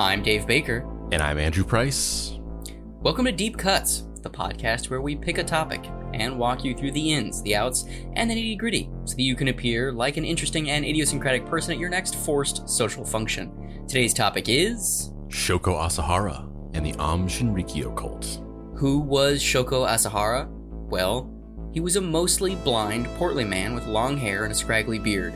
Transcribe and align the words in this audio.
I'm 0.00 0.22
Dave 0.22 0.46
Baker. 0.46 0.88
And 1.10 1.20
I'm 1.20 1.38
Andrew 1.38 1.64
Price. 1.64 2.38
Welcome 3.00 3.24
to 3.24 3.32
Deep 3.32 3.58
Cuts, 3.58 4.04
the 4.22 4.30
podcast 4.30 4.90
where 4.90 5.00
we 5.00 5.16
pick 5.16 5.38
a 5.38 5.42
topic 5.42 5.84
and 6.14 6.38
walk 6.38 6.62
you 6.62 6.72
through 6.72 6.92
the 6.92 7.14
ins, 7.14 7.42
the 7.42 7.56
outs, 7.56 7.84
and 8.12 8.30
the 8.30 8.34
nitty 8.36 8.56
gritty 8.58 8.88
so 9.06 9.16
that 9.16 9.22
you 9.22 9.34
can 9.34 9.48
appear 9.48 9.90
like 9.90 10.16
an 10.16 10.24
interesting 10.24 10.70
and 10.70 10.84
idiosyncratic 10.84 11.44
person 11.46 11.72
at 11.72 11.80
your 11.80 11.88
next 11.88 12.14
forced 12.14 12.68
social 12.68 13.04
function. 13.04 13.84
Today's 13.88 14.14
topic 14.14 14.48
is 14.48 15.12
Shoko 15.30 15.74
Asahara 15.76 16.48
and 16.74 16.86
the 16.86 16.94
Aum 17.00 17.26
Shinrikyo 17.26 17.96
cult. 17.96 18.40
Who 18.76 19.00
was 19.00 19.42
Shoko 19.42 19.84
Asahara? 19.84 20.46
Well, 20.48 21.28
he 21.72 21.80
was 21.80 21.96
a 21.96 22.00
mostly 22.00 22.54
blind, 22.54 23.06
portly 23.16 23.44
man 23.44 23.74
with 23.74 23.88
long 23.88 24.16
hair 24.16 24.44
and 24.44 24.52
a 24.52 24.56
scraggly 24.56 25.00
beard. 25.00 25.34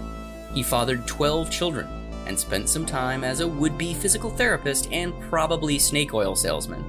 He 0.54 0.62
fathered 0.62 1.04
12 1.08 1.50
children 1.50 2.01
and 2.26 2.38
spent 2.38 2.68
some 2.68 2.86
time 2.86 3.24
as 3.24 3.40
a 3.40 3.48
would 3.48 3.76
be 3.76 3.94
physical 3.94 4.30
therapist 4.30 4.90
and 4.92 5.18
probably 5.22 5.78
snake 5.78 6.14
oil 6.14 6.34
salesman. 6.34 6.84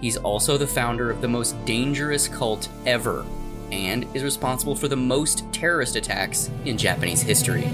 He's 0.00 0.16
also 0.16 0.58
the 0.58 0.66
founder 0.66 1.10
of 1.10 1.20
the 1.20 1.28
most 1.28 1.64
dangerous 1.64 2.28
cult 2.28 2.68
ever 2.86 3.24
and 3.70 4.06
is 4.14 4.22
responsible 4.22 4.74
for 4.74 4.88
the 4.88 4.96
most 4.96 5.50
terrorist 5.52 5.96
attacks 5.96 6.50
in 6.64 6.76
Japanese 6.76 7.22
history. 7.22 7.64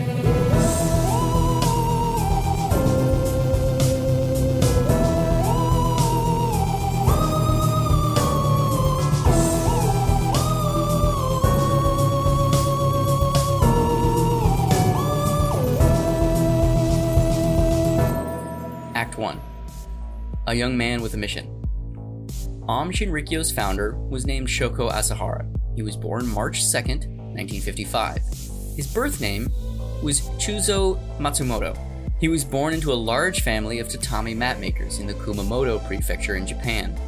A 20.48 20.54
young 20.54 20.78
man 20.78 21.02
with 21.02 21.12
a 21.12 21.18
mission. 21.18 21.44
Aum 22.68 22.90
Shinrikyo's 22.90 23.52
founder 23.52 23.98
was 23.98 24.24
named 24.24 24.48
Shoko 24.48 24.90
Asahara. 24.90 25.46
He 25.76 25.82
was 25.82 25.94
born 25.94 26.26
March 26.26 26.64
2nd, 26.64 27.06
1955. 27.36 28.22
His 28.74 28.86
birth 28.86 29.20
name 29.20 29.52
was 30.02 30.22
Chuzo 30.38 30.98
Matsumoto. 31.18 31.76
He 32.18 32.28
was 32.28 32.46
born 32.46 32.72
into 32.72 32.90
a 32.90 32.94
large 32.94 33.42
family 33.42 33.78
of 33.78 33.90
tatami 33.90 34.32
mat 34.32 34.58
makers 34.58 35.00
in 35.00 35.06
the 35.06 35.12
Kumamoto 35.12 35.86
prefecture 35.86 36.36
in 36.36 36.46
Japan. 36.46 36.98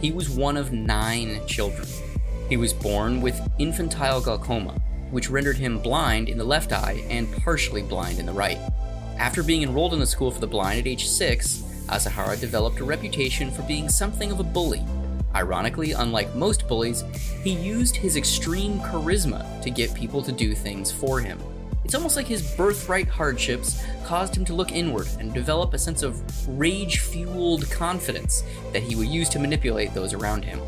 He 0.00 0.10
was 0.10 0.28
one 0.28 0.56
of 0.56 0.72
nine 0.72 1.46
children. 1.46 1.86
He 2.48 2.56
was 2.56 2.72
born 2.72 3.20
with 3.20 3.40
infantile 3.60 4.20
glaucoma, 4.20 4.72
which 5.12 5.30
rendered 5.30 5.58
him 5.58 5.78
blind 5.78 6.28
in 6.28 6.38
the 6.38 6.42
left 6.42 6.72
eye 6.72 7.04
and 7.08 7.32
partially 7.44 7.82
blind 7.82 8.18
in 8.18 8.26
the 8.26 8.32
right. 8.32 8.58
After 9.16 9.44
being 9.44 9.62
enrolled 9.62 9.94
in 9.94 10.00
the 10.00 10.06
school 10.06 10.32
for 10.32 10.40
the 10.40 10.48
blind 10.48 10.80
at 10.80 10.88
age 10.88 11.06
6, 11.06 11.70
Asahara 11.88 12.38
developed 12.40 12.80
a 12.80 12.84
reputation 12.84 13.50
for 13.50 13.62
being 13.62 13.88
something 13.88 14.30
of 14.30 14.40
a 14.40 14.44
bully. 14.44 14.82
Ironically, 15.34 15.92
unlike 15.92 16.34
most 16.34 16.68
bullies, 16.68 17.02
he 17.42 17.50
used 17.50 17.96
his 17.96 18.16
extreme 18.16 18.78
charisma 18.80 19.60
to 19.62 19.70
get 19.70 19.92
people 19.94 20.22
to 20.22 20.32
do 20.32 20.54
things 20.54 20.92
for 20.92 21.20
him. 21.20 21.38
It's 21.84 21.94
almost 21.94 22.16
like 22.16 22.26
his 22.26 22.54
birthright 22.56 23.08
hardships 23.08 23.84
caused 24.04 24.34
him 24.34 24.44
to 24.46 24.54
look 24.54 24.72
inward 24.72 25.08
and 25.18 25.34
develop 25.34 25.74
a 25.74 25.78
sense 25.78 26.02
of 26.02 26.22
rage 26.58 27.00
fueled 27.00 27.70
confidence 27.70 28.42
that 28.72 28.82
he 28.82 28.96
would 28.96 29.08
use 29.08 29.28
to 29.30 29.38
manipulate 29.38 29.92
those 29.92 30.14
around 30.14 30.44
him. 30.44 30.60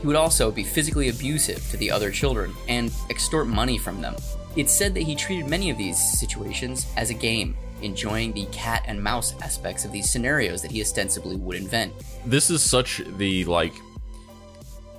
He 0.00 0.06
would 0.06 0.16
also 0.16 0.50
be 0.50 0.64
physically 0.64 1.08
abusive 1.08 1.70
to 1.70 1.76
the 1.76 1.90
other 1.90 2.10
children 2.10 2.54
and 2.68 2.92
extort 3.08 3.46
money 3.46 3.78
from 3.78 4.00
them. 4.00 4.16
It's 4.56 4.72
said 4.72 4.94
that 4.94 5.02
he 5.02 5.14
treated 5.14 5.48
many 5.48 5.70
of 5.70 5.78
these 5.78 6.18
situations 6.18 6.86
as 6.96 7.10
a 7.10 7.14
game, 7.14 7.56
enjoying 7.82 8.32
the 8.32 8.46
cat 8.46 8.84
and 8.86 9.02
mouse 9.02 9.34
aspects 9.42 9.84
of 9.84 9.92
these 9.92 10.10
scenarios 10.10 10.62
that 10.62 10.70
he 10.70 10.80
ostensibly 10.80 11.36
would 11.36 11.56
invent. 11.56 11.92
This 12.24 12.50
is 12.50 12.62
such 12.62 13.02
the 13.16 13.44
like 13.44 13.74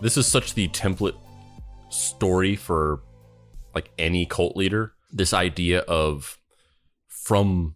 this 0.01 0.17
is 0.17 0.27
such 0.27 0.53
the 0.53 0.67
template 0.69 1.15
story 1.89 2.55
for 2.55 3.01
like 3.75 3.91
any 3.97 4.25
cult 4.25 4.55
leader. 4.55 4.93
This 5.11 5.33
idea 5.33 5.79
of 5.81 6.37
from 7.07 7.75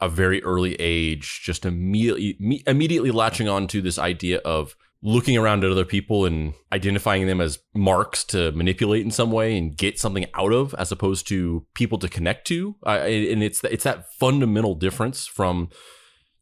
a 0.00 0.08
very 0.08 0.42
early 0.42 0.74
age 0.76 1.40
just 1.42 1.64
immediately 1.64 2.62
immediately 2.66 3.10
latching 3.10 3.48
on 3.48 3.66
to 3.68 3.80
this 3.80 3.98
idea 3.98 4.38
of 4.38 4.76
looking 5.06 5.36
around 5.36 5.62
at 5.62 5.70
other 5.70 5.84
people 5.84 6.24
and 6.24 6.54
identifying 6.72 7.26
them 7.26 7.38
as 7.38 7.58
marks 7.74 8.24
to 8.24 8.50
manipulate 8.52 9.04
in 9.04 9.10
some 9.10 9.30
way 9.30 9.56
and 9.56 9.76
get 9.76 9.98
something 9.98 10.24
out 10.32 10.50
of 10.50 10.74
as 10.78 10.90
opposed 10.90 11.28
to 11.28 11.66
people 11.74 11.98
to 11.98 12.08
connect 12.08 12.46
to. 12.46 12.74
And 12.86 13.42
it's 13.42 13.62
it's 13.64 13.84
that 13.84 14.10
fundamental 14.14 14.74
difference 14.74 15.26
from 15.26 15.68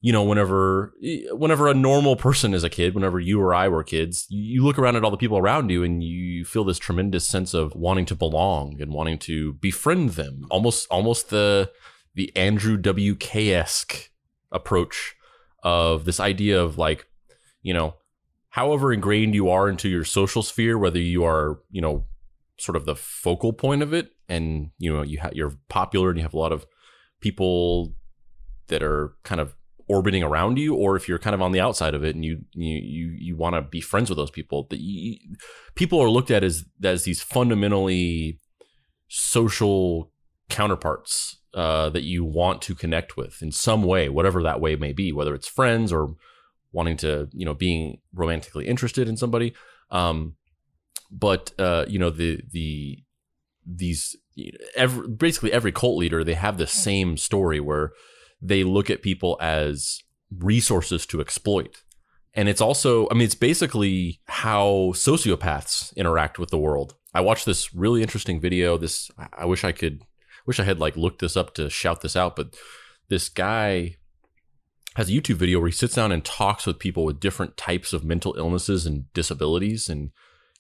you 0.00 0.12
know 0.12 0.22
whenever 0.22 0.94
whenever 1.32 1.66
a 1.66 1.74
normal 1.74 2.14
person 2.14 2.54
is 2.54 2.62
a 2.62 2.70
kid 2.70 2.94
whenever 2.94 3.18
you 3.18 3.40
or 3.40 3.52
I 3.52 3.68
were 3.68 3.84
kids 3.84 4.26
you 4.28 4.64
look 4.64 4.78
around 4.78 4.96
at 4.96 5.04
all 5.04 5.12
the 5.12 5.16
people 5.16 5.38
around 5.38 5.70
you 5.70 5.84
and 5.84 6.02
you 6.02 6.44
feel 6.44 6.64
this 6.64 6.78
tremendous 6.78 7.26
sense 7.26 7.54
of 7.54 7.74
wanting 7.74 8.06
to 8.06 8.16
belong 8.16 8.80
and 8.80 8.92
wanting 8.92 9.18
to 9.18 9.54
befriend 9.54 10.10
them. 10.10 10.46
Almost 10.50 10.86
almost 10.88 11.30
the 11.30 11.70
the 12.14 12.34
Andrew 12.36 12.76
WK-esque 12.76 14.10
approach 14.52 15.16
of 15.64 16.04
this 16.04 16.20
idea 16.20 16.62
of 16.62 16.78
like 16.78 17.06
you 17.62 17.74
know 17.74 17.94
however 18.52 18.92
ingrained 18.92 19.34
you 19.34 19.48
are 19.48 19.68
into 19.68 19.88
your 19.88 20.04
social 20.04 20.42
sphere, 20.42 20.78
whether 20.78 20.98
you 20.98 21.24
are, 21.24 21.60
you 21.70 21.80
know, 21.80 22.04
sort 22.58 22.76
of 22.76 22.84
the 22.84 22.94
focal 22.94 23.52
point 23.52 23.82
of 23.82 23.92
it, 23.92 24.10
and 24.28 24.70
you 24.78 24.92
know, 24.92 25.02
you 25.02 25.18
ha- 25.20 25.30
you're 25.32 25.54
popular 25.68 26.10
and 26.10 26.18
you 26.18 26.22
have 26.22 26.34
a 26.34 26.38
lot 26.38 26.52
of 26.52 26.66
people 27.20 27.94
that 28.68 28.82
are 28.82 29.14
kind 29.24 29.40
of 29.40 29.56
orbiting 29.88 30.22
around 30.22 30.58
you, 30.58 30.74
or 30.74 30.96
if 30.96 31.08
you're 31.08 31.18
kind 31.18 31.34
of 31.34 31.42
on 31.42 31.52
the 31.52 31.60
outside 31.60 31.94
of 31.94 32.04
it 32.04 32.14
and 32.14 32.24
you 32.24 32.42
you 32.52 32.76
you, 32.76 33.16
you 33.18 33.36
want 33.36 33.54
to 33.54 33.62
be 33.62 33.80
friends 33.80 34.10
with 34.10 34.18
those 34.18 34.30
people, 34.30 34.66
that 34.69 34.80
you, 34.80 35.16
people 35.74 35.98
are 35.98 36.10
looked 36.10 36.30
at 36.30 36.44
as 36.44 36.64
as 36.84 37.04
these 37.04 37.22
fundamentally 37.22 38.38
social 39.08 40.12
counterparts 40.50 41.38
uh, 41.54 41.88
that 41.88 42.02
you 42.02 42.22
want 42.22 42.60
to 42.62 42.74
connect 42.74 43.16
with 43.16 43.42
in 43.42 43.50
some 43.50 43.82
way, 43.82 44.10
whatever 44.10 44.42
that 44.42 44.60
way 44.60 44.76
may 44.76 44.92
be, 44.92 45.10
whether 45.10 45.34
it's 45.34 45.48
friends 45.48 45.90
or 45.90 46.16
wanting 46.72 46.96
to 46.98 47.28
you 47.32 47.44
know 47.44 47.54
being 47.54 47.98
romantically 48.14 48.66
interested 48.66 49.08
in 49.08 49.16
somebody. 49.16 49.54
Um 49.90 50.36
but 51.10 51.52
uh 51.58 51.84
you 51.88 51.98
know 51.98 52.10
the 52.10 52.40
the 52.50 52.98
these 53.66 54.16
every, 54.74 55.08
basically 55.08 55.52
every 55.52 55.72
cult 55.72 55.96
leader 55.96 56.24
they 56.24 56.34
have 56.34 56.56
the 56.56 56.66
same 56.66 57.16
story 57.16 57.60
where 57.60 57.92
they 58.40 58.64
look 58.64 58.90
at 58.90 59.02
people 59.02 59.36
as 59.40 60.02
resources 60.38 61.06
to 61.06 61.20
exploit. 61.20 61.82
And 62.34 62.48
it's 62.48 62.62
also 62.62 63.08
i 63.10 63.14
mean 63.14 63.24
it's 63.24 63.34
basically 63.34 64.20
how 64.26 64.92
sociopaths 64.94 65.94
interact 65.96 66.38
with 66.38 66.50
the 66.50 66.58
world. 66.58 66.96
I 67.14 67.20
watched 67.20 67.44
this 67.44 67.74
really 67.74 68.02
interesting 68.02 68.40
video. 68.40 68.78
This 68.78 69.10
i 69.36 69.44
wish 69.44 69.64
i 69.64 69.72
could 69.72 70.02
wish 70.46 70.58
i 70.58 70.64
had 70.64 70.80
like 70.80 70.96
looked 70.96 71.20
this 71.20 71.36
up 71.36 71.54
to 71.54 71.70
shout 71.70 72.00
this 72.00 72.16
out 72.16 72.34
but 72.34 72.56
this 73.08 73.28
guy 73.28 73.96
has 74.94 75.08
a 75.08 75.12
YouTube 75.12 75.36
video 75.36 75.58
where 75.58 75.69
he 75.69 75.72
sits 75.72 75.94
down 75.94 76.12
and 76.12 76.25
talks 76.25 76.66
with 76.66 76.78
people 76.78 77.04
with 77.04 77.20
different 77.20 77.56
types 77.56 77.92
of 77.92 78.04
mental 78.04 78.34
illnesses 78.36 78.86
and 78.86 79.12
disabilities 79.12 79.88
and 79.88 80.10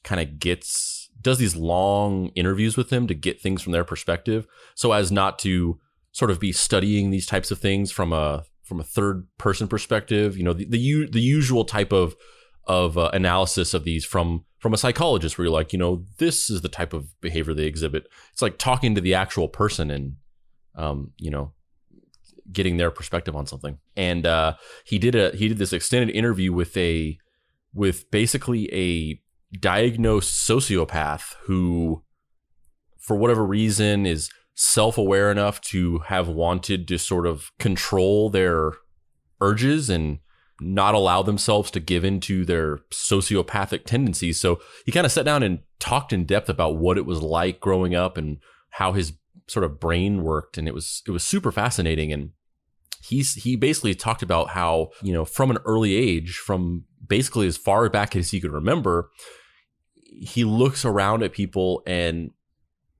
kind 0.04 0.20
of 0.20 0.38
gets 0.38 1.10
does 1.20 1.38
these 1.38 1.54
long 1.54 2.28
interviews 2.34 2.76
with 2.76 2.88
them 2.88 3.06
to 3.06 3.14
get 3.14 3.40
things 3.40 3.62
from 3.62 3.72
their 3.72 3.84
perspective 3.84 4.46
so 4.74 4.92
as 4.92 5.12
not 5.12 5.38
to 5.38 5.78
sort 6.10 6.30
of 6.30 6.40
be 6.40 6.50
studying 6.50 7.10
these 7.10 7.26
types 7.26 7.50
of 7.52 7.58
things 7.58 7.92
from 7.92 8.12
a 8.12 8.44
from 8.64 8.80
a 8.80 8.84
third 8.84 9.28
person 9.38 9.68
perspective 9.68 10.36
you 10.36 10.42
know 10.42 10.52
the 10.52 10.64
the, 10.64 11.06
the 11.12 11.20
usual 11.20 11.64
type 11.64 11.92
of 11.92 12.16
of 12.66 12.96
uh, 12.96 13.10
analysis 13.12 13.74
of 13.74 13.84
these 13.84 14.04
from 14.04 14.44
from 14.58 14.72
a 14.72 14.78
psychologist 14.78 15.36
where 15.36 15.46
you're 15.46 15.52
like 15.52 15.72
you 15.72 15.78
know 15.78 16.04
this 16.18 16.48
is 16.48 16.60
the 16.60 16.68
type 16.68 16.92
of 16.92 17.20
behavior 17.20 17.54
they 17.54 17.64
exhibit. 17.64 18.06
It's 18.32 18.42
like 18.42 18.58
talking 18.58 18.94
to 18.94 19.00
the 19.00 19.14
actual 19.14 19.48
person 19.48 19.90
and 19.90 20.16
um 20.74 21.12
you 21.18 21.30
know 21.30 21.52
getting 22.52 22.76
their 22.76 22.90
perspective 22.90 23.34
on 23.34 23.46
something. 23.46 23.78
And 23.96 24.26
uh, 24.26 24.54
he 24.84 24.98
did 24.98 25.14
a 25.14 25.30
he 25.36 25.48
did 25.48 25.58
this 25.58 25.72
extended 25.72 26.14
interview 26.14 26.52
with 26.52 26.76
a 26.76 27.18
with 27.74 28.10
basically 28.10 28.72
a 28.72 29.20
diagnosed 29.58 30.48
sociopath 30.48 31.34
who, 31.44 32.02
for 32.98 33.16
whatever 33.16 33.44
reason, 33.44 34.06
is 34.06 34.30
self 34.54 34.98
aware 34.98 35.30
enough 35.30 35.60
to 35.60 36.00
have 36.00 36.28
wanted 36.28 36.86
to 36.88 36.98
sort 36.98 37.26
of 37.26 37.50
control 37.58 38.30
their 38.30 38.72
urges 39.40 39.90
and 39.90 40.18
not 40.60 40.94
allow 40.94 41.22
themselves 41.22 41.70
to 41.72 41.80
give 41.80 42.04
into 42.04 42.44
their 42.44 42.78
sociopathic 42.92 43.84
tendencies. 43.84 44.38
So 44.40 44.60
he 44.86 44.92
kind 44.92 45.06
of 45.06 45.12
sat 45.12 45.24
down 45.24 45.42
and 45.42 45.60
talked 45.80 46.12
in 46.12 46.24
depth 46.24 46.48
about 46.48 46.76
what 46.76 46.96
it 46.96 47.06
was 47.06 47.20
like 47.20 47.58
growing 47.58 47.94
up 47.94 48.16
and 48.16 48.38
how 48.70 48.92
his 48.92 49.14
sort 49.48 49.64
of 49.64 49.80
brain 49.80 50.22
worked 50.22 50.56
and 50.56 50.68
it 50.68 50.74
was 50.74 51.02
it 51.06 51.10
was 51.10 51.24
super 51.24 51.50
fascinating 51.50 52.12
and 52.12 52.30
he's 53.02 53.34
he 53.34 53.56
basically 53.56 53.94
talked 53.94 54.22
about 54.22 54.50
how 54.50 54.90
you 55.02 55.12
know 55.12 55.24
from 55.24 55.50
an 55.50 55.58
early 55.64 55.94
age 55.94 56.36
from 56.36 56.84
basically 57.06 57.46
as 57.46 57.56
far 57.56 57.88
back 57.88 58.14
as 58.14 58.30
he 58.30 58.40
could 58.40 58.52
remember 58.52 59.10
he 60.04 60.44
looks 60.44 60.84
around 60.84 61.22
at 61.22 61.32
people 61.32 61.82
and 61.86 62.30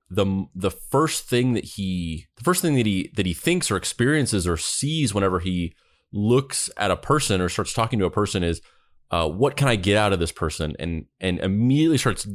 the 0.09 0.45
the 0.53 0.71
first 0.71 1.27
thing 1.27 1.53
that 1.53 1.63
he 1.63 2.25
the 2.37 2.43
first 2.43 2.61
thing 2.61 2.75
that 2.75 2.85
he 2.85 3.11
that 3.15 3.25
he 3.25 3.33
thinks 3.33 3.71
or 3.71 3.77
experiences 3.77 4.47
or 4.47 4.57
sees 4.57 5.13
whenever 5.13 5.39
he 5.39 5.73
looks 6.11 6.69
at 6.77 6.91
a 6.91 6.97
person 6.97 7.41
or 7.41 7.49
starts 7.49 7.73
talking 7.73 7.97
to 7.97 8.05
a 8.05 8.11
person 8.11 8.43
is 8.43 8.61
uh, 9.11 9.27
what 9.27 9.55
can 9.55 9.67
I 9.67 9.75
get 9.75 9.97
out 9.97 10.13
of 10.13 10.19
this 10.19 10.31
person 10.31 10.75
and 10.79 11.05
and 11.19 11.39
immediately 11.39 11.97
starts 11.97 12.27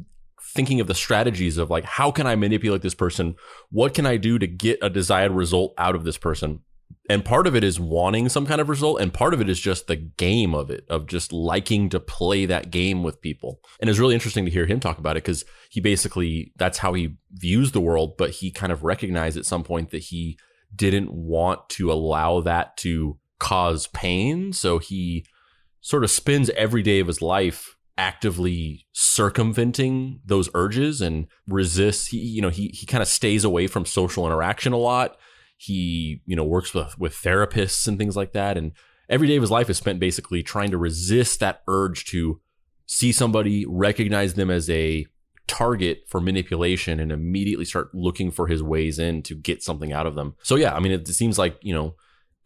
thinking 0.42 0.80
of 0.80 0.86
the 0.86 0.94
strategies 0.94 1.58
of 1.58 1.70
like 1.70 1.84
how 1.84 2.10
can 2.10 2.26
I 2.26 2.34
manipulate 2.34 2.82
this 2.82 2.94
person? 2.94 3.36
What 3.70 3.94
can 3.94 4.06
I 4.06 4.16
do 4.16 4.38
to 4.38 4.46
get 4.46 4.78
a 4.82 4.90
desired 4.90 5.32
result 5.32 5.74
out 5.76 5.94
of 5.94 6.04
this 6.04 6.18
person? 6.18 6.60
And 7.10 7.24
part 7.24 7.46
of 7.46 7.56
it 7.56 7.64
is 7.64 7.80
wanting 7.80 8.28
some 8.28 8.46
kind 8.46 8.60
of 8.60 8.68
result, 8.68 9.00
and 9.00 9.12
part 9.12 9.32
of 9.32 9.40
it 9.40 9.48
is 9.48 9.58
just 9.58 9.86
the 9.86 9.96
game 9.96 10.54
of 10.54 10.70
it, 10.70 10.84
of 10.90 11.06
just 11.06 11.32
liking 11.32 11.88
to 11.88 12.00
play 12.00 12.44
that 12.44 12.70
game 12.70 13.02
with 13.02 13.22
people. 13.22 13.60
And 13.80 13.88
it's 13.88 13.98
really 13.98 14.14
interesting 14.14 14.44
to 14.44 14.50
hear 14.50 14.66
him 14.66 14.78
talk 14.78 14.98
about 14.98 15.16
it 15.16 15.24
because 15.24 15.44
he 15.70 15.80
basically 15.80 16.52
that's 16.56 16.78
how 16.78 16.92
he 16.92 17.16
views 17.32 17.72
the 17.72 17.80
world, 17.80 18.16
but 18.18 18.30
he 18.30 18.50
kind 18.50 18.72
of 18.72 18.84
recognized 18.84 19.38
at 19.38 19.46
some 19.46 19.64
point 19.64 19.90
that 19.90 20.02
he 20.02 20.38
didn't 20.74 21.10
want 21.10 21.66
to 21.70 21.90
allow 21.90 22.40
that 22.42 22.76
to 22.78 23.18
cause 23.38 23.86
pain. 23.88 24.52
So 24.52 24.78
he 24.78 25.24
sort 25.80 26.04
of 26.04 26.10
spends 26.10 26.50
every 26.50 26.82
day 26.82 27.00
of 27.00 27.06
his 27.06 27.22
life 27.22 27.74
actively 27.96 28.86
circumventing 28.92 30.20
those 30.24 30.48
urges 30.54 31.00
and 31.00 31.26
resists 31.48 32.06
he 32.06 32.18
you 32.18 32.40
know 32.40 32.48
he 32.48 32.68
he 32.68 32.86
kind 32.86 33.02
of 33.02 33.08
stays 33.08 33.42
away 33.42 33.66
from 33.66 33.84
social 33.84 34.24
interaction 34.24 34.72
a 34.72 34.76
lot 34.76 35.16
he 35.58 36.22
you 36.24 36.34
know 36.34 36.44
works 36.44 36.72
with 36.72 36.98
with 36.98 37.14
therapists 37.14 37.86
and 37.86 37.98
things 37.98 38.16
like 38.16 38.32
that. 38.32 38.56
And 38.56 38.72
every 39.08 39.28
day 39.28 39.36
of 39.36 39.42
his 39.42 39.50
life 39.50 39.68
is 39.68 39.76
spent 39.76 40.00
basically 40.00 40.42
trying 40.42 40.70
to 40.70 40.78
resist 40.78 41.40
that 41.40 41.62
urge 41.68 42.06
to 42.06 42.40
see 42.86 43.12
somebody 43.12 43.66
recognize 43.68 44.34
them 44.34 44.50
as 44.50 44.70
a 44.70 45.06
target 45.46 46.02
for 46.06 46.20
manipulation 46.20 47.00
and 47.00 47.10
immediately 47.10 47.64
start 47.64 47.94
looking 47.94 48.30
for 48.30 48.46
his 48.46 48.62
ways 48.62 48.98
in 48.98 49.22
to 49.22 49.34
get 49.34 49.62
something 49.62 49.92
out 49.92 50.06
of 50.06 50.14
them. 50.14 50.34
So 50.42 50.56
yeah 50.56 50.74
i 50.74 50.80
mean 50.80 50.92
it 50.92 51.06
seems 51.08 51.38
like 51.38 51.58
you 51.60 51.74
know 51.74 51.94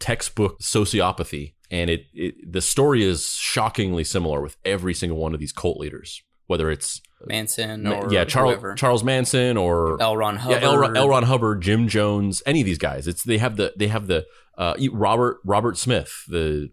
textbook 0.02 0.60
sociopathy. 0.60 1.54
And 1.70 1.88
it, 1.88 2.06
it 2.12 2.52
the 2.52 2.60
story 2.60 3.04
is 3.04 3.30
shockingly 3.30 4.04
similar 4.04 4.42
with 4.42 4.56
every 4.64 4.94
single 4.94 5.18
one 5.18 5.32
of 5.32 5.40
these 5.40 5.52
cult 5.52 5.78
leaders 5.78 6.22
whether 6.52 6.70
it's 6.70 7.00
Manson 7.26 7.86
or 7.86 8.12
yeah 8.12 8.24
Charles 8.24 8.52
whoever. 8.54 8.74
Charles 8.74 9.02
Manson 9.04 9.56
or 9.56 10.00
L. 10.02 10.16
Ron 10.16 10.34
yeah 10.34 10.40
Hubbard. 10.40 10.62
L. 10.64 10.76
Ron- 10.78 10.96
L. 10.96 11.08
Ron 11.08 11.22
Hubbard 11.24 11.60
Jim 11.62 11.88
Jones 11.88 12.42
any 12.46 12.60
of 12.60 12.66
these 12.66 12.78
guys 12.78 13.06
it's 13.08 13.22
they 13.22 13.38
have 13.38 13.56
the 13.56 13.72
they 13.76 13.88
have 13.88 14.06
the 14.06 14.26
uh, 14.58 14.74
Robert 14.92 15.38
Robert 15.44 15.78
Smith 15.78 16.12
the 16.28 16.68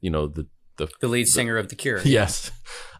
you 0.00 0.10
know 0.10 0.26
the 0.28 0.46
the 0.78 0.88
the 1.00 1.08
lead 1.08 1.26
singer 1.28 1.56
of 1.58 1.68
The 1.68 1.74
Cure. 1.76 2.00
yes 2.04 2.50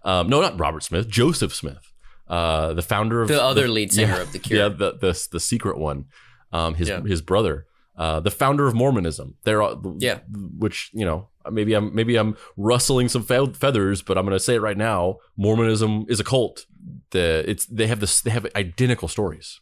um, 0.04 0.28
no 0.28 0.40
not 0.40 0.58
Robert 0.58 0.82
Smith 0.82 1.08
Joseph 1.08 1.54
Smith 1.54 1.84
uh, 2.28 2.75
the 2.75 2.82
founder 2.82 3.22
of 3.22 3.28
The 3.28 3.42
other 3.42 3.69
lead 3.69 3.92
singer 3.92 4.16
yeah, 4.16 4.22
of 4.22 4.32
The 4.32 4.38
Cure. 4.40 4.58
yeah 4.60 4.69
the 4.69 4.92
the 4.98 5.28
the 5.32 5.40
secret 5.40 5.78
one 5.78 6.06
um, 6.52 6.75
his 6.75 6.88
Yeah. 6.88 7.00
his 7.02 7.22
brother 7.22 7.66
uh, 7.99 8.21
the 8.21 8.31
founder 8.31 8.67
of 8.67 8.75
Mormonism 8.75 9.35
There 9.45 9.62
are 9.62 9.77
Yeah. 9.99 10.21
which 10.56 10.91
you 10.95 11.05
know 11.05 11.29
maybe 11.50 11.75
I'm 11.75 11.95
maybe 11.95 12.17
I'm 12.17 12.37
rustling 12.56 13.09
some 13.09 13.23
feathers, 13.25 14.03
but 14.03 14.17
I'm 14.17 14.25
going 14.25 14.37
to 14.39 14.45
say 14.45 14.55
it 14.55 14.61
right 14.61 14.77
now. 14.77 15.17
Mormonism 15.37 16.06
is 16.09 16.21
a 16.21 16.25
cult. 16.25 16.67
The 17.11 17.45
it's 17.50 17.67
they 17.67 17.87
have 17.89 18.00
this 18.00 18.23
they 18.23 18.31
have 18.31 18.47
identical 18.55 19.09
stories. 19.09 19.61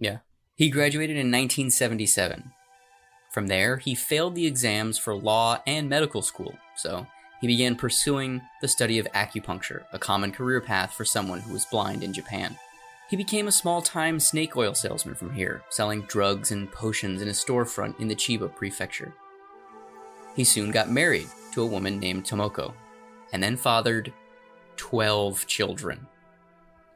Yeah, 0.00 0.18
he 0.54 0.70
graduated 0.70 1.16
in 1.16 1.26
1977. 1.30 2.52
From 3.32 3.46
there, 3.46 3.76
he 3.76 3.94
failed 3.94 4.34
the 4.34 4.46
exams 4.46 4.98
for 4.98 5.14
law 5.14 5.62
and 5.66 5.88
medical 5.88 6.22
school, 6.22 6.54
so 6.76 7.06
he 7.40 7.46
began 7.46 7.76
pursuing 7.76 8.40
the 8.60 8.68
study 8.68 8.98
of 8.98 9.06
acupuncture, 9.14 9.84
a 9.92 9.98
common 9.98 10.32
career 10.32 10.60
path 10.60 10.94
for 10.94 11.04
someone 11.04 11.40
who 11.40 11.52
was 11.52 11.66
blind 11.66 12.02
in 12.02 12.12
Japan. 12.12 12.56
He 13.10 13.16
became 13.16 13.48
a 13.48 13.52
small 13.52 13.82
time 13.82 14.20
snake 14.20 14.56
oil 14.56 14.72
salesman 14.72 15.16
from 15.16 15.34
here, 15.34 15.62
selling 15.68 16.02
drugs 16.02 16.52
and 16.52 16.70
potions 16.70 17.20
in 17.20 17.28
a 17.28 17.32
storefront 17.32 17.98
in 17.98 18.06
the 18.06 18.14
Chiba 18.14 18.54
prefecture. 18.54 19.12
He 20.36 20.44
soon 20.44 20.70
got 20.70 20.90
married 20.90 21.26
to 21.52 21.62
a 21.62 21.66
woman 21.66 21.98
named 21.98 22.24
Tomoko, 22.24 22.72
and 23.32 23.42
then 23.42 23.56
fathered 23.56 24.12
12 24.76 25.44
children. 25.48 26.06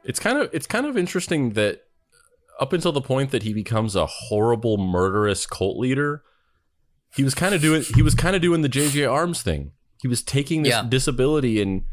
It's 0.05 0.19
kind 0.19 0.37
of 0.37 0.49
it's 0.53 0.67
kind 0.67 0.85
of 0.85 0.97
interesting 0.97 1.51
that 1.51 1.81
up 2.61 2.71
until 2.71 2.93
the 2.93 3.01
point 3.01 3.31
that 3.31 3.43
he 3.43 3.53
becomes 3.53 3.95
a 3.95 4.05
horrible 4.05 4.77
murderous 4.77 5.45
cult 5.45 5.77
leader, 5.77 6.23
he 7.13 7.23
was 7.23 7.35
kind 7.35 7.53
of 7.53 7.61
doing 7.61 7.83
he 7.93 8.01
was 8.01 8.15
kind 8.15 8.37
of 8.37 8.41
doing 8.41 8.61
the 8.61 8.69
JJ 8.69 9.11
Arms 9.11 9.41
thing. 9.41 9.71
He 10.01 10.07
was 10.07 10.21
taking 10.23 10.61
this 10.63 10.71
Yeah. 10.71 10.83
disability 10.87 11.61
and 11.61 11.83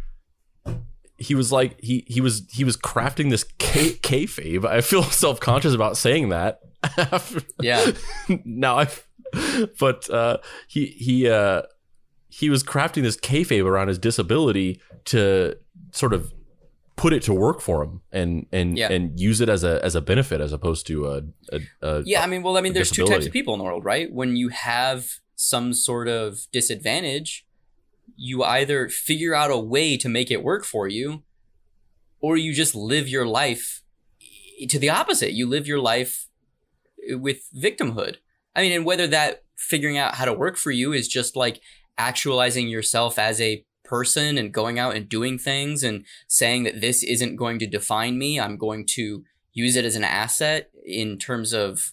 he 1.22 1.34
was 1.34 1.52
like 1.52 1.80
he 1.80 2.04
he 2.08 2.20
was 2.20 2.42
he 2.52 2.64
was 2.64 2.76
crafting 2.76 3.30
this 3.30 3.44
K- 3.58 3.92
kayfabe. 4.02 4.64
I 4.66 4.80
feel 4.80 5.02
self 5.24 5.40
conscious 5.40 5.74
about 5.74 5.96
saying 5.96 6.28
that. 6.30 6.60
Yeah. 7.60 7.92
now 8.44 8.78
I, 8.80 8.88
but 9.78 10.10
uh, 10.10 10.38
he 10.68 10.86
he 10.86 11.28
uh, 11.28 11.62
he 12.28 12.50
was 12.50 12.62
crafting 12.64 13.02
this 13.02 13.16
kayfabe 13.16 13.64
around 13.64 13.88
his 13.88 13.98
disability 13.98 14.80
to 15.06 15.56
sort 15.92 16.12
of 16.12 16.32
put 16.96 17.12
it 17.12 17.22
to 17.22 17.32
work 17.32 17.60
for 17.60 17.82
him 17.82 18.00
and 18.12 18.46
and 18.52 18.76
Yeah. 18.76 18.90
and 18.92 19.18
use 19.18 19.40
it 19.40 19.48
as 19.48 19.62
a 19.64 19.82
as 19.84 19.94
a 19.94 20.00
benefit 20.00 20.40
as 20.40 20.52
opposed 20.52 20.86
to 20.88 21.06
a, 21.06 21.22
a, 21.52 21.60
a 21.82 22.02
Yeah, 22.04 22.22
I 22.22 22.26
mean, 22.26 22.42
well, 22.42 22.56
I 22.56 22.60
mean, 22.60 22.72
there's 22.74 22.90
two 22.90 23.06
types 23.06 23.26
of 23.26 23.32
people 23.32 23.54
in 23.54 23.58
the 23.58 23.64
world, 23.64 23.84
right? 23.84 24.12
When 24.12 24.36
you 24.36 24.48
have 24.48 25.06
some 25.36 25.72
sort 25.72 26.08
of 26.08 26.46
disadvantage, 26.52 27.46
you 28.24 28.44
either 28.44 28.88
figure 28.88 29.34
out 29.34 29.50
a 29.50 29.58
way 29.58 29.96
to 29.96 30.08
make 30.08 30.30
it 30.30 30.44
work 30.44 30.64
for 30.64 30.86
you, 30.86 31.24
or 32.20 32.36
you 32.36 32.54
just 32.54 32.72
live 32.72 33.08
your 33.08 33.26
life 33.26 33.82
to 34.68 34.78
the 34.78 34.88
opposite. 34.88 35.32
You 35.32 35.48
live 35.48 35.66
your 35.66 35.80
life 35.80 36.28
with 37.08 37.48
victimhood. 37.52 38.18
I 38.54 38.62
mean, 38.62 38.70
and 38.70 38.84
whether 38.84 39.08
that 39.08 39.42
figuring 39.56 39.98
out 39.98 40.14
how 40.14 40.24
to 40.24 40.32
work 40.32 40.56
for 40.56 40.70
you 40.70 40.92
is 40.92 41.08
just 41.08 41.34
like 41.34 41.60
actualizing 41.98 42.68
yourself 42.68 43.18
as 43.18 43.40
a 43.40 43.64
person 43.82 44.38
and 44.38 44.54
going 44.54 44.78
out 44.78 44.94
and 44.94 45.08
doing 45.08 45.36
things 45.36 45.82
and 45.82 46.06
saying 46.28 46.62
that 46.62 46.80
this 46.80 47.02
isn't 47.02 47.34
going 47.34 47.58
to 47.58 47.66
define 47.66 48.18
me. 48.18 48.38
I'm 48.38 48.56
going 48.56 48.86
to 48.90 49.24
use 49.52 49.74
it 49.74 49.84
as 49.84 49.96
an 49.96 50.04
asset 50.04 50.70
in 50.86 51.18
terms 51.18 51.52
of 51.52 51.92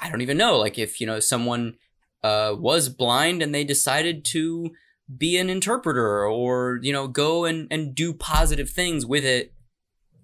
I 0.00 0.10
don't 0.10 0.20
even 0.20 0.36
know, 0.36 0.58
like 0.58 0.80
if 0.80 1.00
you 1.00 1.06
know 1.06 1.20
someone 1.20 1.76
uh, 2.24 2.56
was 2.58 2.88
blind 2.88 3.40
and 3.40 3.54
they 3.54 3.62
decided 3.62 4.24
to 4.24 4.72
be 5.18 5.36
an 5.36 5.50
interpreter 5.50 6.26
or 6.26 6.78
you 6.82 6.92
know 6.92 7.06
go 7.06 7.44
and 7.44 7.68
and 7.70 7.94
do 7.94 8.14
positive 8.14 8.70
things 8.70 9.04
with 9.04 9.24
it 9.24 9.52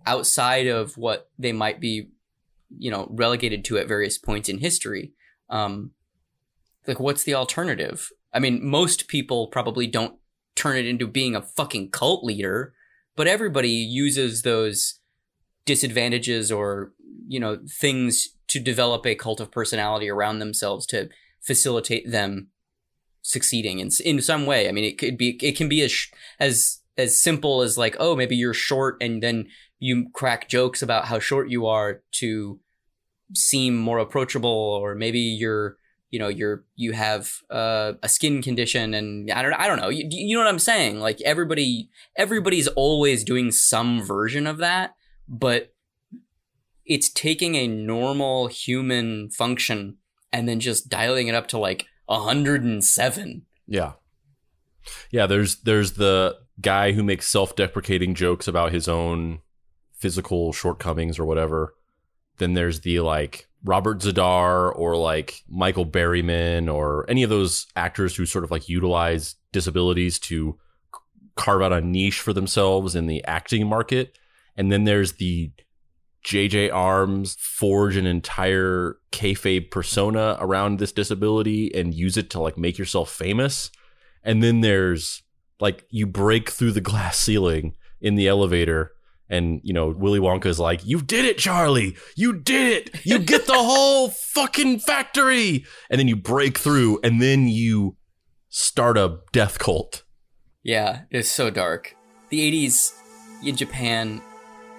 outside 0.07 0.67
of 0.67 0.97
what 0.97 1.29
they 1.39 1.53
might 1.53 1.81
be 1.81 2.09
you 2.77 2.91
know 2.91 3.07
relegated 3.11 3.65
to 3.65 3.79
at 3.79 3.89
various 3.89 4.19
points 4.19 4.49
in 4.49 4.59
history. 4.59 5.13
Um 5.49 5.93
like 6.87 6.99
what's 6.99 7.25
the 7.25 7.35
alternative? 7.35 8.11
I 8.33 8.39
mean 8.39 8.65
most 8.67 9.09
people 9.09 9.49
probably 9.49 9.87
don't 9.87 10.17
turn 10.55 10.77
it 10.77 10.87
into 10.87 11.07
being 11.07 11.37
a 11.37 11.43
fucking 11.43 11.91
cult 11.91 12.25
leader 12.25 12.75
but 13.17 13.27
everybody 13.27 13.69
uses 13.69 14.43
those 14.43 15.01
disadvantages 15.67 16.51
or 16.51 16.93
you 17.29 17.39
know 17.39 17.59
things 17.69 18.29
to 18.49 18.59
develop 18.59 19.07
a 19.07 19.15
cult 19.15 19.41
of 19.41 19.53
personality 19.53 20.09
around 20.09 20.39
themselves 20.39 20.87
to 20.87 21.09
facilitate 21.41 22.11
them 22.11 22.49
succeeding 23.23 23.79
in 23.79 23.91
in 24.05 24.21
some 24.21 24.47
way. 24.47 24.69
I 24.69 24.73
mean 24.73 24.85
it 24.85 24.99
could 24.99 25.17
be 25.17 25.39
it 25.43 25.57
can 25.57 25.69
be 25.69 25.83
as 25.83 26.07
as 26.39 26.79
as 26.97 27.21
simple 27.21 27.63
as 27.63 27.79
like 27.79 27.97
oh 27.99 28.17
maybe 28.17 28.37
you're 28.37 28.55
short 28.55 28.97
and 29.01 29.23
then 29.23 29.49
you 29.79 30.11
crack 30.13 30.49
jokes 30.49 30.83
about 30.83 31.07
how 31.07 31.19
short 31.19 31.49
you 31.51 31.67
are 31.67 32.03
to 32.13 32.61
seem 33.35 33.77
more 33.77 33.99
approachable 33.99 34.51
or 34.51 34.95
maybe 34.95 35.21
you're 35.21 35.77
you 36.11 36.19
know 36.19 36.29
you're 36.29 36.65
you 36.75 36.93
have 36.93 37.33
uh, 37.51 37.93
a 38.03 38.09
skin 38.09 38.43
condition 38.43 38.95
and 38.95 39.31
I 39.31 39.43
don't 39.43 39.55
I 39.55 39.67
don't 39.67 39.81
know. 39.81 39.89
You, 39.89 40.07
you 40.11 40.37
know 40.37 40.43
what 40.43 40.49
I'm 40.51 40.59
saying? 40.59 41.01
Like 41.01 41.21
everybody 41.23 41.89
everybody's 42.17 42.69
always 42.69 43.25
doing 43.25 43.51
some 43.53 44.03
version 44.03 44.47
of 44.47 44.59
that 44.59 44.95
but 45.31 45.73
it's 46.85 47.09
taking 47.09 47.55
a 47.55 47.69
normal 47.69 48.49
human 48.49 49.31
function 49.31 49.97
and 50.33 50.49
then 50.49 50.59
just 50.59 50.89
dialing 50.89 51.29
it 51.29 51.37
up 51.37 51.47
to 51.47 51.59
like 51.59 51.87
107 52.11 53.47
Yeah. 53.67 53.93
Yeah, 55.11 55.27
there's 55.27 55.57
there's 55.63 55.93
the 55.93 56.39
guy 56.61 56.93
who 56.93 57.03
makes 57.03 57.29
self-deprecating 57.29 58.15
jokes 58.15 58.49
about 58.49 58.73
his 58.73 58.89
own 58.89 59.41
physical 59.95 60.53
shortcomings 60.53 61.19
or 61.19 61.25
whatever. 61.25 61.75
Then 62.39 62.55
there's 62.55 62.81
the 62.81 63.01
like 63.01 63.49
Robert 63.63 63.99
Z'Dar 63.99 64.75
or 64.75 64.97
like 64.97 65.45
Michael 65.49 65.87
Berryman 65.87 66.73
or 66.73 67.09
any 67.09 67.23
of 67.23 67.31
those 67.31 67.67
actors 67.77 68.17
who 68.17 68.27
sort 68.27 68.45
of 68.45 68.51
like 68.51 68.69
utilize 68.69 69.37
disabilities 69.53 70.19
to 70.21 70.59
carve 71.37 71.63
out 71.63 71.73
a 71.73 71.81
niche 71.81 72.21
for 72.21 72.33
themselves 72.33 72.97
in 72.97 73.07
the 73.07 73.23
acting 73.25 73.67
market. 73.67 74.19
And 74.57 74.73
then 74.73 74.85
there's 74.85 75.13
the 75.13 75.53
JJ 76.25 76.73
Arms 76.73 77.37
forge 77.41 77.97
an 77.97 78.07
entire 78.07 78.97
kayfabe 79.13 79.71
persona 79.71 80.37
around 80.41 80.79
this 80.79 80.93
disability 80.93 81.75
and 81.75 81.95
use 81.95 82.17
it 82.17 82.31
to 82.31 82.41
like 82.41 82.59
make 82.59 82.79
yourself 82.79 83.11
famous. 83.11 83.71
And 84.23 84.43
then 84.43 84.61
there's 84.61 85.23
like 85.61 85.87
you 85.91 86.07
break 86.07 86.51
through 86.51 86.73
the 86.73 86.81
glass 86.81 87.19
ceiling 87.21 87.75
in 88.01 88.15
the 88.15 88.29
elevator 88.29 88.93
and 89.31 89.61
you 89.63 89.73
know 89.73 89.95
Willy 89.97 90.19
Wonka's 90.19 90.59
like, 90.59 90.85
"You 90.85 91.01
did 91.01 91.25
it, 91.25 91.39
Charlie! 91.39 91.97
You 92.17 92.35
did 92.35 92.89
it! 92.89 93.07
You 93.07 93.19
get 93.21 93.47
the 93.47 93.55
whole 93.55 94.09
fucking 94.11 94.81
factory!" 94.81 95.65
And 95.89 95.99
then 95.99 96.09
you 96.09 96.17
break 96.17 96.59
through, 96.59 96.99
and 97.03 97.23
then 97.23 97.49
you 97.49 97.97
start 98.49 98.99
a 98.99 99.21
death 99.33 99.59
cult. 99.59 100.03
Yeah, 100.63 101.03
it's 101.11 101.31
so 101.31 101.49
dark. 101.49 101.95
The 102.29 102.51
80s 102.51 102.93
in 103.45 103.57
Japan 103.57 104.21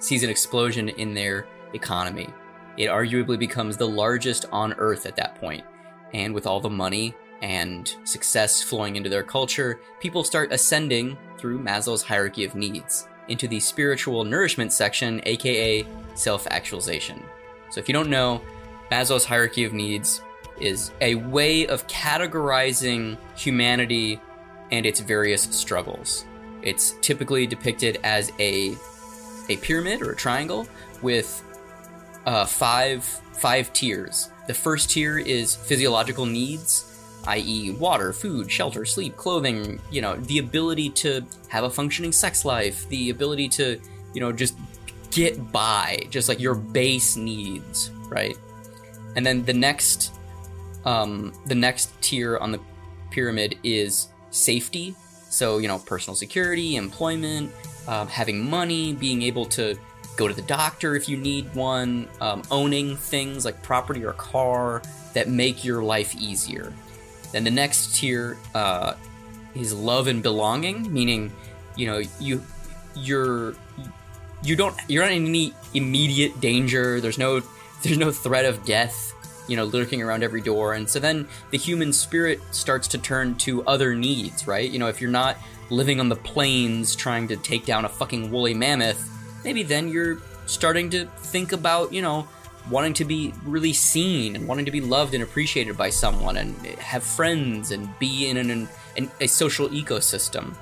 sees 0.02 0.22
an 0.22 0.30
explosion 0.30 0.88
in 0.88 1.14
their 1.14 1.46
economy. 1.74 2.28
It 2.76 2.86
arguably 2.86 3.38
becomes 3.38 3.76
the 3.76 3.88
largest 3.88 4.46
on 4.50 4.72
earth 4.74 5.06
at 5.06 5.16
that 5.16 5.36
point. 5.36 5.64
And 6.12 6.34
with 6.34 6.46
all 6.46 6.60
the 6.60 6.70
money 6.70 7.14
and 7.42 7.94
success 8.04 8.62
flowing 8.62 8.96
into 8.96 9.08
their 9.08 9.22
culture, 9.22 9.80
people 10.00 10.24
start 10.24 10.52
ascending 10.52 11.16
through 11.38 11.60
Maslow's 11.60 12.02
hierarchy 12.02 12.44
of 12.44 12.54
needs 12.54 13.08
into 13.28 13.46
the 13.46 13.60
spiritual 13.60 14.24
nourishment 14.24 14.72
section, 14.72 15.20
aka 15.24 15.86
self 16.14 16.46
actualization. 16.50 17.22
So, 17.70 17.80
if 17.80 17.88
you 17.88 17.92
don't 17.92 18.10
know, 18.10 18.42
Maslow's 18.90 19.24
hierarchy 19.24 19.64
of 19.64 19.72
needs 19.72 20.20
is 20.60 20.92
a 21.00 21.14
way 21.14 21.66
of 21.66 21.86
categorizing 21.86 23.16
humanity 23.36 24.20
and 24.70 24.84
its 24.84 25.00
various 25.00 25.42
struggles. 25.42 26.24
It's 26.62 26.94
typically 27.00 27.46
depicted 27.46 27.98
as 28.04 28.32
a 28.38 28.76
a 29.48 29.56
pyramid 29.58 30.02
or 30.02 30.12
a 30.12 30.16
triangle 30.16 30.66
with 31.02 31.42
uh, 32.26 32.46
five 32.46 33.04
five 33.32 33.72
tiers. 33.72 34.30
The 34.46 34.54
first 34.54 34.90
tier 34.90 35.18
is 35.18 35.54
physiological 35.54 36.26
needs, 36.26 36.98
i.e., 37.26 37.72
water, 37.72 38.12
food, 38.12 38.50
shelter, 38.50 38.84
sleep, 38.84 39.16
clothing. 39.16 39.80
You 39.90 40.02
know, 40.02 40.16
the 40.16 40.38
ability 40.38 40.90
to 40.90 41.24
have 41.48 41.64
a 41.64 41.70
functioning 41.70 42.12
sex 42.12 42.44
life, 42.44 42.88
the 42.88 43.10
ability 43.10 43.48
to, 43.50 43.80
you 44.14 44.20
know, 44.20 44.32
just 44.32 44.56
get 45.10 45.52
by, 45.52 45.98
just 46.10 46.28
like 46.28 46.40
your 46.40 46.54
base 46.54 47.16
needs, 47.16 47.90
right? 48.08 48.36
And 49.16 49.24
then 49.24 49.44
the 49.44 49.52
next, 49.52 50.12
um, 50.84 51.32
the 51.46 51.54
next 51.54 52.00
tier 52.00 52.38
on 52.38 52.52
the 52.52 52.60
pyramid 53.10 53.58
is 53.62 54.08
safety. 54.30 54.94
So 55.28 55.58
you 55.58 55.68
know, 55.68 55.78
personal 55.78 56.16
security, 56.16 56.76
employment, 56.76 57.52
um, 57.88 58.08
having 58.08 58.48
money, 58.48 58.92
being 58.92 59.22
able 59.22 59.46
to 59.46 59.76
go 60.16 60.28
to 60.28 60.34
the 60.34 60.42
doctor 60.42 60.94
if 60.94 61.08
you 61.08 61.16
need 61.16 61.52
one, 61.54 62.08
um, 62.20 62.42
owning 62.50 62.96
things 62.96 63.44
like 63.44 63.62
property 63.62 64.04
or 64.04 64.12
car 64.12 64.82
that 65.14 65.28
make 65.28 65.64
your 65.64 65.82
life 65.82 66.14
easier. 66.16 66.72
Then 67.32 67.44
the 67.44 67.50
next 67.50 67.94
tier 67.94 68.36
uh, 68.54 68.94
is 69.54 69.74
love 69.74 70.06
and 70.06 70.22
belonging, 70.22 70.92
meaning 70.92 71.32
you 71.76 71.86
know 71.86 72.02
you 72.20 72.42
you're 72.94 73.54
you 74.42 74.56
don't 74.56 74.76
you're 74.88 75.02
not 75.02 75.12
in 75.12 75.26
any 75.26 75.54
immediate 75.74 76.40
danger. 76.40 77.00
There's 77.00 77.18
no 77.18 77.40
there's 77.82 77.98
no 77.98 78.10
threat 78.10 78.44
of 78.44 78.64
death, 78.64 79.12
you 79.48 79.56
know, 79.56 79.64
lurking 79.64 80.02
around 80.02 80.22
every 80.22 80.40
door. 80.40 80.74
And 80.74 80.88
so 80.88 80.98
then 80.98 81.26
the 81.50 81.58
human 81.58 81.92
spirit 81.92 82.40
starts 82.50 82.86
to 82.88 82.98
turn 82.98 83.34
to 83.36 83.64
other 83.66 83.94
needs, 83.94 84.46
right? 84.46 84.70
You 84.70 84.78
know, 84.78 84.88
if 84.88 85.00
you're 85.00 85.10
not 85.10 85.36
living 85.72 85.98
on 85.98 86.08
the 86.08 86.16
plains 86.16 86.94
trying 86.94 87.28
to 87.28 87.36
take 87.36 87.64
down 87.64 87.84
a 87.84 87.88
fucking 87.88 88.30
woolly 88.30 88.54
mammoth, 88.54 89.08
maybe 89.44 89.62
then 89.62 89.88
you're 89.88 90.18
starting 90.46 90.90
to 90.90 91.06
think 91.18 91.52
about, 91.52 91.92
you 91.92 92.02
know, 92.02 92.28
wanting 92.70 92.94
to 92.94 93.04
be 93.04 93.32
really 93.44 93.72
seen 93.72 94.36
and 94.36 94.46
wanting 94.46 94.64
to 94.64 94.70
be 94.70 94.80
loved 94.80 95.14
and 95.14 95.22
appreciated 95.22 95.76
by 95.76 95.90
someone 95.90 96.36
and 96.36 96.54
have 96.78 97.02
friends 97.02 97.72
and 97.72 97.88
be 97.98 98.28
in 98.28 98.36
an, 98.36 98.68
an, 98.96 99.10
a 99.20 99.26
social 99.26 99.68
ecosystem. 99.70 100.54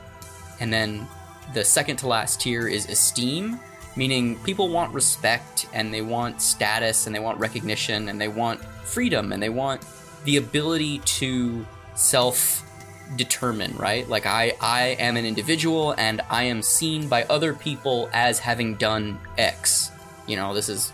And 0.60 0.72
then 0.72 1.06
the 1.52 1.64
second 1.64 1.96
to 1.98 2.08
last 2.08 2.40
tier 2.40 2.68
is 2.68 2.88
esteem, 2.88 3.58
meaning 3.96 4.38
people 4.44 4.68
want 4.68 4.94
respect 4.94 5.66
and 5.72 5.92
they 5.92 6.02
want 6.02 6.40
status 6.40 7.06
and 7.06 7.14
they 7.14 7.20
want 7.20 7.38
recognition 7.38 8.08
and 8.08 8.20
they 8.20 8.28
want 8.28 8.64
freedom 8.84 9.32
and 9.32 9.42
they 9.42 9.48
want 9.48 9.84
the 10.24 10.36
ability 10.36 10.98
to 11.00 11.66
self 11.96 12.69
determine, 13.16 13.76
right? 13.76 14.08
Like 14.08 14.26
I 14.26 14.54
I 14.60 14.96
am 14.98 15.16
an 15.16 15.26
individual 15.26 15.94
and 15.98 16.20
I 16.30 16.44
am 16.44 16.62
seen 16.62 17.08
by 17.08 17.24
other 17.24 17.54
people 17.54 18.08
as 18.12 18.38
having 18.38 18.76
done 18.76 19.18
X. 19.38 19.90
You 20.26 20.36
know, 20.36 20.54
this 20.54 20.68
is 20.68 20.92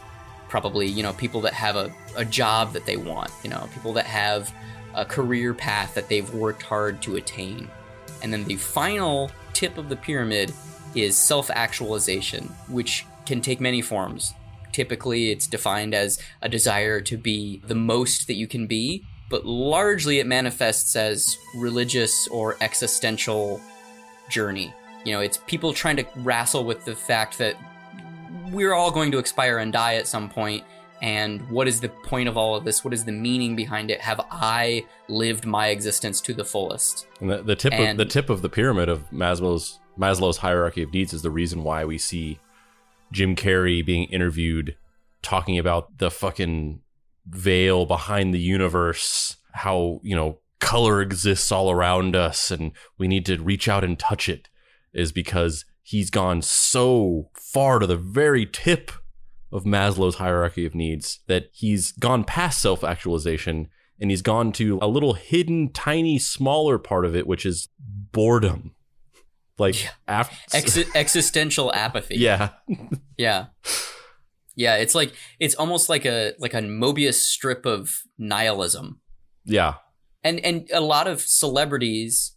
probably, 0.48 0.86
you 0.86 1.02
know, 1.02 1.12
people 1.12 1.40
that 1.42 1.52
have 1.52 1.76
a, 1.76 1.92
a 2.16 2.24
job 2.24 2.72
that 2.72 2.86
they 2.86 2.96
want, 2.96 3.30
you 3.42 3.50
know, 3.50 3.68
people 3.74 3.92
that 3.94 4.06
have 4.06 4.52
a 4.94 5.04
career 5.04 5.52
path 5.52 5.94
that 5.94 6.08
they've 6.08 6.32
worked 6.32 6.62
hard 6.62 7.02
to 7.02 7.16
attain. 7.16 7.68
And 8.22 8.32
then 8.32 8.44
the 8.44 8.56
final 8.56 9.30
tip 9.52 9.78
of 9.78 9.88
the 9.88 9.96
pyramid 9.96 10.52
is 10.94 11.16
self 11.16 11.50
actualization, 11.50 12.44
which 12.68 13.04
can 13.26 13.40
take 13.40 13.60
many 13.60 13.82
forms. 13.82 14.32
Typically, 14.72 15.30
it's 15.30 15.46
defined 15.46 15.94
as 15.94 16.18
a 16.42 16.48
desire 16.48 17.00
to 17.00 17.16
be 17.16 17.62
the 17.66 17.74
most 17.74 18.26
that 18.26 18.34
you 18.34 18.46
can 18.46 18.66
be, 18.66 19.04
but 19.28 19.44
largely 19.44 20.18
it 20.18 20.26
manifests 20.26 20.96
as 20.96 21.38
religious 21.54 22.28
or 22.28 22.56
existential 22.60 23.60
journey. 24.28 24.72
You 25.04 25.12
know, 25.12 25.20
it's 25.20 25.38
people 25.46 25.72
trying 25.72 25.96
to 25.96 26.06
wrestle 26.16 26.64
with 26.64 26.84
the 26.84 26.94
fact 26.94 27.38
that 27.38 27.56
we're 28.50 28.74
all 28.74 28.90
going 28.90 29.12
to 29.12 29.18
expire 29.18 29.58
and 29.58 29.72
die 29.72 29.94
at 29.94 30.06
some 30.06 30.28
point 30.28 30.64
and 31.02 31.46
what 31.50 31.68
is 31.68 31.80
the 31.80 31.88
point 31.88 32.28
of 32.28 32.36
all 32.36 32.56
of 32.56 32.64
this? 32.64 32.84
What 32.84 32.94
is 32.94 33.04
the 33.04 33.12
meaning 33.12 33.54
behind 33.54 33.90
it? 33.90 34.00
Have 34.00 34.20
i 34.30 34.84
lived 35.08 35.44
my 35.44 35.68
existence 35.68 36.20
to 36.22 36.34
the 36.34 36.44
fullest? 36.44 37.06
And 37.20 37.30
the, 37.30 37.42
the 37.42 37.56
tip 37.56 37.72
and, 37.72 37.90
of 37.90 37.96
the 37.98 38.10
tip 38.10 38.30
of 38.30 38.42
the 38.42 38.48
pyramid 38.48 38.88
of 38.88 39.10
maslow's 39.10 39.78
maslow's 39.98 40.38
hierarchy 40.38 40.82
of 40.82 40.92
needs 40.92 41.12
is 41.12 41.22
the 41.22 41.30
reason 41.30 41.64
why 41.64 41.84
we 41.84 41.96
see 41.96 42.38
jim 43.12 43.34
carrey 43.34 43.84
being 43.84 44.04
interviewed 44.10 44.76
talking 45.22 45.58
about 45.58 45.98
the 45.98 46.10
fucking 46.10 46.80
veil 47.28 47.86
behind 47.86 48.32
the 48.32 48.40
universe 48.40 49.36
how 49.52 50.00
you 50.02 50.14
know 50.14 50.38
color 50.60 51.02
exists 51.02 51.50
all 51.50 51.70
around 51.70 52.14
us 52.16 52.50
and 52.50 52.72
we 52.98 53.08
need 53.08 53.26
to 53.26 53.42
reach 53.42 53.68
out 53.68 53.84
and 53.84 53.98
touch 53.98 54.28
it 54.28 54.48
is 54.94 55.12
because 55.12 55.64
he's 55.82 56.10
gone 56.10 56.40
so 56.42 57.30
far 57.34 57.78
to 57.78 57.86
the 57.86 57.96
very 57.96 58.46
tip 58.46 58.90
of 59.52 59.64
Maslow's 59.64 60.16
hierarchy 60.16 60.66
of 60.66 60.74
needs 60.74 61.20
that 61.28 61.48
he's 61.52 61.92
gone 61.92 62.24
past 62.24 62.60
self 62.60 62.82
actualization 62.82 63.68
and 64.00 64.10
he's 64.10 64.22
gone 64.22 64.52
to 64.52 64.78
a 64.82 64.88
little 64.88 65.14
hidden, 65.14 65.72
tiny, 65.72 66.18
smaller 66.18 66.78
part 66.78 67.04
of 67.04 67.14
it, 67.14 67.26
which 67.26 67.46
is 67.46 67.68
boredom. 67.78 68.74
Like 69.58 69.82
yeah. 69.82 70.24
Ex- 70.52 70.94
existential 70.94 71.72
apathy. 71.72 72.16
Yeah. 72.16 72.50
yeah. 73.16 73.46
Yeah, 74.56 74.76
it's 74.76 74.94
like 74.94 75.14
it's 75.38 75.54
almost 75.54 75.88
like 75.88 76.06
a 76.06 76.32
like 76.38 76.54
a 76.54 76.62
Mobius 76.62 77.14
strip 77.14 77.66
of 77.66 78.02
nihilism. 78.18 79.00
Yeah. 79.44 79.74
And 80.24 80.40
and 80.40 80.68
a 80.72 80.80
lot 80.80 81.06
of 81.06 81.20
celebrities 81.20 82.36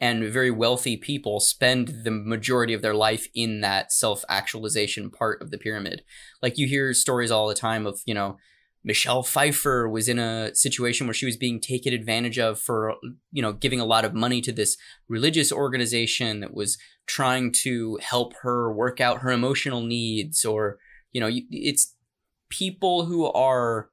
and 0.00 0.24
very 0.24 0.50
wealthy 0.50 0.96
people 0.96 1.40
spend 1.40 2.04
the 2.04 2.10
majority 2.10 2.74
of 2.74 2.82
their 2.82 2.94
life 2.94 3.28
in 3.34 3.60
that 3.60 3.92
self 3.92 4.24
actualization 4.28 5.10
part 5.10 5.42
of 5.42 5.50
the 5.50 5.58
pyramid. 5.58 6.02
Like 6.40 6.58
you 6.58 6.66
hear 6.68 6.94
stories 6.94 7.32
all 7.32 7.48
the 7.48 7.54
time 7.54 7.86
of, 7.86 8.00
you 8.06 8.14
know, 8.14 8.36
Michelle 8.84 9.22
Pfeiffer 9.22 9.88
was 9.88 10.08
in 10.08 10.18
a 10.18 10.54
situation 10.54 11.06
where 11.06 11.14
she 11.14 11.26
was 11.26 11.36
being 11.36 11.60
taken 11.60 11.92
advantage 11.92 12.38
of 12.38 12.58
for, 12.58 12.94
you 13.32 13.42
know, 13.42 13.52
giving 13.52 13.80
a 13.80 13.84
lot 13.84 14.04
of 14.04 14.14
money 14.14 14.40
to 14.40 14.52
this 14.52 14.76
religious 15.08 15.52
organization 15.52 16.40
that 16.40 16.54
was 16.54 16.78
trying 17.06 17.52
to 17.62 17.98
help 18.00 18.32
her 18.42 18.72
work 18.72 19.00
out 19.00 19.20
her 19.20 19.30
emotional 19.30 19.82
needs 19.82 20.44
or, 20.44 20.78
you 21.12 21.20
know, 21.20 21.30
it's 21.50 21.94
people 22.48 23.06
who 23.06 23.26
are 23.26 23.90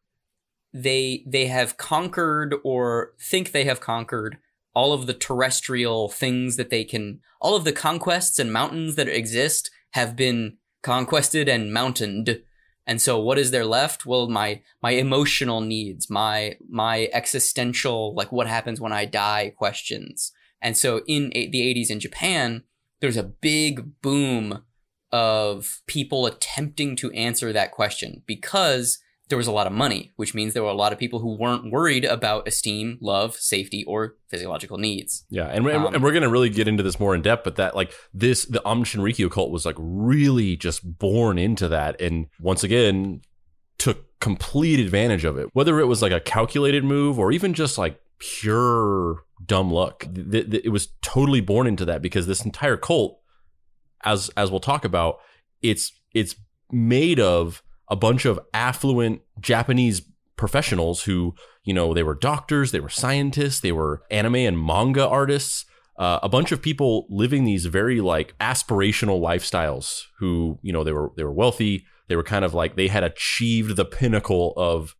they 0.73 1.23
they 1.25 1.47
have 1.47 1.77
conquered 1.77 2.55
or 2.63 3.13
think 3.19 3.51
they 3.51 3.63
have 3.63 3.79
conquered 3.79 4.37
all 4.73 4.93
of 4.93 5.07
the 5.07 5.13
terrestrial 5.13 6.09
things 6.09 6.55
that 6.55 6.69
they 6.69 6.83
can, 6.83 7.19
all 7.41 7.55
of 7.55 7.63
the 7.63 7.71
conquests 7.73 8.39
and 8.39 8.53
mountains 8.53 8.95
that 8.95 9.07
exist 9.07 9.71
have 9.91 10.15
been 10.15 10.57
conquested 10.83 11.49
and 11.49 11.73
mountained. 11.73 12.41
And 12.85 13.01
so 13.01 13.19
what 13.19 13.37
is 13.37 13.51
there 13.51 13.65
left? 13.65 14.05
Well, 14.05 14.29
my, 14.29 14.61
my 14.81 14.91
emotional 14.91 15.61
needs, 15.61 16.09
my, 16.09 16.57
my 16.69 17.09
existential, 17.13 18.15
like 18.15 18.31
what 18.31 18.47
happens 18.47 18.79
when 18.79 18.93
I 18.93 19.05
die 19.05 19.53
questions. 19.57 20.31
And 20.61 20.77
so 20.77 21.01
in 21.07 21.29
the 21.29 21.61
80s 21.61 21.89
in 21.89 21.99
Japan, 21.99 22.63
there's 22.99 23.17
a 23.17 23.23
big 23.23 24.01
boom 24.01 24.63
of 25.11 25.81
people 25.87 26.25
attempting 26.25 26.95
to 26.97 27.11
answer 27.11 27.51
that 27.53 27.71
question 27.71 28.23
because 28.25 28.99
there 29.29 29.37
was 29.37 29.47
a 29.47 29.51
lot 29.51 29.67
of 29.67 29.73
money, 29.73 30.11
which 30.15 30.33
means 30.33 30.53
there 30.53 30.63
were 30.63 30.69
a 30.69 30.73
lot 30.73 30.91
of 30.91 30.97
people 30.97 31.19
who 31.19 31.37
weren't 31.37 31.71
worried 31.71 32.03
about 32.03 32.47
esteem, 32.47 32.97
love, 32.99 33.35
safety, 33.35 33.83
or 33.85 34.15
physiological 34.27 34.77
needs. 34.77 35.23
Yeah, 35.29 35.45
and, 35.45 35.69
um, 35.69 35.93
and 35.93 36.03
we're 36.03 36.11
going 36.11 36.23
to 36.23 36.29
really 36.29 36.49
get 36.49 36.67
into 36.67 36.81
this 36.81 36.99
more 36.99 37.13
in 37.13 37.21
depth, 37.21 37.43
but 37.43 37.55
that 37.57 37.75
like 37.75 37.93
this, 38.11 38.45
the 38.45 38.65
Aum 38.67 38.83
Shinrikyo 38.83 39.29
cult 39.29 39.51
was 39.51 39.65
like 39.65 39.75
really 39.77 40.55
just 40.55 40.97
born 40.97 41.37
into 41.37 41.67
that, 41.67 42.01
and 42.01 42.27
once 42.39 42.63
again 42.63 43.21
took 43.77 44.19
complete 44.19 44.79
advantage 44.79 45.23
of 45.25 45.37
it. 45.37 45.49
Whether 45.53 45.79
it 45.79 45.85
was 45.85 46.01
like 46.01 46.11
a 46.11 46.19
calculated 46.19 46.83
move 46.83 47.17
or 47.17 47.31
even 47.31 47.53
just 47.53 47.77
like 47.77 47.99
pure 48.17 49.23
dumb 49.45 49.71
luck, 49.71 50.07
th- 50.13 50.49
th- 50.49 50.65
it 50.65 50.69
was 50.69 50.89
totally 51.01 51.39
born 51.39 51.67
into 51.67 51.85
that 51.85 52.01
because 52.01 52.27
this 52.27 52.43
entire 52.43 52.77
cult, 52.77 53.19
as 54.03 54.29
as 54.37 54.51
we'll 54.51 54.59
talk 54.59 54.85
about, 54.85 55.19
it's 55.61 55.91
it's 56.13 56.35
made 56.71 57.19
of 57.19 57.61
a 57.89 57.95
bunch 57.95 58.25
of 58.25 58.39
affluent 58.53 59.21
Japanese 59.39 60.01
professionals 60.35 61.03
who, 61.03 61.33
you 61.63 61.73
know, 61.73 61.93
they 61.93 62.03
were 62.03 62.15
doctors, 62.15 62.71
they 62.71 62.79
were 62.79 62.89
scientists, 62.89 63.59
they 63.59 63.71
were 63.71 64.03
anime 64.09 64.35
and 64.35 64.63
manga 64.63 65.07
artists. 65.07 65.65
Uh, 65.97 66.17
a 66.23 66.29
bunch 66.29 66.53
of 66.53 66.61
people 66.61 67.05
living 67.09 67.43
these 67.43 67.65
very 67.65 67.99
like 67.99 68.33
aspirational 68.39 69.19
lifestyles 69.19 70.03
who 70.19 70.57
you 70.61 70.71
know 70.71 70.83
they 70.83 70.93
were 70.93 71.11
they 71.17 71.23
were 71.23 71.33
wealthy. 71.33 71.85
They 72.07 72.15
were 72.15 72.23
kind 72.23 72.45
of 72.45 72.53
like 72.53 72.75
they 72.75 72.87
had 72.87 73.03
achieved 73.03 73.75
the 73.75 73.85
pinnacle 73.85 74.53
of 74.55 74.95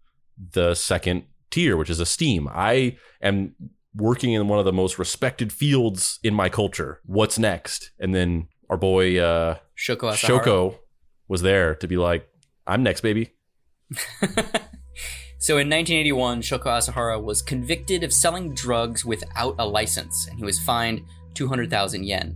the 0.51 0.75
second 0.75 1.23
tier 1.51 1.77
which 1.77 1.89
is 1.89 1.99
esteem. 1.99 2.49
I 2.51 2.97
am 3.21 3.55
working 3.95 4.33
in 4.33 4.47
one 4.47 4.59
of 4.59 4.65
the 4.65 4.73
most 4.73 4.99
respected 4.99 5.51
fields 5.51 6.19
in 6.21 6.33
my 6.33 6.49
culture. 6.49 6.99
What's 7.05 7.39
next? 7.39 7.91
And 7.99 8.13
then 8.13 8.47
our 8.69 8.77
boy 8.77 9.17
uh 9.19 9.57
Shoko 9.77 10.11
Asahara. 10.13 10.43
shoko 10.43 10.79
was 11.27 11.41
there 11.41 11.75
to 11.75 11.87
be 11.87 11.97
like 11.97 12.27
i'm 12.67 12.83
next 12.83 13.01
baby 13.01 13.31
So 15.41 15.53
in 15.53 15.69
1981, 15.69 16.41
Shoko 16.41 16.65
Asahara 16.65 17.17
was 17.23 17.41
convicted 17.41 18.03
of 18.03 18.11
selling 18.11 18.53
drugs 18.53 19.05
without 19.05 19.55
a 19.57 19.65
license, 19.65 20.27
and 20.27 20.37
he 20.37 20.43
was 20.43 20.59
fined 20.59 21.01
200,000 21.33 22.03
yen. 22.03 22.35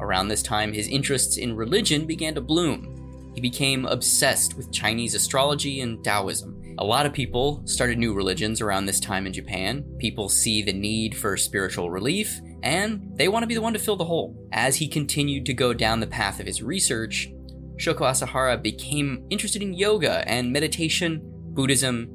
Around 0.00 0.28
this 0.28 0.42
time, 0.42 0.72
his 0.72 0.88
interests 0.88 1.36
in 1.36 1.54
religion 1.54 2.06
began 2.06 2.34
to 2.36 2.40
bloom. 2.40 3.32
He 3.34 3.42
became 3.42 3.84
obsessed 3.84 4.56
with 4.56 4.72
Chinese 4.72 5.14
astrology 5.14 5.82
and 5.82 6.02
Taoism. 6.02 6.74
A 6.78 6.84
lot 6.84 7.04
of 7.04 7.12
people 7.12 7.60
started 7.66 7.98
new 7.98 8.14
religions 8.14 8.62
around 8.62 8.86
this 8.86 8.98
time 8.98 9.26
in 9.26 9.34
Japan. 9.34 9.84
People 9.98 10.30
see 10.30 10.62
the 10.62 10.72
need 10.72 11.14
for 11.14 11.36
spiritual 11.36 11.90
relief, 11.90 12.40
and 12.62 13.16
they 13.16 13.28
want 13.28 13.42
to 13.42 13.46
be 13.46 13.54
the 13.54 13.62
one 13.62 13.72
to 13.72 13.78
fill 13.78 13.96
the 13.96 14.04
hole. 14.04 14.36
As 14.52 14.76
he 14.76 14.88
continued 14.88 15.46
to 15.46 15.54
go 15.54 15.72
down 15.72 16.00
the 16.00 16.06
path 16.06 16.40
of 16.40 16.46
his 16.46 16.62
research, 16.62 17.30
Shoko 17.76 18.00
Asahara 18.00 18.60
became 18.60 19.24
interested 19.30 19.62
in 19.62 19.72
yoga 19.72 20.28
and 20.28 20.52
meditation, 20.52 21.20
Buddhism, 21.24 22.10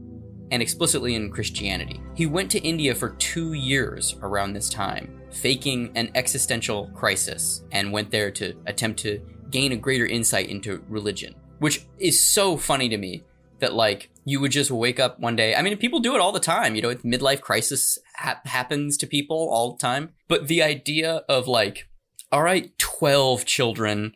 and 0.51 0.61
explicitly 0.61 1.15
in 1.15 1.31
Christianity. 1.31 2.01
He 2.15 2.25
went 2.25 2.51
to 2.51 2.59
India 2.59 2.93
for 2.93 3.11
two 3.11 3.53
years 3.53 4.15
around 4.21 4.53
this 4.53 4.69
time, 4.69 5.21
faking 5.31 5.91
an 5.95 6.11
existential 6.15 6.87
crisis, 6.93 7.63
and 7.71 7.91
went 7.91 8.11
there 8.11 8.29
to 8.31 8.53
attempt 8.67 8.99
to 8.99 9.21
gain 9.49 9.71
a 9.71 9.77
greater 9.77 10.05
insight 10.05 10.49
into 10.49 10.83
religion. 10.89 11.33
Which 11.59 11.85
is 11.97 12.21
so 12.21 12.57
funny 12.57 12.89
to 12.89 12.97
me 12.97 13.23
that, 13.59 13.73
like, 13.73 14.09
you 14.25 14.41
would 14.41 14.51
just 14.51 14.69
wake 14.69 14.99
up 14.99 15.19
one 15.19 15.35
day. 15.35 15.55
I 15.55 15.61
mean, 15.61 15.77
people 15.77 16.01
do 16.01 16.15
it 16.15 16.21
all 16.21 16.33
the 16.33 16.39
time. 16.39 16.75
You 16.75 16.81
know, 16.81 16.89
it's 16.89 17.03
midlife 17.03 17.41
crisis 17.41 17.97
ha- 18.23 18.41
happens 18.45 18.97
to 18.97 19.07
people 19.07 19.49
all 19.51 19.73
the 19.75 19.81
time. 19.81 20.13
But 20.27 20.47
the 20.47 20.63
idea 20.63 21.23
of, 21.29 21.47
like, 21.47 21.89
all 22.31 22.41
right, 22.43 22.77
12 22.79 23.45
children 23.45 24.13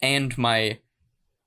and 0.00 0.36
my 0.38 0.78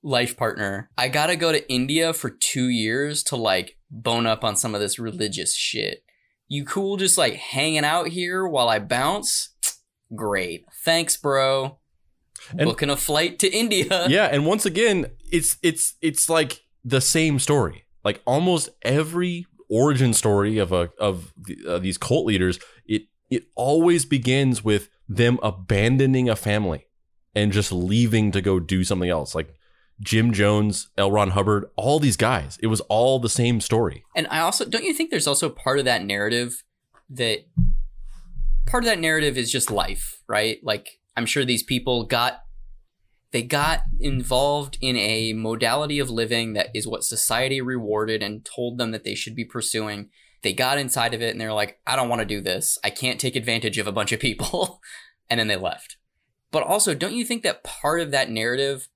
life 0.04 0.36
partner, 0.36 0.90
I 0.98 1.08
gotta 1.08 1.36
go 1.36 1.52
to 1.52 1.72
India 1.72 2.14
for 2.14 2.30
two 2.30 2.68
years 2.70 3.24
to, 3.24 3.36
like, 3.36 3.78
bone 3.92 4.26
up 4.26 4.44
on 4.44 4.56
some 4.56 4.76
of 4.76 4.82
this 4.82 5.00
religious 5.00 5.56
shit. 5.56 6.04
You 6.48 6.66
cool 6.66 6.98
just 6.98 7.18
like 7.18 7.36
hanging 7.36 7.86
out 7.86 8.08
here 8.08 8.48
while 8.48 8.70
I 8.70 8.80
bounce? 8.80 9.56
Great. 10.16 10.66
Thanks, 10.84 11.16
bro. 11.16 11.78
And- 12.52 12.62
Booking 12.62 12.90
a 12.90 12.98
flight 12.98 13.38
to 13.40 13.52
India. 13.52 14.06
yeah 14.10 14.26
and 14.32 14.46
once 14.46 14.66
again 14.66 15.08
it's 15.32 15.58
it's 15.62 15.94
it's 16.02 16.30
like 16.30 16.62
the 16.84 17.02
same 17.02 17.38
story 17.38 17.84
like 18.04 18.22
almost 18.26 18.70
every 18.82 19.46
origin 19.70 20.14
story 20.14 20.58
of 20.58 20.72
a 20.72 20.90
of 21.00 21.34
the, 21.38 21.58
uh, 21.68 21.80
these 21.80 21.98
cult 21.98 22.26
leaders 22.26 22.60
it 22.86 23.04
it 23.30 23.44
always 23.56 24.06
begins 24.06 24.64
with 24.64 24.90
them 25.08 25.40
abandoning 25.44 26.28
a 26.30 26.36
family 26.36 26.88
and 27.36 27.52
just 27.52 27.72
leaving 27.72 28.32
to 28.32 28.42
go 28.42 28.60
do 28.60 28.84
something 28.84 29.10
else 29.10 29.36
like 29.36 29.54
Jim 30.02 30.32
Jones, 30.32 30.88
L. 30.98 31.12
Ron 31.12 31.32
Hubbard, 31.32 31.66
all 31.76 32.00
these 32.00 32.16
guys. 32.16 32.58
It 32.64 32.68
was 32.68 32.80
all 32.82 33.20
the 33.20 33.28
same 33.28 33.60
story. 33.60 34.06
And 34.16 34.28
I 34.30 34.40
also 34.40 34.66
don't 34.66 34.86
you 34.86 34.94
think 34.94 35.12
there's 35.12 35.28
also 35.28 35.50
part 35.50 35.80
of 35.80 35.86
that 35.86 36.04
narrative 36.04 36.64
that 37.10 37.40
part 38.66 38.84
of 38.84 38.90
that 38.90 39.00
narrative 39.00 39.38
is 39.38 39.52
just 39.52 39.72
life, 39.72 40.22
right? 40.28 40.60
Like 40.64 41.00
I'm 41.18 41.26
sure 41.26 41.44
these 41.44 41.64
people 41.64 42.06
got 42.06 42.44
they 43.32 43.44
got 43.44 43.82
involved 44.00 44.78
in 44.82 44.96
a 44.98 45.34
modality 45.34 46.00
of 46.00 46.10
living 46.10 46.54
that 46.54 46.70
is 46.74 46.88
what 46.88 47.04
society 47.04 47.62
rewarded 47.62 48.24
and 48.24 48.46
told 48.46 48.78
them 48.78 48.92
that 48.92 49.04
they 49.04 49.16
should 49.16 49.36
be 49.36 49.46
pursuing. 49.46 50.10
They 50.42 50.54
got 50.54 50.78
inside 50.78 51.14
of 51.14 51.22
it 51.22 51.32
and 51.32 51.40
they're 51.40 51.54
like, 51.54 51.80
I 51.86 51.96
don't 51.96 52.10
want 52.10 52.20
to 52.20 52.26
do 52.26 52.42
this. 52.42 52.78
I 52.84 52.90
can't 52.90 53.20
take 53.20 53.36
advantage 53.36 53.78
of 53.78 53.88
a 53.88 53.92
bunch 53.92 54.12
of 54.12 54.20
people. 54.20 54.82
and 55.30 55.40
then 55.40 55.48
they 55.48 55.56
left. 55.56 55.98
But 56.52 56.64
also, 56.64 56.96
don't 56.96 57.14
you 57.14 57.24
think 57.24 57.44
that 57.44 57.64
part 57.64 58.02
of 58.02 58.12
that 58.12 58.30
narrative 58.30 58.88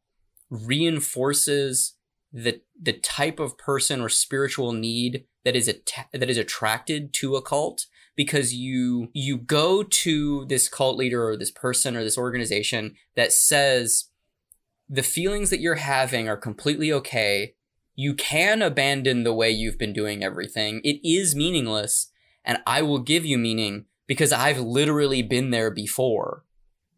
reinforces 0.50 1.96
the 2.32 2.62
the 2.80 2.93
type 2.93 3.39
of 3.39 3.58
person 3.58 4.02
or 4.02 4.10
spiritual 4.10 4.72
need 4.72 5.26
that 5.46 5.56
is 5.56 5.67
att- 5.67 6.08
that 6.12 6.30
is 6.30 6.38
attracted 6.38 7.13
to 7.13 7.36
a 7.36 7.41
cult 7.41 7.86
because 8.15 8.54
you 8.54 9.10
you 9.13 9.38
go 9.38 9.84
to 9.84 10.46
this 10.46 10.67
cult 10.67 10.98
leader 10.98 11.28
or 11.28 11.38
this 11.38 11.52
person 11.52 11.96
or 11.96 12.04
this 12.04 12.17
organization 12.17 12.96
that 13.15 13.32
says 13.32 14.06
the 14.89 15.04
feelings 15.04 15.50
that 15.50 15.60
you're 15.60 15.76
having 15.76 16.28
are 16.28 16.38
completely 16.38 16.91
okay 16.91 17.56
you 17.96 18.13
can 18.13 18.62
abandon 18.62 19.24
the 19.24 19.34
way 19.34 19.50
you've 19.50 19.78
been 19.78 19.93
doing 19.93 20.24
everything 20.24 20.82
it 20.84 21.00
is 21.08 21.36
meaningless 21.36 22.12
and 22.43 22.58
i 22.65 22.82
will 22.82 23.00
give 23.00 23.26
you 23.26 23.38
meaning 23.38 23.86
because 24.08 24.32
i've 24.32 24.60
literally 24.60 25.22
been 25.22 25.52
there 25.52 25.72
before 25.72 26.43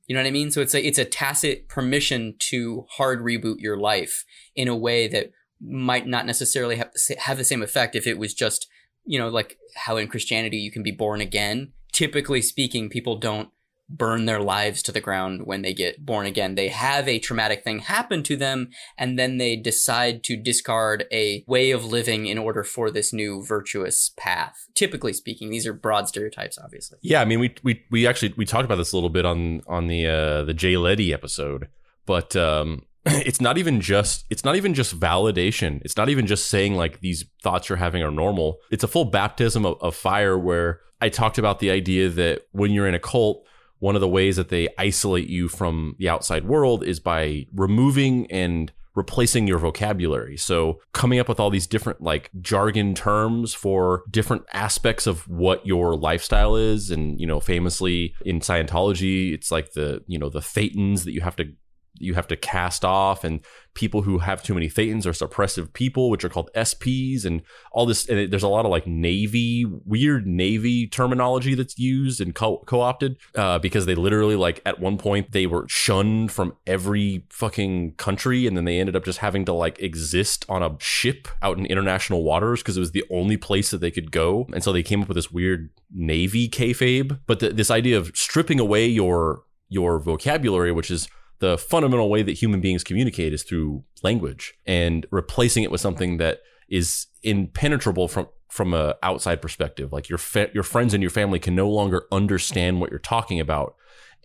you 0.07 0.15
know 0.15 0.21
what 0.21 0.27
I 0.27 0.31
mean? 0.31 0.51
So 0.51 0.61
it's 0.61 0.75
a 0.75 0.85
it's 0.85 0.99
a 0.99 1.05
tacit 1.05 1.67
permission 1.67 2.35
to 2.39 2.85
hard 2.91 3.21
reboot 3.21 3.59
your 3.59 3.77
life 3.77 4.23
in 4.55 4.67
a 4.67 4.75
way 4.75 5.07
that 5.07 5.31
might 5.59 6.05
not 6.05 6.25
necessarily 6.25 6.75
have 6.75 6.91
have 7.17 7.37
the 7.37 7.43
same 7.43 7.63
effect 7.63 7.95
if 7.95 8.05
it 8.05 8.19
was 8.19 8.33
just 8.33 8.67
you 9.05 9.17
know 9.17 9.29
like 9.29 9.57
how 9.75 9.97
in 9.97 10.07
Christianity 10.07 10.57
you 10.57 10.71
can 10.71 10.83
be 10.83 10.91
born 10.91 11.21
again. 11.21 11.73
Typically 11.91 12.41
speaking, 12.41 12.89
people 12.89 13.17
don't 13.17 13.49
burn 13.87 14.25
their 14.25 14.41
lives 14.41 14.81
to 14.83 14.91
the 14.91 15.01
ground 15.01 15.41
when 15.45 15.61
they 15.61 15.73
get 15.73 16.05
born 16.05 16.25
again. 16.25 16.55
They 16.55 16.69
have 16.69 17.07
a 17.07 17.19
traumatic 17.19 17.63
thing 17.63 17.79
happen 17.79 18.23
to 18.23 18.35
them 18.35 18.69
and 18.97 19.17
then 19.19 19.37
they 19.37 19.55
decide 19.55 20.23
to 20.23 20.35
discard 20.35 21.05
a 21.11 21.43
way 21.47 21.71
of 21.71 21.85
living 21.85 22.25
in 22.25 22.37
order 22.37 22.63
for 22.63 22.89
this 22.89 23.13
new 23.13 23.43
virtuous 23.43 24.11
path. 24.17 24.65
Typically 24.73 25.13
speaking, 25.13 25.49
these 25.49 25.67
are 25.67 25.73
broad 25.73 26.07
stereotypes 26.07 26.57
obviously. 26.57 26.97
Yeah, 27.01 27.21
I 27.21 27.25
mean, 27.25 27.39
we 27.39 27.55
we 27.63 27.83
we 27.91 28.07
actually 28.07 28.33
we 28.37 28.45
talked 28.45 28.65
about 28.65 28.77
this 28.77 28.91
a 28.91 28.95
little 28.95 29.09
bit 29.09 29.25
on 29.25 29.61
on 29.67 29.87
the 29.87 30.07
uh, 30.07 30.43
the 30.43 30.53
Jay 30.53 30.77
Letty 30.77 31.13
episode, 31.13 31.67
but 32.05 32.35
um, 32.35 32.83
it's 33.05 33.41
not 33.41 33.57
even 33.57 33.81
just 33.81 34.25
it's 34.29 34.43
not 34.43 34.55
even 34.55 34.73
just 34.73 34.99
validation. 34.99 35.81
It's 35.83 35.97
not 35.97 36.09
even 36.09 36.25
just 36.25 36.47
saying 36.47 36.75
like 36.75 37.01
these 37.01 37.25
thoughts 37.43 37.69
you're 37.69 37.77
having 37.77 38.03
are 38.03 38.11
normal. 38.11 38.57
It's 38.71 38.83
a 38.83 38.87
full 38.87 39.05
baptism 39.05 39.65
of, 39.65 39.77
of 39.81 39.95
fire 39.95 40.37
where 40.37 40.81
I 41.01 41.09
talked 41.09 41.37
about 41.37 41.59
the 41.59 41.69
idea 41.71 42.09
that 42.09 42.47
when 42.51 42.71
you're 42.71 42.87
in 42.87 42.95
a 42.95 42.99
cult, 42.99 43.45
one 43.79 43.95
of 43.95 44.01
the 44.01 44.07
ways 44.07 44.35
that 44.35 44.49
they 44.49 44.69
isolate 44.77 45.27
you 45.27 45.47
from 45.47 45.95
the 45.99 46.09
outside 46.09 46.45
world 46.45 46.83
is 46.83 46.99
by 46.99 47.45
removing 47.53 48.29
and 48.31 48.71
replacing 48.95 49.45
your 49.45 49.59
vocabulary. 49.59 50.37
So 50.37 50.79
coming 50.93 51.19
up 51.19 51.27
with 51.27 51.39
all 51.39 51.49
these 51.49 51.67
different 51.67 52.01
like 52.01 52.31
jargon 52.41 52.95
terms 52.95 53.53
for 53.53 54.03
different 54.09 54.43
aspects 54.53 55.05
of 55.05 55.27
what 55.27 55.65
your 55.67 55.95
lifestyle 55.95 56.55
is 56.55 56.89
and 56.89 57.19
you 57.19 57.27
know 57.27 57.39
famously 57.39 58.15
in 58.25 58.39
Scientology 58.39 59.33
it's 59.33 59.51
like 59.51 59.73
the 59.73 60.01
you 60.07 60.17
know 60.17 60.29
the 60.29 60.39
thetans 60.39 61.03
that 61.03 61.11
you 61.11 61.21
have 61.21 61.35
to 61.35 61.53
you 61.97 62.13
have 62.13 62.27
to 62.27 62.35
cast 62.35 62.83
off 62.83 63.23
and 63.23 63.41
people 63.73 64.03
who 64.03 64.19
have 64.19 64.41
too 64.41 64.53
many 64.53 64.69
thetans 64.69 65.05
are 65.05 65.11
suppressive 65.11 65.73
people 65.73 66.09
which 66.09 66.23
are 66.23 66.29
called 66.29 66.49
SPs 66.55 67.25
and 67.25 67.41
all 67.71 67.85
this 67.85 68.07
and 68.07 68.31
there's 68.31 68.43
a 68.43 68.47
lot 68.47 68.65
of 68.65 68.71
like 68.71 68.87
navy 68.87 69.65
weird 69.85 70.25
navy 70.25 70.87
terminology 70.87 71.55
that's 71.55 71.77
used 71.77 72.21
and 72.21 72.35
co- 72.35 72.63
co-opted 72.65 73.17
uh, 73.35 73.59
because 73.59 73.85
they 73.85 73.95
literally 73.95 74.35
like 74.35 74.61
at 74.65 74.79
one 74.79 74.97
point 74.97 75.31
they 75.31 75.45
were 75.45 75.65
shunned 75.67 76.31
from 76.31 76.53
every 76.65 77.25
fucking 77.29 77.93
country 77.95 78.47
and 78.47 78.55
then 78.55 78.65
they 78.65 78.79
ended 78.79 78.95
up 78.95 79.03
just 79.03 79.19
having 79.19 79.45
to 79.45 79.53
like 79.53 79.79
exist 79.79 80.45
on 80.49 80.63
a 80.63 80.75
ship 80.79 81.27
out 81.41 81.57
in 81.57 81.65
international 81.65 82.23
waters 82.23 82.61
because 82.61 82.77
it 82.77 82.81
was 82.81 82.91
the 82.91 83.05
only 83.11 83.37
place 83.37 83.71
that 83.71 83.79
they 83.79 83.91
could 83.91 84.11
go. 84.11 84.47
And 84.53 84.63
so 84.63 84.71
they 84.71 84.83
came 84.83 85.01
up 85.01 85.07
with 85.07 85.15
this 85.15 85.31
weird 85.31 85.69
navy 85.91 86.49
kayfabe. 86.49 87.19
But 87.27 87.39
the, 87.39 87.49
this 87.49 87.71
idea 87.71 87.97
of 87.97 88.11
stripping 88.15 88.59
away 88.59 88.87
your 88.87 89.43
your 89.67 89.99
vocabulary 89.99 90.71
which 90.71 90.91
is 90.91 91.07
the 91.39 91.57
fundamental 91.57 92.09
way 92.09 92.23
that 92.23 92.33
human 92.33 92.61
beings 92.61 92.83
communicate 92.83 93.33
is 93.33 93.43
through 93.43 93.83
language 94.03 94.53
and 94.65 95.05
replacing 95.11 95.63
it 95.63 95.71
with 95.71 95.81
something 95.81 96.17
that 96.17 96.39
is 96.69 97.07
impenetrable 97.23 98.07
from 98.07 98.27
from 98.49 98.73
a 98.73 98.95
outside 99.03 99.41
perspective. 99.41 99.91
Like 99.91 100.07
your 100.07 100.17
fa- 100.17 100.49
your 100.53 100.63
friends 100.63 100.93
and 100.93 101.03
your 101.03 101.09
family 101.09 101.39
can 101.39 101.55
no 101.55 101.69
longer 101.69 102.05
understand 102.11 102.79
what 102.79 102.89
you're 102.89 102.99
talking 102.99 103.39
about. 103.39 103.75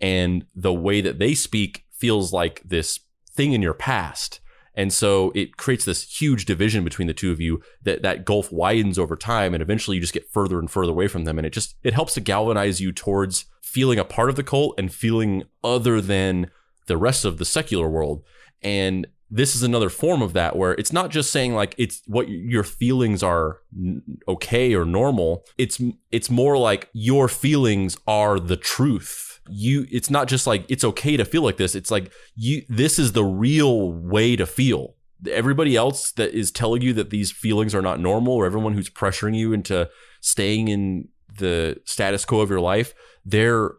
And 0.01 0.47
the 0.55 0.73
way 0.73 1.01
that 1.01 1.19
they 1.19 1.35
speak 1.35 1.85
feels 1.91 2.33
like 2.33 2.63
this 2.65 3.01
thing 3.33 3.53
in 3.53 3.61
your 3.61 3.75
past. 3.75 4.41
And 4.75 4.93
so 4.93 5.33
it 5.35 5.57
creates 5.57 5.85
this 5.85 6.05
huge 6.21 6.45
division 6.45 6.85
between 6.85 7.09
the 7.09 7.13
two 7.13 7.33
of 7.33 7.41
you 7.41 7.61
that 7.83 8.03
that 8.03 8.25
gulf 8.25 8.53
widens 8.53 8.99
over 8.99 9.17
time 9.17 9.53
and 9.53 9.63
eventually 9.63 9.97
you 9.97 10.01
just 10.01 10.15
get 10.15 10.31
further 10.31 10.59
and 10.59 10.71
further 10.71 10.93
away 10.93 11.09
from 11.09 11.25
them. 11.25 11.39
And 11.39 11.47
it 11.47 11.53
just 11.53 11.75
it 11.83 11.93
helps 11.93 12.15
to 12.15 12.21
galvanize 12.21 12.81
you 12.81 12.93
towards 12.93 13.47
feeling 13.63 13.99
a 13.99 14.05
part 14.05 14.31
of 14.31 14.37
the 14.37 14.45
cult 14.45 14.75
and 14.79 14.93
feeling 14.93 15.45
other 15.65 16.01
than 16.01 16.51
the 16.91 16.97
rest 16.97 17.25
of 17.25 17.39
the 17.39 17.45
secular 17.45 17.89
world. 17.89 18.25
And 18.63 19.07
this 19.31 19.55
is 19.55 19.63
another 19.63 19.89
form 19.89 20.23
of 20.23 20.33
that 20.33 20.57
where 20.57 20.73
it's 20.73 20.93
not 20.93 21.11
just 21.11 21.31
saying 21.31 21.55
like 21.55 21.75
it's 21.79 22.03
what 22.07 22.29
your 22.29 22.65
feelings 22.65 23.23
are 23.23 23.61
okay 24.27 24.75
or 24.75 24.85
normal. 24.85 25.45
It's 25.57 25.81
it's 26.11 26.29
more 26.29 26.59
like 26.59 26.91
your 26.93 27.29
feelings 27.29 27.97
are 28.09 28.41
the 28.41 28.57
truth. 28.57 29.41
You 29.49 29.87
it's 29.91 30.11
not 30.11 30.27
just 30.27 30.49
like 30.49 30.67
it's 30.69 30.83
okay 30.83 31.17
to 31.17 31.25
feel 31.25 31.43
like 31.43 31.59
this. 31.59 31.77
It's 31.77 31.93
like 31.93 32.13
you 32.35 32.63
this 32.69 32.99
is 32.99 33.13
the 33.13 33.25
real 33.25 33.93
way 33.93 34.35
to 34.35 34.47
feel. 34.47 34.97
Everybody 35.31 35.77
else 35.77 36.11
that 36.13 36.35
is 36.35 36.51
telling 36.51 36.83
you 36.83 36.93
that 36.95 37.11
these 37.11 37.31
feelings 37.31 37.73
are 37.73 37.83
not 37.83 38.01
normal 38.01 38.35
or 38.35 38.47
everyone 38.47 38.75
who's 38.75 38.91
pressuring 38.91 39.37
you 39.37 39.53
into 39.53 39.89
staying 40.21 40.67
in 40.67 41.09
the 41.39 41.81
status 41.85 42.25
quo 42.25 42.41
of 42.41 42.51
your 42.51 42.61
life 42.61 42.93
they're 43.25 43.73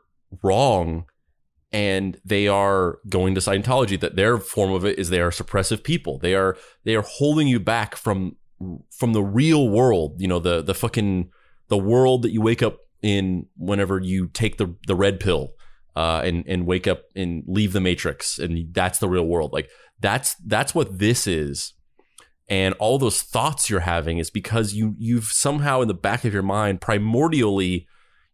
wrong 0.43 1.05
and 1.71 2.19
they 2.25 2.47
are 2.47 2.99
going 3.07 3.33
to 3.35 3.41
Scientology 3.41 3.99
that 3.99 4.15
their 4.15 4.37
form 4.37 4.71
of 4.71 4.85
it 4.85 4.99
is 4.99 5.09
they 5.09 5.21
are 5.21 5.31
suppressive 5.31 5.83
people. 5.83 6.17
They 6.17 6.35
are 6.35 6.57
they 6.83 6.95
are 6.95 7.03
holding 7.03 7.47
you 7.47 7.59
back 7.59 7.95
from 7.95 8.35
from 8.91 9.13
the 9.13 9.23
real 9.23 9.69
world, 9.69 10.19
you 10.19 10.27
know, 10.27 10.39
the 10.39 10.61
the 10.61 10.73
fucking 10.73 11.29
the 11.69 11.77
world 11.77 12.23
that 12.23 12.31
you 12.31 12.41
wake 12.41 12.61
up 12.61 12.79
in 13.01 13.47
whenever 13.57 13.99
you 13.99 14.27
take 14.27 14.57
the 14.57 14.75
the 14.87 14.95
red 14.95 15.19
pill 15.19 15.53
uh, 15.95 16.21
and 16.23 16.43
and 16.47 16.65
wake 16.67 16.87
up 16.87 17.03
and 17.15 17.43
leave 17.47 17.73
the 17.73 17.81
matrix 17.81 18.37
and 18.37 18.73
that's 18.73 18.99
the 18.99 19.09
real 19.09 19.25
world. 19.25 19.53
Like 19.53 19.69
that's 19.99 20.35
that's 20.45 20.75
what 20.75 20.99
this 20.99 21.25
is. 21.25 21.73
And 22.49 22.73
all 22.79 22.99
those 22.99 23.21
thoughts 23.21 23.69
you're 23.69 23.79
having 23.79 24.17
is 24.17 24.29
because 24.29 24.73
you 24.73 24.95
you've 24.97 25.25
somehow 25.25 25.81
in 25.81 25.87
the 25.87 25.93
back 25.93 26.25
of 26.25 26.33
your 26.33 26.43
mind 26.43 26.81
primordially 26.81 27.85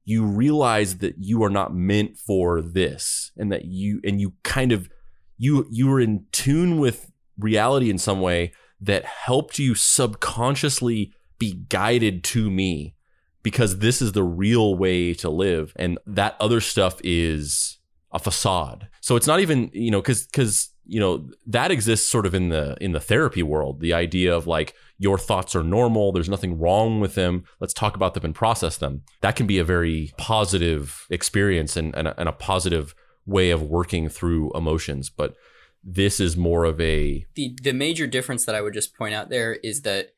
you 0.08 0.24
realize 0.24 1.00
that 1.00 1.16
you 1.20 1.44
are 1.44 1.50
not 1.50 1.76
meant 1.76 2.18
for 2.18 2.62
this 2.62 3.34
and 3.36 3.52
that 3.52 3.66
you 3.66 4.00
and 4.06 4.22
you 4.22 4.32
kind 4.42 4.72
of 4.72 4.90
you 5.38 5.68
you 5.70 5.86
were 5.86 6.00
in 6.00 6.26
tune 6.32 6.80
with 6.80 7.12
reality 7.38 7.90
in 7.90 7.98
some 7.98 8.22
way 8.22 8.54
that 8.80 9.04
helped 9.04 9.60
you 9.60 9.76
subconsciously 9.76 11.12
be 11.38 11.52
guided 11.68 12.24
to 12.24 12.50
me 12.50 12.96
because 13.44 13.80
this 13.80 14.02
is 14.02 14.14
the 14.14 14.24
real 14.24 14.76
way 14.76 15.14
to 15.14 15.30
live. 15.30 15.74
And 15.76 16.00
that 16.08 16.38
other 16.40 16.62
stuff 16.62 17.02
is 17.04 17.78
a 18.14 18.20
facade. 18.20 18.88
So 19.02 19.18
it's 19.18 19.28
not 19.28 19.42
even 19.42 19.70
you 19.74 19.92
know 19.92 20.02
cuz 20.02 20.26
cuz 20.28 20.70
you 20.86 21.02
know 21.02 21.30
that 21.48 21.70
exists 21.70 22.10
sort 22.10 22.26
of 22.26 22.34
in 22.34 22.48
the 22.48 22.78
in 22.80 22.94
the 22.94 23.02
therapy 23.02 23.44
world 23.44 23.82
the 23.82 23.94
idea 23.94 24.34
of 24.34 24.48
like 24.48 24.74
your 25.00 25.18
thoughts 25.18 25.56
are 25.56 25.64
normal 25.64 26.12
there's 26.12 26.30
nothing 26.30 26.60
wrong 26.60 27.00
with 27.00 27.16
them 27.16 27.44
let's 27.60 27.74
talk 27.74 27.96
about 27.96 28.14
them 28.14 28.26
and 28.26 28.36
process 28.36 28.78
them 28.78 29.04
that 29.22 29.36
can 29.36 29.48
be 29.48 29.60
a 29.60 29.64
very 29.64 30.12
positive 30.18 31.06
experience 31.10 31.78
and, 31.78 31.96
and, 31.96 32.08
a, 32.08 32.20
and 32.20 32.30
a 32.30 32.34
positive 32.34 32.96
way 33.26 33.50
of 33.50 33.62
working 33.62 34.10
through 34.10 34.52
emotions 34.54 35.10
but 35.10 35.36
this 35.84 36.20
is 36.20 36.36
more 36.36 36.66
of 36.66 36.80
a 36.82 37.26
the 37.36 37.56
the 37.62 37.74
major 37.74 38.08
difference 38.08 38.46
that 38.46 38.56
i 38.56 38.62
would 38.62 38.74
just 38.74 38.96
point 38.96 39.14
out 39.14 39.30
there 39.30 39.54
is 39.64 39.82
that 39.82 40.14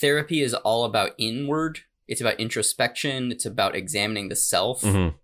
therapy 0.00 0.40
is 0.40 0.54
all 0.54 0.84
about 0.84 1.12
inward 1.18 1.80
it's 2.08 2.20
about 2.20 2.40
introspection 2.40 3.30
it's 3.30 3.46
about 3.46 3.76
examining 3.76 4.28
the 4.28 4.36
self 4.36 4.82
mm-hmm. 4.82 5.14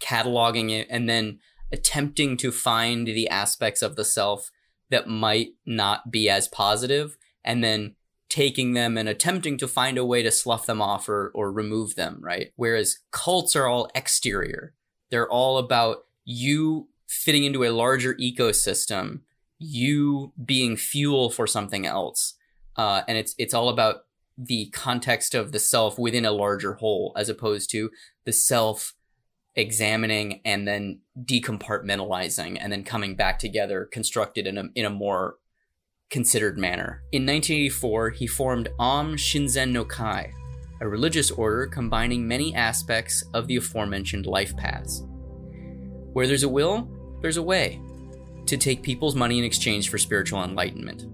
cataloging 0.00 0.70
it 0.70 0.86
and 0.90 1.08
then 1.08 1.38
attempting 1.72 2.36
to 2.36 2.52
find 2.52 3.06
the 3.08 3.28
aspects 3.28 3.82
of 3.82 3.96
the 3.96 4.04
self 4.04 4.50
that 4.88 5.08
might 5.08 5.48
not 5.66 6.12
be 6.12 6.30
as 6.30 6.46
positive 6.46 7.16
and 7.46 7.62
then 7.64 7.94
taking 8.28 8.72
them 8.72 8.98
and 8.98 9.08
attempting 9.08 9.56
to 9.58 9.68
find 9.68 9.96
a 9.96 10.04
way 10.04 10.22
to 10.22 10.30
slough 10.30 10.66
them 10.66 10.82
off 10.82 11.08
or, 11.08 11.30
or 11.34 11.52
remove 11.52 11.94
them, 11.94 12.18
right? 12.20 12.52
Whereas 12.56 12.98
cults 13.12 13.54
are 13.54 13.66
all 13.66 13.88
exterior. 13.94 14.74
They're 15.10 15.30
all 15.30 15.58
about 15.58 16.06
you 16.24 16.88
fitting 17.06 17.44
into 17.44 17.64
a 17.64 17.70
larger 17.70 18.14
ecosystem, 18.14 19.20
you 19.58 20.32
being 20.44 20.76
fuel 20.76 21.30
for 21.30 21.46
something 21.46 21.86
else. 21.86 22.34
Uh, 22.76 23.02
and 23.08 23.16
it's 23.16 23.34
it's 23.38 23.54
all 23.54 23.68
about 23.68 24.02
the 24.36 24.66
context 24.70 25.34
of 25.34 25.52
the 25.52 25.58
self 25.58 25.98
within 25.98 26.26
a 26.26 26.32
larger 26.32 26.74
whole, 26.74 27.12
as 27.16 27.28
opposed 27.28 27.70
to 27.70 27.90
the 28.24 28.32
self 28.32 28.94
examining 29.54 30.40
and 30.44 30.68
then 30.68 31.00
decompartmentalizing 31.24 32.58
and 32.60 32.70
then 32.70 32.84
coming 32.84 33.16
back 33.16 33.38
together 33.38 33.88
constructed 33.90 34.46
in 34.46 34.58
a, 34.58 34.64
in 34.74 34.84
a 34.84 34.90
more 34.90 35.36
considered 36.10 36.58
manner. 36.58 37.02
In 37.12 37.22
1984, 37.22 38.10
he 38.10 38.26
formed 38.26 38.68
Aum 38.78 39.16
Shinsen 39.16 39.72
no 39.72 39.84
Kai, 39.84 40.32
a 40.80 40.88
religious 40.88 41.30
order 41.30 41.66
combining 41.66 42.26
many 42.26 42.54
aspects 42.54 43.24
of 43.34 43.46
the 43.46 43.56
aforementioned 43.56 44.26
life 44.26 44.56
paths. 44.56 45.02
Where 46.12 46.26
there's 46.26 46.44
a 46.44 46.48
will, 46.48 46.88
there's 47.22 47.36
a 47.36 47.42
way 47.42 47.80
to 48.46 48.56
take 48.56 48.82
people's 48.82 49.16
money 49.16 49.38
in 49.38 49.44
exchange 49.44 49.88
for 49.88 49.98
spiritual 49.98 50.44
enlightenment. 50.44 51.06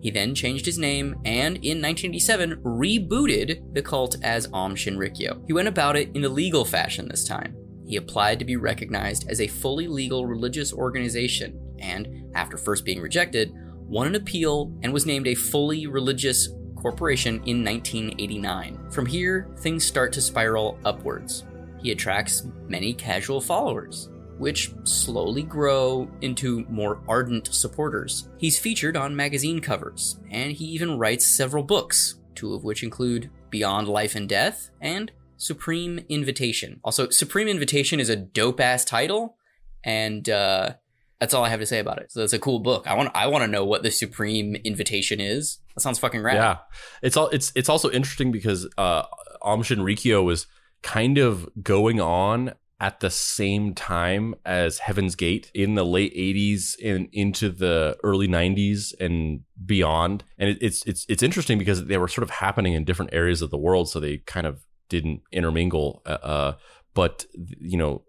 He 0.00 0.10
then 0.10 0.34
changed 0.34 0.64
his 0.64 0.78
name 0.78 1.16
and, 1.24 1.56
in 1.56 1.82
1987, 1.82 2.62
rebooted 2.62 3.74
the 3.74 3.82
cult 3.82 4.16
as 4.22 4.48
Aum 4.52 4.74
Shinrikyo. 4.74 5.44
He 5.46 5.52
went 5.52 5.68
about 5.68 5.96
it 5.96 6.14
in 6.14 6.24
a 6.24 6.28
legal 6.28 6.64
fashion 6.64 7.08
this 7.08 7.26
time. 7.26 7.56
He 7.84 7.96
applied 7.96 8.38
to 8.38 8.44
be 8.44 8.56
recognized 8.56 9.28
as 9.28 9.40
a 9.40 9.48
fully 9.48 9.88
legal 9.88 10.26
religious 10.26 10.72
organization 10.72 11.58
and, 11.80 12.30
after 12.34 12.56
first 12.56 12.84
being 12.84 13.00
rejected, 13.00 13.52
won 13.88 14.06
an 14.06 14.14
appeal 14.14 14.72
and 14.82 14.92
was 14.92 15.06
named 15.06 15.26
a 15.26 15.34
fully 15.34 15.86
religious 15.86 16.48
corporation 16.76 17.36
in 17.46 17.64
1989. 17.64 18.90
From 18.90 19.06
here, 19.06 19.48
things 19.58 19.84
start 19.84 20.12
to 20.12 20.20
spiral 20.20 20.78
upwards. 20.84 21.44
He 21.82 21.90
attracts 21.90 22.46
many 22.66 22.92
casual 22.92 23.40
followers, 23.40 24.10
which 24.38 24.72
slowly 24.84 25.42
grow 25.42 26.08
into 26.20 26.64
more 26.68 27.00
ardent 27.08 27.52
supporters. 27.52 28.28
He's 28.38 28.58
featured 28.58 28.96
on 28.96 29.16
magazine 29.16 29.60
covers, 29.60 30.20
and 30.30 30.52
he 30.52 30.64
even 30.66 30.98
writes 30.98 31.26
several 31.26 31.62
books, 31.62 32.16
two 32.34 32.54
of 32.54 32.64
which 32.64 32.82
include 32.82 33.30
Beyond 33.50 33.88
Life 33.88 34.14
and 34.14 34.28
Death 34.28 34.70
and 34.80 35.10
Supreme 35.36 36.00
Invitation. 36.08 36.80
Also, 36.84 37.08
Supreme 37.10 37.48
Invitation 37.48 38.00
is 38.00 38.08
a 38.08 38.16
dope 38.16 38.60
ass 38.60 38.84
title, 38.84 39.36
and 39.84 40.28
uh, 40.28 40.74
that's 41.20 41.34
all 41.34 41.44
I 41.44 41.48
have 41.48 41.60
to 41.60 41.66
say 41.66 41.78
about 41.78 41.98
it. 41.98 42.12
So 42.12 42.22
it's 42.22 42.32
a 42.32 42.38
cool 42.38 42.60
book. 42.60 42.86
I 42.86 42.94
want 42.94 43.10
I 43.14 43.26
want 43.26 43.42
to 43.42 43.48
know 43.48 43.64
what 43.64 43.82
the 43.82 43.90
Supreme 43.90 44.54
Invitation 44.56 45.20
is. 45.20 45.58
That 45.74 45.80
sounds 45.80 45.98
fucking 45.98 46.22
rad. 46.22 46.36
Yeah, 46.36 46.58
it's 47.02 47.16
all 47.16 47.28
it's 47.28 47.52
it's 47.54 47.68
also 47.68 47.90
interesting 47.90 48.32
because 48.32 48.68
uh, 48.78 49.02
Aum 49.42 49.62
Shinrikyo 49.62 50.24
was 50.24 50.46
kind 50.82 51.18
of 51.18 51.48
going 51.62 52.00
on 52.00 52.52
at 52.80 53.00
the 53.00 53.10
same 53.10 53.74
time 53.74 54.34
as 54.44 54.78
Heaven's 54.78 55.16
Gate 55.16 55.50
in 55.52 55.74
the 55.74 55.84
late 55.84 56.14
80s 56.14 56.74
and 56.84 57.08
into 57.12 57.50
the 57.50 57.96
early 58.04 58.28
90s 58.28 58.94
and 59.00 59.40
beyond. 59.66 60.22
And 60.38 60.50
it, 60.50 60.58
it's 60.60 60.84
it's 60.86 61.04
it's 61.08 61.22
interesting 61.22 61.58
because 61.58 61.86
they 61.86 61.98
were 61.98 62.08
sort 62.08 62.22
of 62.22 62.30
happening 62.30 62.74
in 62.74 62.84
different 62.84 63.12
areas 63.12 63.42
of 63.42 63.50
the 63.50 63.58
world, 63.58 63.88
so 63.88 63.98
they 63.98 64.18
kind 64.18 64.46
of 64.46 64.64
didn't 64.88 65.22
intermingle. 65.32 66.02
Uh, 66.06 66.18
uh, 66.22 66.52
but 66.94 67.26
you 67.60 67.76
know, 67.76 68.02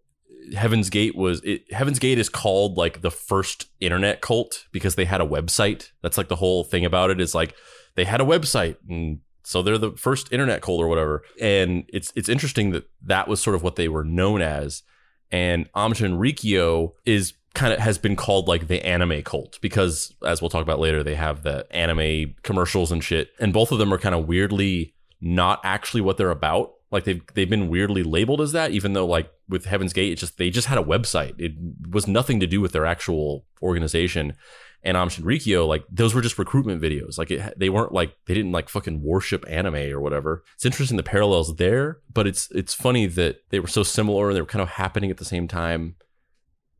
Heaven's 0.55 0.89
Gate 0.89 1.15
was 1.15 1.41
it, 1.43 1.71
Heaven's 1.71 1.99
Gate 1.99 2.19
is 2.19 2.29
called 2.29 2.77
like 2.77 3.01
the 3.01 3.11
first 3.11 3.67
internet 3.79 4.21
cult 4.21 4.65
because 4.71 4.95
they 4.95 5.05
had 5.05 5.21
a 5.21 5.27
website. 5.27 5.91
That's 6.01 6.17
like 6.17 6.27
the 6.27 6.35
whole 6.35 6.63
thing 6.63 6.85
about 6.85 7.09
it 7.09 7.19
is 7.19 7.35
like 7.35 7.55
they 7.95 8.05
had 8.05 8.21
a 8.21 8.25
website 8.25 8.77
and 8.87 9.19
so 9.43 9.61
they're 9.61 9.77
the 9.77 9.91
first 9.91 10.31
internet 10.31 10.61
cult 10.61 10.81
or 10.81 10.87
whatever. 10.87 11.23
And 11.41 11.85
it's 11.87 12.13
it's 12.15 12.29
interesting 12.29 12.71
that 12.71 12.89
that 13.03 13.27
was 13.27 13.41
sort 13.41 13.55
of 13.55 13.63
what 13.63 13.75
they 13.75 13.87
were 13.87 14.03
known 14.03 14.41
as. 14.41 14.83
And 15.31 15.69
Aum 15.75 15.93
Shinrikyo 15.93 16.93
is 17.05 17.33
kind 17.55 17.73
of 17.73 17.79
has 17.79 17.97
been 17.97 18.15
called 18.15 18.47
like 18.47 18.67
the 18.67 18.85
anime 18.85 19.23
cult 19.23 19.59
because 19.61 20.13
as 20.25 20.41
we'll 20.41 20.49
talk 20.49 20.61
about 20.61 20.79
later 20.79 21.03
they 21.03 21.15
have 21.15 21.41
the 21.41 21.65
anime 21.71 22.35
commercials 22.43 22.91
and 22.91 23.03
shit 23.03 23.31
and 23.39 23.51
both 23.51 23.71
of 23.71 23.79
them 23.79 23.91
are 23.91 23.97
kind 23.97 24.13
of 24.13 24.27
weirdly 24.27 24.93
not 25.19 25.59
actually 25.63 26.01
what 26.01 26.17
they're 26.17 26.31
about. 26.31 26.73
Like 26.91 27.03
they've 27.03 27.21
they've 27.33 27.49
been 27.49 27.69
weirdly 27.69 28.03
labeled 28.03 28.41
as 28.41 28.51
that, 28.53 28.71
even 28.71 28.93
though 28.93 29.05
like 29.05 29.31
with 29.47 29.65
Heaven's 29.65 29.93
Gate, 29.93 30.11
it 30.11 30.17
just 30.17 30.37
they 30.37 30.49
just 30.49 30.67
had 30.67 30.77
a 30.77 30.83
website. 30.83 31.39
It 31.39 31.53
was 31.89 32.07
nothing 32.07 32.39
to 32.39 32.47
do 32.47 32.61
with 32.61 32.71
their 32.71 32.85
actual 32.85 33.45
organization. 33.61 34.33
And 34.81 34.95
Aum 34.95 35.09
Shinrikyo, 35.09 35.67
like 35.67 35.83
those 35.91 36.13
were 36.13 36.21
just 36.21 36.39
recruitment 36.39 36.81
videos. 36.81 37.17
Like 37.17 37.31
it, 37.31 37.59
they 37.59 37.69
weren't 37.69 37.91
like 37.91 38.15
they 38.25 38.33
didn't 38.33 38.53
like 38.53 38.69
fucking 38.69 39.03
worship 39.03 39.45
anime 39.47 39.91
or 39.91 39.99
whatever. 39.99 40.43
It's 40.55 40.65
interesting 40.65 40.97
the 40.97 41.03
parallels 41.03 41.57
there, 41.57 41.99
but 42.11 42.25
it's 42.25 42.49
it's 42.51 42.73
funny 42.73 43.05
that 43.05 43.43
they 43.49 43.59
were 43.59 43.67
so 43.67 43.83
similar 43.83 44.29
and 44.29 44.35
they 44.35 44.41
were 44.41 44.47
kind 44.47 44.63
of 44.63 44.69
happening 44.69 45.11
at 45.11 45.17
the 45.17 45.25
same 45.25 45.47
time. 45.47 45.95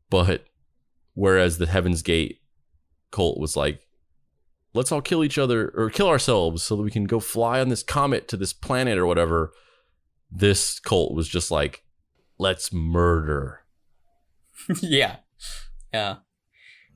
But 0.08 0.46
whereas 1.14 1.58
the 1.58 1.66
Heaven's 1.66 2.02
Gate 2.02 2.40
cult 3.12 3.38
was 3.38 3.56
like 3.56 3.86
let's 4.72 4.92
all 4.92 5.02
kill 5.02 5.24
each 5.24 5.38
other 5.38 5.72
or 5.74 5.90
kill 5.90 6.08
ourselves 6.08 6.62
so 6.62 6.76
that 6.76 6.82
we 6.82 6.90
can 6.90 7.04
go 7.04 7.20
fly 7.20 7.60
on 7.60 7.68
this 7.68 7.82
comet 7.82 8.28
to 8.28 8.36
this 8.36 8.52
planet 8.52 8.98
or 8.98 9.06
whatever. 9.06 9.52
This 10.30 10.78
cult 10.78 11.14
was 11.14 11.28
just 11.28 11.50
like, 11.50 11.84
let's 12.38 12.72
murder. 12.72 13.60
yeah. 14.80 15.16
Yeah. 15.92 16.16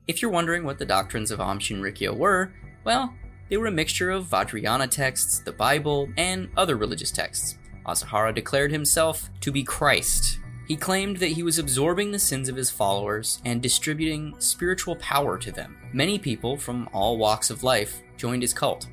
If 0.07 0.21
you're 0.21 0.31
wondering 0.31 0.65
what 0.65 0.79
the 0.79 0.85
doctrines 0.85 1.31
of 1.31 1.41
Aum 1.41 1.59
Shinrikyo 1.59 2.17
were, 2.17 2.53
well, 2.85 3.15
they 3.49 3.57
were 3.57 3.67
a 3.67 3.73
mixture 3.73 4.11
of 4.11 4.27
Vajrayana 4.27 4.91
texts, 4.91 5.39
the 5.39 5.53
Bible, 5.53 6.09
and 6.17 6.49
other 6.57 6.77
religious 6.77 7.11
texts. 7.11 7.59
Asahara 7.87 8.35
declared 8.35 8.73
himself 8.73 9.31
to 9.41 9.53
be 9.53 9.63
Christ, 9.63 10.39
He 10.67 10.77
claimed 10.77 11.19
that 11.19 11.33
he 11.33 11.43
was 11.43 11.59
absorbing 11.59 12.11
the 12.11 12.19
sins 12.19 12.49
of 12.49 12.57
his 12.57 12.71
followers 12.71 13.43
and 13.45 13.61
distributing 13.61 14.35
spiritual 14.39 14.97
power 14.97 15.37
to 15.39 15.53
them. 15.53 15.77
Many 15.93 16.19
people 16.19 16.57
from 16.57 16.89
all 16.93 17.19
walks 17.19 17.51
of 17.51 17.63
life 17.63 18.01
joined 18.17 18.43
his 18.43 18.55
cult. 18.55 18.89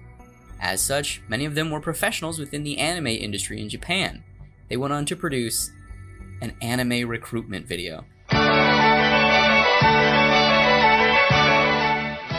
As 0.59 0.81
such, 0.81 1.21
many 1.29 1.45
of 1.45 1.55
them 1.55 1.71
were 1.71 1.79
professionals 1.79 2.39
within 2.39 2.63
the 2.63 2.77
anime 2.77 3.07
industry 3.07 3.61
in 3.61 3.69
Japan. 3.69 4.23
They 4.71 4.77
went 4.77 4.93
on 4.93 5.05
to 5.07 5.17
produce 5.17 5.69
an 6.41 6.53
anime 6.61 7.05
recruitment 7.05 7.67
video. 7.67 8.05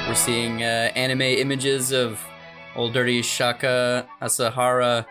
We're 0.09 0.15
seeing 0.15 0.63
uh, 0.63 0.93
anime 0.97 1.21
images 1.21 1.93
of 1.93 2.25
old 2.75 2.95
dirty 2.95 3.21
Shoko 3.21 4.07
Asahara 4.23 5.05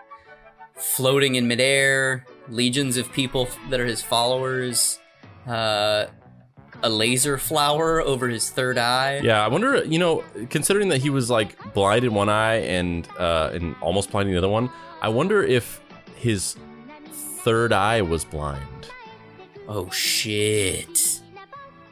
floating 0.73 1.35
in 1.35 1.47
midair, 1.47 2.25
legions 2.49 2.97
of 2.97 3.11
people 3.11 3.47
that 3.69 3.79
are 3.79 3.85
his 3.85 4.01
followers, 4.01 4.97
uh, 5.45 6.07
a 6.81 6.89
laser 6.89 7.37
flower 7.37 8.01
over 8.01 8.29
his 8.29 8.49
third 8.49 8.79
eye. 8.79 9.19
Yeah, 9.21 9.45
I 9.45 9.47
wonder. 9.47 9.83
You 9.83 9.99
know, 9.99 10.23
considering 10.49 10.89
that 10.89 11.01
he 11.03 11.11
was 11.11 11.29
like 11.29 11.55
blind 11.75 12.03
in 12.03 12.15
one 12.15 12.29
eye 12.29 12.61
and 12.61 13.07
uh, 13.19 13.51
and 13.53 13.75
almost 13.79 14.09
blind 14.09 14.27
in 14.27 14.33
the 14.33 14.39
other 14.39 14.49
one, 14.49 14.71
I 15.03 15.09
wonder 15.09 15.43
if 15.43 15.81
his 16.15 16.55
third 17.43 17.73
eye 17.73 18.01
was 18.01 18.25
blind. 18.25 18.89
Oh 19.67 19.89
shit! 19.89 21.21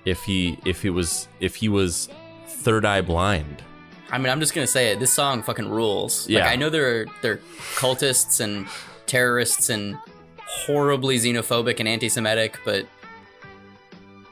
If 0.05 0.23
he 0.23 0.57
if 0.65 0.81
he 0.81 0.89
was 0.89 1.27
if 1.39 1.55
he 1.55 1.69
was 1.69 2.09
third 2.47 2.85
eye 2.85 3.01
blind. 3.01 3.63
I 4.11 4.17
mean, 4.17 4.29
I'm 4.29 4.39
just 4.39 4.53
gonna 4.53 4.67
say 4.67 4.91
it. 4.91 4.99
This 4.99 5.13
song 5.13 5.43
fucking 5.43 5.69
rules. 5.69 6.27
Yeah. 6.27 6.39
Like, 6.41 6.53
I 6.53 6.55
know 6.55 6.69
they're 6.69 7.05
they're 7.21 7.37
cultists 7.75 8.39
and 8.39 8.67
terrorists 9.05 9.69
and 9.69 9.97
horribly 10.45 11.17
xenophobic 11.17 11.79
and 11.79 11.87
anti-Semitic, 11.87 12.59
but 12.65 12.85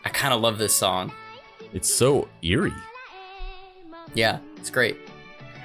I 0.04 0.10
kind 0.10 0.34
of 0.34 0.42
love 0.42 0.58
this 0.58 0.76
song. 0.76 1.12
It's 1.74 1.94
so 1.94 2.28
eerie. 2.42 2.72
Yeah, 4.14 4.40
it's 4.58 4.70
great. 4.70 4.98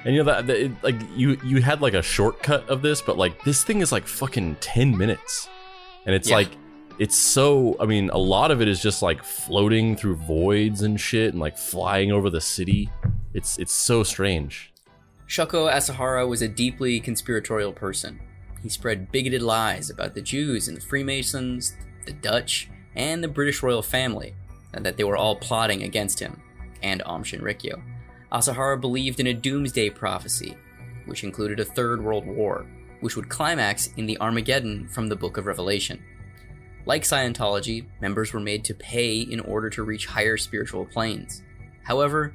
And 0.05 0.13
you 0.15 0.23
know 0.23 0.31
that, 0.31 0.47
that 0.47 0.57
it, 0.65 0.71
like 0.83 0.95
you 1.15 1.37
you 1.45 1.61
had 1.61 1.81
like 1.81 1.93
a 1.93 2.01
shortcut 2.01 2.67
of 2.69 2.81
this, 2.81 3.01
but 3.01 3.17
like 3.17 3.43
this 3.43 3.63
thing 3.63 3.79
is 3.81 3.91
like 3.91 4.05
fucking 4.05 4.57
ten 4.59 4.97
minutes, 4.97 5.47
and 6.05 6.13
it's 6.13 6.29
Yeah. 6.29 6.35
like 6.37 6.49
it's 6.99 7.15
so. 7.17 7.75
I 7.79 7.85
mean, 7.85 8.09
a 8.09 8.17
lot 8.17 8.51
of 8.51 8.61
it 8.61 8.67
is 8.67 8.81
just 8.81 9.01
like 9.01 9.23
floating 9.23 9.95
through 9.95 10.17
voids 10.17 10.81
and 10.81 10.99
shit, 10.99 11.31
and 11.31 11.39
like 11.39 11.57
flying 11.57 12.11
over 12.11 12.29
the 12.29 12.41
city. 12.41 12.89
It's 13.33 13.57
it's 13.57 13.73
so 13.73 14.03
strange. 14.03 14.73
Shoko 15.27 15.71
Asahara 15.71 16.27
was 16.27 16.41
a 16.41 16.47
deeply 16.47 16.99
conspiratorial 16.99 17.73
person. 17.73 18.19
He 18.61 18.69
spread 18.69 19.11
bigoted 19.11 19.41
lies 19.41 19.89
about 19.89 20.13
the 20.13 20.21
Jews 20.21 20.67
and 20.67 20.77
the 20.77 20.81
Freemasons, 20.81 21.75
the 22.05 22.13
Dutch, 22.13 22.69
and 22.95 23.23
the 23.23 23.27
British 23.27 23.63
royal 23.63 23.81
family, 23.81 24.35
and 24.73 24.85
that 24.85 24.97
they 24.97 25.03
were 25.03 25.17
all 25.17 25.35
plotting 25.35 25.83
against 25.83 26.19
him 26.19 26.41
and 26.83 27.01
Aum 27.05 27.23
Shinrikyo. 27.23 27.81
Asahara 28.33 28.79
believed 28.79 29.19
in 29.19 29.27
a 29.27 29.33
doomsday 29.33 29.89
prophecy, 29.91 30.57
which 31.05 31.23
included 31.23 31.59
a 31.59 31.65
third 31.65 32.03
world 32.03 32.25
war, 32.25 32.65
which 32.99 33.15
would 33.15 33.29
climax 33.29 33.89
in 33.97 34.05
the 34.05 34.19
Armageddon 34.19 34.87
from 34.87 35.07
the 35.07 35.15
Book 35.15 35.37
of 35.37 35.45
Revelation. 35.45 36.03
Like 36.85 37.03
Scientology, 37.03 37.85
members 38.01 38.33
were 38.33 38.39
made 38.39 38.65
to 38.65 38.73
pay 38.73 39.19
in 39.19 39.39
order 39.41 39.69
to 39.69 39.83
reach 39.83 40.07
higher 40.07 40.35
spiritual 40.35 40.85
planes. 40.85 41.43
However, 41.83 42.33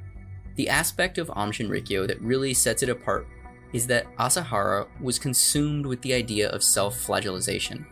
the 0.55 0.69
aspect 0.69 1.17
of 1.17 1.29
Aum 1.35 1.51
Shinrikyo 1.51 2.07
that 2.07 2.21
really 2.21 2.53
sets 2.53 2.81
it 2.81 2.89
apart 2.89 3.27
is 3.73 3.85
that 3.87 4.07
Asahara 4.17 4.87
was 4.99 5.19
consumed 5.19 5.85
with 5.85 6.01
the 6.01 6.13
idea 6.13 6.49
of 6.49 6.63
self 6.63 6.95
flagellization, 6.95 7.85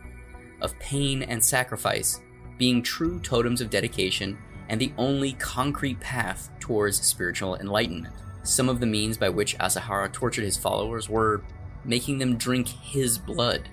of 0.60 0.78
pain 0.78 1.22
and 1.22 1.44
sacrifice 1.44 2.20
being 2.58 2.82
true 2.82 3.20
totems 3.20 3.60
of 3.60 3.70
dedication 3.70 4.36
and 4.68 4.80
the 4.80 4.92
only 4.98 5.32
concrete 5.34 6.00
path 6.00 6.50
towards 6.68 7.00
spiritual 7.00 7.56
enlightenment. 7.56 8.14
Some 8.42 8.68
of 8.68 8.78
the 8.78 8.86
means 8.86 9.16
by 9.16 9.30
which 9.30 9.56
Asahara 9.56 10.12
tortured 10.12 10.44
his 10.44 10.58
followers 10.58 11.08
were 11.08 11.42
making 11.82 12.18
them 12.18 12.36
drink 12.36 12.68
his 12.68 13.16
blood, 13.16 13.70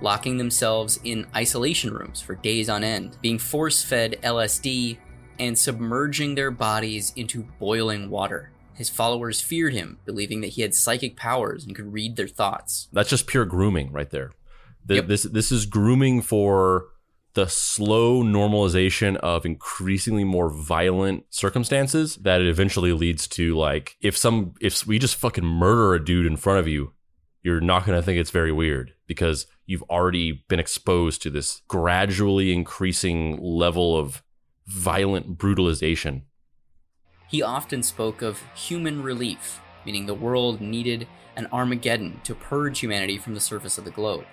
locking 0.00 0.38
themselves 0.38 1.00
in 1.02 1.26
isolation 1.34 1.92
rooms 1.92 2.20
for 2.20 2.36
days 2.36 2.68
on 2.68 2.84
end, 2.84 3.18
being 3.20 3.40
force 3.40 3.82
fed 3.82 4.18
LSD, 4.22 4.98
and 5.40 5.58
submerging 5.58 6.36
their 6.36 6.52
bodies 6.52 7.12
into 7.16 7.42
boiling 7.58 8.08
water. 8.08 8.52
His 8.74 8.88
followers 8.88 9.40
feared 9.40 9.74
him, 9.74 9.98
believing 10.04 10.42
that 10.42 10.50
he 10.50 10.62
had 10.62 10.74
psychic 10.76 11.16
powers 11.16 11.66
and 11.66 11.74
could 11.74 11.92
read 11.92 12.14
their 12.14 12.28
thoughts. 12.28 12.88
That's 12.92 13.10
just 13.10 13.26
pure 13.26 13.44
grooming 13.44 13.90
right 13.90 14.10
there. 14.10 14.30
The, 14.86 14.96
Yep. 14.96 15.06
This 15.06 15.22
this 15.24 15.52
is 15.52 15.66
grooming 15.66 16.22
for 16.22 16.86
the 17.34 17.48
slow 17.48 18.22
normalization 18.22 19.16
of 19.16 19.46
increasingly 19.46 20.24
more 20.24 20.50
violent 20.50 21.24
circumstances 21.30 22.16
that 22.16 22.40
it 22.40 22.48
eventually 22.48 22.92
leads 22.92 23.26
to 23.26 23.56
like 23.56 23.96
if 24.00 24.16
some 24.16 24.54
if 24.60 24.86
we 24.86 24.98
just 24.98 25.16
fucking 25.16 25.44
murder 25.44 25.94
a 25.94 26.04
dude 26.04 26.26
in 26.26 26.36
front 26.36 26.58
of 26.58 26.68
you, 26.68 26.92
you're 27.42 27.60
not 27.60 27.86
going 27.86 27.98
to 27.98 28.02
think 28.02 28.18
it's 28.18 28.30
very 28.30 28.52
weird 28.52 28.92
because 29.06 29.46
you've 29.66 29.82
already 29.84 30.44
been 30.48 30.60
exposed 30.60 31.22
to 31.22 31.30
this 31.30 31.62
gradually 31.68 32.52
increasing 32.52 33.38
level 33.42 33.96
of 33.96 34.22
violent 34.66 35.38
brutalization. 35.38 36.22
He 37.28 37.42
often 37.42 37.82
spoke 37.82 38.20
of 38.20 38.42
human 38.54 39.02
relief, 39.02 39.60
meaning 39.86 40.06
the 40.06 40.14
world 40.14 40.60
needed 40.60 41.08
an 41.36 41.48
Armageddon 41.50 42.20
to 42.24 42.34
purge 42.34 42.80
humanity 42.80 43.16
from 43.16 43.34
the 43.34 43.40
surface 43.40 43.78
of 43.78 43.84
the 43.84 43.90
globe. 43.90 44.26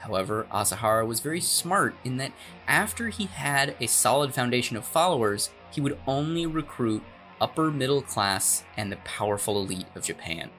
However, 0.00 0.46
Asahara 0.50 1.06
was 1.06 1.20
very 1.20 1.40
smart 1.40 1.94
in 2.04 2.16
that 2.16 2.32
after 2.66 3.08
he 3.08 3.26
had 3.26 3.76
a 3.80 3.86
solid 3.86 4.34
foundation 4.34 4.76
of 4.76 4.84
followers, 4.84 5.50
he 5.70 5.80
would 5.80 5.98
only 6.06 6.46
recruit 6.46 7.02
upper 7.40 7.70
middle 7.70 8.02
class 8.02 8.64
and 8.76 8.90
the 8.90 8.96
powerful 8.96 9.62
elite 9.62 9.86
of 9.94 10.04
Japan, 10.04 10.50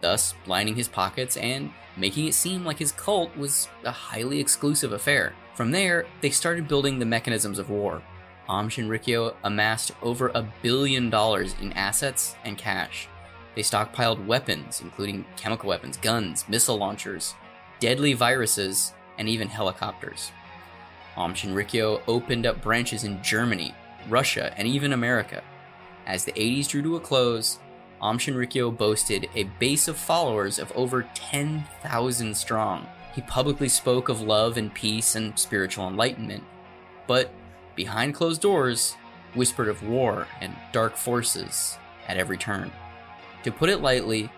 thus 0.00 0.34
blinding 0.44 0.74
his 0.76 0.88
pockets 0.88 1.36
and 1.36 1.70
making 1.96 2.26
it 2.26 2.34
seem 2.34 2.64
like 2.64 2.78
his 2.78 2.92
cult 2.92 3.36
was 3.36 3.68
a 3.84 3.90
highly 3.90 4.40
exclusive 4.40 4.92
affair. 4.92 5.32
From 5.54 5.70
there, 5.70 6.06
they 6.20 6.30
started 6.30 6.68
building 6.68 6.98
the 6.98 7.04
mechanisms 7.04 7.58
of 7.58 7.70
war. 7.70 8.02
Aum 8.48 8.68
Shinrikyo 8.68 9.34
amassed 9.44 9.92
over 10.02 10.28
a 10.34 10.46
billion 10.62 11.08
dollars 11.08 11.54
in 11.60 11.72
assets 11.74 12.34
and 12.44 12.58
cash. 12.58 13.08
They 13.54 13.62
stockpiled 13.62 14.26
weapons, 14.26 14.80
including 14.80 15.24
chemical 15.36 15.68
weapons, 15.68 15.98
guns, 15.98 16.44
missile 16.48 16.78
launchers, 16.78 17.34
deadly 17.82 18.12
viruses, 18.12 18.94
and 19.18 19.28
even 19.28 19.48
helicopters. 19.48 20.30
Aum 21.16 21.34
Shinrikyo 21.34 22.00
opened 22.06 22.46
up 22.46 22.62
branches 22.62 23.02
in 23.02 23.20
Germany, 23.24 23.74
Russia, 24.08 24.54
and 24.56 24.68
even 24.68 24.92
America. 24.92 25.42
As 26.06 26.24
the 26.24 26.30
80s 26.30 26.68
drew 26.68 26.82
to 26.82 26.94
a 26.94 27.00
close, 27.00 27.58
Aum 28.00 28.18
Shinrikyo 28.18 28.70
boasted 28.70 29.28
a 29.34 29.50
base 29.58 29.88
of 29.88 29.96
followers 29.96 30.60
of 30.60 30.70
over 30.76 31.08
10,000 31.16 32.36
strong. 32.36 32.86
He 33.16 33.22
publicly 33.22 33.68
spoke 33.68 34.08
of 34.08 34.20
love 34.20 34.58
and 34.58 34.72
peace 34.72 35.16
and 35.16 35.36
spiritual 35.36 35.88
enlightenment, 35.88 36.44
but 37.08 37.32
behind 37.74 38.14
closed 38.14 38.40
doors, 38.40 38.94
whispered 39.34 39.68
of 39.68 39.82
war 39.82 40.28
and 40.40 40.54
dark 40.70 40.96
forces 40.96 41.76
at 42.06 42.16
every 42.16 42.38
turn. 42.38 42.70
To 43.42 43.50
put 43.50 43.70
it 43.70 43.80
lightly, 43.80 44.30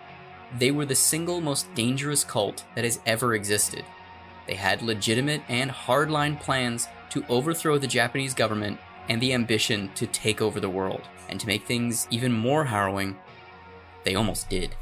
they 0.59 0.71
were 0.71 0.85
the 0.85 0.95
single 0.95 1.41
most 1.41 1.73
dangerous 1.75 2.23
cult 2.23 2.63
that 2.75 2.83
has 2.83 2.99
ever 3.05 3.35
existed. 3.35 3.83
They 4.47 4.55
had 4.55 4.81
legitimate 4.81 5.41
and 5.49 5.71
hardline 5.71 6.39
plans 6.39 6.87
to 7.09 7.25
overthrow 7.29 7.77
the 7.77 7.87
Japanese 7.87 8.33
government 8.33 8.79
and 9.09 9.21
the 9.21 9.33
ambition 9.33 9.89
to 9.95 10.07
take 10.07 10.41
over 10.41 10.59
the 10.59 10.69
world. 10.69 11.01
And 11.29 11.39
to 11.39 11.47
make 11.47 11.65
things 11.65 12.07
even 12.11 12.31
more 12.31 12.65
harrowing, 12.65 13.17
they 14.03 14.15
almost 14.15 14.49
did. 14.49 14.75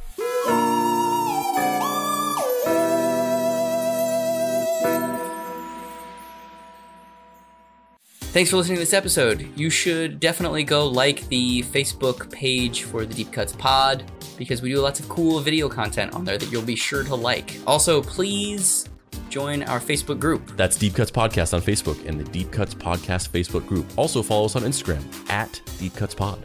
Thanks 8.34 8.50
for 8.50 8.58
listening 8.58 8.78
to 8.78 8.82
this 8.82 8.93
episode. 8.93 9.48
You 9.56 9.69
should 9.69 10.19
definitely 10.19 10.63
go 10.63 10.88
like 10.88 11.28
the 11.28 11.62
Facebook 11.62 12.32
page 12.32 12.82
for 12.82 13.06
the 13.06 13.13
Deep 13.13 13.32
Cuts 13.32 13.54
Pod 13.54 14.12
because 14.39 14.60
we 14.60 14.69
do 14.69 14.80
lots 14.80 15.00
of 15.00 15.08
cool 15.08 15.39
video 15.39 15.69
content 15.69 16.15
on 16.15 16.26
there 16.26 16.39
that 16.39 16.52
you'll 16.52 16.63
be 16.63 16.76
sure 16.76 17.04
to 17.04 17.13
like. 17.13 17.60
Also, 17.67 18.02
please 18.02 18.89
join 19.30 19.62
our 19.62 19.80
Facebook 19.80 20.19
group. 20.19 20.58
That's 20.58 20.78
Deep 20.78 20.96
Cuts 20.96 21.12
Podcast 21.12 21.54
on 21.54 21.62
Facebook 21.62 22.08
and 22.08 22.19
the 22.19 22.24
Deep 22.24 22.50
Cuts 22.50 22.74
Podcast 22.74 23.30
Facebook 23.30 23.67
group. 23.67 23.86
Also 24.00 24.24
follow 24.24 24.46
us 24.46 24.56
on 24.56 24.63
Instagram 24.63 25.04
at 25.30 25.62
Deep 25.78 25.96
Cuts 25.96 26.15
Pod. 26.15 26.43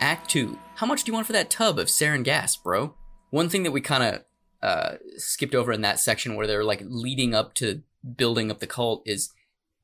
Act 0.00 0.30
2. 0.30 0.56
How 0.76 0.86
much 0.86 1.02
do 1.02 1.10
you 1.10 1.14
want 1.14 1.26
for 1.26 1.32
that 1.32 1.50
tub 1.50 1.80
of 1.80 1.88
sarin 1.88 2.22
gas, 2.22 2.56
bro? 2.56 2.94
One 3.30 3.48
thing 3.48 3.64
that 3.64 3.72
we 3.72 3.80
kind 3.80 4.04
of 4.04 4.22
uh, 4.66 4.96
skipped 5.16 5.54
over 5.54 5.70
in 5.72 5.80
that 5.82 6.00
section 6.00 6.34
where 6.34 6.46
they're 6.46 6.64
like 6.72 6.82
leading 6.84 7.34
up 7.34 7.54
to 7.54 7.82
building 8.16 8.50
up 8.50 8.58
the 8.58 8.66
cult 8.66 9.02
is 9.06 9.30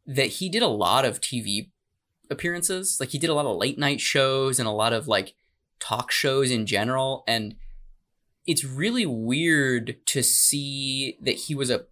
that 0.07 0.27
he 0.39 0.49
did 0.49 0.63
a 0.63 0.67
lot 0.87 1.05
of 1.05 1.21
TV 1.21 1.71
appearances. 2.31 2.97
Like 2.99 3.11
he 3.11 3.19
did 3.19 3.31
a 3.31 3.35
lot 3.35 3.47
of 3.47 3.57
late 3.57 3.79
night 3.79 4.01
shows 4.01 4.59
and 4.59 4.67
a 4.69 4.73
lot 4.73 4.93
of 4.93 5.07
like 5.07 5.35
talk 5.79 6.11
shows 6.11 6.51
in 6.51 6.67
general. 6.67 7.23
And 7.29 7.55
it's 8.47 8.65
really 8.65 9.07
weird 9.07 9.97
to 10.07 10.23
see 10.23 11.17
that 11.23 11.37
he 11.47 11.55
was 11.55 11.71
a 11.71 11.85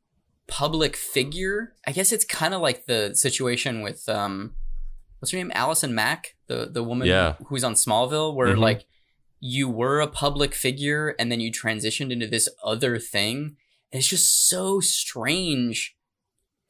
public 0.48 0.96
figure. 0.96 1.74
I 1.86 1.92
guess 1.92 2.10
it's 2.12 2.24
kind 2.24 2.54
of 2.54 2.60
like 2.60 2.86
the 2.86 3.14
situation 3.14 3.82
with 3.82 4.08
um 4.08 4.54
what's 5.20 5.30
her 5.32 5.38
name? 5.38 5.52
Allison 5.54 5.94
Mack, 5.94 6.34
the 6.48 6.66
the 6.72 6.82
woman 6.82 7.06
Yeah. 7.06 7.36
who's 7.46 7.62
on 7.64 7.74
Smallville 7.74 8.34
where 8.34 8.54
Mhm. 8.56 8.58
like 8.60 8.84
you 9.40 9.68
were 9.68 10.00
a 10.00 10.06
public 10.06 10.54
figure 10.54 11.14
and 11.18 11.32
then 11.32 11.40
you 11.40 11.50
transitioned 11.50 12.12
into 12.12 12.26
this 12.26 12.48
other 12.62 12.98
thing. 12.98 13.56
And 13.90 13.98
it's 13.98 14.08
just 14.08 14.48
so 14.48 14.80
strange 14.80 15.96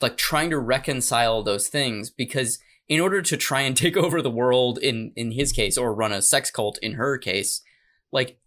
like 0.00 0.16
trying 0.16 0.48
to 0.50 0.59
reconcile 0.59 1.42
those 1.42 1.68
things 1.68 2.09
because 2.09 2.59
in 2.88 3.00
order 3.00 3.20
to 3.20 3.37
try 3.37 3.61
and 3.61 3.76
take 3.76 3.96
over 3.96 4.22
the 4.22 4.30
world 4.30 4.78
in 4.78 5.12
in 5.16 5.33
his 5.33 5.52
case 5.52 5.76
or 5.76 5.92
run 5.92 6.12
a 6.12 6.22
sex 6.22 6.50
cult 6.50 6.78
in 6.80 6.94
her 6.94 7.18
case, 7.18 7.62
like 8.12 8.38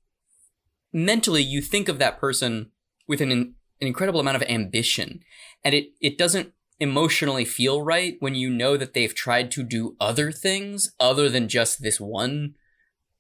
mentally 0.92 1.44
you 1.44 1.62
think 1.62 1.90
of 1.90 2.00
that 2.00 2.20
person 2.20 2.72
with 3.08 3.20
an, 3.20 3.32
an 3.32 3.56
incredible 3.80 4.20
amount 4.20 4.38
of 4.38 4.44
ambition 4.44 5.24
and 5.64 5.76
it 5.76 5.88
it 6.00 6.18
doesn't 6.18 6.54
emotionally 6.80 7.46
feel 7.46 7.82
right 7.82 8.18
when 8.20 8.36
you 8.36 8.50
know 8.50 8.78
that 8.78 8.94
they've 8.94 9.16
tried 9.16 9.52
to 9.52 9.64
do 9.64 9.96
other 10.00 10.32
things 10.32 10.94
other 11.00 11.30
than 11.30 11.48
just 11.48 11.82
this 11.82 12.00
one 12.00 12.56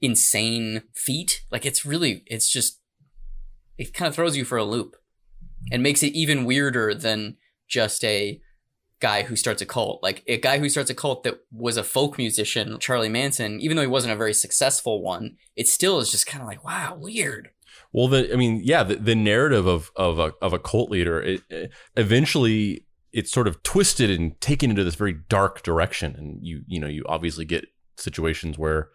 insane 0.04 0.84
feat. 0.94 1.44
Like 1.52 1.66
it's 1.66 1.86
really 1.86 2.24
it's 2.28 2.52
just 2.52 2.80
it 3.78 3.94
kind 3.94 4.08
of 4.08 4.14
throws 4.16 4.38
you 4.38 4.46
for 4.46 4.58
a 4.58 4.64
loop 4.64 4.96
and 5.72 5.82
makes 5.82 6.04
it 6.04 6.14
even 6.14 6.46
weirder 6.46 6.94
than 6.94 7.38
just 7.68 8.04
a 8.04 8.40
guy 9.00 9.24
who 9.24 9.36
starts 9.36 9.62
a 9.62 9.66
cult. 9.66 10.04
Like 10.04 10.24
a 10.28 10.38
guy 10.38 10.60
who 10.60 10.70
starts 10.70 10.90
a 10.90 10.96
cult 10.96 11.24
that 11.24 11.40
was 11.52 11.78
a 11.78 11.84
folk 11.84 12.18
musician 12.18 12.78
charlie 12.80 13.10
manson 13.10 13.60
even 13.60 13.76
though 13.76 13.82
he 13.82 13.88
wasn't 13.88 14.14
a 14.14 14.18
very 14.18 14.34
successful 14.34 15.02
one 15.02 15.38
it 15.56 15.68
still 15.68 16.00
is 16.00 16.12
just 16.12 16.28
kind 16.28 16.42
of 16.42 16.48
like 16.48 16.64
wow 16.64 16.96
weird. 17.00 17.50
Well, 17.92 18.08
the 18.08 18.32
I 18.34 18.36
mean, 18.36 18.62
yeah, 18.64 18.84
the, 18.84 18.96
the 18.96 19.16
narrative 19.16 19.66
of 19.68 19.92
of 19.96 20.20
a 20.20 20.34
of 20.42 20.52
a 20.54 20.60
cult 20.60 20.90
leader, 20.92 21.22
it, 21.22 21.42
it- 21.50 21.72
eventually 21.96 22.86
it's 23.12 23.32
sort 23.32 23.48
of 23.48 23.62
twisted 23.62 24.10
and 24.10 24.40
taken 24.42 24.72
into 24.72 24.84
this 24.84 24.96
very 24.96 25.14
dark 25.30 25.62
direction, 25.62 26.16
and 26.18 26.40
you 26.42 26.64
you 26.68 26.80
know 26.80 26.88
you 26.88 27.04
obviously 27.08 27.46
get 27.46 27.66
situations 27.98 28.58
where 28.58 28.90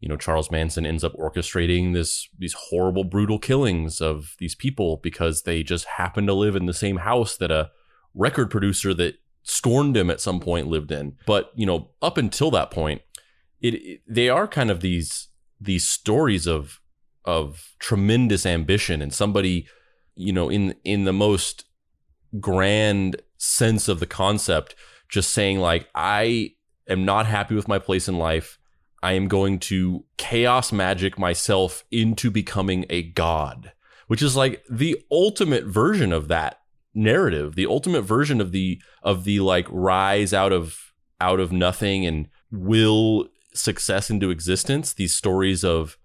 you 0.00 0.08
know 0.08 0.16
Charles 0.16 0.50
Manson 0.50 0.84
ends 0.84 1.04
up 1.04 1.14
orchestrating 1.14 1.92
this 1.92 2.28
these 2.38 2.54
horrible 2.54 3.04
brutal 3.04 3.38
killings 3.38 4.00
of 4.00 4.34
these 4.38 4.54
people 4.54 4.98
because 5.02 5.42
they 5.42 5.62
just 5.62 5.84
happen 5.84 6.26
to 6.26 6.34
live 6.34 6.56
in 6.56 6.66
the 6.66 6.74
same 6.74 6.98
house 6.98 7.36
that 7.36 7.50
a 7.50 7.70
record 8.14 8.50
producer 8.50 8.92
that 8.94 9.16
scorned 9.42 9.96
him 9.96 10.10
at 10.10 10.20
some 10.20 10.40
point 10.40 10.68
lived 10.68 10.92
in. 10.92 11.16
But 11.26 11.52
you 11.54 11.66
know, 11.66 11.90
up 12.02 12.16
until 12.16 12.50
that 12.52 12.70
point, 12.70 13.02
it, 13.60 13.74
it 13.74 14.00
they 14.08 14.28
are 14.28 14.48
kind 14.48 14.70
of 14.70 14.80
these 14.80 15.28
these 15.60 15.86
stories 15.86 16.46
of 16.46 16.80
of 17.24 17.74
tremendous 17.78 18.46
ambition 18.46 19.02
and 19.02 19.12
somebody 19.12 19.66
you 20.14 20.32
know 20.32 20.48
in 20.48 20.74
in 20.84 21.04
the 21.04 21.12
most 21.12 21.64
grand 22.40 23.20
sense 23.36 23.88
of 23.88 24.00
the 24.00 24.06
concept 24.06 24.74
just 25.08 25.30
saying 25.30 25.58
like 25.58 25.88
i 25.94 26.50
am 26.88 27.04
not 27.04 27.26
happy 27.26 27.54
with 27.54 27.68
my 27.68 27.78
place 27.78 28.08
in 28.08 28.16
life 28.16 28.58
i 29.02 29.12
am 29.12 29.28
going 29.28 29.58
to 29.58 30.04
chaos 30.16 30.72
magic 30.72 31.18
myself 31.18 31.84
into 31.90 32.30
becoming 32.30 32.84
a 32.90 33.02
god 33.02 33.72
which 34.06 34.22
is 34.22 34.36
like 34.36 34.62
the 34.70 34.96
ultimate 35.10 35.64
version 35.64 36.12
of 36.12 36.28
that 36.28 36.60
narrative 36.94 37.54
the 37.54 37.66
ultimate 37.66 38.02
version 38.02 38.40
of 38.40 38.52
the 38.52 38.80
of 39.02 39.24
the 39.24 39.40
like 39.40 39.66
rise 39.70 40.34
out 40.34 40.52
of 40.52 40.90
out 41.20 41.38
of 41.38 41.52
nothing 41.52 42.06
and 42.06 42.28
will 42.50 43.28
success 43.54 44.10
into 44.10 44.30
existence. 44.30 44.92
These 44.92 45.14
stories 45.14 45.64
of 45.64 45.98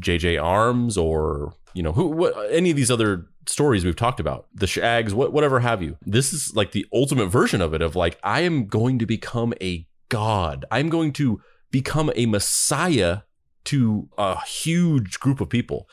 JJ 0.00 0.42
Arms 0.42 0.96
or 0.96 1.54
you 1.74 1.82
know 1.82 1.92
who 1.92 2.08
what, 2.08 2.34
any 2.50 2.70
of 2.70 2.76
these 2.76 2.90
other 2.90 3.26
stories 3.46 3.84
we've 3.84 3.96
talked 3.96 4.18
about 4.18 4.46
the 4.52 4.66
shags 4.66 5.14
what, 5.14 5.32
whatever 5.32 5.60
have 5.60 5.82
you. 5.82 5.96
This 6.02 6.32
is 6.32 6.54
like 6.56 6.72
the 6.72 6.86
ultimate 6.92 7.26
version 7.26 7.60
of 7.60 7.74
it 7.74 7.82
of 7.82 7.96
like 7.96 8.18
I 8.22 8.40
am 8.40 8.66
going 8.66 8.98
to 8.98 9.06
become 9.06 9.54
a 9.60 9.86
god. 10.08 10.64
I'm 10.70 10.88
going 10.88 11.12
to 11.14 11.40
become 11.70 12.10
a 12.14 12.26
messiah 12.26 13.18
to 13.64 14.08
a 14.16 14.40
huge 14.44 15.18
group 15.20 15.40
of 15.40 15.48
people 15.48 15.88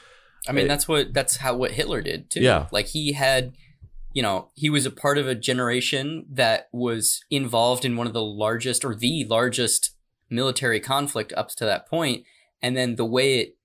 I 0.47 0.51
mean, 0.51 0.65
It- 0.65 0.67
that's 0.67 0.87
what 0.89 1.13
that's 1.13 1.37
how 1.37 1.55
what 1.55 1.71
Hitler 1.71 2.01
did 2.01 2.29
too. 2.29 2.41
Yeah. 2.41 2.67
like 2.71 2.87
he 2.87 3.13
had, 3.13 3.53
you 4.11 4.21
know, 4.21 4.49
he 4.55 4.69
was 4.69 4.85
a 4.85 4.91
part 4.91 5.17
of 5.17 5.25
a 5.25 5.35
generation 5.35 6.25
that 6.29 6.67
was 6.73 7.23
involved 7.31 7.85
in 7.85 7.95
one 7.95 8.07
of 8.07 8.13
the 8.13 8.21
largest 8.21 8.83
or 8.83 8.93
the 8.93 9.23
largest 9.29 9.95
military 10.29 10.81
conflict 10.81 11.31
up 11.37 11.47
to 11.55 11.63
that 11.65 11.87
point, 11.87 12.25
and 12.61 12.75
then 12.75 12.97
the 12.97 13.05
way 13.05 13.39
it 13.39 13.57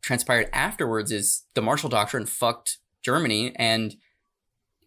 transpired 0.00 0.48
afterwards 0.52 1.12
is 1.12 1.44
the 1.52 1.60
Marshall 1.60 1.90
Doctrine 1.90 2.24
fucked 2.24 2.78
Germany, 3.02 3.52
and 3.56 3.94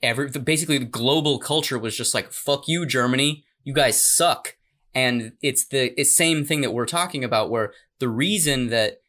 every 0.01 0.27
the, 0.27 0.39
basically 0.39 0.79
the 0.79 0.85
global 0.85 1.37
culture 1.37 1.77
was 1.77 1.95
just 1.95 2.15
like 2.15 2.31
fuck 2.31 2.67
you, 2.67 2.83
Germany, 2.87 3.45
you 3.63 3.73
guys 3.75 4.03
suck, 4.03 4.55
and 4.93 5.33
it's 5.41 5.67
the 5.67 5.99
it's 5.99 6.15
same 6.15 6.45
thing 6.45 6.61
that 6.61 6.73
we're 6.73 6.85
talking 6.85 7.23
about, 7.23 7.49
where 7.49 7.73
the 7.99 8.09
reason 8.09 8.67
that 8.67 9.01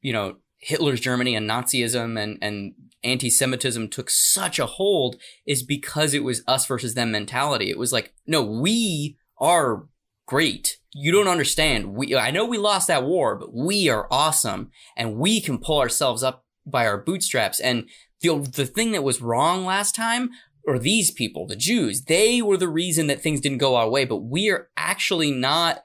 you 0.00 0.12
know 0.12 0.36
Hitler's 0.58 1.00
Germany 1.00 1.34
and 1.34 1.48
Nazism 1.48 2.20
and 2.20 2.38
and 2.40 2.74
anti-Semitism 3.04 3.88
took 3.88 4.10
such 4.10 4.58
a 4.58 4.66
hold 4.66 5.16
is 5.46 5.62
because 5.62 6.12
it 6.12 6.24
was 6.24 6.42
us 6.48 6.66
versus 6.66 6.94
them 6.94 7.12
mentality. 7.12 7.70
It 7.70 7.78
was 7.78 7.92
like, 7.92 8.12
no, 8.26 8.42
we 8.42 9.16
are 9.38 9.86
great. 10.26 10.78
You 10.92 11.12
don't 11.12 11.28
understand. 11.28 11.94
We 11.94 12.16
I 12.16 12.30
know 12.30 12.44
we 12.44 12.58
lost 12.58 12.88
that 12.88 13.04
war, 13.04 13.36
but 13.36 13.54
we 13.54 13.88
are 13.88 14.08
awesome 14.10 14.70
and 14.96 15.16
we 15.16 15.40
can 15.40 15.58
pull 15.58 15.78
ourselves 15.78 16.22
up 16.22 16.44
by 16.66 16.86
our 16.86 16.98
bootstraps. 16.98 17.60
And 17.60 17.88
the 18.20 18.38
the 18.40 18.66
thing 18.66 18.92
that 18.92 19.04
was 19.04 19.22
wrong 19.22 19.64
last 19.64 19.94
time 19.94 20.30
or 20.66 20.78
these 20.78 21.10
people, 21.10 21.46
the 21.46 21.56
Jews, 21.56 22.02
they 22.02 22.42
were 22.42 22.56
the 22.56 22.68
reason 22.68 23.06
that 23.06 23.20
things 23.20 23.40
didn't 23.40 23.58
go 23.58 23.76
our 23.76 23.88
way, 23.88 24.04
but 24.04 24.16
we 24.16 24.50
are 24.50 24.68
actually 24.76 25.30
not, 25.30 25.84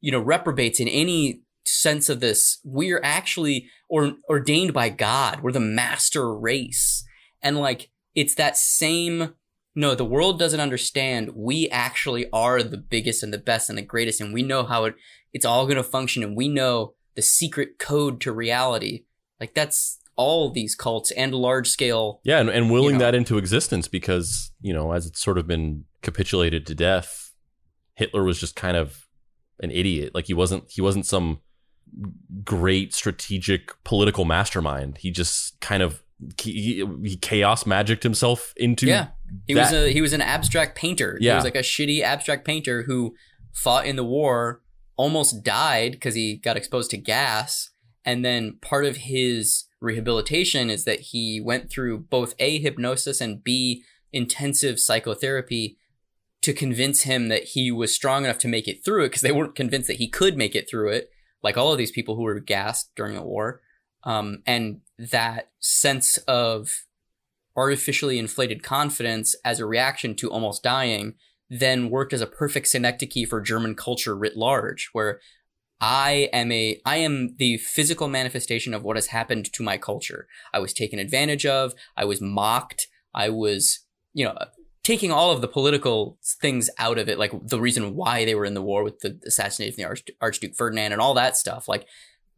you 0.00 0.10
know, 0.10 0.20
reprobates 0.20 0.80
in 0.80 0.88
any 0.88 1.42
sense 1.64 2.08
of 2.08 2.20
this. 2.20 2.58
We 2.64 2.92
are 2.92 3.04
actually 3.04 3.68
or 3.88 4.14
ordained 4.28 4.72
by 4.72 4.88
God. 4.88 5.42
We're 5.42 5.52
the 5.52 5.60
master 5.60 6.34
race. 6.34 7.04
And 7.42 7.58
like 7.58 7.90
it's 8.14 8.34
that 8.36 8.56
same 8.56 9.34
no, 9.74 9.94
the 9.94 10.04
world 10.04 10.38
doesn't 10.38 10.60
understand. 10.60 11.30
We 11.34 11.66
actually 11.70 12.26
are 12.30 12.62
the 12.62 12.76
biggest 12.76 13.22
and 13.22 13.32
the 13.32 13.38
best 13.38 13.70
and 13.70 13.78
the 13.78 13.82
greatest 13.82 14.20
and 14.20 14.32
we 14.34 14.42
know 14.42 14.64
how 14.64 14.84
it 14.84 14.94
it's 15.32 15.46
all 15.46 15.64
going 15.64 15.76
to 15.76 15.82
function 15.82 16.22
and 16.22 16.36
we 16.36 16.48
know 16.48 16.94
the 17.14 17.22
secret 17.22 17.78
code 17.78 18.20
to 18.20 18.32
reality. 18.32 19.04
Like 19.40 19.54
that's 19.54 19.98
all 20.22 20.50
these 20.50 20.74
cults 20.74 21.10
and 21.12 21.34
large 21.34 21.68
scale 21.68 22.20
yeah 22.24 22.38
and, 22.40 22.48
and 22.48 22.70
willing 22.70 22.94
You 22.94 22.98
know. 22.98 23.04
that 23.06 23.14
into 23.14 23.38
existence 23.38 23.88
because 23.88 24.52
you 24.60 24.72
know 24.72 24.92
as 24.92 25.06
it's 25.06 25.20
sort 25.22 25.38
of 25.38 25.46
been 25.46 25.84
capitulated 26.02 26.66
to 26.66 26.74
death 26.74 27.32
Hitler 27.94 28.24
was 28.24 28.38
just 28.40 28.54
kind 28.56 28.76
of 28.76 29.06
an 29.60 29.70
idiot 29.70 30.14
like 30.14 30.26
he 30.26 30.34
wasn't 30.34 30.64
he 30.70 30.80
wasn't 30.80 31.06
some 31.06 31.40
great 32.44 32.94
strategic 32.94 33.70
political 33.84 34.24
mastermind 34.24 34.98
he 34.98 35.10
just 35.10 35.60
kind 35.60 35.82
of 35.82 36.02
he, 36.40 36.84
he 37.04 37.16
chaos 37.16 37.66
magicked 37.66 38.02
himself 38.02 38.54
into 38.56 38.86
Yeah. 38.86 39.08
He 39.48 39.54
was 39.54 39.72
a 39.72 39.92
he 39.92 40.00
was 40.00 40.12
an 40.12 40.20
abstract 40.20 40.76
painter. 40.76 41.18
Yeah. 41.20 41.32
He 41.32 41.34
was 41.36 41.44
like 41.44 41.56
a 41.56 41.60
shitty 41.60 42.02
abstract 42.02 42.44
painter 42.44 42.84
who 42.84 43.14
fought 43.52 43.86
in 43.86 43.96
the 43.96 44.04
war, 44.04 44.62
almost 44.96 45.42
died 45.42 45.92
because 45.92 46.14
he 46.14 46.36
got 46.36 46.56
exposed 46.56 46.90
to 46.92 46.96
gas. 46.96 47.70
And 48.04 48.24
then 48.24 48.58
part 48.60 48.84
of 48.84 48.96
his 48.98 49.64
rehabilitation 49.82 50.70
is 50.70 50.84
that 50.84 51.00
he 51.00 51.40
went 51.40 51.68
through 51.70 51.98
both 51.98 52.34
A 52.38 52.58
hypnosis 52.58 53.20
and 53.20 53.42
B 53.42 53.84
intensive 54.12 54.78
psychotherapy 54.78 55.76
to 56.42 56.52
convince 56.52 57.02
him 57.02 57.28
that 57.28 57.44
he 57.44 57.70
was 57.70 57.94
strong 57.94 58.24
enough 58.24 58.38
to 58.38 58.48
make 58.48 58.68
it 58.68 58.84
through 58.84 59.04
it 59.04 59.08
because 59.08 59.22
they 59.22 59.32
weren't 59.32 59.54
convinced 59.54 59.88
that 59.88 59.96
he 59.96 60.08
could 60.08 60.36
make 60.36 60.54
it 60.54 60.68
through 60.68 60.90
it, 60.90 61.10
like 61.42 61.56
all 61.56 61.72
of 61.72 61.78
these 61.78 61.92
people 61.92 62.16
who 62.16 62.22
were 62.22 62.40
gassed 62.40 62.90
during 62.96 63.14
the 63.14 63.22
war. 63.22 63.60
Um, 64.04 64.42
and 64.46 64.80
that 64.98 65.50
sense 65.60 66.16
of 66.28 66.84
artificially 67.56 68.18
inflated 68.18 68.62
confidence 68.62 69.36
as 69.44 69.60
a 69.60 69.66
reaction 69.66 70.14
to 70.16 70.30
almost 70.30 70.62
dying 70.62 71.14
then 71.48 71.90
worked 71.90 72.14
as 72.14 72.22
a 72.22 72.26
perfect 72.26 72.66
synecdoche 72.66 73.28
for 73.28 73.40
German 73.40 73.74
culture 73.74 74.16
writ 74.16 74.36
large, 74.38 74.88
where 74.92 75.20
I 75.82 76.30
am 76.32 76.52
a 76.52 76.80
I 76.86 76.98
am 76.98 77.34
the 77.38 77.56
physical 77.58 78.06
manifestation 78.06 78.72
of 78.72 78.84
what 78.84 78.96
has 78.96 79.08
happened 79.08 79.52
to 79.52 79.64
my 79.64 79.76
culture. 79.76 80.28
I 80.54 80.60
was 80.60 80.72
taken 80.72 81.00
advantage 81.00 81.44
of, 81.44 81.74
I 81.96 82.04
was 82.04 82.20
mocked, 82.20 82.86
I 83.12 83.28
was, 83.30 83.80
you 84.14 84.24
know, 84.24 84.38
taking 84.84 85.10
all 85.10 85.32
of 85.32 85.40
the 85.40 85.48
political 85.48 86.18
things 86.40 86.70
out 86.78 86.98
of 86.98 87.08
it, 87.08 87.18
like 87.18 87.32
the 87.48 87.60
reason 87.60 87.96
why 87.96 88.24
they 88.24 88.36
were 88.36 88.44
in 88.44 88.54
the 88.54 88.62
war 88.62 88.84
with 88.84 89.00
the 89.00 89.20
assassination 89.26 89.72
of 89.72 89.76
the 89.76 89.84
Arch- 89.84 90.10
Archduke 90.20 90.54
Ferdinand 90.54 90.92
and 90.92 91.00
all 91.00 91.14
that 91.14 91.36
stuff. 91.36 91.66
Like 91.66 91.86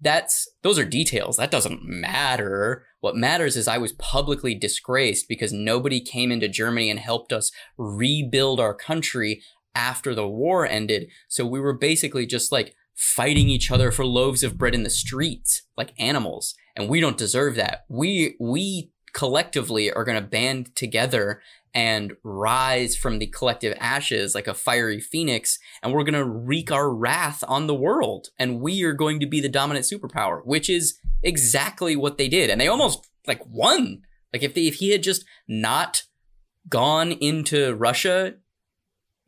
that's 0.00 0.48
those 0.62 0.78
are 0.78 0.86
details. 0.86 1.36
That 1.36 1.50
doesn't 1.50 1.84
matter. 1.84 2.86
What 3.00 3.14
matters 3.14 3.58
is 3.58 3.68
I 3.68 3.76
was 3.76 3.92
publicly 3.92 4.54
disgraced 4.54 5.28
because 5.28 5.52
nobody 5.52 6.00
came 6.00 6.32
into 6.32 6.48
Germany 6.48 6.88
and 6.88 6.98
helped 6.98 7.30
us 7.30 7.52
rebuild 7.76 8.58
our 8.58 8.74
country 8.74 9.42
after 9.74 10.14
the 10.14 10.26
war 10.26 10.66
ended. 10.66 11.10
So 11.28 11.44
we 11.44 11.60
were 11.60 11.76
basically 11.76 12.24
just 12.24 12.50
like 12.50 12.74
fighting 12.94 13.48
each 13.48 13.70
other 13.70 13.90
for 13.90 14.04
loaves 14.04 14.42
of 14.42 14.58
bread 14.58 14.74
in 14.74 14.82
the 14.82 14.90
streets, 14.90 15.62
like 15.76 15.92
animals. 15.98 16.54
and 16.76 16.88
we 16.88 17.00
don't 17.00 17.18
deserve 17.18 17.54
that. 17.54 17.84
We 17.88 18.36
we 18.40 18.90
collectively 19.12 19.92
are 19.92 20.04
going 20.04 20.20
to 20.20 20.28
band 20.28 20.74
together 20.74 21.40
and 21.72 22.14
rise 22.22 22.96
from 22.96 23.18
the 23.18 23.26
collective 23.26 23.76
ashes 23.80 24.34
like 24.34 24.46
a 24.46 24.54
fiery 24.54 25.00
phoenix 25.00 25.58
and 25.82 25.92
we're 25.92 26.04
going 26.04 26.14
to 26.14 26.24
wreak 26.24 26.70
our 26.70 26.92
wrath 26.92 27.42
on 27.48 27.66
the 27.66 27.74
world 27.74 28.28
and 28.38 28.60
we 28.60 28.82
are 28.84 28.92
going 28.92 29.18
to 29.20 29.26
be 29.26 29.40
the 29.40 29.48
dominant 29.48 29.84
superpower 29.84 30.40
which 30.44 30.70
is 30.70 30.98
exactly 31.22 31.96
what 31.96 32.18
they 32.18 32.28
did 32.28 32.50
and 32.50 32.60
they 32.60 32.68
almost 32.68 33.08
like 33.26 33.44
won 33.46 34.02
like 34.32 34.42
if 34.42 34.54
they, 34.54 34.66
if 34.66 34.76
he 34.76 34.90
had 34.90 35.02
just 35.02 35.24
not 35.48 36.04
gone 36.68 37.12
into 37.12 37.74
Russia 37.74 38.34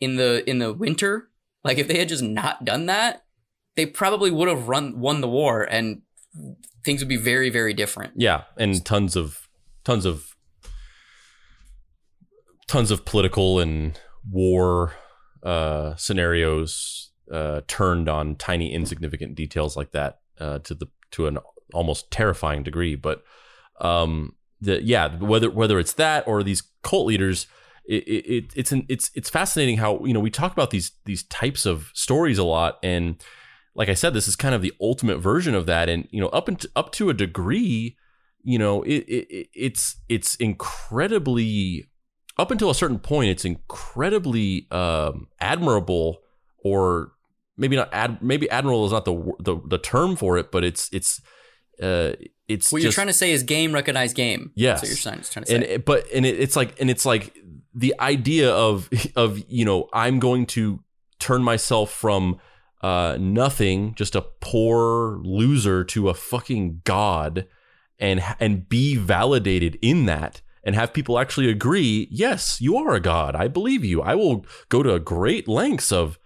in 0.00 0.16
the 0.16 0.48
in 0.48 0.58
the 0.58 0.72
winter 0.72 1.28
like 1.64 1.78
if 1.78 1.88
they 1.88 1.98
had 1.98 2.08
just 2.08 2.22
not 2.22 2.64
done 2.64 2.86
that 2.86 3.24
they 3.76 3.86
probably 3.86 4.30
would 4.30 4.48
have 4.48 4.68
run 4.68 4.98
won 4.98 5.20
the 5.20 5.28
war 5.28 5.62
and 5.62 6.02
things 6.84 7.00
would 7.00 7.08
be 7.08 7.16
very 7.16 7.50
very 7.50 7.74
different 7.74 8.12
Yeah, 8.16 8.44
and 8.56 8.84
tons 8.84 9.16
of 9.16 9.48
tons 9.84 10.04
of 10.04 10.36
tons 12.66 12.90
of 12.90 13.04
political 13.04 13.60
and 13.60 13.98
war 14.28 14.94
uh, 15.42 15.94
scenarios 15.96 17.10
uh, 17.30 17.60
turned 17.68 18.08
on 18.08 18.36
tiny 18.36 18.72
insignificant 18.72 19.34
details 19.34 19.76
like 19.76 19.92
that 19.92 20.20
uh, 20.40 20.58
to 20.60 20.74
the 20.74 20.86
to 21.12 21.26
an 21.26 21.38
almost 21.72 22.10
terrifying 22.10 22.62
degree. 22.62 22.94
But 22.94 23.22
um, 23.80 24.34
the 24.60 24.82
yeah, 24.82 25.16
whether 25.16 25.50
whether 25.50 25.78
it's 25.78 25.94
that 25.94 26.26
or 26.26 26.42
these 26.42 26.62
cult 26.82 27.06
leaders, 27.06 27.46
it, 27.84 28.04
it 28.08 28.52
it's 28.54 28.72
an, 28.72 28.86
it's 28.88 29.10
it's 29.14 29.30
fascinating 29.30 29.78
how 29.78 30.04
you 30.04 30.12
know 30.12 30.20
we 30.20 30.30
talk 30.30 30.52
about 30.52 30.70
these 30.70 30.92
these 31.04 31.22
types 31.24 31.66
of 31.66 31.90
stories 31.94 32.38
a 32.38 32.44
lot 32.44 32.78
and 32.82 33.22
like 33.76 33.88
I 33.88 33.94
said, 33.94 34.14
this 34.14 34.26
is 34.26 34.34
kind 34.36 34.54
of 34.54 34.62
the 34.62 34.72
ultimate 34.80 35.18
version 35.18 35.54
of 35.54 35.66
that. 35.66 35.88
And 35.88 36.08
you 36.10 36.20
know, 36.20 36.28
up 36.28 36.48
and 36.48 36.64
up 36.74 36.90
to 36.92 37.10
a 37.10 37.14
degree, 37.14 37.96
you 38.42 38.58
know, 38.58 38.82
it, 38.82 39.04
it 39.08 39.48
it's 39.54 39.96
it's 40.08 40.34
incredibly 40.36 41.86
up 42.38 42.50
until 42.50 42.70
a 42.70 42.74
certain 42.74 42.98
point, 42.98 43.30
it's 43.30 43.44
incredibly 43.44 44.66
um, 44.70 45.28
admirable, 45.40 46.18
or 46.58 47.12
maybe 47.56 47.76
not 47.76 47.88
ad, 47.92 48.20
maybe 48.22 48.48
admirable 48.50 48.84
is 48.86 48.92
not 48.92 49.04
the, 49.04 49.32
the 49.40 49.56
the 49.66 49.78
term 49.78 50.16
for 50.16 50.36
it, 50.38 50.50
but 50.52 50.64
it's 50.64 50.88
it's 50.92 51.20
uh, 51.82 52.12
it's 52.48 52.72
what 52.72 52.78
just, 52.78 52.84
you're 52.84 52.92
trying 52.92 53.06
to 53.08 53.12
say 53.12 53.32
is 53.32 53.42
game 53.42 53.72
recognize 53.72 54.12
game 54.14 54.50
Yes. 54.54 54.80
that's 54.80 54.82
what 54.82 54.88
you're 54.96 55.12
trying, 55.12 55.44
to 55.44 55.48
say 55.50 55.54
and 55.54 55.64
it- 55.64 55.84
but 55.84 56.06
and 56.14 56.24
it, 56.24 56.38
it's 56.40 56.56
like 56.56 56.80
and 56.80 56.88
it's 56.90 57.04
like 57.04 57.36
the 57.74 57.94
idea 58.00 58.50
of 58.50 58.88
of 59.16 59.42
you 59.48 59.64
know 59.64 59.88
I'm 59.92 60.18
going 60.18 60.46
to 60.46 60.82
turn 61.18 61.42
myself 61.42 61.90
from 61.90 62.38
uh 62.86 63.16
nothing 63.18 63.94
just 63.96 64.14
a 64.14 64.26
poor 64.40 65.18
loser 65.24 65.82
to 65.82 66.08
a 66.08 66.14
fucking 66.14 66.80
god 66.84 67.46
and 67.98 68.22
and 68.38 68.68
be 68.68 68.94
validated 68.94 69.76
in 69.82 70.06
that 70.06 70.40
and 70.62 70.76
have 70.76 70.92
people 70.92 71.18
actually 71.18 71.50
agree 71.50 72.06
yes 72.10 72.60
you 72.60 72.76
are 72.76 72.94
a 72.94 73.00
god 73.00 73.34
i 73.34 73.48
believe 73.48 73.84
you 73.84 74.00
i 74.02 74.14
will 74.14 74.46
go 74.68 74.82
to 74.84 74.98
great 75.00 75.48
lengths 75.48 75.90
of 75.90 76.16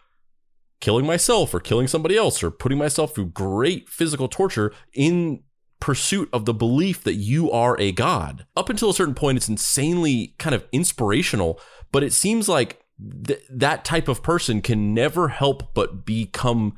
killing 0.81 1.07
myself 1.07 1.55
or 1.55 1.61
killing 1.61 1.87
somebody 1.87 2.17
else 2.17 2.43
or 2.43 2.51
putting 2.51 2.79
myself 2.79 3.15
through 3.15 3.27
great 3.27 3.89
physical 3.89 4.29
torture 4.29 4.73
in 4.93 5.43
pursuit 5.79 6.29
of 6.33 6.45
the 6.45 6.55
belief 6.55 7.03
that 7.05 7.15
you 7.15 7.51
are 7.51 7.79
a 7.81 7.91
god. 7.93 8.47
Up 8.57 8.69
until 8.69 8.91
a 8.91 8.95
certain 8.95 9.15
point, 9.15 9.39
it's 9.39 9.49
insanely 9.49 10.35
kind 10.39 10.55
of 10.55 10.67
inspirational, 10.73 11.59
but 11.91 12.03
it 12.03 12.13
seems 12.13 12.49
like 12.49 12.83
th- 13.26 13.42
that 13.51 13.84
type 13.84 14.09
of 14.09 14.22
person 14.22 14.61
can 14.62 14.94
never 14.94 15.28
help 15.28 15.74
but 15.74 16.05
become 16.05 16.76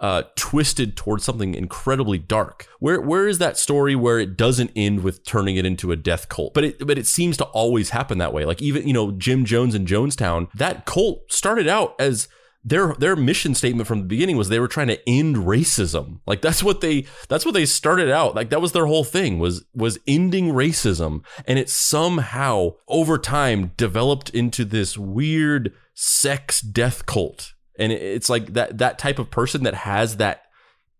uh, 0.00 0.22
twisted 0.36 0.96
towards 0.96 1.24
something 1.24 1.54
incredibly 1.54 2.18
dark. 2.18 2.66
Where 2.80 3.00
where 3.00 3.28
is 3.28 3.38
that 3.38 3.56
story 3.56 3.94
where 3.94 4.18
it 4.18 4.36
doesn't 4.36 4.72
end 4.74 5.02
with 5.02 5.24
turning 5.24 5.56
it 5.56 5.64
into 5.64 5.92
a 5.92 5.96
death 5.96 6.28
cult? 6.28 6.52
But 6.52 6.64
it 6.64 6.86
but 6.86 6.98
it 6.98 7.06
seems 7.06 7.36
to 7.38 7.44
always 7.46 7.90
happen 7.90 8.18
that 8.18 8.32
way. 8.32 8.44
Like 8.44 8.60
even 8.60 8.86
you 8.86 8.92
know 8.92 9.12
Jim 9.12 9.44
Jones 9.44 9.74
in 9.74 9.86
Jonestown, 9.86 10.50
that 10.54 10.84
cult 10.84 11.32
started 11.32 11.68
out 11.68 11.94
as 11.98 12.28
their 12.64 12.94
their 12.94 13.14
mission 13.14 13.54
statement 13.54 13.86
from 13.86 14.00
the 14.00 14.06
beginning 14.06 14.36
was 14.36 14.48
they 14.48 14.58
were 14.58 14.68
trying 14.68 14.88
to 14.88 15.08
end 15.08 15.36
racism. 15.36 16.20
Like 16.26 16.40
that's 16.40 16.62
what 16.62 16.80
they 16.80 17.06
that's 17.28 17.44
what 17.44 17.52
they 17.52 17.66
started 17.66 18.10
out. 18.10 18.34
Like 18.34 18.48
that 18.50 18.62
was 18.62 18.72
their 18.72 18.86
whole 18.86 19.04
thing 19.04 19.38
was 19.38 19.64
was 19.74 19.98
ending 20.06 20.48
racism 20.48 21.22
and 21.46 21.58
it 21.58 21.68
somehow 21.68 22.70
over 22.88 23.18
time 23.18 23.72
developed 23.76 24.30
into 24.30 24.64
this 24.64 24.96
weird 24.96 25.74
sex 25.92 26.62
death 26.62 27.04
cult. 27.04 27.52
And 27.78 27.92
it's 27.92 28.30
like 28.30 28.54
that 28.54 28.78
that 28.78 28.98
type 28.98 29.18
of 29.18 29.30
person 29.30 29.64
that 29.64 29.74
has 29.74 30.16
that 30.16 30.44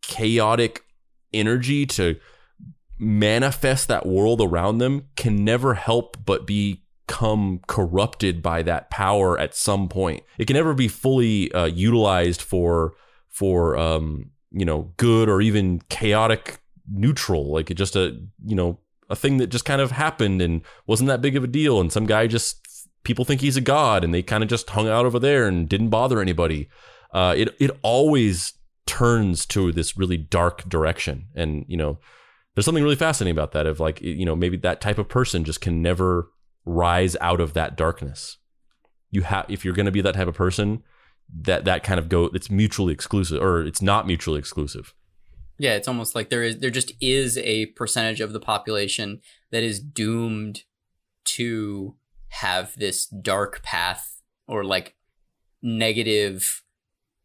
chaotic 0.03 0.85
energy 1.33 1.87
to 1.87 2.17
manifest 2.99 3.89
that 3.89 4.07
world 4.07 4.41
around 4.41 4.79
them 4.79 5.09
can 5.17 5.45
never 5.45 5.75
help 5.75 6.17
but 6.25 6.47
become 7.07 7.61
corrupted 7.67 8.43
by 8.43 8.63
that 8.63 8.91
power 8.91 9.39
at 9.39 9.55
some 9.55 9.89
point. 9.89 10.23
It 10.39 10.47
can 10.47 10.55
never 10.55 10.75
be 10.75 10.89
fully 10.89 11.53
uh, 11.53 11.67
utilized 11.67 12.43
for 12.43 12.95
for 13.29 13.77
um, 13.77 14.31
you 14.51 14.65
know 14.65 14.93
good 14.97 15.29
or 15.29 15.41
even 15.41 15.81
chaotic 15.89 16.59
neutral. 16.91 17.53
Like 17.53 17.71
it 17.71 17.75
just 17.75 17.97
a 17.97 18.21
you 18.45 18.57
know 18.57 18.79
a 19.11 19.17
thing 19.17 19.37
that 19.39 19.49
just 19.49 19.65
kind 19.65 19.81
of 19.81 19.91
happened 19.91 20.41
and 20.41 20.63
wasn't 20.87 21.09
that 21.09 21.21
big 21.21 21.37
of 21.37 21.45
a 21.45 21.49
deal. 21.49 21.81
And 21.81 21.93
some 21.93 22.07
guy 22.07 22.27
just 22.27 22.89
people 23.05 23.25
think 23.25 23.41
he's 23.41 23.57
a 23.57 23.61
god 23.61 24.03
and 24.03 24.15
they 24.15 24.23
kind 24.23 24.43
of 24.43 24.49
just 24.49 24.71
hung 24.71 24.89
out 24.89 25.05
over 25.05 25.19
there 25.19 25.47
and 25.47 25.69
didn't 25.69 25.91
bother 25.91 26.21
anybody. 26.21 26.69
Uh, 27.13 27.35
it 27.37 27.55
it 27.61 27.71
always 27.83 28.55
turns 28.87 29.47
to 29.47 29.73
this 29.73 29.97
really 29.97 30.19
dark 30.19 30.69
direction 30.69 31.25
and 31.35 31.65
you 31.67 31.77
know 31.77 31.99
there's 32.55 32.67
something 32.67 32.85
really 32.85 32.95
fascinating 32.95 33.35
about 33.35 33.53
that 33.53 33.67
of 33.67 33.81
like 33.81 33.99
you 34.03 34.27
know 34.27 34.37
maybe 34.37 34.59
that 34.59 34.79
type 34.79 34.99
of 34.99 35.09
person 35.09 35.43
just 35.43 35.63
can 35.63 35.81
never 35.81 36.29
rise 36.65 37.17
out 37.21 37.41
of 37.41 37.53
that 37.55 37.77
darkness. 37.77 38.39
You 39.11 39.23
have 39.23 39.47
if 39.49 39.65
you're 39.65 39.75
going 39.75 39.87
to 39.87 39.93
be 39.93 40.01
that 40.01 40.15
type 40.15 40.29
of 40.29 40.35
person 40.35 40.83
that 41.43 41.65
that 41.65 41.83
kind 41.83 41.99
of 41.99 42.09
go 42.09 42.27
it's 42.35 42.51
mutually 42.51 42.93
exclusive 42.93 43.43
or 43.43 43.63
it's 43.63 43.83
not 43.83 44.07
mutually 44.07 44.39
exclusive. 44.39 44.95
Yeah, 45.59 45.75
it's 45.75 45.89
almost 45.89 46.15
like 46.15 46.31
there 46.31 46.43
is 46.43 46.59
there 46.59 46.71
just 46.71 46.93
is 47.01 47.39
a 47.39 47.67
percentage 47.67 48.21
of 48.21 48.33
the 48.33 48.41
population 48.41 49.21
that 49.51 49.63
is 49.63 49.81
doomed 49.81 50.65
to 51.25 51.97
have 52.29 52.75
this 52.77 53.07
dark 53.07 53.63
path 53.63 54.21
or 54.49 54.65
like 54.65 54.97
negative 55.63 56.63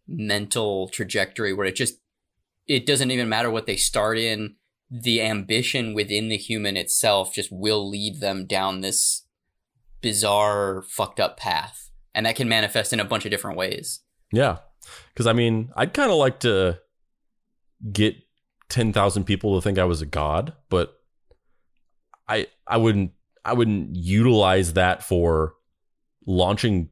mental 0.07 0.87
trajectory 0.89 1.53
where 1.53 1.65
it 1.67 1.75
just 1.75 1.95
it 2.67 2.85
doesn't 2.85 3.11
even 3.11 3.27
matter 3.27 3.49
what 3.49 3.65
they 3.65 3.75
start 3.75 4.17
in 4.17 4.55
the 4.89 5.21
ambition 5.21 5.93
within 5.93 6.29
the 6.29 6.37
human 6.37 6.77
itself 6.77 7.33
just 7.33 7.51
will 7.51 7.87
lead 7.89 8.19
them 8.19 8.45
down 8.45 8.81
this 8.81 9.23
bizarre 10.01 10.83
fucked 10.87 11.19
up 11.19 11.37
path. 11.37 11.89
And 12.15 12.25
that 12.25 12.35
can 12.35 12.49
manifest 12.49 12.91
in 12.91 12.99
a 12.99 13.05
bunch 13.05 13.25
of 13.25 13.31
different 13.31 13.57
ways. 13.57 14.01
Yeah. 14.31 14.57
Because 15.13 15.27
i 15.27 15.33
mean 15.33 15.69
i'd 15.75 15.93
kind 15.93 16.09
of 16.09 16.17
like 16.17 16.39
to 16.39 16.79
get 17.91 18.15
10,000 18.69 19.23
people 19.23 19.55
to 19.55 19.61
think 19.61 19.77
i 19.77 19.83
was 19.83 20.01
a 20.01 20.05
god 20.05 20.53
but 20.69 20.95
i 22.27 22.47
i 22.67 22.77
wouldn't 22.77 23.11
i 23.45 23.53
wouldn't 23.53 23.95
utilize 23.95 24.73
that 24.73 25.03
for 25.03 25.53
launching 26.25 26.89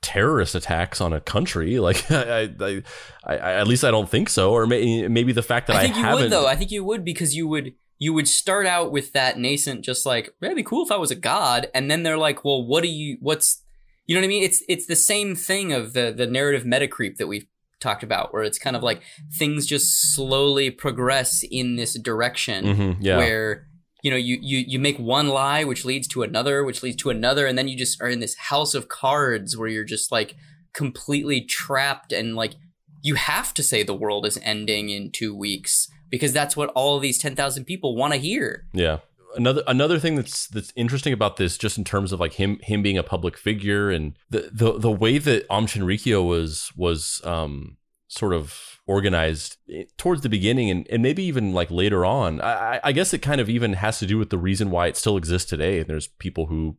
terrorist 0.00 0.54
attacks 0.54 1.00
on 1.00 1.12
a 1.12 1.20
country. 1.20 1.78
Like 1.84 2.10
I, 2.10 2.50
I, 2.60 2.82
I, 3.26 3.36
at 3.36 3.66
least 3.66 3.84
i 3.84 3.90
don't 3.90 4.08
think 4.08 4.28
so. 4.28 4.52
Or 4.52 4.66
maybe 4.66 5.08
maybe 5.08 5.32
the 5.32 5.42
fact 5.42 5.66
that 5.66 5.76
i, 5.76 5.80
I 5.80 5.84
you 5.84 5.92
haven't 5.94 6.22
would 6.24 6.32
though. 6.32 6.46
I 6.46 6.56
think 6.56 6.70
you 6.70 6.84
would 6.84 7.04
because 7.04 7.34
you 7.34 7.48
would 7.48 7.74
you 8.04 8.12
would 8.16 8.28
start 8.28 8.66
out 8.66 8.88
with 8.96 9.12
that 9.12 9.38
nascent, 9.38 9.80
just 9.90 10.04
like 10.12 10.24
it'd 10.42 10.56
be 10.56 10.62
cool 10.62 10.84
if 10.86 10.92
I 10.92 10.96
was 11.04 11.10
a 11.10 11.22
god, 11.32 11.60
and 11.74 11.90
then 11.90 12.02
they're 12.02 12.24
like, 12.28 12.44
well, 12.44 12.62
what 12.70 12.82
do 12.82 12.88
you? 12.88 13.16
What's 13.20 13.62
you 14.06 14.14
know 14.14 14.20
what 14.20 14.26
I 14.26 14.34
mean? 14.34 14.42
It's 14.48 14.62
it's 14.68 14.86
the 14.86 14.96
same 15.12 15.34
thing 15.34 15.72
of 15.72 15.92
the 15.96 16.06
the 16.20 16.26
narrative 16.26 16.64
meta 16.66 16.88
creep 16.96 17.16
that 17.18 17.26
we've 17.26 17.46
talked 17.80 18.02
about, 18.02 18.32
where 18.32 18.42
it's 18.48 18.58
kind 18.66 18.76
of 18.76 18.82
like 18.82 19.00
things 19.38 19.66
just 19.66 19.86
slowly 20.14 20.70
progress 20.70 21.42
in 21.60 21.76
this 21.76 21.92
direction 22.10 22.64
Mhm, 22.64 22.96
yeah 23.00 23.18
where 23.18 23.66
you 24.02 24.10
know 24.10 24.16
you, 24.28 24.36
you 24.50 24.58
you 24.72 24.78
make 24.78 24.98
one 24.98 25.28
lie 25.28 25.64
which 25.64 25.84
leads 25.90 26.06
to 26.08 26.22
another 26.22 26.56
which 26.68 26.82
leads 26.82 26.96
to 27.02 27.10
another 27.10 27.46
and 27.46 27.56
then 27.58 27.68
you 27.68 27.76
just 27.84 28.00
are 28.02 28.08
in 28.08 28.20
this 28.20 28.36
house 28.50 28.74
of 28.74 28.88
cards 28.88 29.56
where 29.56 29.68
you're 29.74 29.90
just 29.96 30.12
like 30.12 30.30
completely 30.74 31.40
trapped 31.40 32.12
and 32.12 32.36
like 32.42 32.54
you 33.02 33.14
have 33.16 33.54
to 33.54 33.62
say 33.62 33.82
the 33.82 34.00
world 34.04 34.26
is 34.26 34.38
ending 34.42 34.88
in 34.90 35.10
2 35.10 35.34
weeks 35.46 35.88
because 36.10 36.32
that's 36.32 36.56
what 36.56 36.70
all 36.70 36.96
of 36.96 37.02
these 37.02 37.18
10,000 37.18 37.64
people 37.64 37.96
want 37.96 38.12
to 38.12 38.18
hear. 38.18 38.66
Yeah. 38.72 38.98
Another 39.36 39.64
another 39.66 39.98
thing 39.98 40.14
that's 40.14 40.46
that's 40.46 40.72
interesting 40.76 41.12
about 41.12 41.38
this, 41.38 41.58
just 41.58 41.76
in 41.76 41.82
terms 41.82 42.12
of 42.12 42.20
like 42.20 42.34
him 42.34 42.60
him 42.62 42.82
being 42.82 42.96
a 42.96 43.02
public 43.02 43.36
figure 43.36 43.90
and 43.90 44.16
the 44.30 44.48
the, 44.52 44.78
the 44.78 44.92
way 44.92 45.18
that 45.18 45.44
Aum 45.50 45.66
Shinrikyo 45.66 46.24
was 46.24 46.70
was 46.76 47.20
um 47.24 47.76
sort 48.06 48.32
of 48.32 48.78
organized 48.86 49.56
eh, 49.72 49.84
towards 49.96 50.22
the 50.22 50.28
beginning 50.28 50.70
and, 50.70 50.86
and 50.88 51.02
maybe 51.02 51.24
even 51.24 51.52
like 51.52 51.68
later 51.70 52.04
on. 52.04 52.40
I- 52.40 52.78
I 52.84 52.92
guess 52.92 53.12
it 53.12 53.22
kind 53.22 53.40
of 53.40 53.50
even 53.50 53.72
has 53.72 53.98
to 53.98 54.06
do 54.06 54.18
with 54.18 54.30
the 54.30 54.38
reason 54.38 54.70
why 54.70 54.86
it 54.86 54.96
still 54.96 55.16
exists 55.16 55.50
today. 55.50 55.80
And 55.80 55.88
there's 55.88 56.06
people 56.06 56.46
who 56.46 56.76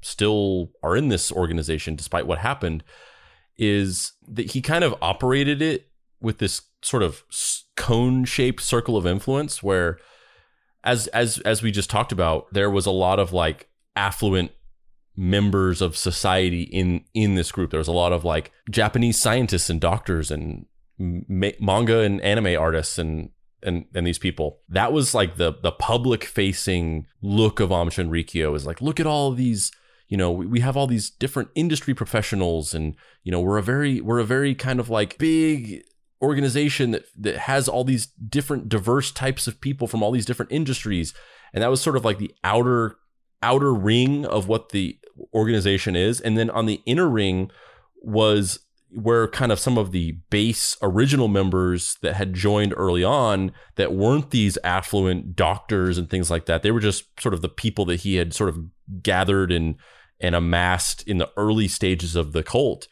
still 0.00 0.70
are 0.84 0.96
in 0.96 1.08
this 1.08 1.32
organization 1.32 1.96
despite 1.96 2.28
what 2.28 2.38
happened. 2.38 2.84
Is 3.56 4.12
that 4.28 4.52
he 4.52 4.60
kind 4.60 4.84
of 4.84 4.94
operated 5.02 5.60
it 5.60 5.88
with 6.20 6.38
this 6.38 6.60
sort 6.82 7.02
of 7.02 7.24
cone 7.76 8.24
shaped 8.24 8.62
circle 8.62 8.96
of 8.96 9.06
influence 9.06 9.62
where 9.62 9.98
as 10.84 11.06
as 11.08 11.38
as 11.40 11.62
we 11.62 11.70
just 11.70 11.90
talked 11.90 12.12
about, 12.12 12.52
there 12.52 12.70
was 12.70 12.86
a 12.86 12.90
lot 12.90 13.18
of 13.18 13.32
like 13.32 13.68
affluent 13.96 14.52
members 15.16 15.82
of 15.82 15.96
society 15.96 16.62
in 16.62 17.04
in 17.14 17.34
this 17.34 17.52
group. 17.52 17.70
There 17.70 17.78
was 17.78 17.88
a 17.88 17.92
lot 17.92 18.12
of 18.12 18.24
like 18.24 18.52
Japanese 18.70 19.20
scientists 19.20 19.68
and 19.68 19.80
doctors 19.80 20.30
and 20.30 20.66
ma- 20.98 21.50
manga 21.60 22.00
and 22.00 22.20
anime 22.20 22.58
artists 22.58 22.98
and 22.98 23.30
and 23.62 23.86
and 23.94 24.06
these 24.06 24.18
people. 24.18 24.60
That 24.68 24.92
was 24.92 25.14
like 25.14 25.36
the 25.36 25.52
the 25.62 25.72
public 25.72 26.24
facing 26.24 27.06
look 27.20 27.60
of 27.60 27.72
Aum 27.72 27.90
Shinrikyo 27.90 28.54
is 28.54 28.66
like 28.66 28.80
look 28.80 29.00
at 29.00 29.06
all 29.06 29.32
these 29.32 29.72
you 30.08 30.16
know 30.16 30.30
we 30.30 30.60
have 30.60 30.76
all 30.76 30.86
these 30.86 31.10
different 31.10 31.50
industry 31.54 31.94
professionals 31.94 32.72
and 32.72 32.94
you 33.24 33.32
know 33.32 33.40
we're 33.40 33.58
a 33.58 33.62
very 33.62 34.00
we're 34.00 34.20
a 34.20 34.24
very 34.24 34.54
kind 34.54 34.80
of 34.80 34.88
like 34.88 35.18
big 35.18 35.82
organization 36.20 36.90
that 36.90 37.04
that 37.16 37.36
has 37.38 37.68
all 37.68 37.84
these 37.84 38.06
different 38.06 38.68
diverse 38.68 39.10
types 39.10 39.46
of 39.46 39.60
people 39.60 39.86
from 39.86 40.02
all 40.02 40.12
these 40.12 40.26
different 40.26 40.52
industries. 40.52 41.14
And 41.52 41.62
that 41.62 41.70
was 41.70 41.80
sort 41.80 41.96
of 41.96 42.04
like 42.04 42.18
the 42.18 42.34
outer 42.44 42.96
outer 43.42 43.72
ring 43.72 44.26
of 44.26 44.48
what 44.48 44.70
the 44.70 44.98
organization 45.32 45.96
is. 45.96 46.20
And 46.20 46.36
then 46.36 46.50
on 46.50 46.66
the 46.66 46.80
inner 46.86 47.08
ring 47.08 47.50
was 48.02 48.60
where 48.90 49.28
kind 49.28 49.52
of 49.52 49.60
some 49.60 49.76
of 49.76 49.92
the 49.92 50.12
base 50.30 50.76
original 50.80 51.28
members 51.28 51.96
that 52.00 52.14
had 52.14 52.32
joined 52.32 52.72
early 52.76 53.04
on 53.04 53.52
that 53.76 53.92
weren't 53.92 54.30
these 54.30 54.56
affluent 54.64 55.36
doctors 55.36 55.98
and 55.98 56.08
things 56.08 56.30
like 56.30 56.46
that. 56.46 56.62
They 56.62 56.70
were 56.70 56.80
just 56.80 57.20
sort 57.20 57.34
of 57.34 57.42
the 57.42 57.50
people 57.50 57.84
that 57.86 58.00
he 58.00 58.16
had 58.16 58.32
sort 58.32 58.48
of 58.48 58.58
gathered 59.02 59.52
and 59.52 59.76
and 60.20 60.34
amassed 60.34 61.06
in 61.06 61.18
the 61.18 61.30
early 61.36 61.68
stages 61.68 62.16
of 62.16 62.32
the 62.32 62.42
cult 62.42 62.88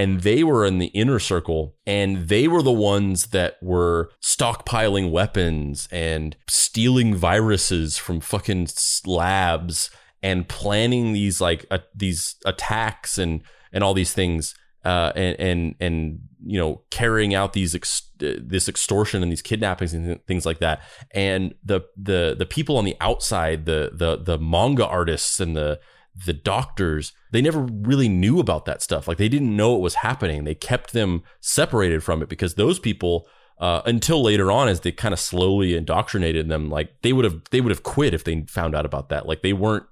and 0.00 0.22
they 0.22 0.42
were 0.42 0.64
in 0.64 0.78
the 0.78 0.86
inner 0.86 1.18
circle 1.18 1.76
and 1.86 2.28
they 2.28 2.48
were 2.48 2.62
the 2.62 2.72
ones 2.72 3.26
that 3.26 3.58
were 3.60 4.10
stockpiling 4.22 5.10
weapons 5.10 5.86
and 5.92 6.36
stealing 6.48 7.14
viruses 7.14 7.98
from 7.98 8.18
fucking 8.18 8.66
labs 9.04 9.90
and 10.22 10.48
planning 10.48 11.12
these 11.12 11.38
like 11.38 11.66
uh, 11.70 11.80
these 11.94 12.36
attacks 12.46 13.18
and 13.18 13.42
and 13.74 13.84
all 13.84 13.92
these 13.92 14.14
things 14.14 14.54
uh, 14.86 15.12
and 15.14 15.38
and 15.38 15.74
and 15.80 16.20
you 16.46 16.58
know 16.58 16.80
carrying 16.90 17.34
out 17.34 17.52
these 17.52 17.74
ex- 17.74 18.10
this 18.16 18.70
extortion 18.70 19.22
and 19.22 19.30
these 19.30 19.42
kidnappings 19.42 19.92
and 19.92 20.24
things 20.26 20.46
like 20.46 20.60
that. 20.60 20.80
And 21.10 21.54
the 21.62 21.82
the 21.94 22.34
the 22.38 22.46
people 22.46 22.78
on 22.78 22.86
the 22.86 22.96
outside 23.02 23.66
the 23.66 23.90
the 23.92 24.16
the 24.16 24.38
manga 24.38 24.86
artists 24.86 25.40
and 25.40 25.54
the 25.54 25.78
the 26.14 26.32
doctors 26.32 27.12
they 27.32 27.40
never 27.40 27.60
really 27.60 28.08
knew 28.08 28.40
about 28.40 28.64
that 28.64 28.82
stuff. 28.82 29.06
Like 29.06 29.18
they 29.18 29.28
didn't 29.28 29.56
know 29.56 29.76
it 29.76 29.80
was 29.80 29.96
happening. 29.96 30.44
They 30.44 30.54
kept 30.54 30.92
them 30.92 31.22
separated 31.40 32.02
from 32.02 32.22
it 32.22 32.28
because 32.28 32.54
those 32.54 32.78
people 32.78 33.26
uh, 33.58 33.82
until 33.84 34.22
later 34.22 34.50
on 34.50 34.68
as 34.68 34.80
they 34.80 34.90
kind 34.90 35.12
of 35.12 35.20
slowly 35.20 35.76
indoctrinated 35.76 36.48
them 36.48 36.70
like 36.70 36.90
they 37.02 37.12
would 37.12 37.24
have 37.24 37.42
they 37.50 37.60
would 37.60 37.70
have 37.70 37.82
quit 37.82 38.14
if 38.14 38.24
they 38.24 38.42
found 38.48 38.74
out 38.74 38.86
about 38.86 39.10
that. 39.10 39.26
Like 39.26 39.42
they 39.42 39.52
weren't 39.52 39.86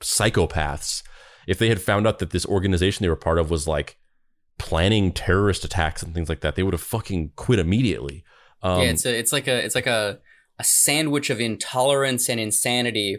psychopaths. 0.00 1.02
If 1.46 1.58
they 1.58 1.68
had 1.68 1.80
found 1.80 2.06
out 2.06 2.18
that 2.18 2.30
this 2.30 2.46
organization 2.46 3.02
they 3.02 3.08
were 3.08 3.16
part 3.16 3.38
of 3.38 3.50
was 3.50 3.66
like 3.66 3.98
planning 4.58 5.12
terrorist 5.12 5.64
attacks 5.64 6.02
and 6.02 6.14
things 6.14 6.28
like 6.28 6.40
that 6.40 6.54
they 6.54 6.62
would 6.62 6.74
have 6.74 6.82
fucking 6.82 7.32
quit 7.36 7.58
immediately. 7.58 8.24
Um, 8.62 8.82
yeah 8.82 8.90
it's 8.90 9.06
a, 9.06 9.18
it's 9.18 9.32
like 9.32 9.48
a 9.48 9.64
it's 9.64 9.74
like 9.74 9.86
a 9.86 10.18
a 10.58 10.64
sandwich 10.64 11.30
of 11.30 11.40
intolerance 11.40 12.28
and 12.28 12.38
insanity 12.38 13.18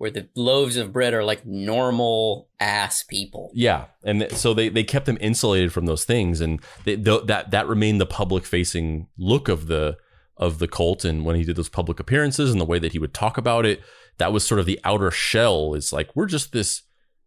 where 0.00 0.10
the 0.10 0.26
loaves 0.34 0.78
of 0.78 0.94
bread 0.94 1.12
are 1.12 1.22
like 1.22 1.44
normal 1.44 2.48
ass 2.58 3.02
people. 3.02 3.50
Yeah, 3.52 3.84
and 4.02 4.28
so 4.30 4.54
they 4.54 4.70
they 4.70 4.82
kept 4.82 5.04
them 5.04 5.18
insulated 5.20 5.74
from 5.74 5.84
those 5.84 6.06
things, 6.06 6.40
and 6.40 6.58
they, 6.86 6.96
th- 6.96 7.26
that 7.26 7.50
that 7.50 7.68
remained 7.68 8.00
the 8.00 8.06
public 8.06 8.46
facing 8.46 9.08
look 9.18 9.50
of 9.50 9.66
the 9.66 9.98
of 10.38 10.58
the 10.58 10.66
cult. 10.66 11.04
And 11.04 11.26
when 11.26 11.36
he 11.36 11.44
did 11.44 11.56
those 11.56 11.68
public 11.68 12.00
appearances 12.00 12.50
and 12.50 12.58
the 12.58 12.64
way 12.64 12.78
that 12.78 12.92
he 12.92 12.98
would 12.98 13.12
talk 13.12 13.36
about 13.36 13.66
it, 13.66 13.82
that 14.16 14.32
was 14.32 14.42
sort 14.42 14.58
of 14.58 14.64
the 14.64 14.80
outer 14.84 15.10
shell. 15.10 15.74
Is 15.74 15.92
like 15.92 16.16
we're 16.16 16.24
just 16.24 16.52
this 16.52 16.84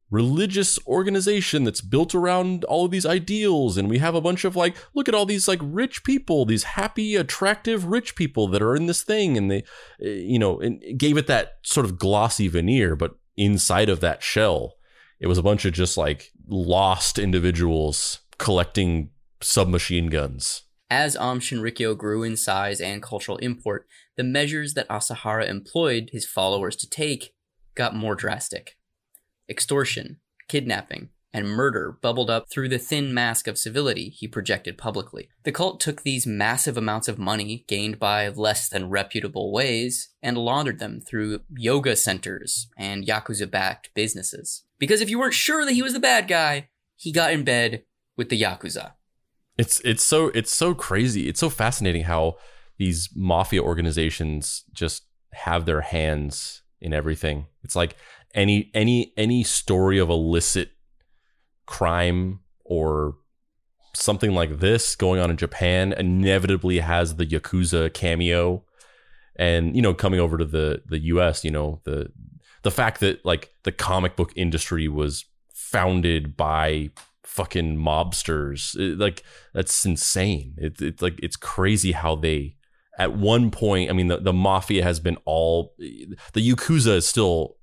religious 0.10 0.78
organization 0.86 1.64
that's 1.64 1.82
built 1.82 2.14
around 2.14 2.64
all 2.66 2.86
of 2.86 2.92
these 2.92 3.06
ideals 3.06 3.78
and 3.78 3.90
we 3.90 3.98
have 3.98 4.14
a 4.14 4.22
bunch 4.22 4.46
of 4.46 4.56
like 4.56 4.76
look 4.94 5.10
at 5.10 5.16
all 5.16 5.26
these 5.26 5.48
like 5.48 5.60
rich 5.64 6.04
people 6.04 6.46
these 6.46 6.64
happy 6.64 7.16
attractive 7.16 7.86
rich 7.86 8.16
people 8.16 8.48
that 8.48 8.62
are 8.62 8.76
in 8.76 8.86
this 8.86 9.02
thing 9.02 9.38
and 9.38 9.50
they 9.50 9.64
eh, 10.04 10.10
you 10.10 10.38
know 10.38 10.60
and 10.60 10.84
gave 10.98 11.18
it 11.18 11.26
that 11.28 11.54
sort 11.64 11.86
of 11.86 11.98
glossy 11.98 12.48
veneer 12.48 12.96
but 12.96 13.16
inside 13.38 13.90
of 13.90 14.02
that 14.02 14.22
shell 14.22 14.76
it 15.20 15.28
was 15.28 15.38
a 15.38 15.44
bunch 15.44 15.66
of 15.66 15.74
just 15.74 15.98
like 15.98 16.32
lost 16.48 17.18
individuals 17.18 18.20
collecting 18.38 19.10
submachine 19.42 20.08
guns 20.08 20.64
as 20.92 21.18
Aum 21.18 21.40
Shinrikyo 21.40 21.98
grew 21.98 22.22
in 22.22 22.38
size 22.38 22.80
and 22.80 23.02
cultural 23.02 23.38
import, 23.38 23.88
the 24.16 24.24
measures 24.24 24.76
that 24.76 24.88
Asahara 24.90 25.48
employed 25.48 26.12
his 26.12 26.24
followers 26.24 26.76
to 26.76 26.88
take 26.88 27.34
got 27.74 27.96
more 27.96 28.14
drastic. 28.14 28.78
Extortion, 29.54 30.18
kidnapping, 30.48 31.10
and 31.32 31.48
murder 31.48 31.96
bubbled 32.02 32.28
up 32.28 32.50
through 32.50 32.70
the 32.70 32.80
thin 32.80 33.14
mask 33.14 33.48
of 33.48 33.60
civility 33.60 34.10
he 34.10 34.28
projected 34.28 34.80
publicly. 34.80 35.30
The 35.44 35.52
cult 35.52 35.80
took 35.80 36.02
these 36.02 36.26
massive 36.26 36.76
amounts 36.76 37.08
of 37.08 37.20
money 37.20 37.66
gained 37.68 38.00
by 38.00 38.30
less 38.30 38.68
than 38.68 38.90
reputable 38.90 39.52
ways 39.52 40.10
and 40.24 40.40
laundered 40.40 40.80
them 40.80 41.02
through 41.02 41.42
yoga 41.56 41.96
centers 41.96 42.68
and 42.80 43.06
Yakuza 43.06 43.50
backed 43.50 43.92
businesses. 43.94 44.64
Because 44.80 45.02
if 45.02 45.10
you 45.12 45.20
weren't 45.20 45.36
sure 45.36 45.64
that 45.66 45.74
he 45.74 45.84
was 45.84 45.94
the 45.94 46.00
bad 46.00 46.28
guy, 46.28 46.70
he 46.96 47.12
got 47.12 47.32
in 47.32 47.44
bed 47.44 47.84
with 48.18 48.30
the 48.30 48.42
Yakuza. 48.42 48.94
It's 49.56 49.80
it's 49.82 50.04
so 50.04 50.30
it's 50.30 50.52
so 50.52 50.74
crazy. 50.74 51.30
It's 51.30 51.40
so 51.40 51.52
fascinating 51.52 52.06
how 52.06 52.38
these 52.80 53.10
mafia 53.16 53.62
organizations 53.62 54.64
just 54.74 55.04
have 55.34 55.66
their 55.68 55.82
hands 55.82 56.64
in 56.84 56.94
everything. 56.94 57.48
It's 57.64 57.76
like 57.76 57.96
any 58.34 58.72
any 58.74 59.14
any 59.18 59.44
story 59.44 60.00
of 60.00 60.10
illicit 60.10 60.72
crime 61.66 62.40
or 62.66 63.16
something 63.96 64.34
like 64.34 64.60
this 64.60 64.96
going 64.96 65.20
on 65.20 65.30
in 65.30 65.38
Japan 65.38 65.94
inevitably 65.94 66.80
has 66.80 67.16
the 67.16 67.26
yakuza 67.26 67.94
cameo. 67.94 68.64
And 69.36 69.76
you 69.76 69.82
know 69.82 69.94
coming 69.94 70.20
over 70.20 70.38
to 70.38 70.46
the 70.46 70.84
the 70.86 71.00
US 71.00 71.44
you 71.44 71.52
know 71.52 71.82
the 71.86 72.12
the 72.62 72.72
fact 72.72 73.00
that 73.00 73.26
like 73.26 73.52
the 73.64 73.72
comic 73.72 74.16
book 74.16 74.32
industry 74.36 74.88
was 74.88 75.26
founded 75.54 76.38
by 76.38 76.92
fucking 77.24 77.78
mobsters 77.78 78.76
it, 78.80 79.00
like 79.00 79.24
that's 79.54 79.86
insane. 79.86 80.54
It's 80.58 80.82
it, 80.82 81.02
like 81.02 81.20
it's 81.22 81.36
crazy 81.36 81.94
how 81.94 82.16
they 82.16 82.56
at 83.00 83.18
one 83.18 83.50
point 83.50 83.90
i 83.90 83.94
mean 83.94 84.08
the, 84.08 84.18
the 84.18 84.32
mafia 84.32 84.84
has 84.84 85.00
been 85.00 85.18
all 85.26 85.74
eh, 85.82 86.06
the 86.34 86.48
yakuza 86.48 86.98
is 86.98 87.08
still 87.08 87.58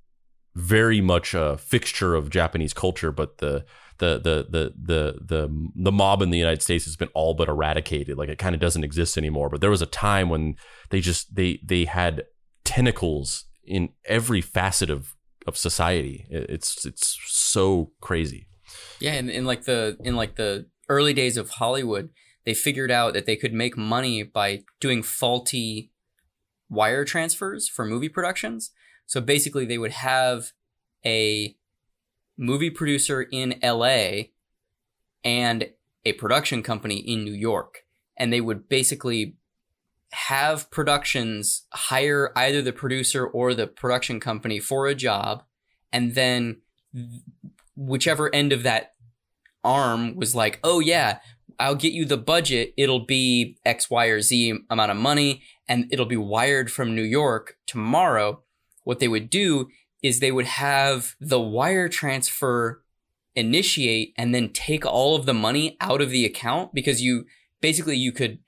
very 0.55 1.01
much 1.01 1.33
a 1.33 1.57
fixture 1.57 2.15
of 2.15 2.29
Japanese 2.29 2.73
culture, 2.73 3.11
but 3.11 3.37
the 3.37 3.65
the 3.97 4.17
the 4.17 4.47
the 4.49 4.73
the 4.77 5.19
the 5.23 5.71
the 5.75 5.91
mob 5.91 6.21
in 6.21 6.29
the 6.29 6.37
United 6.37 6.61
States 6.61 6.85
has 6.85 6.95
been 6.95 7.09
all 7.13 7.33
but 7.33 7.47
eradicated. 7.47 8.17
Like 8.17 8.29
it 8.29 8.39
kind 8.39 8.55
of 8.55 8.61
doesn't 8.61 8.83
exist 8.83 9.17
anymore. 9.17 9.49
But 9.49 9.61
there 9.61 9.69
was 9.69 9.81
a 9.81 9.87
time 9.87 10.29
when 10.29 10.55
they 10.89 10.99
just 10.99 11.35
they 11.35 11.59
they 11.63 11.85
had 11.85 12.25
tentacles 12.63 13.45
in 13.63 13.89
every 14.05 14.41
facet 14.41 14.89
of 14.89 15.15
of 15.47 15.57
society. 15.57 16.25
It's 16.29 16.85
it's 16.85 17.17
so 17.27 17.91
crazy. 18.01 18.47
Yeah, 18.99 19.13
and 19.13 19.29
in 19.29 19.45
like 19.45 19.63
the 19.63 19.97
in 20.03 20.15
like 20.15 20.35
the 20.35 20.67
early 20.89 21.13
days 21.13 21.37
of 21.37 21.51
Hollywood, 21.51 22.09
they 22.45 22.53
figured 22.53 22.91
out 22.91 23.13
that 23.13 23.25
they 23.25 23.35
could 23.35 23.53
make 23.53 23.77
money 23.77 24.23
by 24.23 24.63
doing 24.79 25.03
faulty 25.03 25.91
wire 26.69 27.05
transfers 27.05 27.67
for 27.67 27.85
movie 27.85 28.09
productions. 28.09 28.71
So 29.11 29.19
basically, 29.19 29.65
they 29.65 29.77
would 29.77 29.91
have 29.91 30.53
a 31.05 31.57
movie 32.37 32.69
producer 32.69 33.21
in 33.21 33.59
LA 33.61 34.29
and 35.21 35.69
a 36.05 36.13
production 36.13 36.63
company 36.63 36.99
in 36.99 37.25
New 37.25 37.33
York. 37.33 37.83
And 38.15 38.31
they 38.31 38.39
would 38.39 38.69
basically 38.69 39.35
have 40.13 40.71
productions 40.71 41.63
hire 41.73 42.31
either 42.37 42.61
the 42.61 42.71
producer 42.71 43.27
or 43.27 43.53
the 43.53 43.67
production 43.67 44.21
company 44.21 44.59
for 44.59 44.87
a 44.87 44.95
job. 44.95 45.43
And 45.91 46.15
then 46.15 46.61
whichever 47.75 48.33
end 48.33 48.53
of 48.53 48.63
that 48.63 48.93
arm 49.61 50.15
was 50.15 50.33
like, 50.33 50.61
oh, 50.63 50.79
yeah, 50.79 51.19
I'll 51.59 51.75
get 51.75 51.91
you 51.91 52.05
the 52.05 52.15
budget. 52.15 52.73
It'll 52.77 53.05
be 53.05 53.57
X, 53.65 53.89
Y, 53.89 54.05
or 54.05 54.21
Z 54.21 54.57
amount 54.69 54.91
of 54.91 54.95
money, 54.95 55.41
and 55.67 55.91
it'll 55.91 56.05
be 56.05 56.15
wired 56.15 56.71
from 56.71 56.95
New 56.95 57.03
York 57.03 57.57
tomorrow 57.67 58.43
what 58.83 58.99
they 58.99 59.07
would 59.07 59.29
do 59.29 59.67
is 60.01 60.19
they 60.19 60.31
would 60.31 60.45
have 60.45 61.15
the 61.19 61.39
wire 61.39 61.87
transfer 61.87 62.83
initiate 63.35 64.13
and 64.17 64.33
then 64.35 64.49
take 64.49 64.85
all 64.85 65.15
of 65.15 65.25
the 65.25 65.33
money 65.33 65.77
out 65.79 66.01
of 66.01 66.09
the 66.09 66.25
account 66.25 66.73
because 66.73 67.01
you 67.01 67.25
basically 67.61 67.95
you 67.95 68.11
could 68.11 68.39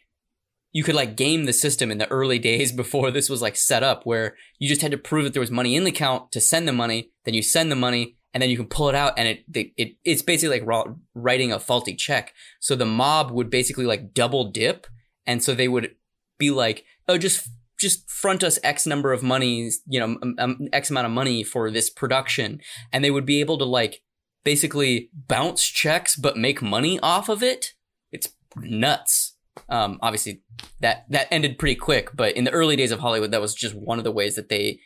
you 0.72 0.84
could 0.84 0.96
like 0.96 1.16
game 1.16 1.46
the 1.46 1.54
system 1.54 1.92
in 1.92 2.00
the 2.00 2.10
early 2.12 2.40
days 2.40 2.72
before 2.84 3.12
this 3.12 3.30
was 3.30 3.42
like 3.42 3.56
set 3.56 3.84
up 3.84 4.06
where 4.06 4.36
you 4.60 4.68
just 4.68 4.82
had 4.82 4.92
to 4.92 4.98
prove 4.98 5.24
that 5.24 5.34
there 5.34 5.40
was 5.40 5.52
money 5.52 5.76
in 5.76 5.84
the 5.84 5.92
account 5.92 6.32
to 6.32 6.42
send 6.42 6.68
the 6.68 6.74
money 6.74 7.12
then 7.24 7.34
you 7.34 7.42
send 7.42 7.72
the 7.72 7.76
money 7.76 8.18
and 8.34 8.42
then 8.42 8.50
you 8.50 8.58
can 8.58 8.66
pull 8.66 8.90
it 8.90 8.96
out 8.96 9.14
and 9.18 9.28
it, 9.28 9.44
it, 9.54 9.72
it 9.78 9.96
it's 10.04 10.22
basically 10.22 10.60
like 10.60 10.88
writing 11.14 11.54
a 11.54 11.60
faulty 11.60 11.96
check. 11.96 12.34
So 12.60 12.76
the 12.76 12.86
mob 12.86 13.32
would 13.32 13.50
basically 13.50 13.86
like 13.86 14.14
double 14.14 14.46
dip 14.46 14.88
and 15.26 15.44
so 15.44 15.54
they 15.54 15.68
would 15.68 15.96
be 16.40 16.50
like 16.52 16.84
oh 17.08 17.18
just 17.18 17.48
just 17.84 18.10
front 18.10 18.44
us 18.44 18.58
X 18.64 18.88
number 18.88 19.14
of 19.14 19.22
monies, 19.22 19.82
you 19.86 20.00
know, 20.00 20.18
um, 20.22 20.36
um, 20.40 20.68
X 20.74 20.90
amount 20.90 21.06
of 21.06 21.12
money 21.12 21.44
for 21.44 21.70
this 21.70 21.90
production. 21.90 22.60
And 22.92 23.04
they 23.04 23.12
would 23.12 23.26
be 23.26 23.40
able 23.40 23.58
to 23.60 23.66
like 23.66 24.02
basically 24.44 25.10
bounce 25.14 25.64
checks, 25.64 26.16
but 26.16 26.38
make 26.38 26.62
money 26.62 27.00
off 27.02 27.30
of 27.30 27.44
it. 27.44 27.74
It's 28.12 28.30
nuts. 28.58 29.36
Um, 29.70 30.00
obviously 30.02 30.42
that, 30.80 31.06
that 31.10 31.28
ended 31.30 31.60
pretty 31.60 31.76
quick, 31.76 32.10
but 32.16 32.36
in 32.36 32.44
the 32.44 32.52
early 32.52 32.76
days 32.76 32.92
of 32.92 33.00
Hollywood, 33.00 33.32
that 33.32 33.42
was 33.42 33.54
just 33.54 33.76
one 33.76 34.00
of 34.00 34.04
the 34.04 34.12
ways 34.12 34.36
that 34.36 34.50
they 34.50 34.80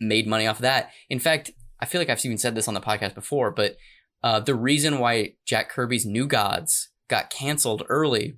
made 0.00 0.26
money 0.26 0.46
off 0.46 0.56
of 0.56 0.62
that. 0.62 0.90
In 1.10 1.18
fact, 1.18 1.50
I 1.80 1.86
feel 1.86 2.00
like 2.00 2.08
I've 2.08 2.24
even 2.24 2.38
said 2.38 2.54
this 2.54 2.68
on 2.68 2.74
the 2.74 2.80
podcast 2.80 3.14
before, 3.14 3.50
but 3.50 3.76
uh, 4.22 4.40
the 4.40 4.54
reason 4.54 4.98
why 4.98 5.34
Jack 5.46 5.70
Kirby's 5.70 6.06
New 6.06 6.26
Gods 6.26 6.90
got 7.08 7.30
canceled 7.30 7.82
early 7.88 8.36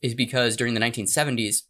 is 0.00 0.14
because 0.14 0.56
during 0.56 0.74
the 0.74 0.80
1970s, 0.80 1.62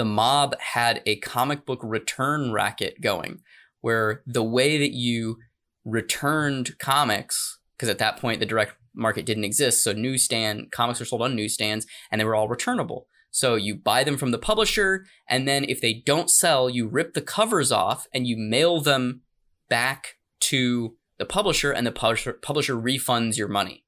the 0.00 0.04
mob 0.06 0.58
had 0.60 1.02
a 1.04 1.16
comic 1.16 1.66
book 1.66 1.78
return 1.82 2.52
racket 2.52 3.02
going 3.02 3.38
where 3.82 4.22
the 4.26 4.42
way 4.42 4.78
that 4.78 4.92
you 4.92 5.36
returned 5.84 6.78
comics, 6.78 7.58
because 7.76 7.90
at 7.90 7.98
that 7.98 8.16
point 8.16 8.40
the 8.40 8.46
direct 8.46 8.72
market 8.94 9.26
didn't 9.26 9.44
exist, 9.44 9.84
so 9.84 9.92
newsstand 9.92 10.72
comics 10.72 11.00
were 11.00 11.04
sold 11.04 11.20
on 11.20 11.36
newsstands 11.36 11.86
and 12.10 12.18
they 12.18 12.24
were 12.24 12.34
all 12.34 12.48
returnable. 12.48 13.08
So 13.30 13.56
you 13.56 13.74
buy 13.74 14.02
them 14.02 14.16
from 14.16 14.30
the 14.30 14.38
publisher, 14.38 15.04
and 15.28 15.46
then 15.46 15.64
if 15.64 15.82
they 15.82 15.92
don't 15.92 16.30
sell, 16.30 16.70
you 16.70 16.88
rip 16.88 17.12
the 17.12 17.20
covers 17.20 17.70
off 17.70 18.06
and 18.14 18.26
you 18.26 18.38
mail 18.38 18.80
them 18.80 19.20
back 19.68 20.16
to 20.40 20.96
the 21.18 21.26
publisher, 21.26 21.72
and 21.72 21.86
the 21.86 21.92
publisher, 21.92 22.32
publisher 22.32 22.74
refunds 22.74 23.36
your 23.36 23.48
money. 23.48 23.84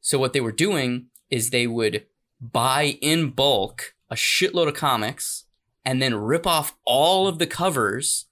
So 0.00 0.18
what 0.18 0.32
they 0.32 0.40
were 0.40 0.50
doing 0.50 1.06
is 1.30 1.50
they 1.50 1.68
would 1.68 2.04
buy 2.40 2.98
in 3.00 3.30
bulk 3.30 3.93
a 4.10 4.14
shitload 4.14 4.68
of 4.68 4.74
comics 4.74 5.44
and 5.84 6.00
then 6.00 6.14
rip 6.14 6.46
off 6.46 6.76
all 6.84 7.28
of 7.28 7.38
the 7.38 7.46
covers 7.46 8.26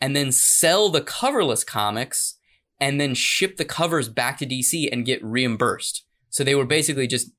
and 0.00 0.14
then 0.14 0.32
sell 0.32 0.88
the 0.88 1.00
coverless 1.00 1.66
comics 1.66 2.38
and 2.80 3.00
then 3.00 3.14
ship 3.14 3.56
the 3.56 3.64
covers 3.64 4.08
back 4.08 4.38
to 4.38 4.46
DC 4.46 4.88
and 4.90 5.04
get 5.04 5.24
reimbursed. 5.24 6.04
So 6.30 6.44
they 6.44 6.54
were 6.54 6.66
basically 6.66 7.06
just 7.06 7.30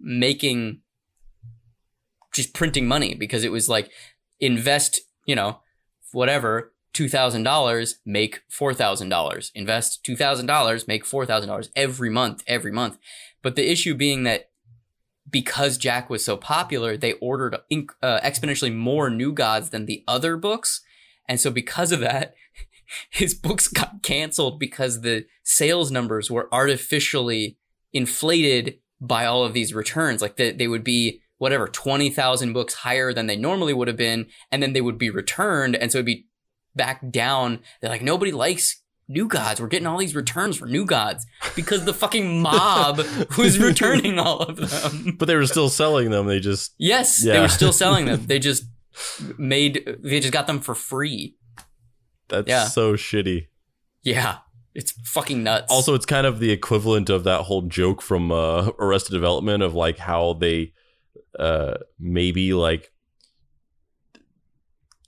making, 0.00 0.80
just 2.32 2.54
printing 2.54 2.86
money 2.86 3.14
because 3.14 3.44
it 3.44 3.52
was 3.52 3.68
like 3.68 3.90
invest, 4.40 5.00
you 5.26 5.34
know, 5.34 5.60
whatever, 6.12 6.72
$2,000, 6.94 7.94
make 8.06 8.40
$4,000. 8.50 9.50
Invest 9.54 10.04
$2,000, 10.04 10.88
make 10.88 11.04
$4,000 11.04 11.68
every 11.76 12.10
month, 12.10 12.42
every 12.46 12.72
month. 12.72 12.98
But 13.42 13.54
the 13.54 13.70
issue 13.70 13.94
being 13.94 14.22
that 14.22 14.50
because 15.30 15.78
Jack 15.78 16.08
was 16.08 16.24
so 16.24 16.36
popular, 16.36 16.96
they 16.96 17.14
ordered 17.14 17.54
uh, 17.54 17.60
exponentially 18.20 18.74
more 18.74 19.10
New 19.10 19.32
Gods 19.32 19.70
than 19.70 19.86
the 19.86 20.04
other 20.06 20.36
books. 20.36 20.82
And 21.28 21.40
so 21.40 21.50
because 21.50 21.92
of 21.92 22.00
that, 22.00 22.34
his 23.10 23.34
books 23.34 23.68
got 23.68 24.02
canceled 24.02 24.58
because 24.58 25.00
the 25.00 25.26
sales 25.42 25.90
numbers 25.90 26.30
were 26.30 26.48
artificially 26.52 27.58
inflated 27.92 28.78
by 29.00 29.26
all 29.26 29.44
of 29.44 29.52
these 29.52 29.74
returns. 29.74 30.22
Like 30.22 30.36
they, 30.36 30.52
they 30.52 30.68
would 30.68 30.84
be 30.84 31.20
whatever, 31.38 31.66
20,000 31.66 32.52
books 32.52 32.74
higher 32.74 33.12
than 33.12 33.26
they 33.26 33.36
normally 33.36 33.74
would 33.74 33.88
have 33.88 33.96
been. 33.96 34.26
And 34.50 34.62
then 34.62 34.72
they 34.72 34.80
would 34.80 34.98
be 34.98 35.10
returned. 35.10 35.76
And 35.76 35.92
so 35.92 35.98
it'd 35.98 36.06
be 36.06 36.26
back 36.74 37.10
down. 37.10 37.60
They're 37.80 37.90
like, 37.90 38.02
nobody 38.02 38.32
likes 38.32 38.82
new 39.08 39.28
gods. 39.28 39.60
We're 39.60 39.68
getting 39.68 39.86
all 39.86 39.98
these 39.98 40.14
returns 40.14 40.56
for 40.56 40.66
new 40.66 40.84
gods 40.84 41.26
because 41.54 41.84
the 41.84 41.94
fucking 41.94 42.42
mob 42.42 43.00
was 43.38 43.58
returning 43.58 44.18
all 44.18 44.38
of 44.38 44.56
them. 44.56 45.16
But 45.18 45.26
they 45.26 45.36
were 45.36 45.46
still 45.46 45.68
selling 45.68 46.10
them. 46.10 46.26
They 46.26 46.40
just 46.40 46.74
yes, 46.78 47.24
yeah. 47.24 47.34
they 47.34 47.40
were 47.40 47.48
still 47.48 47.72
selling 47.84 48.06
them. 48.06 48.26
They 48.26 48.38
just 48.38 48.64
made 49.38 49.98
they 50.02 50.20
just 50.20 50.32
got 50.32 50.46
them 50.46 50.60
for 50.60 50.74
free. 50.74 51.36
That's 52.28 52.48
yeah. 52.48 52.64
so 52.66 52.94
shitty. 52.94 53.48
Yeah. 54.02 54.38
It's 54.74 54.92
fucking 55.04 55.42
nuts. 55.42 55.72
Also, 55.72 55.94
it's 55.94 56.04
kind 56.04 56.26
of 56.26 56.38
the 56.38 56.50
equivalent 56.50 57.08
of 57.08 57.24
that 57.24 57.42
whole 57.42 57.62
joke 57.62 58.02
from 58.02 58.30
uh, 58.30 58.72
Arrested 58.78 59.12
Development 59.12 59.62
of 59.62 59.74
like 59.74 59.96
how 59.96 60.34
they 60.34 60.74
uh, 61.38 61.74
maybe 61.98 62.52
like 62.52 62.92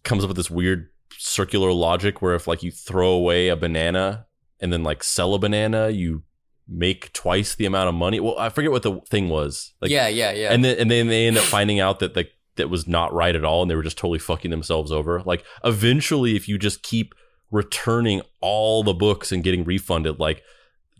comes 0.04 0.24
up 0.24 0.28
with 0.28 0.38
this 0.38 0.50
weird 0.50 0.88
circular 1.18 1.72
logic 1.72 2.22
where 2.22 2.34
if 2.34 2.46
like 2.46 2.62
you 2.62 2.70
throw 2.70 3.10
away 3.10 3.48
a 3.48 3.56
banana 3.56 4.26
and 4.60 4.72
then 4.72 4.82
like 4.82 5.02
sell 5.02 5.34
a 5.34 5.38
banana, 5.38 5.90
you 5.90 6.22
make 6.68 7.12
twice 7.12 7.54
the 7.54 7.66
amount 7.66 7.88
of 7.88 7.94
money. 7.94 8.20
Well, 8.20 8.38
I 8.38 8.48
forget 8.50 8.70
what 8.70 8.82
the 8.82 9.00
thing 9.08 9.28
was. 9.28 9.72
Like, 9.80 9.90
yeah, 9.90 10.08
yeah, 10.08 10.32
yeah. 10.32 10.52
And 10.52 10.64
then 10.64 10.78
and 10.78 10.90
then 10.90 11.08
they 11.08 11.26
end 11.26 11.38
up 11.38 11.44
finding 11.44 11.80
out 11.80 12.00
that 12.00 12.14
like 12.14 12.32
that 12.56 12.70
was 12.70 12.86
not 12.86 13.12
right 13.12 13.34
at 13.34 13.44
all, 13.44 13.62
and 13.62 13.70
they 13.70 13.74
were 13.74 13.82
just 13.82 13.98
totally 13.98 14.18
fucking 14.18 14.50
themselves 14.50 14.92
over. 14.92 15.22
Like 15.22 15.44
eventually, 15.64 16.36
if 16.36 16.48
you 16.48 16.58
just 16.58 16.82
keep 16.82 17.14
returning 17.50 18.22
all 18.40 18.82
the 18.82 18.94
books 18.94 19.32
and 19.32 19.42
getting 19.42 19.64
refunded, 19.64 20.18
like 20.18 20.42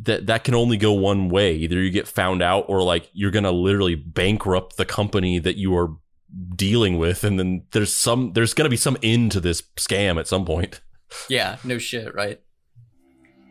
that 0.00 0.26
that 0.26 0.44
can 0.44 0.54
only 0.54 0.76
go 0.76 0.92
one 0.92 1.28
way. 1.28 1.54
Either 1.54 1.80
you 1.80 1.90
get 1.90 2.08
found 2.08 2.42
out, 2.42 2.64
or 2.68 2.82
like 2.82 3.10
you're 3.12 3.30
gonna 3.30 3.52
literally 3.52 3.94
bankrupt 3.94 4.76
the 4.76 4.86
company 4.86 5.38
that 5.38 5.56
you 5.56 5.76
are 5.76 5.96
dealing 6.54 6.98
with 6.98 7.24
and 7.24 7.38
then 7.38 7.64
there's 7.72 7.92
some 7.92 8.32
there's 8.34 8.54
going 8.54 8.66
to 8.66 8.70
be 8.70 8.76
some 8.76 8.96
end 9.02 9.32
to 9.32 9.40
this 9.40 9.62
scam 9.76 10.18
at 10.18 10.28
some 10.28 10.44
point. 10.44 10.80
Yeah 11.28 11.56
no 11.64 11.78
shit 11.78 12.14
right? 12.14 12.40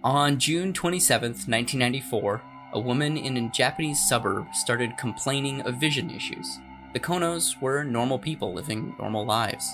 On 0.03 0.39
june 0.39 0.73
27th 0.73 1.47
1994 1.47 2.41
a 2.73 2.80
woman 2.80 3.17
in 3.17 3.38
a 3.38 3.49
japanese 3.51 4.07
suburb 4.07 4.53
started 4.53 4.97
complaining 4.97 5.61
of 5.61 5.75
vision 5.75 6.09
issues. 6.09 6.59
The 6.93 6.99
konos 6.99 7.59
were 7.61 7.84
normal 7.84 8.19
people 8.19 8.53
living 8.53 8.95
normal 8.99 9.25
lives. 9.25 9.67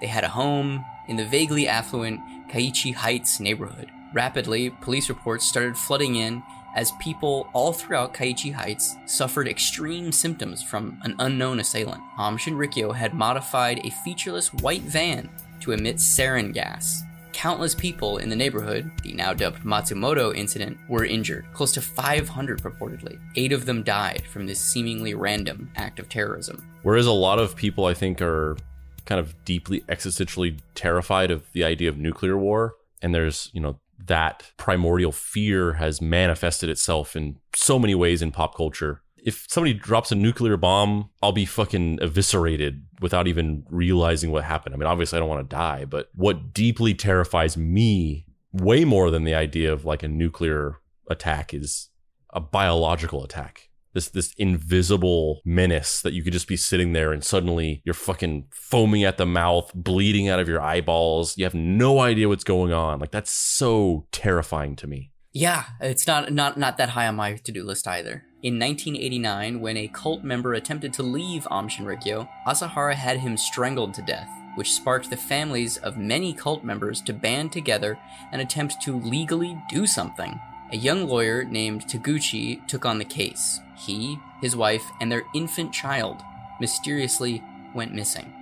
They 0.00 0.06
had 0.06 0.24
a 0.24 0.28
home 0.28 0.84
in 1.08 1.16
the 1.16 1.24
vaguely 1.24 1.68
affluent 1.68 2.20
kaichi 2.50 2.94
heights 2.94 3.40
neighborhood. 3.40 3.90
Rapidly 4.12 4.70
police 4.70 5.08
reports 5.08 5.46
started 5.46 5.76
flooding 5.76 6.16
in 6.16 6.42
as 6.74 6.92
people 7.00 7.48
all 7.52 7.72
throughout 7.72 8.14
Kaichi 8.14 8.52
Heights 8.52 8.96
suffered 9.06 9.48
extreme 9.48 10.12
symptoms 10.12 10.62
from 10.62 10.98
an 11.02 11.14
unknown 11.18 11.60
assailant. 11.60 12.02
Aum 12.18 12.36
Shinrikyo 12.36 12.94
had 12.94 13.14
modified 13.14 13.80
a 13.84 13.90
featureless 14.04 14.52
white 14.54 14.82
van 14.82 15.28
to 15.60 15.72
emit 15.72 15.96
sarin 15.96 16.52
gas. 16.52 17.02
Countless 17.32 17.74
people 17.74 18.18
in 18.18 18.28
the 18.28 18.36
neighborhood, 18.36 18.90
the 19.02 19.12
now 19.12 19.32
dubbed 19.32 19.64
Matsumoto 19.64 20.34
incident, 20.34 20.78
were 20.88 21.04
injured, 21.04 21.46
close 21.52 21.72
to 21.72 21.80
500 21.80 22.62
purportedly. 22.62 23.18
Eight 23.34 23.52
of 23.52 23.66
them 23.66 23.82
died 23.82 24.22
from 24.30 24.46
this 24.46 24.60
seemingly 24.60 25.14
random 25.14 25.70
act 25.74 25.98
of 25.98 26.08
terrorism. 26.08 26.64
Whereas 26.82 27.06
a 27.06 27.12
lot 27.12 27.40
of 27.40 27.56
people, 27.56 27.86
I 27.86 27.94
think, 27.94 28.22
are 28.22 28.56
kind 29.04 29.20
of 29.20 29.34
deeply 29.44 29.80
existentially 29.82 30.60
terrified 30.74 31.30
of 31.30 31.42
the 31.52 31.64
idea 31.64 31.88
of 31.88 31.98
nuclear 31.98 32.36
war. 32.36 32.76
And 33.02 33.14
there's, 33.14 33.50
you 33.52 33.60
know, 33.60 33.78
that 34.06 34.52
primordial 34.56 35.12
fear 35.12 35.74
has 35.74 36.00
manifested 36.00 36.68
itself 36.68 37.16
in 37.16 37.36
so 37.54 37.78
many 37.78 37.94
ways 37.94 38.22
in 38.22 38.30
pop 38.30 38.56
culture. 38.56 39.02
If 39.24 39.46
somebody 39.48 39.72
drops 39.72 40.12
a 40.12 40.16
nuclear 40.16 40.56
bomb, 40.56 41.10
I'll 41.22 41.32
be 41.32 41.46
fucking 41.46 41.98
eviscerated 42.02 42.84
without 43.00 43.26
even 43.26 43.64
realizing 43.70 44.30
what 44.30 44.44
happened. 44.44 44.74
I 44.74 44.78
mean, 44.78 44.86
obviously, 44.86 45.16
I 45.16 45.20
don't 45.20 45.30
want 45.30 45.48
to 45.48 45.56
die, 45.56 45.86
but 45.86 46.10
what 46.14 46.52
deeply 46.52 46.92
terrifies 46.94 47.56
me 47.56 48.26
way 48.52 48.84
more 48.84 49.10
than 49.10 49.24
the 49.24 49.34
idea 49.34 49.72
of 49.72 49.84
like 49.84 50.02
a 50.02 50.08
nuclear 50.08 50.80
attack 51.08 51.54
is 51.54 51.88
a 52.30 52.40
biological 52.40 53.24
attack 53.24 53.70
this 53.94 54.08
this 54.08 54.34
invisible 54.36 55.40
menace 55.44 56.02
that 56.02 56.12
you 56.12 56.22
could 56.22 56.32
just 56.32 56.48
be 56.48 56.56
sitting 56.56 56.92
there 56.92 57.12
and 57.12 57.24
suddenly 57.24 57.80
you're 57.84 57.94
fucking 57.94 58.46
foaming 58.50 59.04
at 59.04 59.16
the 59.16 59.26
mouth, 59.26 59.72
bleeding 59.74 60.28
out 60.28 60.40
of 60.40 60.48
your 60.48 60.60
eyeballs. 60.60 61.38
You 61.38 61.44
have 61.44 61.54
no 61.54 62.00
idea 62.00 62.28
what's 62.28 62.44
going 62.44 62.72
on. 62.72 62.98
Like 62.98 63.12
that's 63.12 63.30
so 63.30 64.06
terrifying 64.12 64.76
to 64.76 64.86
me. 64.86 65.12
Yeah, 65.32 65.64
it's 65.80 66.06
not 66.06 66.32
not 66.32 66.58
not 66.58 66.76
that 66.76 66.90
high 66.90 67.08
on 67.08 67.16
my 67.16 67.34
to-do 67.36 67.64
list 67.64 67.88
either. 67.88 68.24
In 68.42 68.58
1989, 68.58 69.60
when 69.60 69.78
a 69.78 69.88
cult 69.88 70.22
member 70.22 70.52
attempted 70.52 70.92
to 70.92 71.02
leave 71.02 71.48
Aum 71.50 71.66
Shinrikyo, 71.66 72.28
Asahara 72.46 72.94
had 72.94 73.18
him 73.18 73.38
strangled 73.38 73.94
to 73.94 74.02
death, 74.02 74.28
which 74.54 74.72
sparked 74.72 75.08
the 75.08 75.16
families 75.16 75.78
of 75.78 75.96
many 75.96 76.34
cult 76.34 76.62
members 76.62 77.00
to 77.02 77.14
band 77.14 77.52
together 77.52 77.98
and 78.32 78.42
attempt 78.42 78.82
to 78.82 79.00
legally 79.00 79.56
do 79.70 79.86
something. 79.86 80.38
A 80.72 80.76
young 80.76 81.06
lawyer 81.08 81.44
named 81.44 81.86
Taguchi 81.86 82.66
took 82.66 82.84
on 82.84 82.98
the 82.98 83.04
case. 83.04 83.60
He, 83.84 84.18
his 84.40 84.56
wife, 84.56 84.84
and 85.00 85.10
their 85.10 85.24
infant 85.34 85.72
child 85.72 86.22
mysteriously 86.60 87.42
went 87.74 87.94
missing. 87.94 88.32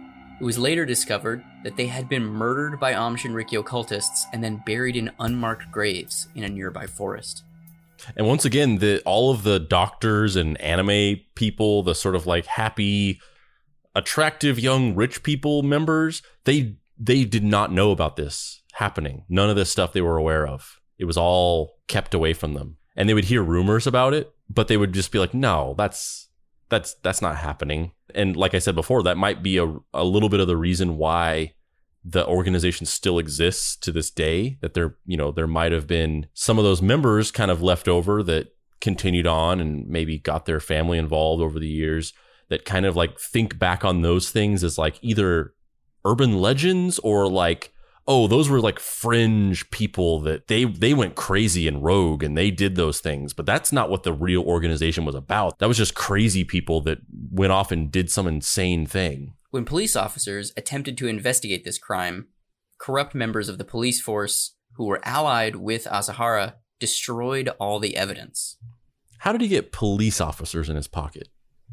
It 0.41 0.45
was 0.45 0.59
later 0.59 0.85
discovered 0.85 1.45
that 1.65 1.77
they 1.77 1.87
had 1.87 2.09
been 2.09 2.25
murdered 2.25 2.81
by 2.81 2.95
Aum 2.95 3.17
Shinrikyo 3.17 3.65
cultists 3.65 4.25
and 4.33 4.43
then 4.43 4.63
buried 4.67 4.97
in 4.97 5.13
unmarked 5.19 5.71
graves 5.71 6.29
in 6.35 6.45
a 6.45 6.49
nearby 6.49 6.87
forest. 6.87 7.45
And 8.17 8.27
once 8.27 8.45
again, 8.45 8.79
the 8.79 9.01
all 9.05 9.31
of 9.31 9.45
the 9.45 9.61
doctors 9.61 10.35
and 10.35 10.61
anime 10.61 11.21
people, 11.35 11.83
the 11.83 11.95
sort 11.95 12.17
of 12.17 12.27
like 12.27 12.47
happy, 12.47 13.21
attractive 13.95 14.59
young 14.59 14.95
rich 14.95 15.23
people 15.23 15.63
members, 15.63 16.23
they 16.45 16.77
they 16.99 17.25
did 17.25 17.45
not 17.45 17.73
know 17.73 17.91
about 17.91 18.17
this 18.17 18.63
happening. 18.73 19.25
None 19.29 19.51
of 19.51 19.57
this 19.57 19.71
stuff 19.71 19.93
they 19.93 20.01
were 20.01 20.17
aware 20.17 20.47
of. 20.47 20.81
It 20.99 21.05
was 21.05 21.17
all 21.17 21.79
kept 21.89 22.15
away 22.15 22.33
from 22.33 22.55
them. 22.55 22.79
And 22.97 23.09
they 23.09 23.15
would 23.15 23.25
hear 23.25 23.43
rumors 23.43 23.87
about 23.87 24.13
it, 24.13 24.33
but 24.53 24.69
they 24.69 24.77
would 24.77 24.93
just 24.93 25.13
be 25.13 25.19
like, 25.19 25.35
"No, 25.35 25.75
that's 25.79 26.29
that's 26.73 26.95
that's 26.95 27.23
not 27.23 27.37
happening. 27.37 27.93
And 28.15 28.35
like 28.35 28.55
I 28.55 28.59
said 28.59 28.75
before, 28.75 29.03
that 29.03 29.19
might 29.19 29.43
be 29.43 29.59
a 29.59 29.73
a 29.93 30.05
little 30.05 30.31
bit 30.31 30.41
of 30.41 30.49
the 30.49 30.57
reason 30.57 30.97
why 30.97 31.53
the 32.05 32.27
organization 32.27 32.87
still 32.87 33.19
exists 33.19 33.77
to 33.77 33.93
this 33.93 34.11
day 34.11 34.59
that 34.61 34.75
there 34.75 34.97
you 35.07 35.17
know 35.17 35.31
there 35.31 35.47
might 35.47 35.71
have 35.71 35.87
been 35.87 36.27
some 36.35 36.59
of 36.59 36.65
those 36.65 36.83
members 36.83 37.31
kind 37.31 37.51
of 37.51 37.63
left 37.63 37.87
over 37.87 38.23
that 38.23 38.55
continued 38.81 39.27
on 39.27 39.61
and 39.61 39.87
maybe 39.87 40.19
got 40.19 40.47
their 40.47 40.59
family 40.59 40.99
involved 40.99 41.41
over 41.43 41.61
the 41.61 41.69
years 41.69 42.13
that 42.49 42.65
kind 42.65 42.85
of 42.85 42.97
like 42.97 43.21
think 43.21 43.59
back 43.59 43.85
on 43.85 44.03
those 44.03 44.31
things 44.31 44.65
as 44.65 44.77
like 44.77 44.99
either 45.03 45.55
urban 46.05 46.39
legends 46.39 46.99
or 47.01 47.29
like 47.29 47.73
oh 48.07 48.27
those 48.27 48.49
were 48.49 48.61
like 48.61 48.79
fringe 48.79 49.71
people 49.71 50.21
that 50.21 50.49
they 50.49 50.65
they 50.65 50.95
went 50.95 51.15
crazy 51.15 51.69
and 51.69 51.85
rogue 51.85 52.23
and 52.23 52.37
they 52.37 52.51
did 52.51 52.75
those 52.75 53.01
things 53.01 53.33
but 53.33 53.47
that's 53.47 53.73
not 53.73 53.91
what 53.91 54.03
the 54.03 54.13
real 54.13 54.43
organization 54.43 55.05
was 55.05 55.15
about 55.15 55.59
that 55.59 55.69
was 55.69 55.77
just 55.77 55.95
crazy 55.95 56.45
people 56.45 56.81
that 56.81 56.99
went 57.31 57.53
off 57.53 57.71
and 57.71 57.93
did 57.93 58.11
some 58.11 58.27
insane 58.27 58.87
thing 58.87 59.35
When 59.51 59.65
police 59.65 59.95
officers 59.97 60.53
attempted 60.57 60.97
to 60.99 61.09
investigate 61.09 61.65
this 61.65 61.79
crime, 61.79 62.29
corrupt 62.79 63.15
members 63.15 63.49
of 63.49 63.59
the 63.59 63.65
police 63.65 64.01
force 64.01 64.55
who 64.77 64.87
were 64.87 65.01
allied 65.05 65.57
with 65.57 65.85
Asahara 65.85 66.55
destroyed 66.81 67.49
all 67.61 67.79
the 67.79 67.97
evidence. 67.97 68.57
how 69.19 69.33
did 69.33 69.41
he 69.41 69.49
get 69.49 69.73
police 69.73 70.21
officers 70.21 70.69
in 70.69 70.77
his 70.77 70.89
pocket 70.89 71.29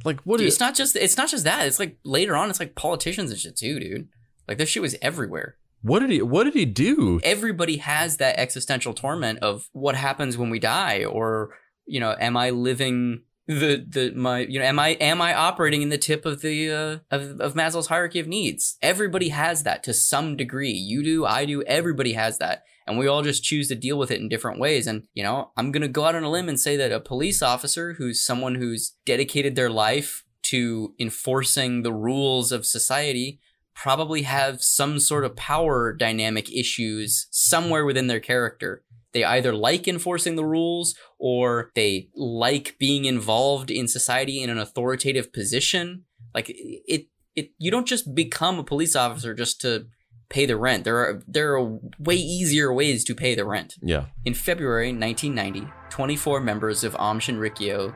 like 0.06 0.22
what 0.22 0.38
Dude, 0.38 0.48
is 0.48 0.54
it's 0.54 0.60
not 0.60 0.76
just 0.76 0.96
it's 0.96 1.18
not 1.18 1.30
just 1.30 1.44
that. 1.44 1.68
It's 1.68 1.80
like 1.80 1.98
later 2.04 2.36
on, 2.36 2.50
it's 2.50 2.60
like 2.60 2.76
politicians 2.76 3.32
and 3.32 3.40
shit 3.40 3.58
too, 3.58 3.80
dude. 3.80 4.08
Like 4.48 4.58
this 4.58 4.70
shit 4.70 4.82
was 4.82 4.96
everywhere. 5.02 5.58
What 5.82 6.00
did 6.00 6.10
he 6.10 6.22
what 6.22 6.44
did 6.44 6.54
he 6.54 6.66
do 6.66 7.20
Everybody 7.24 7.78
has 7.78 8.18
that 8.18 8.40
existential 8.40 8.94
torment 8.94 9.40
of 9.40 9.70
what 9.72 9.96
happens 9.96 10.38
when 10.38 10.50
we 10.50 10.60
die, 10.60 11.06
or 11.06 11.56
you 11.86 12.00
know, 12.00 12.16
am 12.20 12.38
I 12.38 12.50
living 12.50 13.24
the 13.48 13.84
the 13.88 14.12
my 14.16 14.40
you 14.40 14.60
know, 14.60 14.66
am 14.66 14.78
I 14.78 14.90
am 14.90 15.22
I 15.22 15.34
operating 15.34 15.82
in 15.82 15.90
the 15.90 15.98
tip 15.98 16.26
of 16.26 16.42
the 16.42 16.72
uh, 16.72 16.98
of 17.10 17.42
of 17.42 17.54
Maslow's 17.56 17.88
hierarchy 17.88 18.20
of 18.20 18.28
needs? 18.28 18.78
Everybody 18.82 19.30
has 19.30 19.64
that 19.64 19.84
to 19.84 19.94
some 19.94 20.38
degree. 20.38 20.72
You 20.72 21.04
do, 21.04 21.26
I 21.26 21.46
do. 21.46 21.64
Everybody 21.64 22.14
has 22.14 22.38
that, 22.38 22.64
and 22.86 23.00
we 23.00 23.08
all 23.08 23.24
just 23.24 23.44
choose 23.44 23.68
to 23.70 23.76
deal 23.76 23.98
with 23.98 24.12
it 24.12 24.20
in 24.20 24.30
different 24.30 24.60
ways. 24.60 24.86
And 24.86 25.08
you 25.14 25.24
know, 25.24 25.52
I'm 25.58 25.72
gonna 25.72 25.88
go 25.88 26.06
out 26.06 26.16
on 26.16 26.24
a 26.24 26.30
limb 26.30 26.48
and 26.48 26.60
say 26.60 26.78
that 26.78 26.92
a 26.92 27.00
police 27.00 27.42
officer 27.42 27.94
who's 27.94 28.24
someone 28.24 28.56
who's 28.56 28.96
dedicated 29.06 29.56
their 29.56 29.70
life 29.70 30.24
to 30.44 30.94
enforcing 31.00 31.82
the 31.82 31.94
rules 31.94 32.52
of 32.52 32.66
society 32.66 33.40
probably 33.82 34.24
have 34.24 34.62
some 34.62 35.00
sort 35.00 35.24
of 35.24 35.36
power 35.38 35.94
dynamic 35.94 36.52
issues 36.52 37.28
somewhere 37.32 37.86
within 37.86 38.08
their 38.08 38.20
character. 38.20 38.84
They 39.14 39.24
either 39.24 39.54
like 39.54 39.88
enforcing 39.88 40.36
the 40.36 40.46
rules 40.46 40.96
or 41.18 41.72
they 41.76 42.10
like 42.14 42.76
being 42.78 43.06
involved 43.06 43.72
in 43.72 43.88
society 43.88 44.44
in 44.44 44.50
an 44.50 44.60
authoritative 44.60 45.32
position. 45.32 46.04
Like 46.36 46.48
it 46.50 47.08
it 47.36 47.52
you 47.58 47.72
don't 47.72 47.88
just 47.88 48.14
become 48.14 48.60
a 48.60 48.64
police 48.64 48.96
officer 48.96 49.34
just 49.34 49.62
to 49.62 49.88
pay 50.30 50.46
the 50.46 50.58
rent. 50.58 50.84
There 50.84 50.98
are 50.98 51.24
there 51.26 51.56
are 51.56 51.80
way 51.98 52.16
easier 52.16 52.74
ways 52.74 53.04
to 53.06 53.16
pay 53.16 53.34
the 53.34 53.46
rent. 53.46 53.76
yeah 53.82 54.08
In 54.26 54.34
February 54.34 54.92
1990, 54.92 55.72
24 55.90 56.42
members 56.42 56.84
of 56.84 56.96
Aum 57.00 57.20
Shinrikyo 57.20 57.96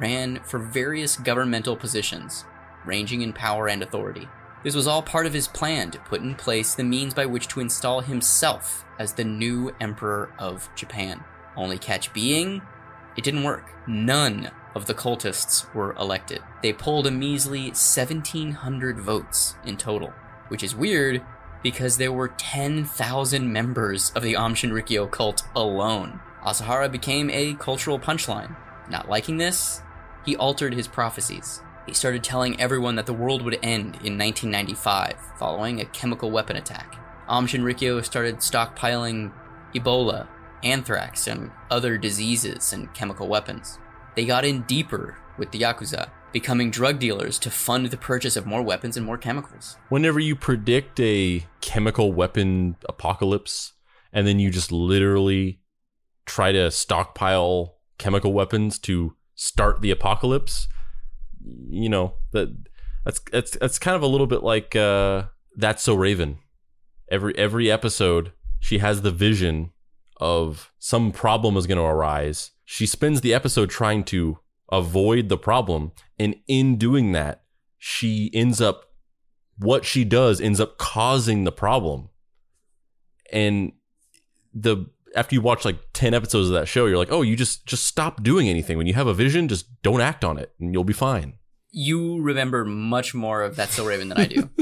ran 0.00 0.40
for 0.44 0.58
various 0.60 1.16
governmental 1.16 1.76
positions, 1.76 2.44
ranging 2.86 3.22
in 3.22 3.32
power 3.32 3.68
and 3.68 3.82
authority. 3.82 4.28
This 4.66 4.74
was 4.74 4.88
all 4.88 5.00
part 5.00 5.26
of 5.26 5.32
his 5.32 5.46
plan 5.46 5.92
to 5.92 6.00
put 6.00 6.22
in 6.22 6.34
place 6.34 6.74
the 6.74 6.82
means 6.82 7.14
by 7.14 7.24
which 7.24 7.46
to 7.48 7.60
install 7.60 8.00
himself 8.00 8.84
as 8.98 9.12
the 9.12 9.22
new 9.22 9.72
emperor 9.80 10.32
of 10.40 10.68
Japan. 10.74 11.22
Only 11.56 11.78
catch 11.78 12.12
being, 12.12 12.62
it 13.16 13.22
didn't 13.22 13.44
work. 13.44 13.70
None 13.86 14.50
of 14.74 14.86
the 14.86 14.92
cultists 14.92 15.72
were 15.72 15.94
elected. 15.94 16.42
They 16.64 16.72
polled 16.72 17.06
a 17.06 17.12
measly 17.12 17.66
1,700 17.66 18.98
votes 18.98 19.54
in 19.64 19.76
total, 19.76 20.12
which 20.48 20.64
is 20.64 20.74
weird 20.74 21.22
because 21.62 21.96
there 21.96 22.12
were 22.12 22.34
10,000 22.36 23.52
members 23.52 24.10
of 24.16 24.24
the 24.24 24.34
Aum 24.34 24.56
Shinrikyo 24.56 25.08
cult 25.08 25.44
alone. 25.54 26.18
Asahara 26.44 26.88
became 26.88 27.30
a 27.30 27.54
cultural 27.54 28.00
punchline. 28.00 28.56
Not 28.90 29.08
liking 29.08 29.36
this, 29.36 29.80
he 30.24 30.34
altered 30.34 30.74
his 30.74 30.88
prophecies. 30.88 31.62
He 31.86 31.94
started 31.94 32.24
telling 32.24 32.60
everyone 32.60 32.96
that 32.96 33.06
the 33.06 33.12
world 33.12 33.42
would 33.42 33.60
end 33.62 33.94
in 34.02 34.18
1995 34.18 35.14
following 35.38 35.80
a 35.80 35.84
chemical 35.84 36.32
weapon 36.32 36.56
attack. 36.56 36.96
Aum 37.28 37.46
Shinrikyo 37.46 38.04
started 38.04 38.38
stockpiling 38.38 39.32
Ebola, 39.72 40.26
anthrax, 40.64 41.28
and 41.28 41.52
other 41.70 41.96
diseases 41.96 42.72
and 42.72 42.92
chemical 42.92 43.28
weapons. 43.28 43.78
They 44.16 44.26
got 44.26 44.44
in 44.44 44.62
deeper 44.62 45.16
with 45.38 45.52
the 45.52 45.60
Yakuza, 45.60 46.10
becoming 46.32 46.72
drug 46.72 46.98
dealers 46.98 47.38
to 47.38 47.50
fund 47.50 47.86
the 47.86 47.96
purchase 47.96 48.36
of 48.36 48.46
more 48.46 48.62
weapons 48.62 48.96
and 48.96 49.06
more 49.06 49.18
chemicals. 49.18 49.76
whenever 49.88 50.18
you 50.18 50.34
predict 50.34 50.98
a 50.98 51.46
chemical 51.60 52.12
weapon 52.12 52.76
apocalypse 52.88 53.74
and 54.12 54.26
then 54.26 54.40
you 54.40 54.50
just 54.50 54.72
literally 54.72 55.60
try 56.24 56.50
to 56.50 56.70
stockpile 56.70 57.76
chemical 57.98 58.32
weapons 58.32 58.78
to 58.78 59.14
start 59.34 59.80
the 59.82 59.90
apocalypse 59.90 60.66
you 61.68 61.88
know 61.88 62.14
that 62.32 62.48
that's 63.04 63.20
that's 63.32 63.56
that's 63.58 63.78
kind 63.78 63.96
of 63.96 64.02
a 64.02 64.06
little 64.06 64.26
bit 64.26 64.42
like 64.42 64.74
uh 64.76 65.24
that's 65.56 65.82
so 65.82 65.94
raven 65.94 66.38
every 67.10 67.36
every 67.38 67.70
episode 67.70 68.32
she 68.60 68.78
has 68.78 69.02
the 69.02 69.10
vision 69.10 69.70
of 70.18 70.72
some 70.78 71.12
problem 71.12 71.56
is 71.56 71.66
going 71.66 71.78
to 71.78 71.84
arise 71.84 72.52
she 72.64 72.86
spends 72.86 73.20
the 73.20 73.32
episode 73.32 73.70
trying 73.70 74.02
to 74.02 74.38
avoid 74.72 75.28
the 75.28 75.38
problem 75.38 75.92
and 76.18 76.34
in 76.48 76.76
doing 76.76 77.12
that 77.12 77.42
she 77.78 78.30
ends 78.34 78.60
up 78.60 78.86
what 79.58 79.84
she 79.84 80.04
does 80.04 80.40
ends 80.40 80.60
up 80.60 80.78
causing 80.78 81.44
the 81.44 81.52
problem. 81.52 82.08
And 83.32 83.72
the 84.54 84.86
after 85.16 85.34
you 85.34 85.40
watch 85.40 85.64
like 85.64 85.78
10 85.94 86.14
episodes 86.14 86.48
of 86.48 86.54
that 86.54 86.68
show, 86.68 86.86
you're 86.86 86.98
like, 86.98 87.10
"Oh, 87.10 87.22
you 87.22 87.36
just 87.36 87.66
just 87.66 87.86
stop 87.86 88.22
doing 88.22 88.48
anything. 88.48 88.76
When 88.78 88.86
you 88.86 88.94
have 88.94 89.06
a 89.06 89.14
vision, 89.14 89.48
just 89.48 89.66
don't 89.82 90.00
act 90.00 90.24
on 90.24 90.38
it 90.38 90.52
and 90.60 90.72
you'll 90.72 90.84
be 90.84 90.92
fine." 90.92 91.38
You 91.70 92.20
remember 92.22 92.64
much 92.64 93.14
more 93.14 93.42
of 93.42 93.56
That's 93.56 93.74
So 93.74 93.84
Raven 93.84 94.08
than 94.08 94.18
I 94.18 94.26
do. 94.26 94.50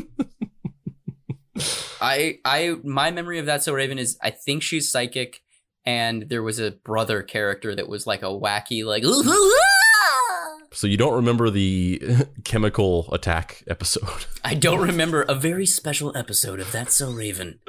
I 2.01 2.39
I 2.45 2.77
my 2.83 3.11
memory 3.11 3.39
of 3.39 3.47
That's 3.47 3.65
So 3.65 3.73
Raven 3.73 3.99
is 3.99 4.19
I 4.21 4.31
think 4.31 4.63
she's 4.63 4.91
psychic 4.91 5.41
and 5.87 6.29
there 6.29 6.43
was 6.43 6.59
a 6.59 6.73
brother 6.73 7.23
character 7.23 7.75
that 7.75 7.89
was 7.89 8.07
like 8.07 8.23
a 8.23 8.27
wacky 8.27 8.85
like 8.85 9.05
So 10.73 10.87
you 10.89 10.97
don't 10.97 11.15
remember 11.15 11.51
the 11.51 12.27
chemical 12.45 13.09
attack 13.13 13.63
episode. 13.69 14.27
I 14.45 14.55
don't 14.55 14.81
remember 14.81 15.23
a 15.23 15.35
very 15.35 15.67
special 15.67 16.17
episode 16.17 16.59
of 16.59 16.73
That's 16.73 16.95
So 16.95 17.13
Raven. 17.13 17.61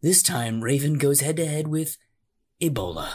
This 0.00 0.22
time, 0.22 0.62
Raven 0.62 0.94
goes 0.94 1.22
head 1.22 1.36
to 1.38 1.46
head 1.46 1.66
with 1.66 1.98
Ebola. 2.62 3.14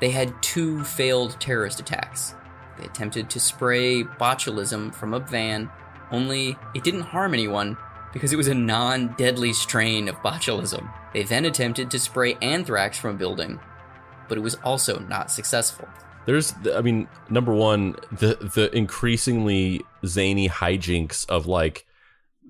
They 0.00 0.10
had 0.10 0.40
two 0.40 0.84
failed 0.84 1.40
terrorist 1.40 1.80
attacks. 1.80 2.36
They 2.78 2.84
attempted 2.84 3.28
to 3.30 3.40
spray 3.40 4.04
botulism 4.04 4.94
from 4.94 5.12
a 5.12 5.18
van, 5.18 5.68
only 6.12 6.56
it 6.74 6.84
didn't 6.84 7.00
harm 7.00 7.34
anyone 7.34 7.76
because 8.12 8.32
it 8.32 8.36
was 8.36 8.46
a 8.46 8.54
non 8.54 9.16
deadly 9.18 9.52
strain 9.52 10.08
of 10.08 10.14
botulism. 10.16 10.88
They 11.12 11.24
then 11.24 11.44
attempted 11.44 11.90
to 11.90 11.98
spray 11.98 12.34
anthrax 12.40 12.96
from 12.96 13.16
a 13.16 13.18
building, 13.18 13.58
but 14.28 14.38
it 14.38 14.42
was 14.42 14.54
also 14.62 15.00
not 15.00 15.32
successful. 15.32 15.88
There's, 16.26 16.54
I 16.74 16.80
mean, 16.80 17.08
number 17.28 17.52
one, 17.52 17.96
the 18.12 18.36
the 18.54 18.70
increasingly 18.72 19.82
zany 20.04 20.48
hijinks 20.48 21.28
of 21.28 21.46
like 21.46 21.85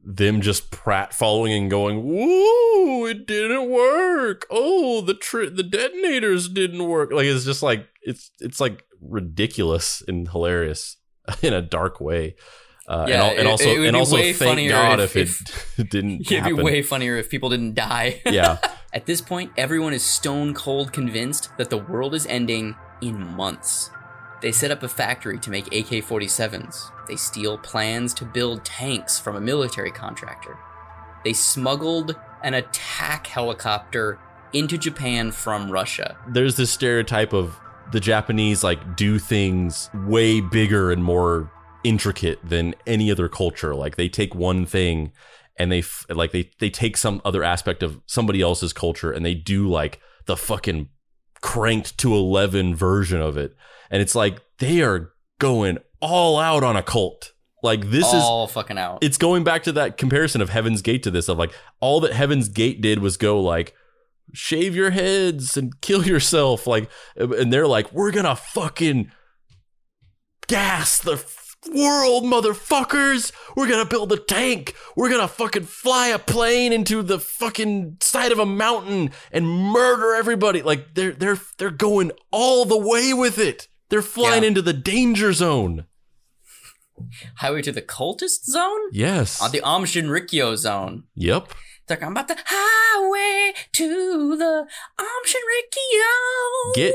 them 0.08 0.40
just 0.40 0.70
prat 0.70 1.12
following 1.12 1.52
and 1.52 1.68
going, 1.70 2.04
"Woo, 2.04 3.06
it 3.06 3.26
didn't 3.26 3.68
work. 3.68 4.46
Oh, 4.50 5.00
the 5.00 5.14
tri- 5.14 5.48
the 5.48 5.62
detonators 5.64 6.48
didn't 6.48 6.86
work." 6.86 7.10
Like 7.12 7.26
it's 7.26 7.44
just 7.44 7.62
like 7.62 7.86
it's 8.02 8.30
it's 8.40 8.60
like 8.60 8.84
ridiculous 9.00 10.02
and 10.06 10.28
hilarious 10.28 10.96
in 11.42 11.52
a 11.52 11.60
dark 11.62 12.00
way. 12.00 12.36
Uh, 12.88 13.00
and, 13.00 13.08
Yeah, 13.08 13.24
al- 13.24 13.36
and 13.36 13.48
also 13.48 13.68
it 13.68 13.78
would 13.80 13.88
and 13.88 13.96
also 13.96 14.16
thank 14.32 14.68
God 14.70 15.00
if- 15.00 15.16
if, 15.16 15.78
it 15.78 15.90
didn't 15.90 16.20
It'd 16.30 16.44
be 16.44 16.52
way 16.52 16.82
funnier 16.82 17.16
if 17.16 17.28
people 17.28 17.48
didn't 17.50 17.74
die. 17.74 18.22
yeah. 18.26 18.58
At 18.92 19.06
this 19.06 19.20
point, 19.20 19.50
everyone 19.58 19.92
is 19.92 20.02
stone 20.04 20.54
cold 20.54 20.92
convinced 20.92 21.50
that 21.58 21.68
the 21.68 21.76
world 21.78 22.14
is 22.14 22.26
ending 22.26 22.76
in 23.02 23.18
months. 23.36 23.90
They 24.42 24.52
set 24.52 24.70
up 24.70 24.82
a 24.82 24.88
factory 24.88 25.38
to 25.38 25.50
make 25.50 25.66
AK 25.68 26.04
47s. 26.04 26.90
They 27.08 27.16
steal 27.16 27.58
plans 27.58 28.12
to 28.14 28.24
build 28.24 28.64
tanks 28.64 29.18
from 29.18 29.36
a 29.36 29.40
military 29.40 29.90
contractor. 29.90 30.58
They 31.24 31.32
smuggled 31.32 32.16
an 32.42 32.54
attack 32.54 33.26
helicopter 33.26 34.18
into 34.52 34.78
Japan 34.78 35.32
from 35.32 35.70
Russia. 35.70 36.16
there's 36.28 36.56
this 36.56 36.70
stereotype 36.70 37.32
of 37.32 37.58
the 37.92 38.00
Japanese 38.00 38.64
like 38.64 38.96
do 38.96 39.18
things 39.18 39.90
way 40.06 40.40
bigger 40.40 40.90
and 40.90 41.02
more 41.02 41.50
intricate 41.84 42.38
than 42.44 42.74
any 42.86 43.10
other 43.10 43.28
culture. 43.28 43.74
Like 43.74 43.96
they 43.96 44.08
take 44.08 44.34
one 44.34 44.66
thing 44.66 45.12
and 45.56 45.70
they 45.70 45.82
like 46.08 46.32
they 46.32 46.50
they 46.58 46.70
take 46.70 46.96
some 46.96 47.20
other 47.24 47.44
aspect 47.44 47.82
of 47.82 48.00
somebody 48.06 48.40
else's 48.40 48.72
culture 48.72 49.12
and 49.12 49.24
they 49.24 49.34
do 49.34 49.68
like 49.68 50.00
the 50.26 50.36
fucking 50.36 50.88
cranked 51.46 51.96
to 51.96 52.12
11 52.12 52.74
version 52.74 53.20
of 53.22 53.36
it. 53.36 53.56
And 53.88 54.02
it's 54.02 54.16
like 54.16 54.40
they 54.58 54.82
are 54.82 55.12
going 55.38 55.78
all 56.00 56.40
out 56.40 56.64
on 56.64 56.76
a 56.76 56.82
cult. 56.82 57.32
Like 57.62 57.88
this 57.90 58.04
is 58.04 58.14
all 58.14 58.48
fucking 58.48 58.76
out. 58.76 58.98
it's 59.00 59.16
going 59.16 59.44
back 59.44 59.62
to 59.62 59.72
that 59.72 59.96
comparison 59.96 60.40
of 60.40 60.50
Heaven's 60.50 60.82
Gate 60.82 61.04
to 61.04 61.10
this 61.10 61.28
of 61.28 61.38
like 61.38 61.52
all 61.78 62.00
that 62.00 62.12
Heaven's 62.12 62.48
Gate 62.48 62.80
did 62.80 62.98
was 62.98 63.16
go 63.16 63.40
like 63.40 63.74
shave 64.32 64.74
your 64.74 64.90
heads 64.90 65.56
and 65.56 65.80
kill 65.80 66.04
yourself 66.04 66.66
like 66.66 66.90
and 67.16 67.52
they're 67.52 67.66
like 67.68 67.92
we're 67.92 68.10
gonna 68.10 68.34
fucking 68.36 69.12
gas 70.48 70.98
the 70.98 71.16
world 71.72 72.24
motherfuckers 72.24 73.32
we're 73.56 73.68
gonna 73.68 73.84
build 73.84 74.12
a 74.12 74.16
tank 74.16 74.74
we're 74.96 75.10
gonna 75.10 75.28
fucking 75.28 75.64
fly 75.64 76.08
a 76.08 76.18
plane 76.18 76.72
into 76.72 77.02
the 77.02 77.18
fucking 77.18 77.96
side 78.00 78.32
of 78.32 78.38
a 78.38 78.46
mountain 78.46 79.10
and 79.32 79.48
murder 79.48 80.14
everybody 80.14 80.62
like 80.62 80.94
they're 80.94 81.12
they're 81.12 81.38
they're 81.58 81.70
going 81.70 82.10
all 82.30 82.64
the 82.64 82.78
way 82.78 83.12
with 83.12 83.38
it 83.38 83.68
they're 83.88 84.02
flying 84.02 84.42
Yeah. 84.42 84.48
into 84.48 84.62
the 84.62 84.72
danger 84.72 85.32
zone 85.32 85.86
Highway 87.36 87.60
to 87.62 87.72
the 87.72 87.82
cultist 87.82 88.44
zone? 88.44 88.80
yes 88.92 89.40
On 89.42 89.50
the 89.50 89.60
Aum 89.60 89.84
Shinrikyo 89.84 90.56
zone. 90.56 91.04
yep 91.14 91.52
like, 91.88 92.02
I'm 92.02 92.10
about 92.12 92.26
the 92.26 92.36
highway 92.44 93.52
to 93.74 94.36
the 94.36 94.66
Aum 94.98 95.22
Shinrikyo. 95.24 96.74
Get 96.74 96.94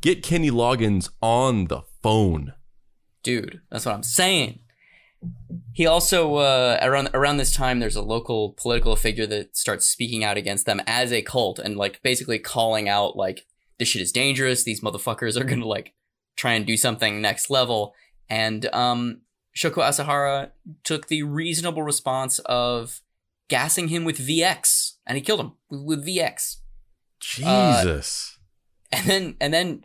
get 0.00 0.22
Kenny 0.22 0.48
Loggins 0.48 1.08
on 1.20 1.64
the 1.66 1.80
phone. 2.04 2.52
Dude, 3.22 3.60
that's 3.70 3.86
what 3.86 3.94
I'm 3.94 4.02
saying. 4.02 4.60
He 5.72 5.86
also 5.86 6.36
uh, 6.36 6.78
around 6.82 7.10
around 7.14 7.36
this 7.36 7.54
time, 7.54 7.78
there's 7.78 7.96
a 7.96 8.02
local 8.02 8.54
political 8.54 8.96
figure 8.96 9.26
that 9.26 9.56
starts 9.56 9.86
speaking 9.86 10.24
out 10.24 10.36
against 10.36 10.66
them 10.66 10.80
as 10.86 11.12
a 11.12 11.22
cult 11.22 11.58
and 11.58 11.76
like 11.76 12.02
basically 12.02 12.38
calling 12.38 12.88
out 12.88 13.16
like 13.16 13.46
this 13.78 13.88
shit 13.88 14.02
is 14.02 14.12
dangerous. 14.12 14.64
These 14.64 14.80
motherfuckers 14.80 15.40
are 15.40 15.44
gonna 15.52 15.66
like 15.66 15.94
try 16.36 16.52
and 16.52 16.66
do 16.66 16.76
something 16.76 17.20
next 17.20 17.50
level. 17.50 17.94
And 18.28 18.66
um, 18.74 19.22
Shoko 19.56 19.82
Asahara 19.82 20.50
took 20.84 21.08
the 21.08 21.22
reasonable 21.22 21.82
response 21.82 22.38
of 22.40 23.00
gassing 23.48 23.88
him 23.88 24.04
with 24.04 24.18
VX, 24.18 24.94
and 25.06 25.16
he 25.16 25.22
killed 25.22 25.40
him 25.40 25.52
with 25.70 26.06
VX. 26.06 26.56
Jesus. 27.20 28.38
and 28.90 29.06
then 29.06 29.36
and 29.40 29.54
then 29.54 29.84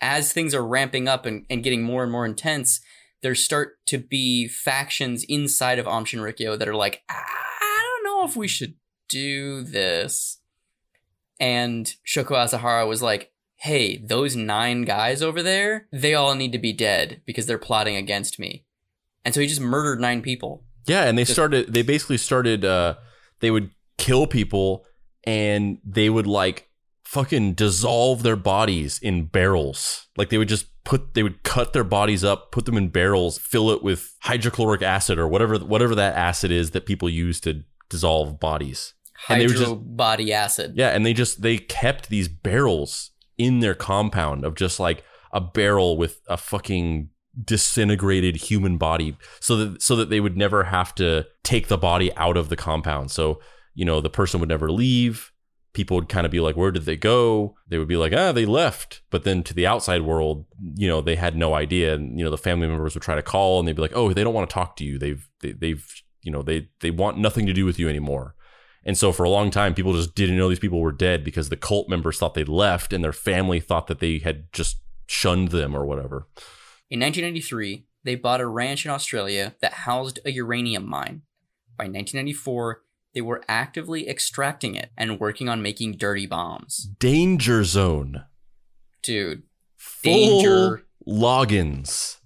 as 0.00 0.32
things 0.32 0.54
are 0.54 0.64
ramping 0.66 1.08
up 1.08 1.26
and, 1.26 1.46
and 1.48 1.62
getting 1.62 1.82
more 1.82 2.02
and 2.02 2.12
more 2.12 2.26
intense 2.26 2.80
there 3.22 3.34
start 3.34 3.78
to 3.86 3.96
be 3.96 4.46
factions 4.46 5.24
inside 5.24 5.78
of 5.78 5.86
Aum 5.88 6.04
Shinrikyo 6.04 6.58
that 6.58 6.68
are 6.68 6.74
like 6.74 7.02
i 7.08 7.82
don't 7.82 8.04
know 8.04 8.28
if 8.28 8.36
we 8.36 8.46
should 8.48 8.74
do 9.08 9.62
this. 9.62 10.38
And 11.40 11.92
shoko 12.06 12.32
asahara 12.36 12.86
was 12.88 13.02
like 13.02 13.32
hey 13.56 13.96
those 13.98 14.36
nine 14.36 14.82
guys 14.82 15.22
over 15.22 15.42
there 15.42 15.86
they 15.92 16.14
all 16.14 16.34
need 16.34 16.52
to 16.52 16.58
be 16.58 16.72
dead 16.72 17.22
because 17.24 17.46
they're 17.46 17.58
plotting 17.58 17.96
against 17.96 18.38
me. 18.38 18.64
And 19.24 19.34
so 19.34 19.40
he 19.40 19.46
just 19.46 19.60
murdered 19.60 20.00
nine 20.00 20.20
people. 20.20 20.64
Yeah, 20.86 21.04
and 21.04 21.16
they 21.16 21.22
just- 21.22 21.32
started 21.32 21.72
they 21.72 21.82
basically 21.82 22.18
started 22.18 22.64
uh 22.64 22.94
they 23.40 23.50
would 23.50 23.70
kill 23.96 24.26
people 24.26 24.84
and 25.24 25.78
they 25.84 26.10
would 26.10 26.26
like 26.26 26.68
fucking 27.14 27.54
dissolve 27.54 28.22
their 28.22 28.36
bodies 28.36 28.98
in 29.00 29.24
barrels. 29.26 30.08
Like 30.16 30.28
they 30.28 30.38
would 30.38 30.48
just 30.48 30.66
put 30.84 31.14
they 31.14 31.22
would 31.22 31.42
cut 31.44 31.72
their 31.72 31.84
bodies 31.84 32.24
up, 32.24 32.52
put 32.52 32.66
them 32.66 32.76
in 32.76 32.88
barrels, 32.88 33.38
fill 33.38 33.70
it 33.70 33.82
with 33.82 34.14
hydrochloric 34.22 34.82
acid 34.82 35.18
or 35.18 35.26
whatever 35.28 35.56
whatever 35.58 35.94
that 35.94 36.16
acid 36.16 36.50
is 36.50 36.72
that 36.72 36.84
people 36.86 37.08
use 37.08 37.40
to 37.40 37.62
dissolve 37.88 38.38
bodies. 38.40 38.92
And 39.28 39.40
they 39.40 39.46
were 39.46 39.52
hydro 39.52 39.66
just- 39.76 39.96
body 39.96 40.32
acid 40.32 40.74
Yeah, 40.76 40.90
and 40.90 41.06
they 41.06 41.14
just 41.14 41.40
they 41.40 41.56
kept 41.56 42.10
these 42.10 42.28
barrels 42.28 43.12
in 43.38 43.60
their 43.60 43.74
compound 43.74 44.44
of 44.44 44.54
just 44.54 44.78
like 44.78 45.04
a 45.32 45.40
barrel 45.40 45.96
with 45.96 46.20
a 46.28 46.36
fucking 46.36 47.10
disintegrated 47.42 48.36
human 48.36 48.76
body 48.78 49.16
so 49.40 49.56
that 49.56 49.82
so 49.82 49.96
that 49.96 50.10
they 50.10 50.20
would 50.20 50.36
never 50.36 50.64
have 50.64 50.94
to 50.96 51.26
take 51.42 51.68
the 51.68 51.78
body 51.78 52.14
out 52.16 52.36
of 52.36 52.48
the 52.48 52.56
compound. 52.56 53.10
So, 53.10 53.40
you 53.74 53.84
know, 53.84 54.00
the 54.00 54.10
person 54.10 54.40
would 54.40 54.48
never 54.48 54.70
leave. 54.70 55.32
People 55.74 55.96
would 55.96 56.08
kind 56.08 56.24
of 56.24 56.32
be 56.32 56.40
like, 56.40 56.56
"Where 56.56 56.70
did 56.70 56.84
they 56.84 56.96
go?" 56.96 57.56
They 57.68 57.78
would 57.78 57.88
be 57.88 57.96
like, 57.96 58.12
"Ah, 58.12 58.32
they 58.32 58.46
left." 58.46 59.02
But 59.10 59.24
then 59.24 59.42
to 59.42 59.54
the 59.54 59.66
outside 59.66 60.02
world, 60.02 60.46
you 60.76 60.88
know, 60.88 61.00
they 61.00 61.16
had 61.16 61.36
no 61.36 61.54
idea 61.54 61.94
and 61.94 62.18
you 62.18 62.24
know, 62.24 62.30
the 62.30 62.38
family 62.38 62.66
members 62.66 62.94
would 62.94 63.02
try 63.02 63.14
to 63.14 63.22
call 63.22 63.58
and 63.58 63.68
they'd 63.68 63.76
be 63.76 63.82
like, 63.82 63.96
"Oh, 63.96 64.12
they 64.12 64.24
don't 64.24 64.34
want 64.34 64.48
to 64.48 64.54
talk 64.54 64.76
to 64.76 64.84
you. 64.84 64.98
They've 64.98 65.28
they, 65.40 65.52
they've, 65.52 65.84
you 66.22 66.32
know, 66.32 66.42
they 66.42 66.68
they 66.80 66.90
want 66.90 67.18
nothing 67.18 67.44
to 67.46 67.52
do 67.52 67.66
with 67.66 67.78
you 67.78 67.88
anymore." 67.88 68.34
And 68.84 68.98
so 68.98 69.12
for 69.12 69.24
a 69.24 69.30
long 69.30 69.50
time, 69.50 69.74
people 69.74 69.94
just 69.94 70.14
didn't 70.14 70.36
know 70.36 70.48
these 70.48 70.58
people 70.58 70.80
were 70.80 70.92
dead 70.92 71.24
because 71.24 71.48
the 71.48 71.56
cult 71.56 71.88
members 71.88 72.18
thought 72.18 72.34
they'd 72.34 72.48
left 72.48 72.92
and 72.92 73.02
their 73.02 73.12
family 73.12 73.60
thought 73.60 73.86
that 73.86 73.98
they 73.98 74.18
had 74.18 74.52
just 74.52 74.78
shunned 75.06 75.48
them 75.48 75.74
or 75.74 75.84
whatever. 75.84 76.28
In 76.90 77.00
1993, 77.00 77.86
they 78.04 78.14
bought 78.14 78.40
a 78.40 78.46
ranch 78.46 78.84
in 78.84 78.90
Australia 78.90 79.54
that 79.60 79.72
housed 79.72 80.20
a 80.24 80.30
uranium 80.30 80.88
mine. 80.88 81.22
By 81.76 81.84
1994, 81.84 82.82
they 83.14 83.20
were 83.20 83.42
actively 83.48 84.08
extracting 84.08 84.74
it 84.74 84.90
and 84.96 85.20
working 85.20 85.48
on 85.48 85.62
making 85.62 85.92
dirty 85.92 86.26
bombs. 86.26 86.88
Danger 86.98 87.64
zone. 87.64 88.24
Dude, 89.02 89.44
Full 89.76 90.12
Danger. 90.42 90.82
Loggins. 91.06 92.16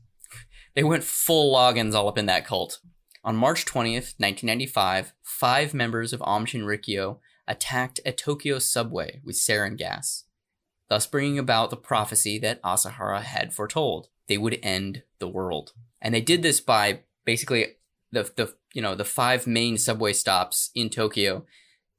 they 0.74 0.84
went 0.84 1.02
full 1.02 1.52
Loggins 1.54 1.94
all 1.94 2.08
up 2.08 2.18
in 2.18 2.26
that 2.26 2.46
cult. 2.46 2.80
On 3.24 3.36
March 3.36 3.64
20th, 3.66 4.14
1995, 4.18 5.12
five 5.22 5.74
members 5.74 6.12
of 6.12 6.22
Aum 6.22 6.46
Shinrikyo 6.46 7.18
attacked 7.48 8.00
a 8.06 8.12
Tokyo 8.12 8.58
subway 8.58 9.20
with 9.24 9.36
sarin 9.36 9.76
gas, 9.76 10.24
thus 10.88 11.06
bringing 11.06 11.38
about 11.38 11.70
the 11.70 11.76
prophecy 11.76 12.38
that 12.38 12.62
Asahara 12.62 13.22
had 13.22 13.52
foretold. 13.52 14.08
They 14.28 14.38
would 14.38 14.60
end 14.62 15.02
the 15.18 15.28
world. 15.28 15.72
And 16.00 16.14
they 16.14 16.20
did 16.20 16.42
this 16.42 16.60
by 16.60 17.00
basically 17.24 17.77
the, 18.12 18.30
the 18.36 18.54
you 18.72 18.82
know, 18.82 18.94
the 18.94 19.04
five 19.04 19.46
main 19.46 19.76
subway 19.78 20.12
stops 20.12 20.70
in 20.74 20.90
Tokyo. 20.90 21.44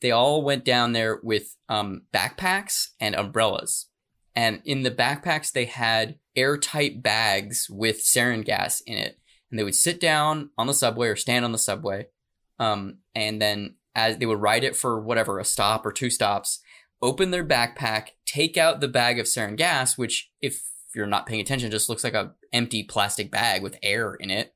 They 0.02 0.12
all 0.12 0.44
went 0.44 0.64
down 0.64 0.94
there 0.94 1.20
with 1.24 1.56
um, 1.68 2.04
backpacks 2.14 2.90
and 3.00 3.16
umbrellas. 3.16 3.88
And 4.36 4.62
in 4.64 4.84
the 4.84 4.92
backpacks, 4.92 5.52
they 5.52 5.66
had 5.66 6.18
airtight 6.36 7.04
bags 7.04 7.68
with 7.70 8.00
sarin 8.00 8.46
gas 8.46 8.82
in 8.82 8.98
it. 8.98 9.20
And 9.50 9.60
they 9.60 9.64
would 9.64 9.76
sit 9.76 10.00
down 10.00 10.52
on 10.58 10.68
the 10.68 10.74
subway 10.74 11.08
or 11.10 11.16
stand 11.16 11.44
on 11.44 11.52
the 11.52 11.58
subway. 11.58 12.08
Um, 12.60 13.00
and 13.16 13.42
then 13.42 13.76
as 13.96 14.18
they 14.18 14.26
would 14.26 14.42
ride 14.42 14.64
it 14.64 14.76
for 14.76 15.00
whatever, 15.02 15.40
a 15.40 15.44
stop 15.44 15.86
or 15.86 15.92
two 15.92 16.10
stops, 16.10 16.60
open 17.02 17.32
their 17.32 17.44
backpack, 17.44 18.10
take 18.26 18.58
out 18.58 18.80
the 18.80 18.88
bag 18.88 19.20
of 19.20 19.26
sarin 19.26 19.58
gas, 19.58 19.98
which 19.98 20.32
if 20.42 20.64
you're 20.96 21.08
not 21.08 21.26
paying 21.26 21.42
attention, 21.42 21.72
just 21.72 21.90
looks 21.90 22.04
like 22.04 22.14
a 22.14 22.34
empty 22.54 22.84
plastic 22.84 23.32
bag 23.32 23.62
with 23.62 23.78
air 23.84 24.14
in 24.14 24.30
it. 24.30 24.54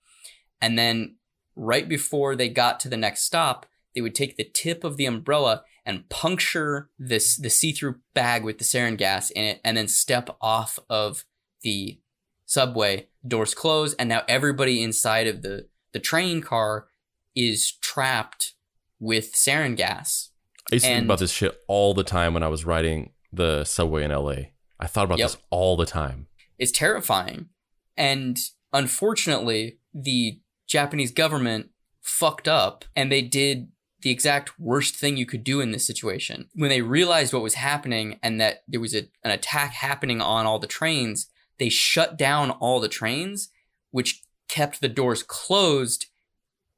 And 0.61 0.77
then 0.77 1.17
right 1.55 1.87
before 1.87 2.35
they 2.35 2.49
got 2.49 2.79
to 2.81 2.89
the 2.89 2.97
next 2.97 3.23
stop, 3.23 3.65
they 3.95 4.01
would 4.01 4.15
take 4.15 4.37
the 4.37 4.43
tip 4.43 4.83
of 4.83 4.97
the 4.97 5.05
umbrella 5.05 5.63
and 5.85 6.07
puncture 6.09 6.89
this 6.97 7.35
the 7.35 7.49
see-through 7.49 7.95
bag 8.13 8.43
with 8.43 8.57
the 8.57 8.63
sarin 8.63 8.97
gas 8.97 9.29
in 9.31 9.43
it, 9.43 9.61
and 9.63 9.75
then 9.77 9.87
step 9.87 10.29
off 10.41 10.79
of 10.89 11.25
the 11.61 11.99
subway. 12.45 13.07
Doors 13.27 13.53
close, 13.53 13.93
and 13.95 14.09
now 14.09 14.23
everybody 14.27 14.81
inside 14.81 15.27
of 15.27 15.41
the 15.41 15.67
the 15.91 15.99
train 15.99 16.41
car 16.41 16.87
is 17.35 17.71
trapped 17.81 18.53
with 18.99 19.33
sarin 19.33 19.75
gas. 19.75 20.31
I 20.71 20.75
used 20.75 20.85
to 20.85 20.91
think 20.91 21.05
about 21.05 21.19
this 21.19 21.31
shit 21.31 21.59
all 21.67 21.93
the 21.93 22.03
time 22.03 22.33
when 22.33 22.43
I 22.43 22.47
was 22.47 22.65
riding 22.65 23.11
the 23.31 23.63
subway 23.65 24.03
in 24.03 24.11
LA. 24.11 24.35
I 24.79 24.87
thought 24.87 25.05
about 25.05 25.19
Yep. 25.19 25.27
this 25.31 25.37
all 25.49 25.75
the 25.75 25.85
time. 25.85 26.27
It's 26.57 26.71
terrifying, 26.71 27.49
and 27.97 28.37
unfortunately, 28.71 29.79
the 29.93 30.39
Japanese 30.74 31.11
government 31.11 31.69
fucked 32.01 32.47
up, 32.47 32.84
and 32.95 33.11
they 33.11 33.21
did 33.21 33.67
the 34.01 34.09
exact 34.09 34.59
worst 34.59 34.95
thing 34.95 35.15
you 35.15 35.26
could 35.28 35.43
do 35.43 35.61
in 35.61 35.71
this 35.71 35.86
situation. 35.86 36.49
When 36.55 36.71
they 36.71 36.82
realized 36.82 37.32
what 37.32 37.43
was 37.43 37.53
happening 37.53 38.19
and 38.24 38.41
that 38.41 38.63
there 38.67 38.80
was 38.80 38.95
a, 38.95 39.03
an 39.24 39.30
attack 39.30 39.74
happening 39.74 40.19
on 40.19 40.47
all 40.47 40.57
the 40.57 40.65
trains, 40.65 41.28
they 41.59 41.69
shut 41.69 42.17
down 42.17 42.49
all 42.49 42.80
the 42.80 42.88
trains, 42.88 43.49
which 43.91 44.24
kept 44.47 44.82
the 44.82 44.89
doors 44.89 45.21
closed 45.21 46.07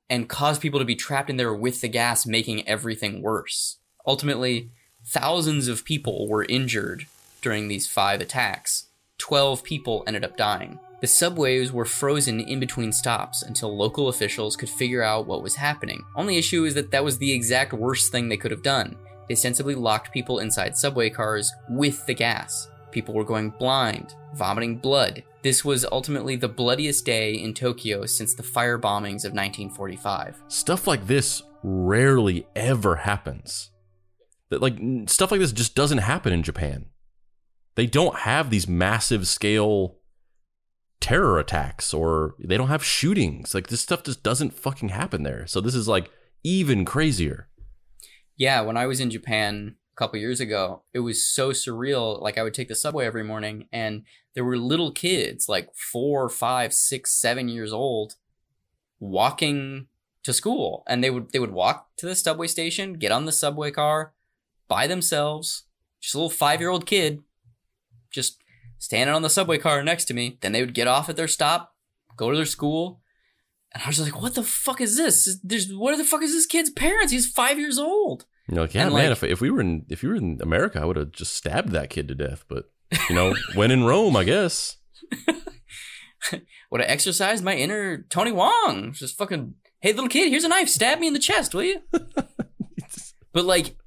and 0.10 0.28
caused 0.28 0.62
people 0.62 0.82
to 0.82 0.86
be 0.86 0.96
trapped 0.96 1.30
in 1.30 1.38
there 1.38 1.54
with 1.54 1.80
the 1.80 1.88
gas, 1.88 2.26
making 2.26 2.68
everything 2.68 3.22
worse. 3.22 3.78
Ultimately, 4.06 4.72
thousands 5.06 5.70
of 5.70 5.86
people 5.86 6.28
were 6.28 6.44
injured 6.44 7.06
during 7.42 7.70
these 7.70 7.88
five 7.88 8.20
attacks. 8.20 8.88
12 9.20 9.64
people 9.64 10.04
ended 10.06 10.26
up 10.26 10.36
dying. 10.36 10.80
The 11.06 11.10
subways 11.10 11.72
were 11.72 11.86
frozen 11.86 12.40
in 12.40 12.60
between 12.60 12.92
stops 12.92 13.44
until 13.44 13.78
local 13.78 14.08
officials 14.08 14.56
could 14.56 14.72
figure 14.72 15.04
out 15.04 15.28
what 15.28 15.44
was 15.44 15.54
happening. 15.54 16.04
Only 16.16 16.40
issue 16.40 16.66
is 16.66 16.74
that 16.74 16.90
that 16.90 17.04
was 17.04 17.20
the 17.20 17.32
exact 17.32 17.74
worst 17.74 18.12
thing 18.12 18.28
they 18.28 18.38
could 18.38 18.50
have 18.50 18.64
done. 18.64 18.96
They 19.30 19.36
sensibly 19.36 19.76
locked 19.76 20.12
people 20.12 20.40
inside 20.40 20.76
subway 20.76 21.12
cars 21.12 21.54
with 21.70 22.04
the 22.08 22.16
gas. 22.16 22.70
People 22.90 23.14
were 23.14 23.24
going 23.24 23.52
blind, 23.52 24.16
vomiting 24.34 24.78
blood. 24.78 25.22
This 25.44 25.64
was 25.64 25.86
ultimately 25.92 26.38
the 26.38 26.50
bloodiest 26.50 27.06
day 27.06 27.36
in 27.36 27.54
Tokyo 27.54 28.08
since 28.08 28.34
the 28.34 28.42
fire 28.42 28.80
bombings 28.80 29.26
of 29.26 29.34
1945. 29.34 30.42
Stuff 30.48 30.88
like 30.88 31.06
this 31.06 31.44
rarely 31.62 32.48
ever 32.56 32.96
happens. 32.96 33.70
That 34.50 34.60
like 34.60 34.80
stuff 35.06 35.30
like 35.30 35.40
this 35.40 35.52
just 35.52 35.76
doesn't 35.76 36.00
happen 36.00 36.34
in 36.34 36.42
Japan. 36.42 36.88
They 37.76 37.86
don't 37.86 38.16
have 38.22 38.50
these 38.50 38.68
massive 38.68 39.28
scale 39.28 39.98
terror 41.00 41.40
attacks 41.40 41.94
or 41.94 42.36
they 42.40 42.58
don't 42.58 42.68
have 42.68 42.84
shootings. 42.84 43.54
Like 43.54 43.68
this 43.68 43.82
stuff 43.82 44.04
just 44.04 44.24
doesn't 44.24 44.54
fucking 44.54 44.90
happen 44.90 45.24
there. 45.24 45.46
So 45.48 45.62
this 45.62 45.76
is 45.76 45.88
like 45.88 46.10
even 46.44 46.86
crazier. 46.86 47.48
Yeah, 48.38 48.62
when 48.62 48.78
I 48.78 48.86
was 48.86 49.00
in 49.00 49.10
Japan 49.10 49.76
a 49.94 49.96
couple 49.98 50.20
years 50.20 50.40
ago, 50.40 50.84
it 50.94 51.00
was 51.00 51.26
so 51.26 51.52
surreal. 51.52 52.22
Like 52.22 52.38
I 52.38 52.44
would 52.44 52.54
take 52.54 52.68
the 52.68 52.76
subway 52.76 53.06
every 53.06 53.24
morning 53.24 53.68
and 53.72 54.04
there 54.34 54.44
were 54.44 54.58
little 54.58 54.92
kids, 54.92 55.48
like 55.48 55.74
four, 55.76 56.30
five, 56.30 56.74
six, 56.74 57.14
seven 57.14 57.48
years 57.48 57.72
old, 57.72 58.16
walking 59.00 59.88
to 60.24 60.34
school. 60.34 60.84
And 60.88 61.04
they 61.04 61.10
would 61.10 61.32
they 61.32 61.40
would 61.40 61.52
walk 61.52 61.96
to 61.98 62.06
the 62.06 62.16
subway 62.16 62.48
station, 62.48 62.94
get 62.94 63.12
on 63.12 63.26
the 63.26 63.32
subway 63.32 63.72
car 63.72 64.14
by 64.68 64.88
themselves, 64.88 65.64
just 66.02 66.16
a 66.16 66.18
little 66.18 66.30
five 66.30 66.60
year 66.60 66.70
old 66.70 66.86
kid, 66.86 67.24
just 68.12 68.40
standing 68.80 69.16
on 69.16 69.22
the 69.22 69.30
subway 69.30 69.58
car 69.58 69.84
next 69.84 70.06
to 70.06 70.14
me. 70.14 70.38
Then 70.42 70.52
they 70.52 70.62
would 70.62 70.74
get 70.74 70.88
off 70.88 71.10
at 71.10 71.16
their 71.16 71.28
stop, 71.28 71.74
go 72.18 72.30
to 72.32 72.38
their 72.38 72.46
school. 72.46 73.02
And 73.74 73.84
I 73.84 73.88
was 73.88 74.00
like, 74.00 74.22
what 74.22 74.36
the 74.36 74.44
fuck 74.44 74.80
is 74.80 74.96
this? 74.98 75.38
There's 75.44 75.72
what 75.74 75.98
the 75.98 76.04
fuck 76.06 76.22
is 76.22 76.32
this 76.32 76.46
kid's 76.46 76.70
parents? 76.70 77.12
He's 77.12 77.30
five 77.30 77.60
years 77.60 77.78
old. 77.78 78.26
You're 78.48 78.62
like, 78.62 78.74
yeah, 78.74 78.86
And, 78.86 78.94
man. 78.94 79.10
like- 79.10 79.12
if 79.12 79.24
if 79.24 79.42
we 79.42 79.50
were 79.50 79.60
in 79.62 79.86
if 79.90 80.02
you 80.04 80.10
were 80.10 80.16
in 80.16 80.40
America, 80.42 80.80
I 80.82 80.86
would 80.86 80.96
have 80.98 81.12
just 81.12 81.36
stabbed 81.36 81.72
that 81.72 81.90
kid 81.90 82.08
to 82.08 82.16
death. 82.16 82.46
But 82.48 82.66
you 83.10 83.16
know, 83.16 83.36
when 83.56 83.72
in 83.72 83.84
Rome, 83.84 84.16
I 84.16 84.24
guess. 84.24 84.78
Would 86.72 86.82
have 86.82 86.90
exercised 86.90 87.44
my 87.44 87.56
inner 87.56 88.04
Tony 88.10 88.32
Wong. 88.32 88.94
Just 88.94 89.16
fucking, 89.18 89.54
hey, 89.82 89.94
little 89.94 90.10
kid, 90.10 90.30
here's 90.30 90.44
a 90.44 90.48
knife. 90.50 90.70
Stab 90.70 91.00
me 91.00 91.08
in 91.08 91.14
the 91.14 91.20
chest, 91.20 91.54
will 91.54 91.62
you? 91.64 91.82
but 91.92 93.46
like 93.46 93.78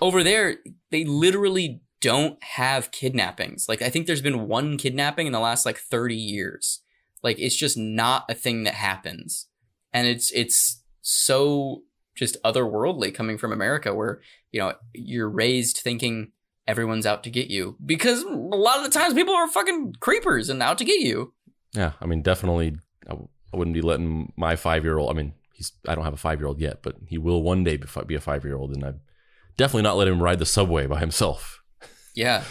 over 0.00 0.22
there, 0.22 0.58
they 0.92 1.04
literally 1.04 1.80
don't 2.00 2.42
have 2.42 2.90
kidnappings. 2.90 3.68
Like 3.68 3.82
I 3.82 3.90
think 3.90 4.06
there's 4.06 4.22
been 4.22 4.46
one 4.48 4.76
kidnapping 4.76 5.26
in 5.26 5.32
the 5.32 5.40
last 5.40 5.66
like 5.66 5.78
30 5.78 6.14
years. 6.14 6.80
Like 7.22 7.38
it's 7.38 7.56
just 7.56 7.76
not 7.76 8.24
a 8.28 8.34
thing 8.34 8.64
that 8.64 8.74
happens. 8.74 9.48
And 9.92 10.06
it's 10.06 10.30
it's 10.32 10.82
so 11.02 11.82
just 12.14 12.36
otherworldly 12.44 13.14
coming 13.14 13.38
from 13.38 13.52
America 13.52 13.94
where, 13.94 14.20
you 14.52 14.60
know, 14.60 14.74
you're 14.92 15.28
raised 15.28 15.78
thinking 15.78 16.32
everyone's 16.66 17.06
out 17.06 17.24
to 17.24 17.30
get 17.30 17.48
you 17.48 17.76
because 17.84 18.22
a 18.22 18.28
lot 18.28 18.78
of 18.78 18.84
the 18.84 18.90
times 18.90 19.14
people 19.14 19.34
are 19.34 19.48
fucking 19.48 19.94
creepers 20.00 20.50
and 20.50 20.62
out 20.62 20.78
to 20.78 20.84
get 20.84 21.00
you. 21.00 21.32
Yeah, 21.74 21.92
I 22.00 22.06
mean, 22.06 22.22
definitely, 22.22 22.76
I, 23.08 23.16
wouldn't 23.52 23.74
be 23.74 23.80
letting 23.80 24.32
my 24.36 24.56
five 24.56 24.84
year 24.84 24.98
old. 24.98 25.10
I 25.10 25.14
mean, 25.14 25.32
he's 25.54 25.72
I 25.86 25.94
don't 25.94 26.04
have 26.04 26.14
a 26.14 26.18
five 26.18 26.38
year 26.38 26.48
old 26.48 26.60
yet, 26.60 26.82
but 26.82 26.96
he 27.08 27.18
will 27.18 27.42
one 27.42 27.64
day 27.64 27.76
be, 27.76 27.86
be 28.06 28.14
a 28.14 28.20
five 28.20 28.44
year 28.44 28.56
old, 28.56 28.74
and 28.74 28.84
I 28.84 28.92
definitely 29.56 29.82
not 29.82 29.96
let 29.96 30.08
him 30.08 30.22
ride 30.22 30.38
the 30.38 30.46
subway 30.46 30.86
by 30.86 31.00
himself. 31.00 31.57
Yeah. 32.14 32.44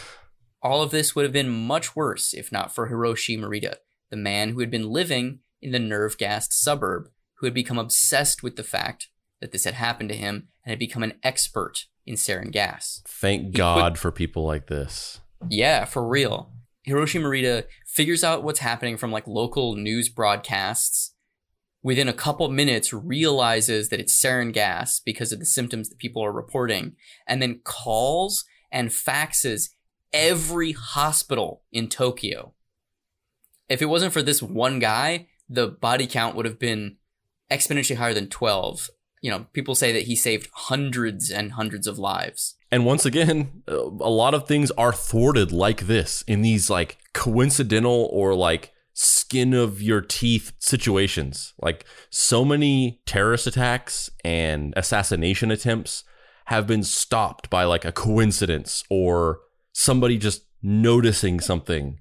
All 0.61 0.81
of 0.81 0.91
this 0.91 1.15
would 1.15 1.23
have 1.23 1.33
been 1.33 1.49
much 1.49 1.95
worse 1.95 2.33
if 2.33 2.51
not 2.51 2.73
for 2.73 2.89
Hiroshi 2.89 3.37
Morita, 3.37 3.75
the 4.09 4.17
man 4.17 4.49
who 4.49 4.59
had 4.59 4.71
been 4.71 4.89
living 4.89 5.39
in 5.61 5.71
the 5.71 5.79
nerve 5.79 6.17
gassed 6.17 6.53
suburb, 6.53 7.09
who 7.35 7.45
had 7.47 7.53
become 7.53 7.77
obsessed 7.77 8.43
with 8.43 8.55
the 8.55 8.63
fact 8.63 9.09
that 9.41 9.51
this 9.51 9.65
had 9.65 9.75
happened 9.75 10.09
to 10.09 10.15
him 10.15 10.47
and 10.65 10.71
had 10.71 10.79
become 10.79 11.03
an 11.03 11.13
expert 11.23 11.85
in 12.05 12.15
sarin 12.15 12.51
gas. 12.51 13.01
Thank 13.07 13.53
God 13.53 13.97
for 13.97 14.11
people 14.11 14.45
like 14.45 14.67
this. 14.67 15.19
Yeah, 15.49 15.85
for 15.85 16.07
real. 16.07 16.51
Hiroshi 16.87 17.21
Morita 17.21 17.65
figures 17.85 18.23
out 18.23 18.43
what's 18.43 18.59
happening 18.59 18.97
from 18.97 19.11
like 19.11 19.27
local 19.27 19.75
news 19.75 20.09
broadcasts. 20.09 21.13
Within 21.83 22.07
a 22.07 22.13
couple 22.13 22.49
minutes, 22.49 22.91
realizes 22.91 23.89
that 23.89 23.99
it's 23.99 24.19
sarin 24.19 24.51
gas 24.51 24.99
because 24.99 25.31
of 25.31 25.39
the 25.39 25.45
symptoms 25.45 25.89
that 25.89 25.99
people 25.99 26.23
are 26.23 26.31
reporting, 26.31 26.95
and 27.27 27.41
then 27.41 27.61
calls 27.63 28.45
and 28.71 28.89
faxes 28.89 29.69
every 30.13 30.71
hospital 30.73 31.63
in 31.71 31.89
Tokyo. 31.89 32.53
If 33.69 33.81
it 33.81 33.85
wasn't 33.85 34.13
for 34.13 34.21
this 34.21 34.41
one 34.41 34.79
guy, 34.79 35.27
the 35.49 35.67
body 35.67 36.07
count 36.07 36.35
would 36.35 36.45
have 36.45 36.59
been 36.59 36.97
exponentially 37.51 37.97
higher 37.97 38.13
than 38.13 38.29
12. 38.29 38.89
You 39.21 39.31
know, 39.31 39.45
people 39.53 39.75
say 39.75 39.91
that 39.91 40.03
he 40.03 40.15
saved 40.15 40.49
hundreds 40.53 41.31
and 41.31 41.53
hundreds 41.53 41.87
of 41.87 41.97
lives. 41.97 42.55
And 42.71 42.85
once 42.85 43.05
again, 43.05 43.63
uh, 43.67 43.75
a 43.75 44.09
lot 44.09 44.33
of 44.33 44.47
things 44.47 44.71
are 44.71 44.93
thwarted 44.93 45.51
like 45.51 45.87
this 45.87 46.23
in 46.27 46.41
these 46.41 46.69
like 46.69 46.97
coincidental 47.13 48.09
or 48.11 48.35
like 48.35 48.73
skin 48.93 49.53
of 49.53 49.81
your 49.81 50.01
teeth 50.01 50.53
situations. 50.59 51.53
Like 51.61 51.85
so 52.09 52.43
many 52.43 53.01
terrorist 53.05 53.47
attacks 53.47 54.09
and 54.23 54.73
assassination 54.75 55.51
attempts 55.51 56.03
have 56.47 56.67
been 56.67 56.83
stopped 56.83 57.49
by 57.49 57.63
like 57.63 57.85
a 57.85 57.91
coincidence 57.91 58.83
or 58.89 59.39
somebody 59.73 60.17
just 60.17 60.43
noticing 60.61 61.39
something. 61.39 61.99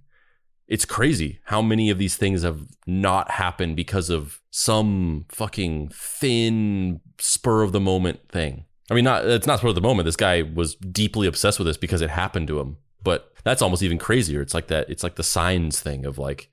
It's 0.68 0.84
crazy 0.84 1.40
how 1.44 1.62
many 1.62 1.90
of 1.90 1.98
these 1.98 2.16
things 2.16 2.42
have 2.42 2.60
not 2.86 3.30
happened 3.32 3.76
because 3.76 4.10
of 4.10 4.40
some 4.50 5.26
fucking 5.28 5.90
thin 5.92 7.00
spur 7.18 7.62
of 7.62 7.72
the 7.72 7.80
moment 7.80 8.28
thing. 8.30 8.64
I 8.90 8.94
mean, 8.94 9.04
not 9.04 9.24
it's 9.26 9.46
not 9.46 9.58
spur 9.58 9.68
of 9.68 9.74
the 9.74 9.80
moment. 9.80 10.06
This 10.06 10.16
guy 10.16 10.42
was 10.42 10.74
deeply 10.76 11.26
obsessed 11.26 11.58
with 11.58 11.66
this 11.66 11.76
because 11.76 12.00
it 12.00 12.10
happened 12.10 12.48
to 12.48 12.58
him. 12.60 12.76
But 13.02 13.32
that's 13.44 13.62
almost 13.62 13.82
even 13.82 13.98
crazier. 13.98 14.40
It's 14.40 14.54
like 14.54 14.66
that. 14.68 14.88
It's 14.90 15.02
like 15.02 15.16
the 15.16 15.22
signs 15.22 15.80
thing 15.80 16.04
of 16.04 16.18
like 16.18 16.50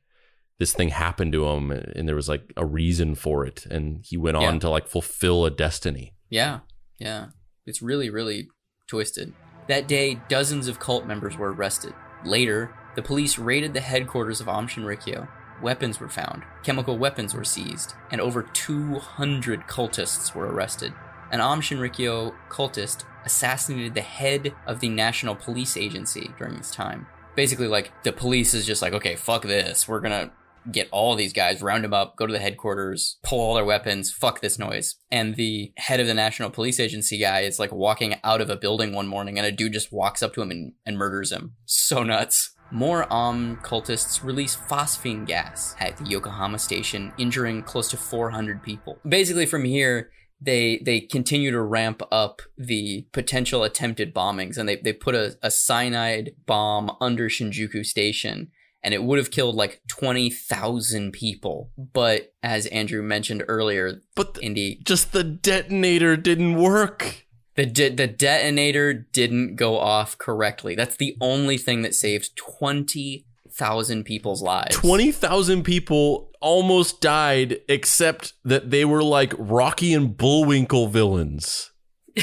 this 0.60 0.74
thing 0.74 0.90
happened 0.90 1.32
to 1.34 1.48
him, 1.48 1.72
and 1.72 2.08
there 2.08 2.16
was 2.16 2.30
like 2.30 2.54
a 2.56 2.66
reason 2.66 3.16
for 3.16 3.46
it, 3.46 3.66
and 3.68 4.04
he 4.06 4.18
went 4.18 4.38
on 4.38 4.44
Yeah. 4.56 4.60
to 4.60 4.70
like 4.70 4.88
fulfill 4.88 5.46
a 5.46 5.52
destiny. 5.52 6.14
Yeah, 6.30 6.60
yeah. 7.00 7.28
It's 7.66 7.82
really, 7.82 8.10
really 8.10 8.50
twisted. 8.88 9.34
That 9.68 9.88
day, 9.88 10.20
dozens 10.28 10.68
of 10.68 10.80
cult 10.80 11.06
members 11.06 11.38
were 11.38 11.54
arrested. 11.54 11.94
Later, 12.26 12.74
the 12.96 13.02
police 13.02 13.40
raided 13.40 13.74
the 13.74 13.80
headquarters 13.80 14.42
of 14.42 14.50
Aum 14.50 14.68
Shinrikyo. 14.68 15.28
Weapons 15.62 16.00
were 16.00 16.10
found, 16.10 16.44
chemical 16.64 16.98
weapons 16.98 17.34
were 17.34 17.46
seized, 17.46 17.94
and 18.12 18.20
over 18.20 18.44
200 18.44 19.62
cultists 19.62 20.36
were 20.36 20.48
arrested. 20.48 20.94
An 21.32 21.40
Aum 21.40 21.62
Shinrikyo 21.62 22.34
cultist 22.50 23.06
assassinated 23.26 23.94
the 23.94 24.02
head 24.02 24.54
of 24.68 24.82
the 24.82 24.90
National 24.90 25.36
Police 25.36 25.78
Agency 25.78 26.32
during 26.38 26.58
this 26.58 26.72
time. 26.72 27.08
Basically, 27.36 27.68
like, 27.68 27.92
the 28.04 28.12
police 28.12 28.54
is 28.54 28.66
just 28.66 28.82
like, 28.82 28.94
okay, 28.94 29.16
fuck 29.16 29.44
this. 29.44 29.88
We're 29.88 30.02
gonna 30.02 30.32
get 30.72 30.88
all 30.92 31.16
these 31.16 31.34
guys, 31.34 31.62
round 31.62 31.84
them 31.84 31.94
up, 31.94 32.16
go 32.16 32.26
to 32.26 32.34
the 32.34 32.40
headquarters, 32.40 33.18
pull 33.24 33.40
all 33.40 33.56
their 33.56 33.66
weapons, 33.66 34.12
fuck 34.12 34.42
this 34.42 34.60
noise. 34.60 34.96
And 35.12 35.36
the 35.36 35.74
head 35.78 36.00
of 36.00 36.08
the 36.08 36.14
National 36.14 36.50
Police 36.50 36.80
Agency 36.80 37.18
guy 37.18 37.42
is 37.42 37.60
like 37.60 37.72
walking 37.72 38.16
out 38.24 38.42
of 38.42 38.50
a 38.50 38.56
building 38.56 38.94
one 38.94 39.08
morning 39.08 39.38
and 39.38 39.46
a 39.46 39.52
dude 39.52 39.74
just 39.74 39.92
walks 39.92 40.24
up 40.24 40.34
to 40.34 40.42
him 40.42 40.52
and, 40.52 40.74
and 40.86 40.98
murders 40.98 41.32
him. 41.32 41.56
So 41.66 42.04
nuts. 42.04 42.52
More 42.72 43.06
Aum 43.14 43.58
cultists 43.58 44.24
release 44.24 44.56
phosphine 44.56 45.28
gas 45.28 45.76
at 45.80 45.98
the 45.98 46.06
Yokohama 46.06 46.58
station, 46.58 47.14
injuring 47.20 47.62
close 47.62 47.88
to 47.90 47.98
400 47.98 48.64
people. 48.64 48.98
Basically, 49.08 49.46
from 49.46 49.64
here, 49.64 50.10
they 50.42 50.82
they 50.84 51.00
continue 51.00 51.52
to 51.52 51.62
ramp 51.62 52.02
up 52.12 52.42
the 52.58 53.08
potential 53.12 53.64
attempted 53.64 54.12
bombings, 54.12 54.58
and 54.58 54.68
they, 54.68 54.78
they 54.78 54.92
put 54.92 55.14
a, 55.14 55.38
a 55.44 55.52
cyanide 55.52 56.32
bomb 56.48 56.96
under 57.00 57.30
Shinjuku 57.30 57.86
Station 57.86 58.50
and 58.84 58.94
it 58.94 59.04
would 59.04 59.18
have 59.18 59.32
killed 59.32 59.56
like 59.56 59.82
20,000 59.88 61.12
people. 61.12 61.72
But 61.78 62.34
as 62.44 62.66
Andrew 62.68 63.02
mentioned 63.02 63.44
earlier, 63.48 64.02
But 64.16 64.36
th- 64.36 64.46
Indy, 64.46 64.82
just 64.84 65.12
the 65.14 65.24
detonator 65.24 66.18
didn't 66.18 66.56
work. 66.56 67.26
the, 67.56 67.66
de- 67.66 67.90
the 67.96 68.08
detonator 68.08 68.94
didn't 68.94 69.56
go 69.56 69.78
off 69.80 70.18
correctly. 70.18 70.76
That's 70.76 70.98
the 70.98 71.16
only 71.22 71.58
thing 71.58 71.82
that 71.84 71.96
saved 71.96 72.36
20,000 72.36 74.04
people's 74.04 74.42
lives. 74.42 74.76
20,000 74.76 75.64
people 75.64 76.32
almost 76.42 77.00
died, 77.00 77.62
except 77.70 78.34
that 78.44 78.70
they 78.72 78.84
were 78.84 79.04
like 79.04 79.34
Rocky 79.38 79.94
and 79.94 80.18
Bullwinkle 80.18 80.88
villains. 80.88 81.72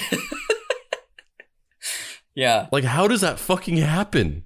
Yeah, 2.34 2.68
Like, 2.70 2.84
how 2.84 3.08
does 3.08 3.20
that 3.22 3.40
fucking 3.40 3.76
happen? 3.78 4.44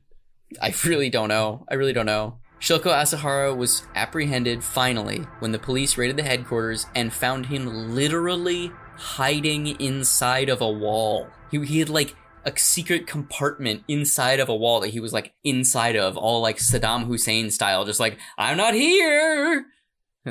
I 0.61 0.75
really 0.85 1.11
don't 1.11 1.29
know. 1.29 1.65
I 1.71 1.75
really 1.75 1.93
don't 1.93 2.07
know. 2.07 2.39
Shoko 2.61 2.93
Asahara 2.93 3.55
was 3.55 3.87
apprehended 3.95 4.65
finally 4.65 5.27
when 5.41 5.53
the 5.53 5.59
police 5.59 5.99
raided 5.99 6.17
the 6.17 6.23
headquarters 6.23 6.87
and 6.95 7.13
found 7.13 7.47
him 7.47 7.95
literally 7.95 8.73
hiding 8.97 9.79
inside 9.81 10.49
of 10.49 10.61
a 10.61 10.71
wall. 10.71 11.29
He, 11.51 11.63
he 11.67 11.79
had 11.81 11.91
like 11.91 12.17
a 12.45 12.57
secret 12.59 13.07
compartment 13.07 13.85
inside 13.89 14.41
of 14.41 14.49
a 14.49 14.57
wall 14.57 14.81
that 14.81 14.89
he 14.89 15.01
was 15.01 15.13
like 15.13 15.35
inside 15.45 15.97
of, 15.97 16.17
all 16.17 16.41
like 16.41 16.57
Saddam 16.57 17.05
Hussein 17.05 17.51
style, 17.51 17.85
just 17.85 18.01
like, 18.01 18.19
I'm 18.39 18.57
not 18.57 18.75
here. 18.75 19.67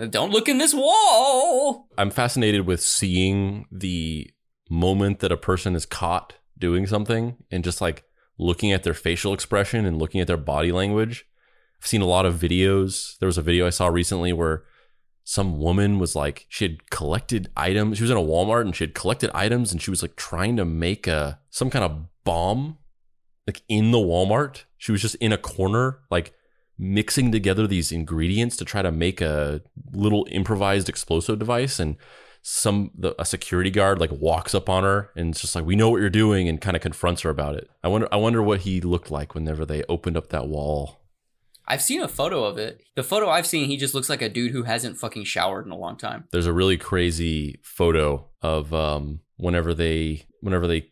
Don't 0.10 0.32
look 0.32 0.50
in 0.50 0.58
this 0.58 0.74
wall. 0.74 1.88
I'm 1.98 2.10
fascinated 2.10 2.66
with 2.66 2.82
seeing 2.82 3.68
the 3.72 4.32
moment 4.70 5.20
that 5.20 5.32
a 5.32 5.38
person 5.38 5.76
is 5.76 5.86
caught 5.86 6.34
doing 6.58 6.88
something 6.88 7.36
and 7.52 7.64
just 7.64 7.80
like 7.80 8.04
looking 8.44 8.72
at 8.72 8.84
their 8.84 8.94
facial 8.94 9.34
expression 9.34 9.86
and 9.86 9.98
looking 9.98 10.22
at 10.22 10.28
their 10.28 10.38
body 10.38 10.72
language. 10.72 11.26
I've 11.80 11.88
seen 11.88 12.02
a 12.02 12.06
lot 12.08 12.26
of 12.26 12.36
videos. 12.36 13.18
There 13.20 13.28
was 13.28 13.38
a 13.38 13.42
video 13.42 13.66
I 13.66 13.72
saw 13.72 13.88
recently 13.88 14.34
where 14.34 14.64
some 15.24 15.58
woman 15.58 16.00
was 16.00 16.16
like 16.16 16.46
she 16.50 16.66
had 16.66 16.90
collected 16.90 17.50
items. 17.56 17.98
She 17.98 18.04
was 18.04 18.12
in 18.12 18.18
a 18.18 18.22
Walmart 18.22 18.62
and 18.62 18.76
she 18.76 18.84
had 18.84 18.94
collected 18.94 19.32
items 19.34 19.72
and 19.72 19.82
she 19.82 19.90
was 19.90 20.02
like 20.02 20.16
trying 20.16 20.58
to 20.58 20.66
make 20.66 21.08
a 21.08 21.40
some 21.50 21.70
kind 21.70 21.86
of 21.86 22.06
bomb 22.24 22.78
like 23.48 23.62
in 23.70 23.92
the 23.92 23.98
Walmart. 23.98 24.66
She 24.78 24.92
was 24.92 25.02
just 25.02 25.16
in 25.16 25.32
a 25.32 25.38
corner 25.38 26.00
like 26.12 26.34
mixing 26.78 27.32
together 27.32 27.68
these 27.68 27.92
ingredients 27.92 28.58
to 28.58 28.66
try 28.66 28.82
to 28.82 28.92
make 28.92 29.22
a 29.22 29.62
little 29.94 30.28
improvised 30.32 30.90
explosive 30.90 31.40
device 31.40 31.80
and 31.80 31.96
some 32.46 32.92
the, 32.94 33.20
a 33.20 33.26
security 33.26 33.72
guard 33.72 34.00
like 34.00 34.12
walks 34.12 34.54
up 34.54 34.70
on 34.70 34.84
her 34.84 35.10
and 35.16 35.30
it's 35.30 35.40
just 35.40 35.56
like 35.56 35.66
we 35.66 35.78
know 35.78 35.90
what 35.90 36.02
you're 36.02 36.10
doing 36.10 36.50
and 36.50 36.60
kind 36.60 36.76
of 36.76 36.82
confronts 36.82 37.22
her 37.22 37.30
about 37.30 37.56
it. 37.56 37.70
I 37.84 37.88
wonder 37.88 38.08
I 38.12 38.18
wonder 38.18 38.44
what 38.44 38.62
he 38.62 38.82
looked 38.82 39.10
like 39.10 39.34
whenever 39.34 39.66
they 39.66 39.84
opened 39.88 40.18
up 40.18 40.30
that 40.30 40.48
wall. 40.48 41.00
I've 41.66 41.82
seen 41.82 42.02
a 42.02 42.10
photo 42.10 42.44
of 42.44 42.58
it. 42.58 42.84
The 42.96 43.04
photo 43.04 43.30
I've 43.30 43.48
seen, 43.48 43.68
he 43.68 43.78
just 43.78 43.94
looks 43.94 44.10
like 44.10 44.22
a 44.22 44.28
dude 44.28 44.52
who 44.52 44.64
hasn't 44.64 44.98
fucking 44.98 45.24
showered 45.24 45.66
in 45.66 45.72
a 45.72 45.78
long 45.78 45.96
time. 45.96 46.28
There's 46.32 46.46
a 46.46 46.52
really 46.52 46.76
crazy 46.76 47.60
photo 47.64 48.28
of 48.42 48.74
um 48.74 49.22
whenever 49.38 49.74
they 49.74 50.26
whenever 50.42 50.68
they 50.68 50.92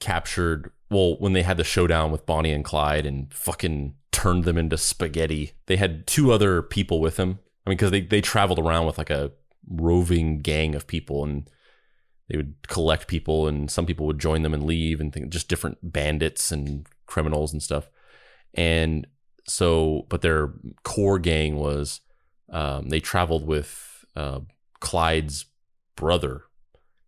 captured 0.00 0.70
well 0.90 1.18
when 1.18 1.34
they 1.34 1.42
had 1.42 1.58
the 1.58 1.64
showdown 1.64 2.10
with 2.10 2.24
Bonnie 2.24 2.52
and 2.52 2.64
Clyde 2.64 3.04
and 3.04 3.32
fucking 3.32 3.94
turned 4.10 4.44
them 4.44 4.56
into 4.56 4.78
spaghetti. 4.78 5.52
They 5.66 5.76
had 5.76 6.06
two 6.06 6.32
other 6.32 6.62
people 6.62 7.02
with 7.02 7.16
them. 7.16 7.40
I 7.66 7.70
mean, 7.70 7.76
because 7.76 7.90
they 7.90 8.00
they 8.00 8.22
traveled 8.22 8.58
around 8.58 8.86
with 8.86 8.96
like 8.96 9.10
a 9.10 9.32
roving 9.68 10.40
gang 10.40 10.74
of 10.74 10.86
people 10.86 11.24
and 11.24 11.48
they 12.28 12.36
would 12.36 12.54
collect 12.68 13.08
people 13.08 13.48
and 13.48 13.70
some 13.70 13.86
people 13.86 14.06
would 14.06 14.18
join 14.18 14.42
them 14.42 14.54
and 14.54 14.64
leave 14.64 15.00
and 15.00 15.12
think, 15.12 15.30
just 15.30 15.48
different 15.48 15.78
bandits 15.82 16.52
and 16.52 16.86
criminals 17.06 17.52
and 17.52 17.62
stuff. 17.62 17.90
And 18.54 19.06
so, 19.46 20.06
but 20.08 20.20
their 20.20 20.52
core 20.84 21.18
gang 21.18 21.56
was 21.56 22.00
um, 22.50 22.88
they 22.88 23.00
traveled 23.00 23.46
with 23.46 24.04
uh, 24.14 24.40
Clyde's 24.80 25.46
brother 25.96 26.42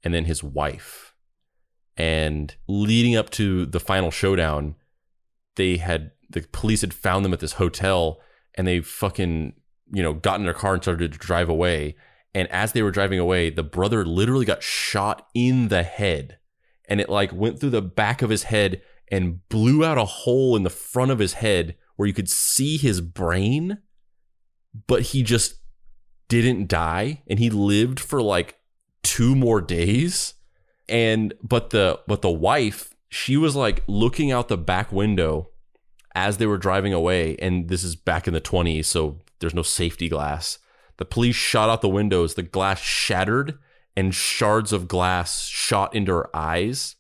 and 0.03 0.15
then 0.15 0.25
his 0.25 0.43
wife. 0.43 1.15
And 1.97 2.55
leading 2.67 3.15
up 3.17 3.31
to 3.31 3.67
the 3.67 3.81
final 3.81 4.11
showdown, 4.11 4.77
they 5.57 5.77
had 5.77 6.13
the 6.31 6.43
police 6.53 6.81
had 6.81 6.95
found 6.95 7.25
them 7.25 7.33
at 7.33 7.41
this 7.41 7.55
hotel 7.55 8.21
and 8.55 8.67
they 8.67 8.81
fucking, 8.81 9.55
you 9.93 10.03
know, 10.03 10.15
got 10.15 10.39
in 10.39 10.45
their 10.45 10.55
car 10.55 10.75
and 10.75 10.83
started 10.83 11.13
to 11.13 11.19
drive 11.19 11.49
away. 11.49 11.97
And 12.35 12.49
as 12.49 12.73
they 12.73 12.83
were 12.83 12.91
driving 12.91 13.19
away, 13.19 13.51
the 13.51 13.63
brother 13.63 14.05
literally 14.05 14.45
got 14.45 14.63
shot 14.63 15.27
in 15.35 15.69
the 15.69 15.83
head. 15.83 16.39
And 16.89 17.01
it 17.01 17.09
like 17.09 17.33
went 17.33 17.61
through 17.61 17.71
the 17.71 17.83
back 17.83 18.23
of 18.23 18.31
his 18.31 18.45
head 18.45 18.83
and 19.11 19.47
blew 19.49 19.85
out 19.85 19.99
a 19.99 20.05
hole 20.05 20.57
in 20.57 20.63
the 20.63 20.71
front 20.71 21.11
of 21.11 21.19
his 21.19 21.35
head 21.35 21.77
where 21.97 22.07
you 22.07 22.15
could 22.15 22.29
see 22.31 22.77
his 22.77 23.01
brain, 23.01 23.79
but 24.87 25.03
he 25.03 25.23
just 25.23 25.57
didn't 26.29 26.69
die 26.69 27.23
and 27.27 27.39
he 27.39 27.51
lived 27.51 27.99
for 27.99 28.23
like 28.23 28.59
two 29.03 29.35
more 29.35 29.61
days. 29.61 30.35
And 30.89 31.35
but 31.43 31.71
the 31.71 32.01
but 32.07 32.23
the 32.23 32.31
wife, 32.31 32.95
she 33.09 33.37
was 33.37 33.57
like 33.57 33.83
looking 33.87 34.33
out 34.33 34.49
the 34.49 34.59
back 34.59 34.93
window 34.93 35.51
as 36.15 36.39
they 36.39 36.47
were 36.47 36.59
driving 36.59 36.93
away 36.93 37.37
and 37.37 37.69
this 37.69 37.85
is 37.85 37.95
back 37.95 38.27
in 38.27 38.35
the 38.35 38.41
20s 38.41 38.85
so 38.85 39.21
there's 39.39 39.55
no 39.55 39.63
safety 39.63 40.09
glass 40.09 40.59
the 41.01 41.07
police 41.07 41.35
shot 41.35 41.71
out 41.71 41.81
the 41.81 41.89
windows. 41.89 42.35
The 42.35 42.43
glass 42.43 42.79
shattered 42.79 43.59
and 43.97 44.15
shards 44.15 44.71
of 44.71 44.87
glass 44.87 45.47
shot 45.47 45.95
into 45.95 46.13
her 46.13 46.37
eyes. 46.37 46.97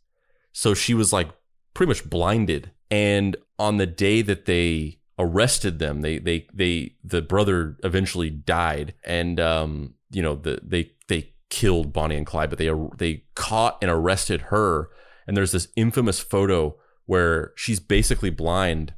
So 0.52 0.72
she 0.72 0.94
was 0.94 1.12
like 1.12 1.28
pretty 1.74 1.90
much 1.90 2.08
blinded. 2.08 2.70
And 2.90 3.36
on 3.58 3.76
the 3.76 3.86
day 3.86 4.22
that 4.22 4.46
they 4.46 5.00
arrested 5.18 5.80
them, 5.80 6.00
they 6.00 6.18
they 6.18 6.48
they 6.54 6.94
the 7.04 7.20
brother 7.20 7.76
eventually 7.84 8.30
died. 8.30 8.94
And 9.04 9.38
um, 9.38 9.94
you 10.10 10.22
know, 10.22 10.34
the 10.34 10.60
they 10.64 10.92
they 11.08 11.34
killed 11.50 11.92
Bonnie 11.92 12.16
and 12.16 12.26
Clyde, 12.26 12.48
but 12.48 12.58
they 12.58 12.70
they 12.96 13.24
caught 13.34 13.76
and 13.82 13.90
arrested 13.90 14.40
her. 14.48 14.88
And 15.26 15.36
there's 15.36 15.52
this 15.52 15.68
infamous 15.76 16.20
photo 16.20 16.74
where 17.04 17.52
she's 17.54 17.80
basically 17.80 18.30
blind 18.30 18.94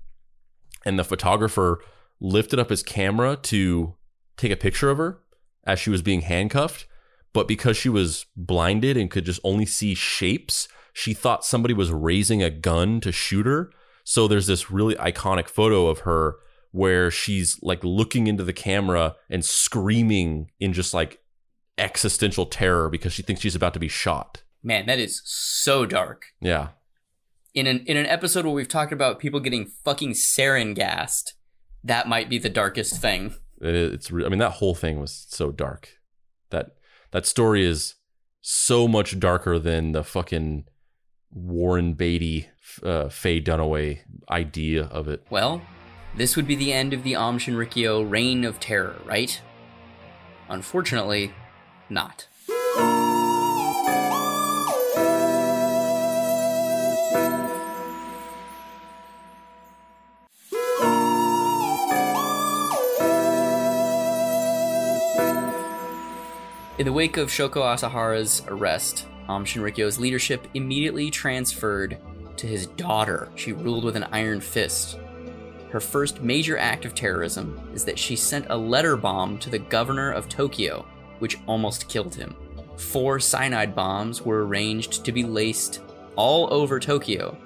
and 0.87 0.97
the 0.97 1.05
photographer 1.05 1.81
lifted 2.21 2.61
up 2.61 2.71
his 2.71 2.85
camera 2.85 3.35
to 3.35 3.97
take 4.37 4.53
a 4.53 4.57
picture 4.57 4.91
of 4.91 4.99
her 4.99 5.21
as 5.65 5.79
she 5.79 5.91
was 5.91 6.03
being 6.03 6.23
handcuffed, 6.23 6.87
but 7.33 7.49
because 7.49 7.77
she 7.77 7.89
was 7.89 8.27
blinded 8.37 8.97
and 8.97 9.11
could 9.11 9.25
just 9.25 9.41
only 9.45 9.67
see 9.67 9.95
shapes, 9.95 10.69
she 10.93 11.15
thought 11.15 11.45
somebody 11.45 11.75
was 11.75 11.91
raising 11.91 12.43
a 12.43 12.51
gun 12.51 13.01
to 13.01 13.13
shoot 13.13 13.47
her. 13.47 13.71
So 14.05 14.29
there's 14.29 14.47
this 14.47 14.71
really 14.71 14.95
iconic 14.97 15.49
photo 15.49 15.87
of 15.87 16.01
her 16.01 16.37
where 16.73 17.11
she's 17.11 17.59
like 17.63 17.85
looking 17.85 18.27
into 18.27 18.43
the 18.43 18.53
camera 18.53 19.17
and 19.31 19.45
screaming 19.45 20.51
in 20.59 20.73
just 20.73 20.93
like 20.93 21.21
existential 21.79 22.47
terror 22.47 22.89
because 22.89 23.13
she 23.13 23.23
thinks 23.23 23.43
she's 23.43 23.55
about 23.55 23.75
to 23.75 23.81
be 23.81 23.89
shot. 23.89 24.43
Man, 24.63 24.87
that 24.87 24.99
is 24.99 25.23
so 25.25 25.87
dark. 25.87 26.27
Yeah. 26.41 26.69
In 27.55 27.67
an 27.67 27.85
in 27.87 27.97
an 27.97 28.07
episode 28.07 28.47
where 28.47 28.55
we've 28.55 28.69
talked 28.69 28.93
about 28.93 29.19
people 29.19 29.41
getting 29.41 29.67
fucking 29.85 30.13
sarin 30.13 30.75
gassed, 30.75 31.35
that 31.85 32.09
might 32.09 32.31
be 32.31 32.39
the 32.39 32.49
darkest 32.49 33.01
thing. 33.01 33.35
It's 33.63 34.13
I 34.13 34.29
mean 34.29 34.39
that 34.39 34.55
whole 34.55 34.75
thing 34.75 35.01
was 35.01 35.27
so 35.29 35.53
dark. 35.53 36.01
That 36.51 36.77
that 37.13 37.27
story 37.27 37.65
is 37.65 37.95
so 38.41 38.89
much 38.89 39.19
darker 39.19 39.59
than 39.59 39.93
the 39.93 40.03
fucking 40.03 40.65
Warren 41.31 41.95
Beatty, 41.95 42.49
uh, 42.83 43.09
Faye 43.09 43.41
Dunaway 43.41 44.01
idea 44.29 44.85
of 44.85 45.09
it. 45.09 45.25
Well, 45.31 45.63
this 46.17 46.37
would 46.37 46.47
be 46.47 46.57
the 46.57 46.73
end 46.73 46.93
of 46.93 47.05
the 47.05 47.17
Aum 47.17 47.39
Shinrikyo 47.39 48.09
reign 48.09 48.45
of 48.45 48.61
terror, 48.61 48.97
right? 49.05 49.41
Unfortunately, 50.49 51.33
not. 51.89 52.27
In 66.83 66.87
the 66.87 66.93
wake 66.93 67.17
of 67.17 67.29
Shoko 67.29 67.63
Asahara's 67.63 68.43
arrest, 68.49 69.07
Aum 69.29 69.45
Shinrikyo's 69.45 70.01
leadership 70.01 70.49
immediately 70.55 71.13
transferred 71.13 71.97
to 72.37 72.49
his 72.49 72.67
daughter. 72.67 73.31
She 73.37 73.53
ruled 73.53 73.85
with 73.85 73.95
an 73.95 74.09
iron 74.11 74.41
fist. 74.41 74.99
Her 75.71 75.79
first 75.79 76.23
major 76.23 76.59
act 76.59 76.85
of 76.85 76.93
terrorism 76.93 77.71
is 77.73 77.85
that 77.85 78.01
she 78.01 78.17
sent 78.17 78.47
a 78.51 78.57
letter 78.57 78.97
bomb 78.97 79.39
to 79.39 79.49
the 79.49 79.61
governor 79.61 80.11
of 80.11 80.29
Tokyo, 80.29 80.85
which 81.21 81.39
almost 81.47 81.89
killed 81.89 82.17
him. 82.17 82.35
Four 82.77 83.21
cyanide 83.21 83.77
bombs 83.77 84.23
were 84.23 84.45
arranged 84.45 85.05
to 85.05 85.13
be 85.13 85.23
laced 85.23 85.83
all 86.17 86.53
over 86.53 86.81
Tokyo, 86.81 87.39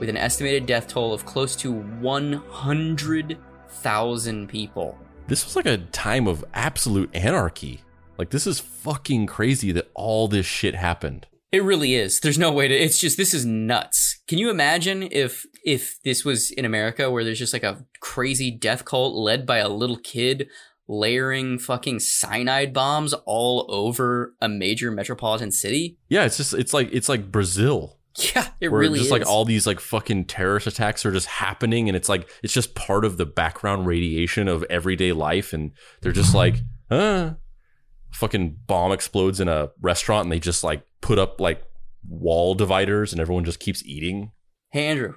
with 0.00 0.10
an 0.10 0.18
estimated 0.18 0.66
death 0.66 0.86
toll 0.86 1.14
of 1.14 1.24
close 1.24 1.56
to 1.56 1.72
100,000 1.72 4.48
people. 4.50 4.98
This 5.28 5.46
was 5.46 5.56
like 5.56 5.64
a 5.64 5.78
time 5.78 6.28
of 6.28 6.44
absolute 6.52 7.08
anarchy. 7.14 7.80
Like 8.18 8.30
this 8.30 8.46
is 8.46 8.60
fucking 8.60 9.26
crazy 9.26 9.72
that 9.72 9.90
all 9.94 10.28
this 10.28 10.46
shit 10.46 10.74
happened. 10.74 11.26
It 11.50 11.62
really 11.62 11.94
is. 11.94 12.20
There's 12.20 12.38
no 12.38 12.50
way 12.50 12.66
to 12.66 12.74
it's 12.74 12.98
just 12.98 13.16
this 13.16 13.34
is 13.34 13.44
nuts. 13.44 14.20
Can 14.26 14.38
you 14.38 14.50
imagine 14.50 15.08
if 15.10 15.44
if 15.64 16.00
this 16.02 16.24
was 16.24 16.50
in 16.50 16.64
America 16.64 17.10
where 17.10 17.24
there's 17.24 17.38
just 17.38 17.52
like 17.52 17.62
a 17.62 17.84
crazy 18.00 18.50
death 18.50 18.84
cult 18.84 19.14
led 19.14 19.44
by 19.44 19.58
a 19.58 19.68
little 19.68 19.98
kid 19.98 20.48
layering 20.88 21.58
fucking 21.58 22.00
cyanide 22.00 22.72
bombs 22.72 23.14
all 23.26 23.66
over 23.68 24.34
a 24.40 24.48
major 24.48 24.90
metropolitan 24.90 25.50
city? 25.50 25.98
Yeah, 26.08 26.24
it's 26.24 26.36
just 26.36 26.54
it's 26.54 26.72
like 26.72 26.88
it's 26.92 27.08
like 27.08 27.30
Brazil. 27.30 27.98
Yeah, 28.34 28.48
it 28.60 28.68
where 28.68 28.78
really 28.78 28.98
just 28.98 29.06
is. 29.06 29.10
like 29.12 29.26
all 29.26 29.46
these 29.46 29.66
like 29.66 29.80
fucking 29.80 30.26
terrorist 30.26 30.66
attacks 30.66 31.06
are 31.06 31.12
just 31.12 31.26
happening 31.26 31.88
and 31.88 31.96
it's 31.96 32.10
like 32.10 32.28
it's 32.42 32.52
just 32.52 32.74
part 32.74 33.06
of 33.06 33.16
the 33.16 33.24
background 33.24 33.86
radiation 33.86 34.48
of 34.48 34.64
everyday 34.64 35.12
life 35.12 35.54
and 35.54 35.72
they're 36.02 36.12
just 36.12 36.34
like, 36.34 36.56
uh 36.90 37.30
fucking 38.12 38.58
bomb 38.66 38.92
explodes 38.92 39.40
in 39.40 39.48
a 39.48 39.70
restaurant 39.80 40.26
and 40.26 40.32
they 40.32 40.40
just 40.40 40.62
like 40.62 40.84
put 41.00 41.18
up 41.18 41.40
like 41.40 41.62
wall 42.08 42.54
dividers 42.54 43.12
and 43.12 43.20
everyone 43.20 43.44
just 43.44 43.60
keeps 43.60 43.84
eating. 43.84 44.32
Hey 44.70 44.86
Andrew, 44.86 45.14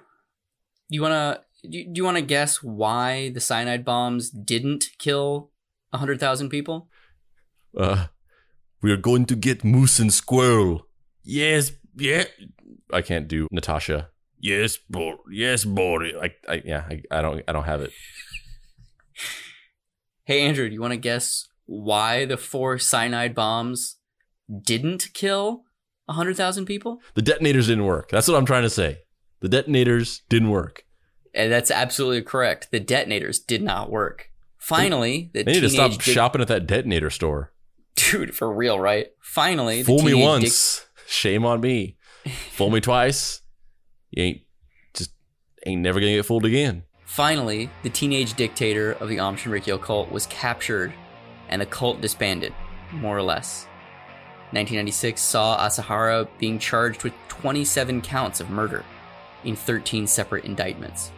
you 0.89 1.01
wanna 1.01 1.41
do 1.69 1.77
you, 1.77 1.85
do 1.85 1.99
you 1.99 2.03
wanna 2.03 2.21
guess 2.21 2.63
why 2.63 3.29
the 3.29 3.39
cyanide 3.39 3.85
bombs 3.85 4.29
didn't 4.29 4.89
kill 4.97 5.51
hundred 5.93 6.19
thousand 6.19 6.49
people? 6.49 6.89
Uh, 7.77 8.07
we 8.81 8.91
are 8.91 8.97
going 8.97 9.25
to 9.25 9.35
get 9.35 9.63
moose 9.63 9.99
and 9.99 10.13
squirrel. 10.13 10.87
Yes, 11.23 11.71
yeah. 11.95 12.25
I 12.91 13.01
can't 13.01 13.27
do 13.27 13.47
Natasha. 13.51 14.09
Yes, 14.39 14.77
boy. 14.77 15.15
Yes, 15.31 15.65
boy. 15.65 16.11
I, 16.21 16.31
I 16.47 16.61
yeah. 16.63 16.85
I, 16.89 17.01
I 17.11 17.21
don't. 17.21 17.43
I 17.47 17.51
don't 17.51 17.63
have 17.63 17.81
it. 17.81 17.91
Hey 20.25 20.41
Andrew, 20.41 20.67
do 20.67 20.73
you 20.73 20.81
want 20.81 20.91
to 20.91 20.97
guess 20.97 21.47
why 21.65 22.25
the 22.25 22.37
four 22.37 22.77
cyanide 22.77 23.35
bombs 23.35 23.97
didn't 24.63 25.09
kill 25.13 25.63
100,000 26.05 26.65
people? 26.65 27.01
The 27.15 27.21
detonators 27.21 27.67
didn't 27.67 27.85
work. 27.85 28.09
That's 28.09 28.27
what 28.27 28.37
I'm 28.37 28.45
trying 28.45 28.63
to 28.63 28.69
say. 28.69 28.99
The 29.41 29.49
detonators 29.49 30.21
didn't 30.29 30.49
work. 30.49 30.85
And 31.33 31.51
that's 31.51 31.71
absolutely 31.71 32.21
correct. 32.21 32.69
The 32.71 32.79
detonators 32.79 33.39
did 33.39 33.61
not 33.61 33.91
work. 33.91 34.29
Finally, 34.57 35.29
the 35.33 35.43
They 35.43 35.53
need 35.53 35.59
to 35.61 35.69
stop 35.69 35.99
shopping 36.01 36.41
at 36.41 36.47
that 36.47 36.65
detonator 36.65 37.09
store. 37.09 37.53
Dude, 37.95 38.35
for 38.35 38.51
real, 38.51 38.79
right? 38.79 39.07
Finally, 39.21 39.83
the 39.83 39.85
Fool 39.85 40.01
me 40.01 40.13
once, 40.13 40.85
shame 41.07 41.45
on 41.45 41.61
me. 41.61 41.97
Fool 42.51 42.71
me 42.71 42.81
twice, 42.81 43.41
you 44.09 44.23
ain't 44.23 44.41
just 44.95 45.11
ain't 45.65 45.81
never 45.81 45.99
gonna 45.99 46.13
get 46.13 46.25
fooled 46.25 46.45
again. 46.45 46.83
Finally, 47.05 47.69
the 47.83 47.89
teenage 47.89 48.33
dictator 48.33 48.93
of 48.93 49.07
the 49.07 49.19
Aum 49.19 49.37
Shinrikyo 49.37 49.79
cult 49.79 50.11
was 50.11 50.25
captured 50.27 50.93
and 51.49 51.61
the 51.61 51.65
cult 51.65 52.01
disbanded, 52.01 52.53
more 52.91 53.17
or 53.17 53.23
less. 53.23 53.65
1996 54.51 55.21
saw 55.21 55.57
Asahara 55.57 56.27
being 56.37 56.59
charged 56.59 57.03
with 57.03 57.13
27 57.27 58.01
counts 58.01 58.39
of 58.39 58.49
murder 58.49 58.85
in 59.43 59.55
13 59.55 60.07
separate 60.07 60.45
indictments. 60.45 61.11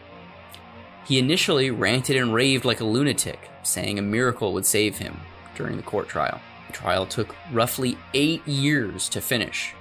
He 1.05 1.19
initially 1.19 1.71
ranted 1.71 2.17
and 2.17 2.33
raved 2.33 2.65
like 2.65 2.81
a 2.81 2.85
lunatic, 2.85 3.39
saying 3.63 3.99
a 3.99 4.01
miracle 4.01 4.53
would 4.53 4.65
save 4.65 4.97
him 4.97 5.19
during 5.55 5.77
the 5.77 5.83
court 5.83 6.09
trial. 6.09 6.41
The 6.67 6.73
trial 6.73 7.05
took 7.05 7.35
roughly 7.51 7.97
eight 8.13 8.45
years 8.47 9.07
to 9.09 9.21
finish. 9.21 9.73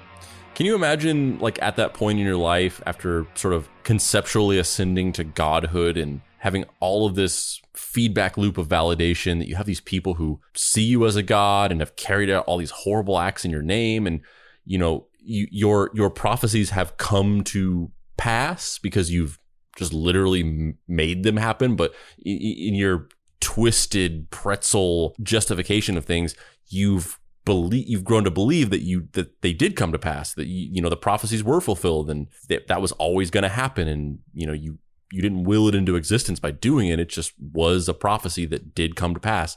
Can 0.54 0.66
you 0.66 0.74
imagine, 0.74 1.38
like, 1.38 1.60
at 1.60 1.76
that 1.76 1.94
point 1.94 2.18
in 2.18 2.24
your 2.24 2.36
life, 2.36 2.80
after 2.86 3.26
sort 3.34 3.54
of 3.54 3.68
conceptually 3.82 4.58
ascending 4.58 5.12
to 5.12 5.24
godhood 5.24 5.96
and 5.96 6.20
having 6.38 6.64
all 6.80 7.06
of 7.06 7.14
this 7.14 7.60
feedback 7.74 8.36
loop 8.36 8.58
of 8.58 8.68
validation 8.68 9.38
that 9.38 9.48
you 9.48 9.56
have 9.56 9.66
these 9.66 9.80
people 9.80 10.14
who 10.14 10.40
see 10.54 10.82
you 10.82 11.06
as 11.06 11.16
a 11.16 11.22
god 11.22 11.72
and 11.72 11.80
have 11.80 11.96
carried 11.96 12.30
out 12.30 12.44
all 12.46 12.58
these 12.58 12.70
horrible 12.70 13.18
acts 13.18 13.44
in 13.44 13.50
your 13.50 13.62
name. 13.62 14.06
And 14.06 14.20
you 14.64 14.78
know 14.78 15.06
you, 15.18 15.46
your 15.50 15.90
your 15.94 16.10
prophecies 16.10 16.70
have 16.70 16.96
come 16.96 17.42
to 17.44 17.90
pass 18.16 18.78
because 18.78 19.10
you've 19.10 19.38
just 19.76 19.92
literally 19.92 20.74
made 20.88 21.22
them 21.22 21.36
happen. 21.36 21.76
But 21.76 21.94
in, 22.24 22.74
your 22.74 23.08
twisted 23.40 24.30
pretzel 24.30 25.14
justification 25.22 25.96
of 25.96 26.04
things 26.04 26.34
you've 26.68 27.18
believe 27.44 27.86
you've 27.86 28.04
grown 28.04 28.24
to 28.24 28.30
believe 28.30 28.70
that 28.70 28.80
you 28.80 29.08
that 29.12 29.40
they 29.42 29.52
did 29.52 29.76
come 29.76 29.92
to 29.92 29.98
pass 29.98 30.34
that 30.34 30.46
you, 30.46 30.68
you 30.72 30.82
know 30.82 30.88
the 30.88 30.96
prophecies 30.96 31.44
were 31.44 31.60
fulfilled 31.60 32.10
and 32.10 32.26
that, 32.48 32.66
that 32.66 32.82
was 32.82 32.92
always 32.92 33.30
going 33.30 33.42
to 33.42 33.48
happen. 33.48 33.86
And 33.88 34.18
you 34.34 34.46
know 34.46 34.52
you 34.52 34.78
you 35.12 35.22
didn't 35.22 35.44
will 35.44 35.68
it 35.68 35.74
into 35.74 35.96
existence 35.96 36.40
by 36.40 36.50
doing 36.50 36.88
it. 36.88 36.98
It 36.98 37.08
just 37.08 37.32
was 37.40 37.88
a 37.88 37.94
prophecy 37.94 38.46
that 38.46 38.74
did 38.74 38.96
come 38.96 39.14
to 39.14 39.20
pass. 39.20 39.56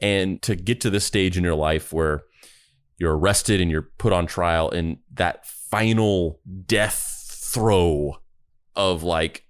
And 0.00 0.42
to 0.42 0.56
get 0.56 0.80
to 0.82 0.90
this 0.90 1.04
stage 1.04 1.36
in 1.36 1.44
your 1.44 1.54
life 1.54 1.92
where 1.92 2.24
you're 2.98 3.16
arrested 3.16 3.60
and 3.60 3.70
you're 3.70 3.90
put 3.98 4.12
on 4.12 4.26
trial 4.26 4.70
and 4.70 4.98
that 5.12 5.46
final 5.46 6.40
death 6.66 7.14
throw 7.52 8.18
of 8.76 9.02
like 9.02 9.44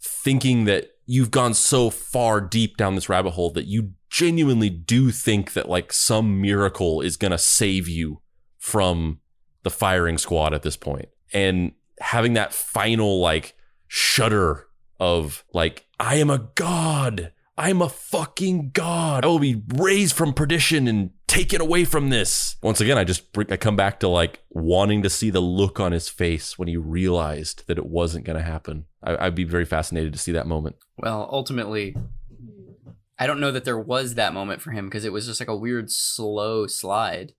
thinking 0.00 0.64
that 0.64 0.90
you've 1.06 1.30
gone 1.30 1.54
so 1.54 1.88
far 1.88 2.40
deep 2.40 2.76
down 2.76 2.94
this 2.94 3.08
rabbit 3.08 3.30
hole 3.30 3.50
that 3.50 3.66
you 3.66 3.92
genuinely 4.10 4.68
do 4.70 5.10
think 5.10 5.52
that 5.52 5.68
like 5.68 5.92
some 5.92 6.40
miracle 6.40 7.00
is 7.00 7.16
going 7.16 7.30
to 7.30 7.38
save 7.38 7.88
you 7.88 8.20
from 8.58 9.20
the 9.62 9.70
firing 9.70 10.18
squad 10.18 10.52
at 10.52 10.62
this 10.62 10.76
point. 10.76 11.08
And 11.32 11.72
having 12.00 12.34
that 12.34 12.52
final 12.52 13.20
like 13.20 13.54
shudder 13.88 14.66
of 14.98 15.44
like, 15.52 15.86
I 15.98 16.16
am 16.16 16.30
a 16.30 16.48
god. 16.54 17.32
I'm 17.58 17.80
a 17.80 17.88
fucking 17.88 18.70
god. 18.72 19.24
I 19.24 19.28
will 19.28 19.38
be 19.38 19.62
raised 19.74 20.14
from 20.14 20.34
perdition 20.34 20.86
and 20.86 21.10
taken 21.26 21.60
away 21.60 21.84
from 21.86 22.10
this. 22.10 22.56
Once 22.62 22.80
again, 22.82 22.98
I 22.98 23.04
just 23.04 23.24
I 23.50 23.56
come 23.56 23.76
back 23.76 24.00
to 24.00 24.08
like 24.08 24.40
wanting 24.50 25.02
to 25.02 25.10
see 25.10 25.30
the 25.30 25.40
look 25.40 25.80
on 25.80 25.92
his 25.92 26.08
face 26.08 26.58
when 26.58 26.68
he 26.68 26.76
realized 26.76 27.66
that 27.66 27.78
it 27.78 27.86
wasn't 27.86 28.26
going 28.26 28.36
to 28.36 28.44
happen. 28.44 28.84
I, 29.02 29.26
would 29.26 29.34
be 29.34 29.44
very 29.44 29.64
fascinated 29.64 30.12
to 30.12 30.18
see 30.18 30.32
that 30.32 30.46
moment. 30.46 30.76
Well, 30.98 31.28
ultimately, 31.32 31.96
I 33.18 33.26
don't 33.26 33.40
know 33.40 33.52
that 33.52 33.64
there 33.64 33.78
was 33.78 34.16
that 34.16 34.34
moment 34.34 34.60
for 34.60 34.72
him 34.72 34.86
because 34.86 35.04
it 35.04 35.12
was 35.12 35.26
just 35.26 35.40
like 35.40 35.48
a 35.48 35.56
weird 35.56 35.90
slow 35.90 36.66
slide 36.66 37.32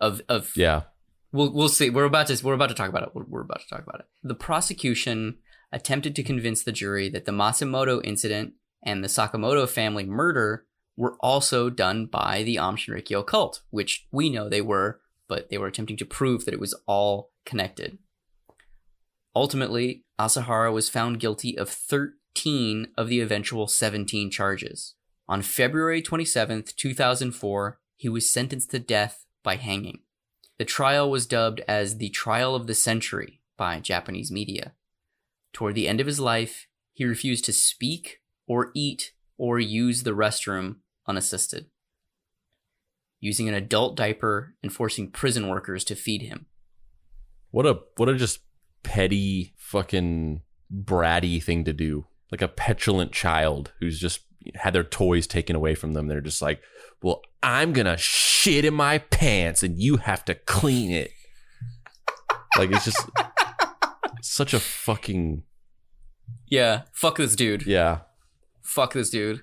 of 0.00 0.22
of 0.28 0.56
yeah. 0.56 0.82
We'll 1.30 1.52
we'll 1.52 1.68
see. 1.68 1.90
We're 1.90 2.04
about 2.04 2.26
to 2.28 2.44
we're 2.44 2.54
about 2.54 2.68
to 2.68 2.74
talk 2.74 2.88
about 2.88 3.02
it. 3.04 3.10
We're, 3.14 3.24
we're 3.24 3.40
about 3.42 3.60
to 3.60 3.68
talk 3.68 3.82
about 3.82 4.00
it. 4.00 4.06
The 4.22 4.34
prosecution 4.34 5.36
attempted 5.72 6.14
to 6.16 6.22
convince 6.22 6.62
the 6.62 6.72
jury 6.72 7.08
that 7.08 7.24
the 7.24 7.32
Matsumoto 7.32 8.00
incident 8.04 8.54
and 8.84 9.02
the 9.02 9.08
Sakamoto 9.08 9.68
family 9.68 10.04
murder 10.04 10.66
were 10.96 11.16
also 11.20 11.70
done 11.70 12.06
by 12.06 12.42
the 12.42 12.56
Shinrikyo 12.56 13.26
cult, 13.26 13.62
which 13.70 14.06
we 14.12 14.28
know 14.28 14.48
they 14.48 14.60
were, 14.60 15.00
but 15.28 15.48
they 15.48 15.58
were 15.58 15.68
attempting 15.68 15.96
to 15.96 16.04
prove 16.04 16.44
that 16.44 16.54
it 16.54 16.60
was 16.60 16.74
all 16.86 17.30
connected. 17.46 17.98
Ultimately, 19.34 20.04
Asahara 20.20 20.72
was 20.72 20.90
found 20.90 21.20
guilty 21.20 21.56
of 21.56 21.70
13 21.70 22.88
of 22.98 23.08
the 23.08 23.20
eventual 23.20 23.66
17 23.66 24.30
charges. 24.30 24.94
On 25.28 25.40
February 25.40 26.02
27, 26.02 26.64
2004, 26.76 27.78
he 27.96 28.08
was 28.08 28.30
sentenced 28.30 28.70
to 28.72 28.78
death 28.78 29.24
by 29.42 29.56
hanging. 29.56 30.00
The 30.58 30.64
trial 30.64 31.10
was 31.10 31.26
dubbed 31.26 31.62
as 31.66 31.96
the 31.96 32.10
Trial 32.10 32.54
of 32.54 32.66
the 32.66 32.74
Century 32.74 33.40
by 33.56 33.80
Japanese 33.80 34.30
media. 34.30 34.74
Toward 35.52 35.74
the 35.74 35.88
end 35.88 36.00
of 36.00 36.06
his 36.06 36.20
life, 36.20 36.66
he 36.92 37.04
refused 37.04 37.44
to 37.46 37.52
speak 37.52 38.20
or 38.46 38.70
eat 38.74 39.12
or 39.38 39.58
use 39.58 40.02
the 40.02 40.12
restroom 40.12 40.76
unassisted, 41.06 41.66
using 43.20 43.48
an 43.48 43.54
adult 43.54 43.96
diaper 43.96 44.54
and 44.62 44.72
forcing 44.72 45.10
prison 45.10 45.48
workers 45.48 45.84
to 45.84 45.94
feed 45.94 46.22
him. 46.22 46.46
What 47.50 47.66
a 47.66 47.80
what 47.96 48.08
a 48.08 48.16
just 48.16 48.40
petty 48.82 49.54
fucking 49.56 50.42
bratty 50.72 51.42
thing 51.42 51.64
to 51.64 51.72
do. 51.72 52.06
Like 52.30 52.42
a 52.42 52.48
petulant 52.48 53.12
child 53.12 53.72
who's 53.80 53.98
just 53.98 54.20
had 54.54 54.72
their 54.72 54.84
toys 54.84 55.26
taken 55.26 55.54
away 55.54 55.74
from 55.74 55.92
them. 55.92 56.06
They're 56.06 56.22
just 56.22 56.40
like, 56.40 56.62
"Well, 57.02 57.22
I'm 57.42 57.72
going 57.72 57.86
to 57.86 57.98
shit 57.98 58.64
in 58.64 58.74
my 58.74 58.98
pants 58.98 59.62
and 59.62 59.78
you 59.78 59.98
have 59.98 60.24
to 60.24 60.34
clean 60.34 60.90
it." 60.90 61.10
Like 62.56 62.70
it's 62.70 62.86
just 62.86 63.08
such 64.22 64.54
a 64.54 64.60
fucking 64.60 65.42
yeah. 66.46 66.82
Fuck 66.92 67.18
this 67.18 67.36
dude. 67.36 67.66
yeah. 67.66 68.00
Fuck 68.62 68.94
this 68.94 69.10
dude. 69.10 69.42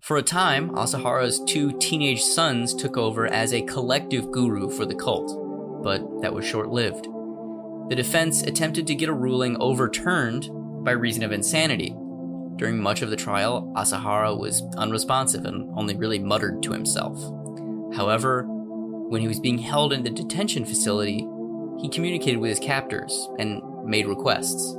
For 0.00 0.16
a 0.18 0.22
time, 0.22 0.70
Asahara's 0.70 1.40
two 1.46 1.72
teenage 1.78 2.22
sons 2.22 2.74
took 2.74 2.98
over 2.98 3.26
as 3.26 3.54
a 3.54 3.62
collective 3.62 4.30
guru 4.30 4.68
for 4.68 4.84
the 4.84 4.94
cult, 4.94 5.82
but 5.82 6.02
that 6.20 6.34
was 6.34 6.44
short 6.44 6.68
lived. 6.68 7.06
The 7.88 7.96
defense 7.96 8.42
attempted 8.42 8.86
to 8.86 8.94
get 8.94 9.08
a 9.08 9.14
ruling 9.14 9.56
overturned 9.58 10.50
by 10.84 10.92
reason 10.92 11.22
of 11.22 11.32
insanity. 11.32 11.96
During 12.56 12.78
much 12.78 13.00
of 13.00 13.08
the 13.08 13.16
trial, 13.16 13.72
Asahara 13.74 14.38
was 14.38 14.62
unresponsive 14.76 15.46
and 15.46 15.70
only 15.76 15.96
really 15.96 16.18
muttered 16.18 16.62
to 16.64 16.72
himself. 16.72 17.18
However, 17.96 18.44
when 18.46 19.22
he 19.22 19.28
was 19.28 19.40
being 19.40 19.58
held 19.58 19.92
in 19.92 20.02
the 20.02 20.10
detention 20.10 20.66
facility, 20.66 21.26
he 21.80 21.88
communicated 21.88 22.38
with 22.38 22.50
his 22.50 22.60
captors 22.60 23.28
and 23.38 23.62
made 23.84 24.06
requests. 24.06 24.76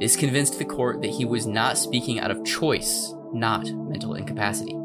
This 0.00 0.16
convinced 0.16 0.58
the 0.58 0.64
court 0.64 1.00
that 1.02 1.10
he 1.10 1.24
was 1.24 1.46
not 1.46 1.78
speaking 1.78 2.20
out 2.20 2.30
of 2.30 2.44
choice, 2.44 3.14
not 3.32 3.64
mental 3.64 4.14
incapacity. 4.14 4.76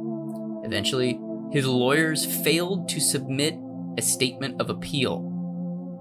Eventually, 0.63 1.19
his 1.51 1.67
lawyers 1.67 2.25
failed 2.25 2.87
to 2.89 3.01
submit 3.01 3.55
a 3.97 4.01
statement 4.01 4.61
of 4.61 4.69
appeal, 4.69 5.19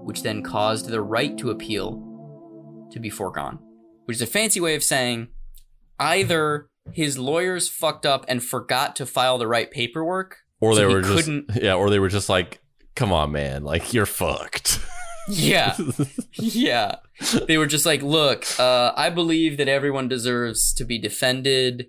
which 0.03 0.23
then 0.23 0.41
caused 0.41 0.87
the 0.87 1.01
right 1.01 1.37
to 1.37 1.49
appeal 1.49 2.87
to 2.91 2.99
be 2.99 3.09
foregone, 3.09 3.59
which 4.05 4.15
is 4.15 4.21
a 4.21 4.27
fancy 4.27 4.61
way 4.61 4.75
of 4.75 4.83
saying 4.83 5.27
either 5.99 6.69
his 6.93 7.17
lawyers 7.17 7.67
fucked 7.67 8.05
up 8.05 8.25
and 8.27 8.41
forgot 8.41 8.95
to 8.95 9.05
file 9.05 9.37
the 9.37 9.47
right 9.47 9.69
paperwork, 9.71 10.37
Or 10.61 10.73
they 10.73 10.81
so 10.81 10.87
he 10.87 10.95
were 10.95 11.01
just 11.01 11.29
yeah, 11.61 11.73
or 11.73 11.89
they 11.89 11.99
were 11.99 12.09
just 12.09 12.29
like, 12.29 12.60
"Come 12.95 13.11
on, 13.13 13.31
man, 13.31 13.63
like 13.63 13.93
you're 13.93 14.05
fucked." 14.05 14.79
Yeah. 15.27 15.77
yeah. 16.33 16.95
They 17.47 17.57
were 17.57 17.67
just 17.67 17.85
like, 17.85 18.01
look, 18.01 18.45
uh, 18.59 18.91
I 18.95 19.09
believe 19.09 19.57
that 19.57 19.67
everyone 19.67 20.07
deserves 20.07 20.73
to 20.73 20.83
be 20.83 20.97
defended 20.97 21.87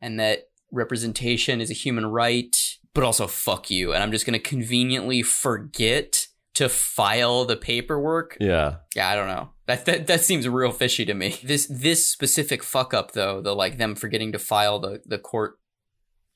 and 0.00 0.18
that 0.20 0.48
representation 0.70 1.60
is 1.60 1.70
a 1.70 1.74
human 1.74 2.06
right, 2.06 2.56
but 2.94 3.04
also 3.04 3.26
fuck 3.26 3.70
you. 3.70 3.92
And 3.92 4.02
I'm 4.02 4.12
just 4.12 4.26
going 4.26 4.40
to 4.40 4.48
conveniently 4.48 5.22
forget 5.22 6.28
to 6.54 6.68
file 6.68 7.44
the 7.44 7.56
paperwork. 7.56 8.36
yeah. 8.40 8.76
Yeah, 8.94 9.08
I 9.08 9.14
don't 9.14 9.28
know. 9.28 9.50
That, 9.66 9.84
that 9.84 10.06
that 10.06 10.22
seems 10.22 10.48
real 10.48 10.72
fishy 10.72 11.04
to 11.04 11.14
me. 11.14 11.38
This 11.44 11.66
this 11.66 12.08
specific 12.08 12.62
fuck 12.62 12.94
up 12.94 13.12
though, 13.12 13.42
the 13.42 13.54
like 13.54 13.76
them 13.76 13.94
forgetting 13.94 14.32
to 14.32 14.38
file 14.38 14.78
the 14.78 15.02
the 15.04 15.18
court, 15.18 15.58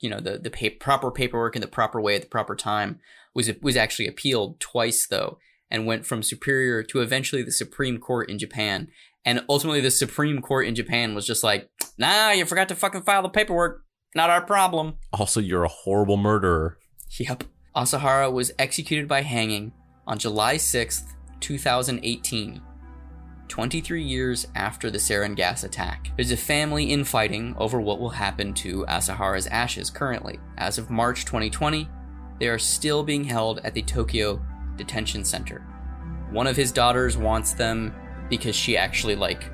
you 0.01 0.11
know, 0.11 0.21
the 0.21 0.39
the 0.39 0.51
pa- 0.51 0.77
proper 0.79 1.11
paperwork 1.11 1.57
in 1.57 1.63
the 1.63 1.67
proper 1.67 1.99
way 1.99 2.15
at 2.15 2.21
the 2.21 2.29
proper 2.29 2.55
time 2.55 3.01
was 3.35 3.51
was 3.61 3.77
actually 3.77 4.07
appealed 4.07 4.61
twice 4.61 5.07
though 5.07 5.39
and 5.71 5.87
went 5.87 6.05
from 6.05 6.23
superior 6.23 6.83
to 6.83 7.01
eventually 7.01 7.43
the 7.43 7.53
Supreme 7.53 7.99
Court 7.99 8.29
in 8.29 8.39
Japan. 8.39 8.89
And 9.25 9.45
ultimately 9.49 9.81
the 9.81 9.91
Supreme 9.91 10.43
Court 10.43 10.67
in 10.67 10.75
Japan 10.75 11.15
was 11.15 11.27
just 11.27 11.43
like, 11.43 11.71
"Nah, 11.97 12.31
you 12.31 12.45
forgot 12.45 12.69
to 12.69 12.75
fucking 12.75 13.03
file 13.03 13.23
the 13.23 13.29
paperwork. 13.29 13.85
Not 14.15 14.31
our 14.31 14.45
problem." 14.45 14.95
Also, 15.13 15.41
you're 15.41 15.65
a 15.65 15.69
horrible 15.69 16.17
murderer. 16.17 16.79
Yep. 17.19 17.45
Asahara 17.75 18.31
was 18.31 18.53
executed 18.59 19.09
by 19.09 19.23
hanging 19.23 19.73
on 20.07 20.19
July 20.19 20.57
6th, 20.57 21.15
2018. 21.41 22.61
23 23.49 24.03
years 24.03 24.47
after 24.55 24.91
the 24.91 24.99
sarin 24.99 25.37
gas 25.37 25.63
attack. 25.63 26.11
There's 26.17 26.31
a 26.31 26.37
family 26.37 26.85
infighting 26.85 27.55
over 27.59 27.81
what 27.81 28.01
will 28.01 28.11
happen 28.11 28.55
to 28.55 28.85
Asahara's 28.89 29.47
ashes 29.47 29.91
currently. 29.91 30.41
As 30.57 30.79
of 30.79 30.91
March 30.91 31.27
2020, 31.27 31.87
they 32.39 32.49
are 32.49 32.59
still 32.59 33.03
being 33.03 33.25
held 33.25 33.61
at 33.65 33.75
the 33.75 33.83
Tokyo 33.83 34.41
Detention 34.77 35.25
Center. 35.25 35.61
One 36.31 36.47
of 36.47 36.57
his 36.57 36.73
daughters 36.73 37.17
wants 37.17 37.53
them 37.53 37.95
because 38.29 38.57
she 38.57 38.77
actually 38.77 39.15
like 39.15 39.51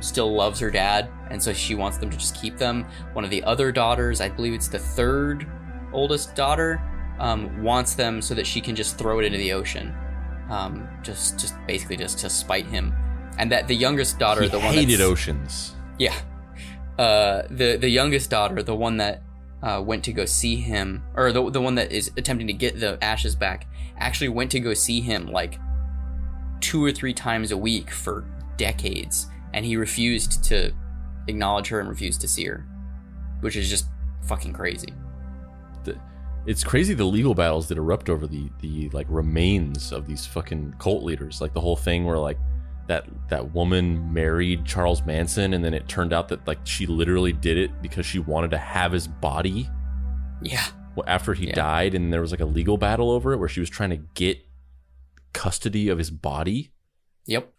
still 0.00 0.34
loves 0.34 0.58
her 0.60 0.70
dad, 0.70 1.08
and 1.30 1.42
so 1.42 1.52
she 1.52 1.74
wants 1.74 1.98
them 1.98 2.10
to 2.10 2.16
just 2.16 2.40
keep 2.40 2.56
them. 2.58 2.86
One 3.12 3.24
of 3.24 3.30
the 3.30 3.42
other 3.44 3.70
daughters, 3.70 4.20
I 4.20 4.28
believe 4.28 4.54
it's 4.54 4.68
the 4.68 4.78
third 4.78 5.46
oldest 5.92 6.34
daughter, 6.34 6.82
um, 7.18 7.62
wants 7.62 7.94
them 7.94 8.20
so 8.22 8.34
that 8.34 8.46
she 8.46 8.60
can 8.60 8.74
just 8.74 8.98
throw 8.98 9.18
it 9.20 9.24
into 9.24 9.38
the 9.38 9.52
ocean, 9.52 9.94
um, 10.48 10.88
just 11.02 11.38
just 11.38 11.54
basically 11.66 11.96
just 11.96 12.18
to 12.20 12.30
spite 12.30 12.66
him. 12.66 12.94
And 13.38 13.52
that 13.52 13.68
the 13.68 13.76
youngest 13.76 14.18
daughter, 14.18 14.42
he 14.42 14.48
the 14.48 14.58
one 14.58 14.74
hated 14.74 15.00
oceans. 15.00 15.74
yeah, 15.98 16.16
uh, 16.98 17.42
the 17.50 17.76
the 17.76 17.88
youngest 17.88 18.30
daughter, 18.30 18.62
the 18.62 18.74
one 18.74 18.96
that 18.96 19.22
uh, 19.62 19.82
went 19.84 20.04
to 20.04 20.12
go 20.12 20.24
see 20.24 20.56
him, 20.56 21.02
or 21.14 21.32
the 21.32 21.50
the 21.50 21.60
one 21.60 21.74
that 21.74 21.92
is 21.92 22.10
attempting 22.16 22.46
to 22.46 22.52
get 22.52 22.80
the 22.80 23.02
ashes 23.02 23.34
back, 23.34 23.66
actually 23.98 24.28
went 24.28 24.50
to 24.52 24.60
go 24.60 24.74
see 24.74 25.00
him 25.00 25.26
like 25.26 25.58
two 26.60 26.84
or 26.84 26.92
three 26.92 27.14
times 27.14 27.52
a 27.52 27.56
week 27.56 27.90
for 27.90 28.24
decades, 28.56 29.26
and 29.52 29.64
he 29.64 29.76
refused 29.76 30.44
to 30.44 30.72
acknowledge 31.28 31.68
her 31.68 31.80
and 31.80 31.88
refused 31.88 32.20
to 32.20 32.28
see 32.28 32.44
her, 32.44 32.66
which 33.40 33.56
is 33.56 33.68
just 33.68 33.86
fucking 34.26 34.52
crazy. 34.52 34.94
It's 36.46 36.64
crazy 36.64 36.94
the 36.94 37.04
legal 37.04 37.34
battles 37.34 37.68
that 37.68 37.76
erupt 37.76 38.08
over 38.08 38.26
the 38.26 38.48
the 38.60 38.88
like 38.90 39.06
remains 39.10 39.92
of 39.92 40.06
these 40.06 40.24
fucking 40.24 40.74
cult 40.78 41.04
leaders. 41.04 41.40
Like 41.40 41.52
the 41.52 41.60
whole 41.60 41.76
thing 41.76 42.06
where 42.06 42.18
like 42.18 42.38
that 42.90 43.06
that 43.28 43.54
woman 43.54 44.12
married 44.12 44.64
Charles 44.64 45.02
Manson 45.06 45.54
and 45.54 45.64
then 45.64 45.72
it 45.74 45.86
turned 45.88 46.12
out 46.12 46.26
that 46.28 46.44
like 46.48 46.58
she 46.66 46.86
literally 46.86 47.32
did 47.32 47.56
it 47.56 47.70
because 47.80 48.04
she 48.04 48.18
wanted 48.18 48.50
to 48.50 48.58
have 48.58 48.90
his 48.90 49.06
body 49.06 49.68
Yeah, 50.42 50.66
after 51.06 51.32
he 51.34 51.46
Yeah. 51.46 51.54
died 51.54 51.94
and 51.94 52.12
there 52.12 52.20
was 52.20 52.32
like 52.32 52.40
a 52.40 52.44
legal 52.46 52.76
battle 52.78 53.10
over 53.12 53.32
it 53.32 53.36
where 53.38 53.48
she 53.48 53.60
was 53.60 53.70
trying 53.70 53.90
to 53.90 53.96
get 54.14 54.38
custody 55.32 55.88
of 55.88 55.98
his 55.98 56.10
body. 56.10 56.72
Yep. 57.26 57.52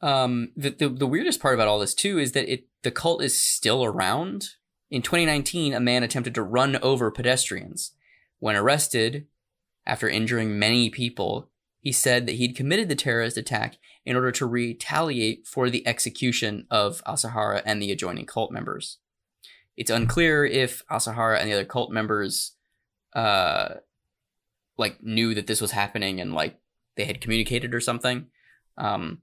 Um, 0.00 0.52
the, 0.56 0.70
the 0.70 0.88
the 0.88 1.06
weirdest 1.06 1.40
part 1.40 1.54
about 1.54 1.68
all 1.68 1.78
this 1.78 1.94
too 1.94 2.18
is 2.18 2.32
that 2.32 2.50
it 2.50 2.66
the 2.82 2.90
cult 2.90 3.22
is 3.22 3.38
still 3.38 3.84
around. 3.84 4.50
In 4.90 5.02
2019, 5.02 5.74
a 5.74 5.80
man 5.80 6.02
attempted 6.02 6.34
to 6.34 6.42
run 6.42 6.76
over 6.82 7.10
pedestrians. 7.10 7.92
When 8.38 8.56
arrested, 8.56 9.26
after 9.86 10.08
injuring 10.08 10.58
many 10.58 10.88
people, 10.88 11.50
he 11.80 11.92
said 11.92 12.26
that 12.26 12.36
he'd 12.36 12.56
committed 12.56 12.88
the 12.88 12.94
terrorist 12.94 13.36
attack 13.36 13.78
in 14.04 14.16
order 14.16 14.30
to 14.32 14.46
retaliate 14.46 15.46
for 15.46 15.70
the 15.70 15.86
execution 15.86 16.66
of 16.70 17.02
Asahara 17.04 17.62
and 17.64 17.80
the 17.80 17.90
adjoining 17.90 18.26
cult 18.26 18.52
members. 18.52 18.98
It's 19.76 19.90
unclear 19.90 20.44
if 20.44 20.82
Asahara 20.90 21.38
and 21.38 21.48
the 21.48 21.54
other 21.54 21.64
cult 21.64 21.90
members, 21.90 22.52
uh, 23.14 23.76
like 24.76 25.02
knew 25.02 25.34
that 25.34 25.46
this 25.46 25.60
was 25.60 25.72
happening 25.72 26.20
and 26.20 26.34
like 26.34 26.58
they 26.96 27.04
had 27.04 27.20
communicated 27.20 27.74
or 27.74 27.80
something. 27.80 28.26
Um, 28.76 29.18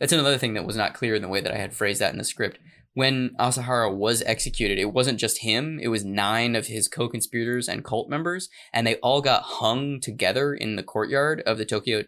that's 0.00 0.12
another 0.12 0.38
thing 0.38 0.54
that 0.54 0.66
was 0.66 0.76
not 0.76 0.94
clear 0.94 1.14
in 1.14 1.22
the 1.22 1.28
way 1.28 1.40
that 1.40 1.52
I 1.52 1.58
had 1.58 1.74
phrased 1.74 2.00
that 2.00 2.12
in 2.12 2.18
the 2.18 2.24
script. 2.24 2.58
When 2.94 3.30
Asahara 3.40 3.94
was 3.94 4.22
executed, 4.22 4.78
it 4.78 4.92
wasn't 4.92 5.18
just 5.18 5.38
him, 5.38 5.78
it 5.80 5.88
was 5.88 6.04
nine 6.04 6.54
of 6.54 6.66
his 6.66 6.88
co 6.88 7.08
conspirators 7.08 7.68
and 7.68 7.82
cult 7.84 8.10
members, 8.10 8.50
and 8.72 8.86
they 8.86 8.96
all 8.96 9.22
got 9.22 9.42
hung 9.42 9.98
together 10.00 10.52
in 10.54 10.76
the 10.76 10.82
courtyard 10.82 11.42
of 11.46 11.56
the 11.56 11.64
Tokyo 11.64 12.04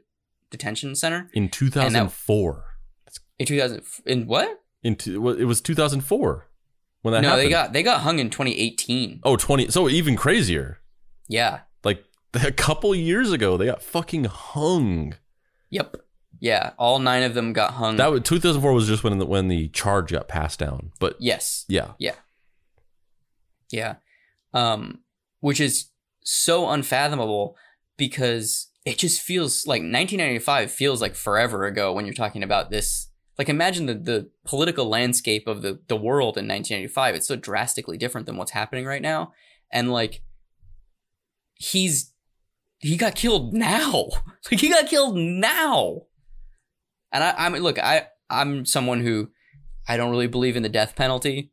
Detention 0.51 0.95
Center 0.95 1.31
In 1.33 1.49
2004. 1.49 2.65
in 3.39 3.47
2000. 3.47 3.83
In 4.07 4.27
what? 4.27 4.61
In 4.83 4.97
two, 4.97 5.31
it 5.31 5.45
was 5.45 5.61
2004 5.63 6.47
when 7.03 7.13
that 7.13 7.23
no, 7.23 7.29
happened. 7.31 7.47
they 7.47 7.51
got 7.51 7.73
they 7.73 7.83
got 7.83 8.01
hung 8.03 8.19
in 8.19 8.29
2018. 8.29 9.21
Oh, 9.25 9.37
20. 9.37 9.69
So 9.69 9.89
even 9.89 10.17
crazier. 10.17 10.81
Yeah. 11.29 11.61
Like 11.83 12.05
a 12.35 12.53
couple 12.53 12.95
years 12.95 13.33
ago, 13.33 13.57
they 13.57 13.67
got 13.67 13.83
fucking 13.83 14.25
hung. 14.25 15.15
Yep. 15.71 15.97
Yeah. 16.45 16.73
All 16.77 16.99
nine 16.99 17.23
of 17.23 17.33
them 17.33 17.55
got 17.55 17.73
hung. 17.73 17.97
That 17.97 18.11
was 18.11 18.21
2004 18.21 18.75
was 18.75 18.87
just 18.87 19.03
when 19.03 19.19
the, 19.19 19.25
when 19.25 19.49
the 19.49 19.69
charge 19.69 20.13
got 20.13 20.29
passed 20.29 20.59
down. 20.59 20.93
But 21.01 21.17
yes. 21.19 21.65
yeah, 21.99 22.17
Yeah. 23.73 23.95
Um, 24.53 25.01
which 25.41 25.59
is 25.59 25.87
so 26.23 26.69
unfathomable 26.69 27.57
because 27.97 28.71
it 28.85 28.99
just 28.99 29.23
feels 29.23 29.67
like 29.67 29.81
1995 29.81 30.71
feels 30.71 31.01
like 31.01 31.15
forever 31.15 31.65
ago 31.65 31.95
when 31.95 32.05
you're 32.05 32.13
talking 32.13 32.43
about 32.43 32.69
this. 32.69 33.09
Like 33.39 33.49
imagine 33.49 33.87
the, 33.87 33.95
the 33.95 34.31
political 34.45 34.87
landscape 34.87 35.49
of 35.49 35.63
the, 35.63 35.81
the 35.89 35.97
world 35.97 36.37
in 36.37 36.47
1985. 36.47 37.15
It's 37.15 37.27
so 37.27 37.37
drastically 37.37 37.97
different 37.97 38.27
than 38.27 38.37
what's 38.37 38.51
happening 38.51 38.85
right 38.85 39.01
now. 39.01 39.33
And 39.73 39.91
like, 39.91 40.21
he's, 41.55 42.13
he 42.81 42.99
got 42.99 43.15
killed 43.15 43.55
now. 43.55 44.09
Like 44.51 44.61
he 44.61 44.69
got 44.69 44.89
killed 44.89 45.17
now. 45.17 46.03
And 47.15 47.25
I, 47.25 47.35
I 47.47 47.49
mean, 47.49 47.63
look, 47.63 47.79
I, 47.79 48.09
I'm 48.29 48.67
someone 48.67 49.01
who 49.01 49.31
I 49.89 49.97
don't 49.97 50.11
really 50.11 50.27
believe 50.27 50.57
in 50.57 50.63
the 50.63 50.69
death 50.69 50.97
penalty. 50.97 51.53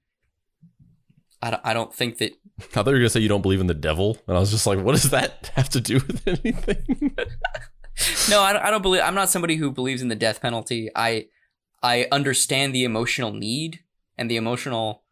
I 1.42 1.52
don't, 1.52 1.62
I 1.64 1.74
don't 1.74 1.94
think 1.94 2.18
that 2.18 2.34
I 2.60 2.64
thought 2.64 2.88
you 2.88 2.92
were 2.94 2.98
gonna 3.00 3.10
say 3.10 3.20
you 3.22 3.30
don't 3.30 3.42
believe 3.42 3.62
in 3.62 3.68
the 3.68 3.74
devil, 3.74 4.18
and 4.28 4.36
I 4.36 4.40
was 4.40 4.52
just 4.52 4.68
like, 4.68 4.80
what 4.80 4.92
does 4.94 5.10
that 5.12 5.52
have 5.56 5.70
to 5.70 5.80
do 5.82 5.96
with 5.96 6.28
anything? 6.28 7.16
no, 8.30 8.42
I 8.42 8.54
don't, 8.54 8.62
I 8.64 8.72
don't 8.72 8.82
believe. 8.82 9.02
I'm 9.04 9.16
not 9.16 9.30
somebody 9.30 9.56
who 9.56 9.72
believes 9.72 10.02
in 10.02 10.08
the 10.08 10.16
death 10.16 10.42
penalty. 10.42 10.90
I 10.96 11.28
I 11.84 12.08
understand 12.12 12.76
the 12.76 12.84
emotional 12.84 13.32
need 13.34 13.80
and 14.18 14.30
the 14.30 14.36
emotional 14.38 15.04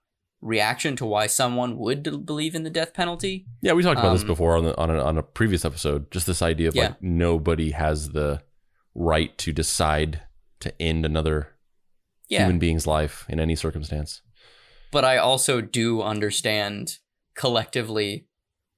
reaction 0.41 0.95
to 0.95 1.05
why 1.05 1.27
someone 1.27 1.77
would 1.77 2.25
believe 2.25 2.55
in 2.55 2.63
the 2.63 2.69
death 2.69 2.93
penalty. 2.93 3.45
yeah, 3.61 3.73
we 3.73 3.83
talked 3.83 3.99
about 3.99 4.13
this 4.13 4.21
Um, 4.21 4.27
before 4.27 4.55
on 4.55 4.63
the, 4.63 4.77
on 4.77 4.89
a, 4.89 5.03
on 5.03 5.17
a 5.17 5.23
previous 5.23 5.65
episode. 5.65 6.09
Just 6.11 6.27
this 6.27 6.41
idea 6.41 6.69
of 6.69 6.75
Yeah. 6.75 6.83
like 6.89 7.01
nobody 7.03 7.71
has 7.71 8.11
the 8.11 8.41
right 8.95 9.37
to 9.39 9.51
decide 9.51 10.21
to 10.61 10.81
end 10.81 11.05
another 11.05 11.55
Yeah, 12.27 12.43
human 12.43 12.59
being's 12.59 12.85
life 12.87 13.25
in 13.29 13.39
any 13.39 13.55
circumstance. 13.55 14.21
but 14.91 15.05
I 15.05 15.17
also 15.17 15.61
do 15.61 16.01
understand 16.01 16.97
collectively 17.35 18.27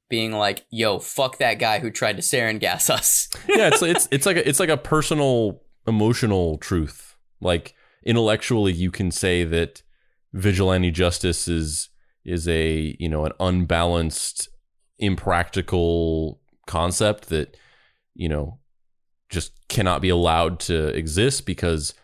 being 0.10 0.32
like, 0.34 0.66
"Yo, 0.70 1.00
fuck 1.00 1.38
that 1.38 1.58
guy 1.60 1.80
who 1.80 1.90
tried 1.90 2.18
to 2.18 2.22
sarin 2.22 2.60
gas 2.60 2.90
us." 2.90 3.30
yeah, 3.50 3.68
it's 3.68 3.82
it's 3.82 4.08
it's 4.12 4.26
like 4.26 4.38
a, 4.38 4.48
it's 4.50 4.60
like 4.60 4.70
a 4.70 4.78
personal 4.78 5.62
emotional 5.88 6.58
truth. 6.58 7.16
Like 7.40 7.74
intellectually, 8.06 8.74
you 8.74 8.92
can 8.92 9.10
say 9.12 9.44
that 9.44 9.82
vigilante 10.34 10.92
justice 10.92 11.48
is 11.48 11.90
is 12.24 12.48
a 12.48 12.96
you 13.00 13.10
know 13.10 13.26
an 13.26 13.32
unbalanced, 13.40 14.50
impractical 15.00 16.40
concept 16.68 17.30
that 17.30 17.58
you 18.14 18.30
know 18.30 18.60
just 19.32 19.54
cannot 19.70 20.02
be 20.02 20.10
allowed 20.10 20.60
to 20.60 20.90
exist 20.90 21.46
because 21.46 21.96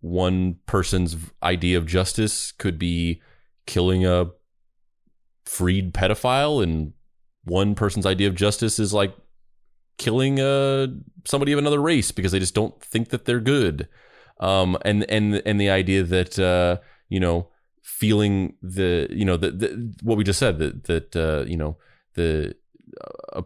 one 0.00 0.56
person's 0.66 1.16
idea 1.42 1.78
of 1.78 1.86
justice 1.86 2.52
could 2.52 2.78
be 2.78 3.22
killing 3.66 4.04
a 4.04 4.26
freed 5.44 5.94
pedophile 5.94 6.62
and 6.62 6.92
one 7.44 7.74
person's 7.74 8.04
idea 8.04 8.28
of 8.28 8.34
justice 8.34 8.78
is 8.78 8.92
like 8.92 9.14
killing 9.96 10.38
uh 10.40 10.86
somebody 11.24 11.52
of 11.52 11.58
another 11.58 11.80
race 11.80 12.12
because 12.12 12.32
they 12.32 12.38
just 12.38 12.54
don't 12.54 12.80
think 12.82 13.08
that 13.08 13.24
they're 13.24 13.40
good. 13.40 13.88
Um 14.40 14.76
and 14.84 15.08
and 15.10 15.42
and 15.46 15.60
the 15.60 15.70
idea 15.70 16.02
that 16.02 16.38
uh 16.38 16.82
you 17.08 17.20
know 17.20 17.48
feeling 17.82 18.54
the 18.62 19.08
you 19.10 19.24
know 19.24 19.36
the, 19.36 19.50
the 19.50 19.94
what 20.02 20.18
we 20.18 20.24
just 20.24 20.38
said 20.38 20.58
that 20.58 20.84
that 20.84 21.16
uh 21.16 21.44
you 21.46 21.56
know 21.56 21.76
the 22.14 22.54
uh, 23.32 23.42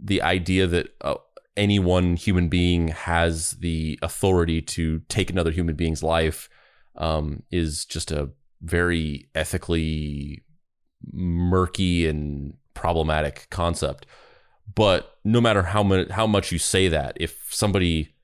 the 0.00 0.22
idea 0.22 0.66
that 0.66 0.88
uh, 1.00 1.14
any 1.56 1.78
one 1.78 2.16
human 2.16 2.48
being 2.48 2.88
has 2.88 3.52
the 3.52 3.98
authority 4.02 4.62
to 4.62 5.00
take 5.08 5.30
another 5.30 5.50
human 5.50 5.74
being's 5.74 6.02
life 6.02 6.48
um 6.96 7.42
is 7.50 7.84
just 7.84 8.10
a 8.10 8.30
very 8.62 9.28
ethically 9.34 10.42
murky 11.12 12.06
and 12.06 12.54
problematic 12.74 13.48
concept. 13.50 14.06
But 14.74 15.18
no 15.24 15.40
matter 15.40 15.62
how 15.62 15.82
much 15.82 16.10
how 16.10 16.26
much 16.26 16.52
you 16.52 16.58
say 16.58 16.88
that, 16.88 17.16
if 17.20 17.46
somebody 17.50 18.14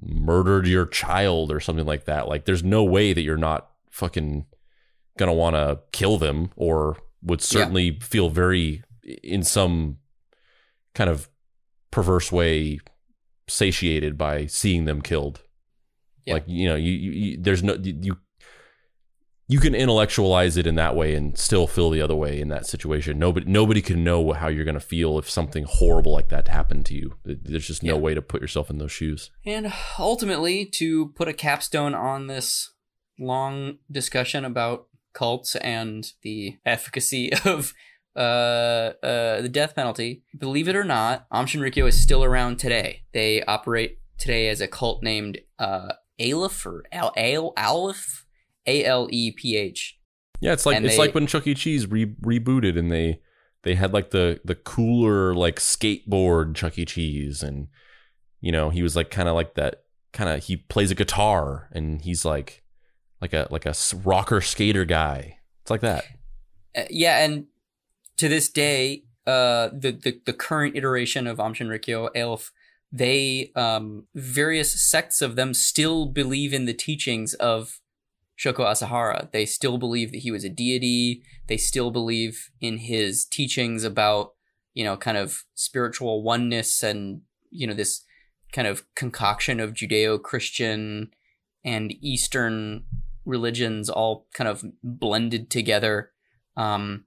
murdered 0.00 0.66
your 0.66 0.86
child 0.86 1.50
or 1.50 1.60
something 1.60 1.86
like 1.86 2.04
that, 2.04 2.28
like 2.28 2.44
there's 2.44 2.64
no 2.64 2.84
way 2.84 3.12
that 3.12 3.22
you're 3.22 3.36
not 3.36 3.70
fucking 3.90 4.46
gonna 5.16 5.32
want 5.32 5.56
to 5.56 5.80
kill 5.92 6.18
them 6.18 6.50
or 6.56 6.98
would 7.22 7.40
certainly 7.40 7.98
feel 8.00 8.28
very 8.28 8.82
in 9.22 9.42
some 9.42 9.96
kind 10.94 11.08
of 11.08 11.28
perverse 11.90 12.30
way 12.32 12.78
satiated 13.48 14.18
by 14.18 14.46
seeing 14.46 14.84
them 14.84 15.00
killed. 15.02 15.42
Yeah. 16.24 16.34
Like 16.34 16.44
you 16.46 16.68
know, 16.68 16.74
you, 16.76 16.92
you, 16.92 17.10
you 17.12 17.36
there's 17.40 17.62
no 17.62 17.74
you 17.82 18.18
you 19.48 19.60
can 19.60 19.76
intellectualize 19.76 20.56
it 20.56 20.66
in 20.66 20.74
that 20.74 20.96
way 20.96 21.14
and 21.14 21.38
still 21.38 21.68
feel 21.68 21.88
the 21.90 22.00
other 22.02 22.16
way 22.16 22.40
in 22.40 22.48
that 22.48 22.66
situation. 22.66 23.16
Nobody 23.18 23.46
nobody 23.48 23.80
can 23.80 24.02
know 24.02 24.32
how 24.32 24.48
you're 24.48 24.64
going 24.64 24.74
to 24.74 24.80
feel 24.80 25.18
if 25.18 25.30
something 25.30 25.64
horrible 25.68 26.12
like 26.12 26.28
that 26.30 26.48
happened 26.48 26.84
to 26.86 26.94
you. 26.94 27.14
There's 27.24 27.66
just 27.68 27.84
no 27.84 27.94
Yeah. 27.94 28.00
way 28.00 28.14
to 28.14 28.22
put 28.22 28.40
yourself 28.40 28.70
in 28.70 28.78
those 28.78 28.90
shoes. 28.90 29.30
And 29.44 29.72
ultimately, 30.00 30.64
to 30.66 31.08
put 31.14 31.28
a 31.28 31.32
capstone 31.32 31.94
on 31.94 32.26
this 32.26 32.72
long 33.20 33.78
discussion 33.90 34.44
about 34.44 34.88
cults 35.12 35.54
and 35.56 36.12
the 36.22 36.56
efficacy 36.66 37.32
of 37.44 37.72
uh, 38.16 38.92
uh, 39.02 39.40
the 39.42 39.48
death 39.48 39.74
penalty, 39.74 40.22
believe 40.38 40.68
it 40.68 40.76
or 40.76 40.84
not, 40.84 41.26
Shinrikyo 41.30 41.86
is 41.86 42.00
still 42.00 42.24
around 42.24 42.58
today. 42.58 43.02
They 43.12 43.42
operate 43.42 43.98
today 44.18 44.48
as 44.48 44.60
a 44.60 44.68
cult 44.68 45.02
named 45.02 45.38
uh, 45.58 45.92
Aleph 46.20 46.64
or 46.66 46.84
Al 46.92 47.12
Al 47.16 47.52
Aleph 47.56 48.24
A 48.66 48.84
L 48.84 49.08
E 49.10 49.30
P 49.32 49.56
H. 49.56 49.98
Yeah, 50.40 50.52
it's 50.52 50.66
like 50.66 50.76
And 50.76 50.84
it's 50.86 50.94
they- 50.96 51.00
like 51.00 51.14
when 51.14 51.26
Chuck 51.26 51.46
E. 51.46 51.54
Cheese 51.54 51.86
re- 51.90 52.14
rebooted 52.22 52.78
and 52.78 52.90
they 52.90 53.20
they 53.62 53.74
had 53.74 53.92
like 53.92 54.10
the 54.10 54.40
the 54.44 54.54
cooler 54.54 55.34
like 55.34 55.56
skateboard 55.56 56.54
Chuck 56.54 56.78
E. 56.78 56.84
Cheese 56.84 57.42
and 57.42 57.68
you 58.40 58.52
know 58.52 58.70
he 58.70 58.82
was 58.82 58.96
like 58.96 59.10
kind 59.10 59.28
of 59.28 59.34
like 59.34 59.54
that 59.54 59.82
kind 60.12 60.30
of 60.30 60.44
he 60.44 60.56
plays 60.56 60.90
a 60.90 60.94
guitar 60.94 61.68
and 61.72 62.00
he's 62.02 62.24
like 62.24 62.62
like 63.20 63.32
a 63.32 63.48
like 63.50 63.66
a 63.66 63.74
rocker 64.04 64.40
skater 64.40 64.84
guy. 64.84 65.38
It's 65.62 65.70
like 65.70 65.80
that. 65.80 66.04
Uh, 66.76 66.84
yeah, 66.90 67.24
and 67.24 67.46
to 68.16 68.28
this 68.28 68.48
day, 68.48 69.04
uh, 69.26 69.68
the, 69.72 69.92
the 69.92 70.20
the 70.24 70.32
current 70.32 70.76
iteration 70.76 71.26
of 71.26 71.38
Shinrikyo, 71.38 72.10
Aleph, 72.16 72.52
they 72.92 73.50
um 73.56 74.06
various 74.14 74.80
sects 74.80 75.20
of 75.20 75.36
them 75.36 75.52
still 75.52 76.06
believe 76.06 76.54
in 76.54 76.64
the 76.64 76.74
teachings 76.74 77.34
of 77.34 77.80
Shoko 78.38 78.64
Asahara. 78.64 79.30
They 79.32 79.46
still 79.46 79.78
believe 79.78 80.12
that 80.12 80.18
he 80.18 80.30
was 80.30 80.44
a 80.44 80.48
deity. 80.48 81.22
They 81.48 81.56
still 81.56 81.90
believe 81.90 82.50
in 82.60 82.78
his 82.78 83.24
teachings 83.24 83.82
about 83.84 84.34
you 84.74 84.84
know 84.84 84.96
kind 84.96 85.16
of 85.16 85.44
spiritual 85.54 86.22
oneness 86.22 86.82
and 86.82 87.22
you 87.50 87.66
know 87.66 87.74
this 87.74 88.02
kind 88.52 88.68
of 88.68 88.84
concoction 88.94 89.58
of 89.58 89.72
Judeo-Christian 89.72 91.10
and 91.64 91.94
Eastern 92.00 92.84
religions 93.24 93.90
all 93.90 94.28
kind 94.32 94.48
of 94.48 94.64
blended 94.84 95.50
together. 95.50 96.12
Um, 96.56 97.04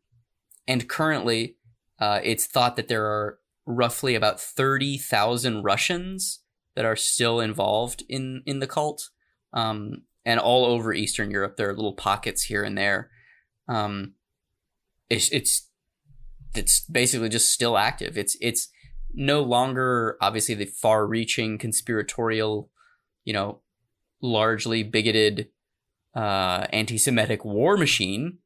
and 0.69 0.87
currently, 0.87 1.55
uh, 1.99 2.19
it's 2.23 2.45
thought 2.45 2.75
that 2.75 2.87
there 2.87 3.03
are 3.03 3.39
roughly 3.65 4.13
about 4.13 4.39
30,000 4.39 5.63
Russians 5.63 6.41
that 6.75 6.85
are 6.85 6.95
still 6.95 7.39
involved 7.39 8.03
in, 8.07 8.43
in 8.45 8.59
the 8.59 8.67
cult. 8.67 9.09
Um, 9.51 10.03
and 10.23 10.39
all 10.39 10.65
over 10.65 10.93
Eastern 10.93 11.31
Europe, 11.31 11.57
there 11.57 11.69
are 11.69 11.75
little 11.75 11.95
pockets 11.95 12.43
here 12.43 12.63
and 12.63 12.77
there. 12.77 13.09
Um, 13.67 14.13
it's, 15.09 15.29
it's, 15.29 15.67
it's 16.53 16.81
basically 16.81 17.29
just 17.29 17.51
still 17.51 17.75
active. 17.75 18.15
It's, 18.15 18.37
it's 18.39 18.69
no 19.11 19.41
longer 19.41 20.17
obviously 20.21 20.53
the 20.53 20.65
far 20.65 21.07
reaching 21.07 21.57
conspiratorial, 21.57 22.69
you 23.25 23.33
know, 23.33 23.61
largely 24.21 24.83
bigoted, 24.83 25.47
uh, 26.13 26.67
anti-Semitic 26.71 27.43
war 27.43 27.75
machine, 27.75 28.37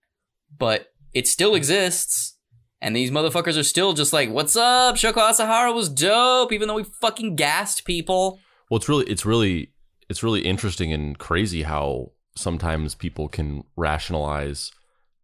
but 0.57 0.92
it 1.13 1.27
still 1.27 1.55
exists. 1.55 2.37
And 2.81 2.95
these 2.95 3.11
motherfuckers 3.11 3.57
are 3.57 3.63
still 3.63 3.93
just 3.93 4.11
like, 4.11 4.29
"What's 4.29 4.55
up? 4.55 4.95
Shoko 4.95 5.29
Asahara 5.29 5.73
was 5.73 5.87
dope," 5.87 6.51
even 6.51 6.67
though 6.67 6.75
we 6.75 6.83
fucking 6.83 7.35
gassed 7.35 7.85
people. 7.85 8.39
Well, 8.69 8.77
it's 8.77 8.89
really 8.89 9.05
it's 9.05 9.25
really 9.25 9.73
it's 10.09 10.23
really 10.23 10.41
interesting 10.41 10.91
and 10.91 11.17
crazy 11.17 11.63
how 11.63 12.11
sometimes 12.35 12.95
people 12.95 13.29
can 13.29 13.63
rationalize 13.77 14.71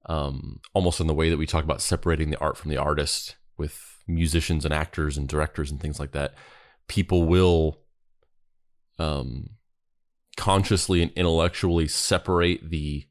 um, 0.05 0.59
almost 0.73 0.99
in 0.99 1.07
the 1.07 1.13
way 1.13 1.29
that 1.29 1.37
we 1.37 1.45
talk 1.45 1.63
about 1.63 1.81
separating 1.81 2.29
the 2.29 2.39
art 2.39 2.57
from 2.57 2.71
the 2.71 2.77
artist 2.77 3.35
with 3.57 3.79
musicians 4.07 4.65
and 4.65 4.73
actors 4.73 5.17
and 5.17 5.27
directors 5.27 5.69
and 5.69 5.79
things 5.79 5.99
like 5.99 6.11
that. 6.11 6.33
People 6.87 7.23
will 7.25 7.81
um, 8.97 9.51
consciously 10.37 11.01
and 11.01 11.11
intellectually 11.11 11.87
separate 11.87 12.69
the 12.69 13.07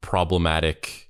problematic 0.00 1.07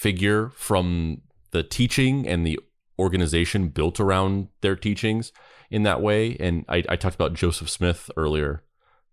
figure 0.00 0.48
from 0.56 1.20
the 1.50 1.62
teaching 1.62 2.26
and 2.26 2.46
the 2.46 2.58
organization 2.98 3.68
built 3.68 4.00
around 4.00 4.48
their 4.62 4.74
teachings 4.74 5.30
in 5.70 5.82
that 5.82 6.00
way. 6.00 6.38
And 6.40 6.64
I, 6.70 6.82
I 6.88 6.96
talked 6.96 7.16
about 7.16 7.34
Joseph 7.34 7.68
Smith 7.68 8.10
earlier, 8.16 8.64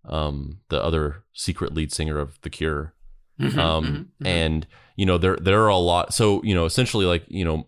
um, 0.05 0.61
the 0.69 0.81
other 0.81 1.25
secret 1.33 1.73
lead 1.73 1.91
singer 1.91 2.17
of 2.17 2.39
The 2.41 2.49
Cure. 2.49 2.93
Mm-hmm, 3.37 3.59
Um, 3.59 4.09
and 4.23 4.65
you 4.95 5.05
know 5.05 5.17
there 5.17 5.35
there 5.35 5.61
are 5.61 5.67
a 5.67 5.77
lot. 5.77 6.13
So 6.13 6.41
you 6.43 6.55
know 6.55 6.65
essentially 6.65 7.05
like 7.05 7.25
you 7.27 7.43
know 7.43 7.67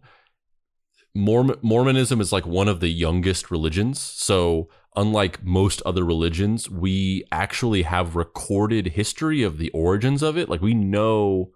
Mormon, 1.14 1.58
Mormonism 1.62 2.22
is 2.22 2.32
like 2.32 2.48
one 2.48 2.70
of 2.70 2.80
the 2.80 2.90
youngest 2.90 3.52
religions. 3.52 4.00
So 4.00 4.70
unlike 4.96 5.44
most 5.44 5.82
other 5.86 6.06
religions, 6.06 6.70
we 6.70 7.26
actually 7.34 7.84
have 7.84 8.16
recorded 8.16 8.88
history 8.88 9.44
of 9.44 9.58
the 9.58 9.70
origins 9.72 10.24
of 10.24 10.38
it. 10.38 10.48
Like 10.48 10.62
we 10.62 10.74
know 10.74 11.52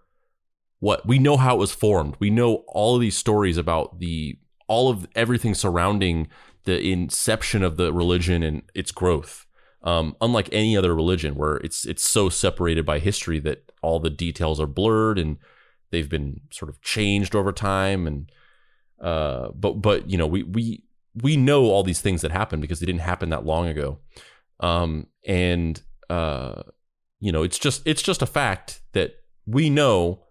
what 0.83 1.07
we 1.07 1.17
know 1.17 1.37
how 1.37 1.55
it 1.55 1.59
was 1.59 1.71
formed. 1.71 2.13
We 2.19 2.29
know 2.29 2.65
all 2.67 2.95
of 2.95 3.01
these 3.01 3.15
stories 3.15 3.55
about 3.55 4.01
the 4.01 4.37
all 4.67 4.89
of 4.89 5.07
everything 5.15 5.53
surrounding 5.53 6.27
the 6.65 6.77
inception 6.77 7.63
of 7.63 7.77
the 7.77 7.93
religion 7.93 8.43
and 8.43 8.63
its 8.75 8.91
growth. 8.91 9.45
Um, 9.83 10.17
unlike 10.19 10.49
any 10.51 10.75
other 10.75 10.93
religion, 10.93 11.35
where 11.35 11.55
it's 11.57 11.85
it's 11.85 12.03
so 12.03 12.27
separated 12.27 12.85
by 12.85 12.99
history 12.99 13.39
that 13.39 13.71
all 13.81 14.01
the 14.01 14.09
details 14.09 14.59
are 14.59 14.67
blurred 14.67 15.17
and 15.17 15.37
they've 15.91 16.09
been 16.09 16.41
sort 16.51 16.67
of 16.67 16.81
changed 16.81 17.33
over 17.33 17.53
time. 17.53 18.05
And 18.05 18.29
uh, 18.99 19.51
but 19.55 19.81
but 19.81 20.09
you 20.09 20.17
know 20.17 20.27
we 20.27 20.43
we 20.43 20.83
we 21.15 21.37
know 21.37 21.63
all 21.67 21.83
these 21.83 22.01
things 22.01 22.21
that 22.23 22.31
happened 22.31 22.61
because 22.61 22.81
they 22.81 22.85
didn't 22.85 23.07
happen 23.07 23.29
that 23.29 23.45
long 23.45 23.69
ago. 23.69 23.99
Um, 24.59 25.07
and 25.25 25.81
uh, 26.09 26.63
you 27.21 27.31
know 27.31 27.41
it's 27.41 27.57
just 27.57 27.83
it's 27.85 28.01
just 28.01 28.21
a 28.21 28.25
fact 28.25 28.81
that 28.91 29.13
we 29.45 29.69
know 29.69 30.23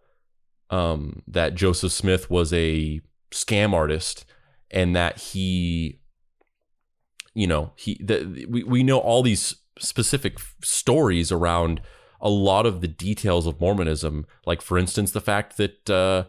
um, 0.73 1.23
that 1.28 1.55
Joseph 1.55 1.93
Smith 1.93 2.28
was 2.28 2.53
a 2.53 3.01
scam 3.31 3.73
artist 3.73 4.24
and 4.70 4.97
that 4.97 5.19
he 5.19 6.01
you 7.35 7.47
know 7.47 7.73
he 7.77 7.99
that 8.03 8.47
we, 8.49 8.62
we 8.65 8.82
know 8.82 8.99
all 8.99 9.23
these 9.23 9.55
specific 9.78 10.39
stories 10.62 11.31
around 11.31 11.81
a 12.20 12.28
lot 12.28 12.66
of 12.66 12.81
the 12.81 12.89
details 12.89 13.47
of 13.47 13.59
mormonism 13.59 14.27
like 14.44 14.61
for 14.61 14.77
instance 14.77 15.12
the 15.12 15.20
fact 15.20 15.57
that 15.57 15.89
uh 15.89 16.24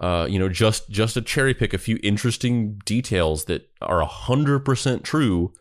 uh, 0.00 0.26
you 0.30 0.38
know, 0.38 0.48
just 0.48 0.88
just 0.88 1.14
to 1.14 1.20
cherry 1.20 1.52
pick 1.52 1.74
a 1.74 1.78
few 1.78 1.98
interesting 2.02 2.80
details 2.86 3.44
that 3.44 3.70
are 3.82 4.02
hundred 4.04 4.60
percent 4.60 5.04
true. 5.04 5.52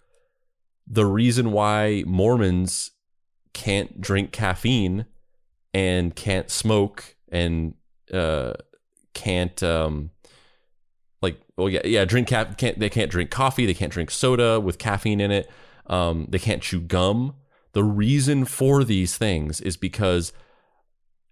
The 0.88 1.06
reason 1.06 1.52
why 1.52 2.04
Mormons 2.08 2.91
can't 3.54 4.00
drink 4.00 4.32
caffeine 4.32 5.06
and 5.74 6.16
can't 6.16 6.50
smoke 6.50 7.16
and 7.30 7.74
uh, 8.14 8.53
can't 9.14 9.61
um, 9.64 10.11
like 11.22 11.40
well 11.57 11.69
yeah 11.69 11.81
yeah 11.86 12.06
drink 12.06 12.27
cap 12.27 12.57
can't 12.57 12.80
they 12.80 12.90
can't 12.90 13.11
drink 13.11 13.30
coffee 13.30 13.65
they 13.65 13.73
can't 13.73 13.91
drink 13.91 14.11
soda 14.11 14.60
with 14.60 14.77
caffeine 14.77 15.19
in 15.19 15.31
it 15.31 15.49
um, 15.90 16.27
they 16.30 16.40
can't 16.40 16.61
chew 16.61 16.80
gum. 16.80 17.34
The 17.73 17.84
reason 17.84 18.45
for 18.45 18.84
these 18.84 19.18
things 19.18 19.60
is 19.60 19.76
because 19.76 20.31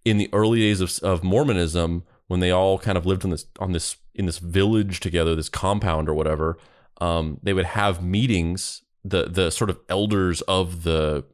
in 0.04 0.18
the 0.18 0.28
early 0.32 0.60
days 0.60 0.80
of, 0.80 0.98
of 1.02 1.24
mormonism 1.24 2.04
when 2.26 2.40
they 2.40 2.50
all 2.50 2.78
kind 2.78 2.98
of 2.98 3.06
lived 3.06 3.24
on 3.24 3.30
this 3.30 3.46
on 3.58 3.72
this 3.72 3.96
in 4.14 4.26
this 4.26 4.38
village 4.38 5.00
together 5.00 5.34
this 5.34 5.48
compound 5.48 6.08
or 6.08 6.14
whatever 6.14 6.58
um, 7.00 7.38
they 7.42 7.52
would 7.52 7.64
have 7.64 8.02
meetings. 8.02 8.82
The 9.04 9.24
the 9.24 9.50
sort 9.50 9.70
of 9.70 9.80
elders 9.88 10.42
of 10.42 10.82
the 10.82 11.24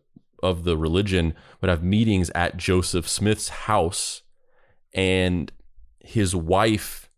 of 0.42 0.64
the 0.64 0.76
religion 0.76 1.34
would 1.60 1.70
have 1.70 1.82
meetings 1.82 2.30
at 2.34 2.58
joseph 2.58 3.08
smith's 3.08 3.48
house 3.48 4.20
and 4.94 5.50
his 6.00 6.34
wife 6.34 7.08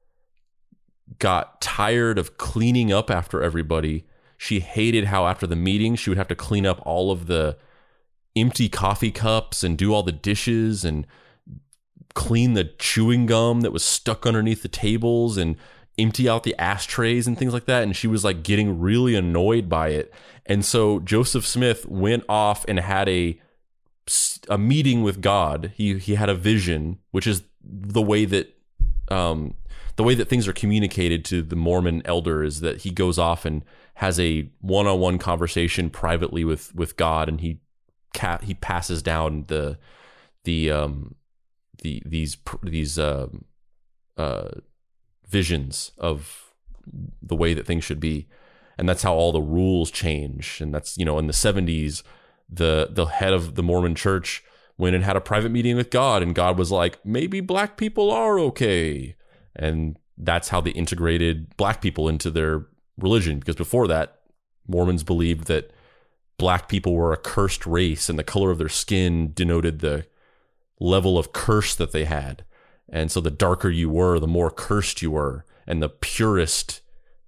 got 1.18 1.60
tired 1.60 2.18
of 2.18 2.38
cleaning 2.38 2.92
up 2.92 3.10
after 3.10 3.42
everybody. 3.42 4.06
She 4.38 4.60
hated 4.60 5.06
how 5.06 5.26
after 5.26 5.46
the 5.46 5.56
meeting 5.56 5.94
she 5.94 6.10
would 6.10 6.18
have 6.18 6.28
to 6.28 6.34
clean 6.34 6.66
up 6.66 6.80
all 6.84 7.10
of 7.10 7.26
the 7.26 7.56
empty 8.34 8.68
coffee 8.68 9.10
cups 9.10 9.62
and 9.62 9.78
do 9.78 9.94
all 9.94 10.02
the 10.02 10.12
dishes 10.12 10.84
and 10.84 11.06
clean 12.14 12.54
the 12.54 12.64
chewing 12.64 13.26
gum 13.26 13.60
that 13.62 13.72
was 13.72 13.84
stuck 13.84 14.26
underneath 14.26 14.62
the 14.62 14.68
tables 14.68 15.36
and 15.36 15.56
empty 15.98 16.28
out 16.28 16.42
the 16.42 16.58
ashtrays 16.58 17.26
and 17.26 17.38
things 17.38 17.54
like 17.54 17.64
that 17.64 17.82
and 17.82 17.96
she 17.96 18.06
was 18.06 18.22
like 18.22 18.42
getting 18.42 18.78
really 18.78 19.14
annoyed 19.14 19.68
by 19.68 19.88
it. 19.88 20.12
And 20.44 20.64
so 20.64 21.00
Joseph 21.00 21.46
Smith 21.46 21.86
went 21.86 22.24
off 22.28 22.64
and 22.68 22.78
had 22.78 23.08
a 23.08 23.40
a 24.48 24.58
meeting 24.58 25.02
with 25.02 25.20
God. 25.20 25.72
He 25.74 25.98
he 25.98 26.14
had 26.14 26.28
a 26.28 26.34
vision, 26.34 26.98
which 27.10 27.26
is 27.26 27.42
the 27.68 28.02
way 28.02 28.24
that 28.24 28.54
um, 29.08 29.54
the 29.96 30.02
way 30.02 30.14
that 30.14 30.28
things 30.28 30.46
are 30.46 30.52
communicated 30.52 31.24
to 31.26 31.42
the 31.42 31.56
Mormon 31.56 32.02
elder 32.04 32.42
is 32.42 32.60
that 32.60 32.82
he 32.82 32.90
goes 32.90 33.18
off 33.18 33.44
and 33.44 33.62
has 33.94 34.20
a 34.20 34.50
one-on-one 34.60 35.18
conversation 35.18 35.90
privately 35.90 36.44
with 36.44 36.74
with 36.74 36.96
God, 36.96 37.28
and 37.28 37.40
he 37.40 37.60
ca- 38.14 38.40
he 38.42 38.54
passes 38.54 39.02
down 39.02 39.44
the 39.48 39.78
the 40.44 40.70
um 40.70 41.14
the 41.82 42.02
these 42.04 42.36
these 42.62 42.98
um 42.98 43.44
uh 44.16 44.48
visions 45.28 45.92
of 45.98 46.52
the 47.22 47.36
way 47.36 47.54
that 47.54 47.66
things 47.66 47.84
should 47.84 48.00
be, 48.00 48.28
and 48.78 48.88
that's 48.88 49.02
how 49.02 49.14
all 49.14 49.32
the 49.32 49.40
rules 49.40 49.90
change, 49.90 50.60
and 50.60 50.74
that's 50.74 50.96
you 50.98 51.04
know 51.04 51.18
in 51.18 51.26
the 51.26 51.32
seventies 51.32 52.02
the 52.48 52.88
the 52.90 53.06
head 53.06 53.32
of 53.32 53.54
the 53.54 53.62
Mormon 53.62 53.94
church 53.94 54.44
went 54.78 54.94
and 54.94 55.04
had 55.04 55.16
a 55.16 55.20
private 55.20 55.50
meeting 55.50 55.76
with 55.76 55.90
God, 55.90 56.22
and 56.22 56.34
God 56.34 56.58
was 56.58 56.70
like, 56.70 57.04
maybe 57.04 57.40
black 57.40 57.76
people 57.76 58.10
are 58.10 58.38
okay. 58.38 59.16
And 59.54 59.98
that's 60.18 60.48
how 60.48 60.60
they 60.60 60.70
integrated 60.70 61.56
black 61.56 61.80
people 61.80 62.08
into 62.08 62.30
their 62.30 62.66
religion. 62.98 63.38
Because 63.38 63.56
before 63.56 63.86
that, 63.88 64.20
Mormons 64.66 65.02
believed 65.02 65.46
that 65.46 65.70
black 66.38 66.68
people 66.68 66.94
were 66.94 67.12
a 67.12 67.18
cursed 67.18 67.66
race 67.66 68.08
and 68.08 68.18
the 68.18 68.24
color 68.24 68.50
of 68.50 68.58
their 68.58 68.68
skin 68.68 69.32
denoted 69.32 69.78
the 69.78 70.06
level 70.78 71.18
of 71.18 71.32
curse 71.32 71.74
that 71.74 71.92
they 71.92 72.04
had. 72.04 72.44
And 72.88 73.10
so 73.10 73.20
the 73.20 73.30
darker 73.30 73.70
you 73.70 73.88
were, 73.88 74.18
the 74.18 74.26
more 74.26 74.50
cursed 74.50 75.02
you 75.02 75.12
were. 75.12 75.44
And 75.66 75.82
the 75.82 75.88
purest, 75.88 76.82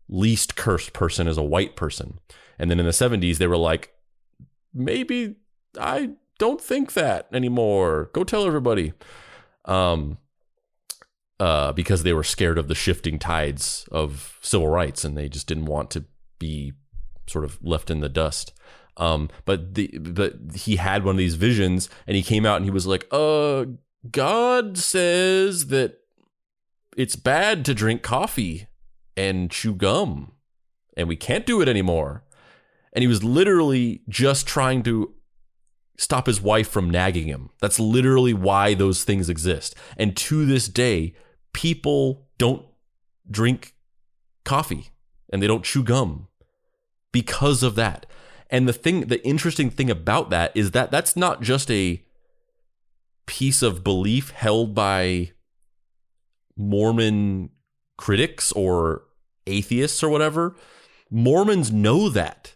least 0.09 0.55
cursed 0.55 0.93
person 0.93 1.27
is 1.27 1.39
a 1.39 1.43
white 1.43 1.77
person. 1.77 2.19
And 2.59 2.71
then 2.71 2.79
in 2.79 2.87
the 2.87 2.93
70s, 2.93 3.39
they 3.39 3.47
were 3.47 3.57
like, 3.57 3.95
maybe 4.75 5.37
I 5.81 6.11
don't 6.39 6.61
think 6.61 6.95
that 6.95 7.29
anymore. 7.33 8.11
Go 8.13 8.25
tell 8.25 8.47
everybody. 8.47 8.93
Um, 9.65 10.19
uh, 11.41 11.73
because 11.73 12.03
they 12.03 12.13
were 12.13 12.25
scared 12.25 12.59
of 12.59 12.69
the 12.69 12.75
shifting 12.75 13.19
tides 13.19 13.87
of 13.93 14.39
civil 14.41 14.69
rights 14.69 15.05
and 15.05 15.17
they 15.17 15.29
just 15.29 15.47
didn't 15.47 15.67
want 15.67 15.91
to 15.91 16.05
be 16.39 16.73
sort 17.29 17.45
of 17.45 17.63
left 17.63 17.91
in 17.91 18.01
the 18.01 18.09
dust. 18.09 18.53
Um, 18.97 19.31
but 19.45 19.75
the 19.75 19.97
but 19.99 20.35
he 20.55 20.77
had 20.77 21.05
one 21.05 21.15
of 21.15 21.19
these 21.19 21.37
visions 21.37 21.89
and 22.07 22.17
he 22.17 22.23
came 22.23 22.45
out 22.45 22.57
and 22.57 22.65
he 22.65 22.71
was 22.71 22.87
like, 22.87 23.07
"Uh, 23.13 23.67
God 24.11 24.77
says 24.77 25.69
that 25.69 26.01
it's 26.97 27.15
bad 27.15 27.65
to 27.67 27.75
drink 27.75 28.03
coffee 28.03 28.67
and 29.17 29.51
chew 29.53 29.75
gum, 29.75 30.33
and 30.97 31.07
we 31.07 31.15
can't 31.15 31.47
do 31.47 31.61
it 31.61 31.69
anymore." 31.69 32.25
And 32.93 33.03
he 33.03 33.07
was 33.07 33.23
literally 33.23 34.03
just 34.09 34.49
trying 34.49 34.83
to 34.85 35.15
stop 35.99 36.27
his 36.27 36.41
wife 36.41 36.69
from 36.69 36.89
nagging 36.89 37.27
him. 37.27 37.51
That's 37.61 37.79
literally 37.79 38.33
why 38.33 38.73
those 38.73 39.05
things 39.05 39.29
exist. 39.29 39.75
And 39.99 40.17
to 40.17 40.47
this 40.47 40.69
day, 40.69 41.15
people 41.53 42.29
don't 42.39 42.65
drink 43.31 43.75
coffee 44.45 44.89
and 45.31 45.43
they 45.43 45.47
don't 45.47 45.65
chew 45.65 45.83
gum 45.83 46.29
because 47.13 47.63
of 47.63 47.75
that. 47.75 48.07
And 48.49 48.67
the 48.67 48.73
thing, 48.73 49.03
the 49.09 49.25
interesting 49.27 49.69
thing 49.69 49.91
about 49.91 50.31
that 50.31 50.53
is 50.55 50.71
that 50.71 50.91
that's 50.91 51.17
not 51.17 51.43
just 51.43 51.71
a 51.71 52.03
piece 53.27 53.61
of 53.61 53.85
belief 53.85 54.31
held 54.31 54.75
by 54.75 55.33
Mormon 56.57 57.51
critics 57.99 58.53
or 58.53 59.03
atheists 59.47 60.03
or 60.03 60.09
whatever. 60.09 60.57
Mormons 61.11 61.71
know 61.71 62.09
that. 62.09 62.55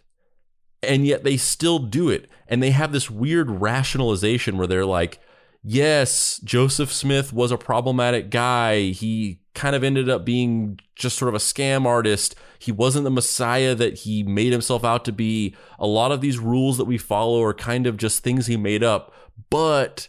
And 0.83 1.05
yet 1.05 1.23
they 1.23 1.37
still 1.37 1.79
do 1.79 2.09
it. 2.09 2.29
And 2.47 2.61
they 2.61 2.71
have 2.71 2.91
this 2.91 3.09
weird 3.09 3.49
rationalization 3.61 4.57
where 4.57 4.67
they're 4.67 4.85
like, 4.85 5.19
yes, 5.63 6.39
Joseph 6.43 6.91
Smith 6.91 7.31
was 7.33 7.51
a 7.51 7.57
problematic 7.57 8.29
guy. 8.29 8.91
He 8.91 9.39
kind 9.53 9.75
of 9.75 9.83
ended 9.83 10.09
up 10.09 10.25
being 10.25 10.79
just 10.95 11.17
sort 11.17 11.29
of 11.29 11.35
a 11.35 11.39
scam 11.39 11.85
artist. 11.85 12.35
He 12.59 12.71
wasn't 12.71 13.05
the 13.05 13.11
messiah 13.11 13.75
that 13.75 13.99
he 13.99 14.23
made 14.23 14.51
himself 14.51 14.83
out 14.83 15.05
to 15.05 15.11
be. 15.11 15.55
A 15.79 15.87
lot 15.87 16.11
of 16.11 16.21
these 16.21 16.39
rules 16.39 16.77
that 16.77 16.85
we 16.85 16.97
follow 16.97 17.41
are 17.43 17.53
kind 17.53 17.87
of 17.87 17.97
just 17.97 18.23
things 18.23 18.47
he 18.47 18.57
made 18.57 18.83
up, 18.83 19.13
but 19.49 20.07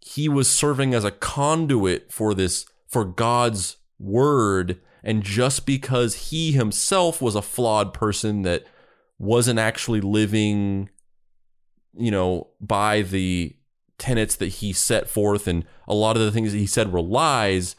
he 0.00 0.28
was 0.28 0.48
serving 0.48 0.94
as 0.94 1.04
a 1.04 1.10
conduit 1.10 2.12
for 2.12 2.34
this, 2.34 2.66
for 2.86 3.04
God's 3.04 3.76
word. 3.98 4.80
And 5.02 5.22
just 5.22 5.66
because 5.66 6.30
he 6.30 6.52
himself 6.52 7.20
was 7.20 7.34
a 7.34 7.42
flawed 7.42 7.92
person 7.92 8.42
that 8.42 8.66
wasn't 9.18 9.58
actually 9.58 10.00
living, 10.00 10.90
you 11.96 12.10
know, 12.10 12.48
by 12.60 13.02
the 13.02 13.56
tenets 13.98 14.36
that 14.36 14.48
he 14.48 14.72
set 14.72 15.08
forth, 15.08 15.46
and 15.46 15.64
a 15.88 15.94
lot 15.94 16.16
of 16.16 16.22
the 16.22 16.32
things 16.32 16.52
that 16.52 16.58
he 16.58 16.66
said 16.66 16.92
were 16.92 17.02
lies 17.02 17.76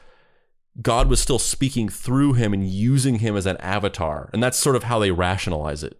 God 0.81 1.07
was 1.07 1.19
still 1.19 1.39
speaking 1.39 1.89
through 1.89 2.34
him 2.34 2.53
and 2.53 2.68
using 2.68 3.19
him 3.19 3.35
as 3.35 3.45
an 3.45 3.57
avatar. 3.57 4.30
And 4.31 4.43
that's 4.43 4.57
sort 4.57 4.76
of 4.76 4.84
how 4.84 4.99
they 4.99 5.11
rationalize 5.11 5.84
it. 5.84 5.99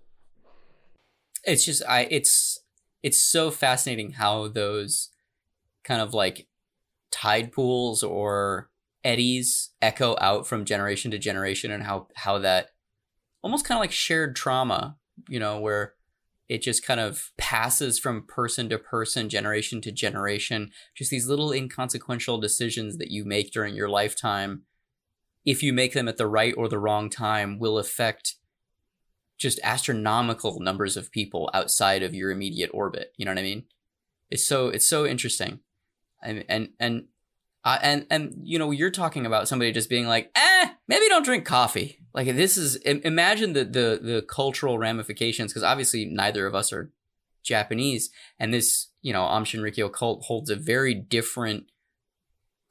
It's 1.44 1.66
just 1.66 1.82
I 1.88 2.08
it's 2.12 2.60
it's 3.02 3.22
so 3.22 3.50
fascinating 3.50 4.12
how 4.12 4.50
those 4.50 5.10
kind 5.84 6.02
of 6.02 6.14
like 6.14 6.48
tide 7.10 7.52
pools 7.52 8.04
or 8.04 8.70
eddies 9.04 9.72
echo 9.82 10.16
out 10.20 10.46
from 10.46 10.66
generation 10.66 11.12
to 11.12 11.18
generation 11.18 11.72
and 11.72 11.84
how 11.84 12.08
how 12.16 12.38
that 12.40 12.72
almost 13.42 13.66
kind 13.66 13.78
of 13.78 13.82
like 13.82 13.92
shared 13.92 14.36
trauma, 14.36 14.97
you 15.28 15.40
know, 15.40 15.60
where 15.60 15.94
it 16.50 16.62
just 16.62 16.86
kind 16.86 17.00
of 17.00 17.32
passes 17.38 18.00
from 18.00 18.26
person 18.26 18.70
to 18.70 18.78
person, 18.78 19.30
generation 19.30 19.82
to 19.82 19.92
generation. 19.92 20.72
Just 20.96 21.12
these 21.12 21.28
little 21.28 21.52
inconsequential 21.52 22.40
decisions 22.40 22.98
that 22.98 23.12
you 23.12 23.26
make 23.26 23.52
during 23.52 23.76
your 23.76 23.90
lifetime, 23.90 24.64
if 25.46 25.62
you 25.62 25.74
make 25.74 25.94
them 25.94 26.08
at 26.08 26.18
the 26.18 26.28
right 26.28 26.54
or 26.58 26.70
the 26.70 26.80
wrong 26.80 27.10
time, 27.10 27.60
will 27.60 27.78
affect 27.78 28.36
just 29.38 29.60
astronomical 29.64 30.60
numbers 30.60 30.98
of 30.98 31.12
people 31.12 31.50
outside 31.54 32.02
of 32.02 32.16
your 32.16 32.32
immediate 32.32 32.72
orbit. 32.74 33.14
You 33.18 33.26
know 33.26 33.32
what 33.32 33.40
I 33.40 33.44
mean? 33.44 33.66
It's 34.30 34.46
so 34.46 34.70
it's 34.70 34.88
so 34.88 35.06
interesting, 35.06 35.60
and 36.24 36.44
and 36.50 36.70
and 36.80 37.06
uh, 37.64 37.78
and 37.82 38.06
and 38.10 38.34
you 38.44 38.58
know 38.58 38.72
you're 38.72 38.90
talking 38.90 39.26
about 39.26 39.48
somebody 39.48 39.72
just 39.72 39.90
being 39.90 40.08
like, 40.08 40.32
eh, 40.36 40.70
maybe 40.88 41.08
don't 41.08 41.24
drink 41.24 41.46
coffee. 41.46 42.00
Like 42.18 42.36
this 42.36 42.58
is 42.58 42.78
imagine 42.78 43.54
the 43.54 43.64
the 43.64 44.00
the 44.02 44.26
cultural 44.28 44.80
ramifications 44.80 45.54
because 45.54 45.62
obviously 45.62 46.04
neither 46.04 46.48
of 46.48 46.56
us 46.56 46.74
are 46.74 46.92
Japanese, 47.44 48.10
and 48.40 48.52
this 48.52 48.88
you 49.04 49.14
know 49.14 49.22
Aum 49.22 49.46
Shinrikyo 49.46 49.94
cult 49.94 50.24
holds 50.24 50.50
a 50.50 50.56
very 50.56 50.96
different 50.96 51.66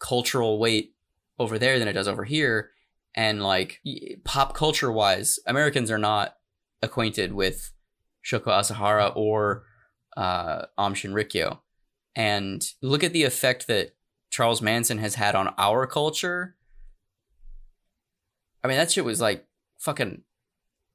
cultural 0.01 0.59
weight 0.59 0.97
over 1.39 1.61
there 1.61 1.79
than 1.79 1.87
it 1.87 1.93
does 1.93 2.09
over 2.09 2.25
here, 2.25 2.71
and 3.15 3.41
like 3.41 3.81
pop 4.25 4.53
culture 4.53 4.91
wise, 4.91 5.39
Americans 5.47 5.93
are 5.93 5.97
not 5.97 6.39
acquainted 6.83 7.33
with 7.33 7.73
Shoko 8.25 8.49
Asahara 8.49 9.13
or 9.15 9.63
uh, 10.17 10.67
Shinrikyo, 10.77 11.61
and 12.17 12.69
look 12.83 13.05
at 13.05 13.13
the 13.13 13.23
effect 13.23 13.69
that 13.69 13.95
Charles 14.29 14.61
Manson 14.61 14.99
has 14.99 15.15
had 15.15 15.37
on 15.37 15.55
our 15.57 15.87
culture. 15.87 16.57
I 18.67 18.69
mean, 18.69 18.79
that 18.79 18.91
shit 18.91 19.05
was 19.05 19.21
like 19.21 19.47
fucking 19.79 20.23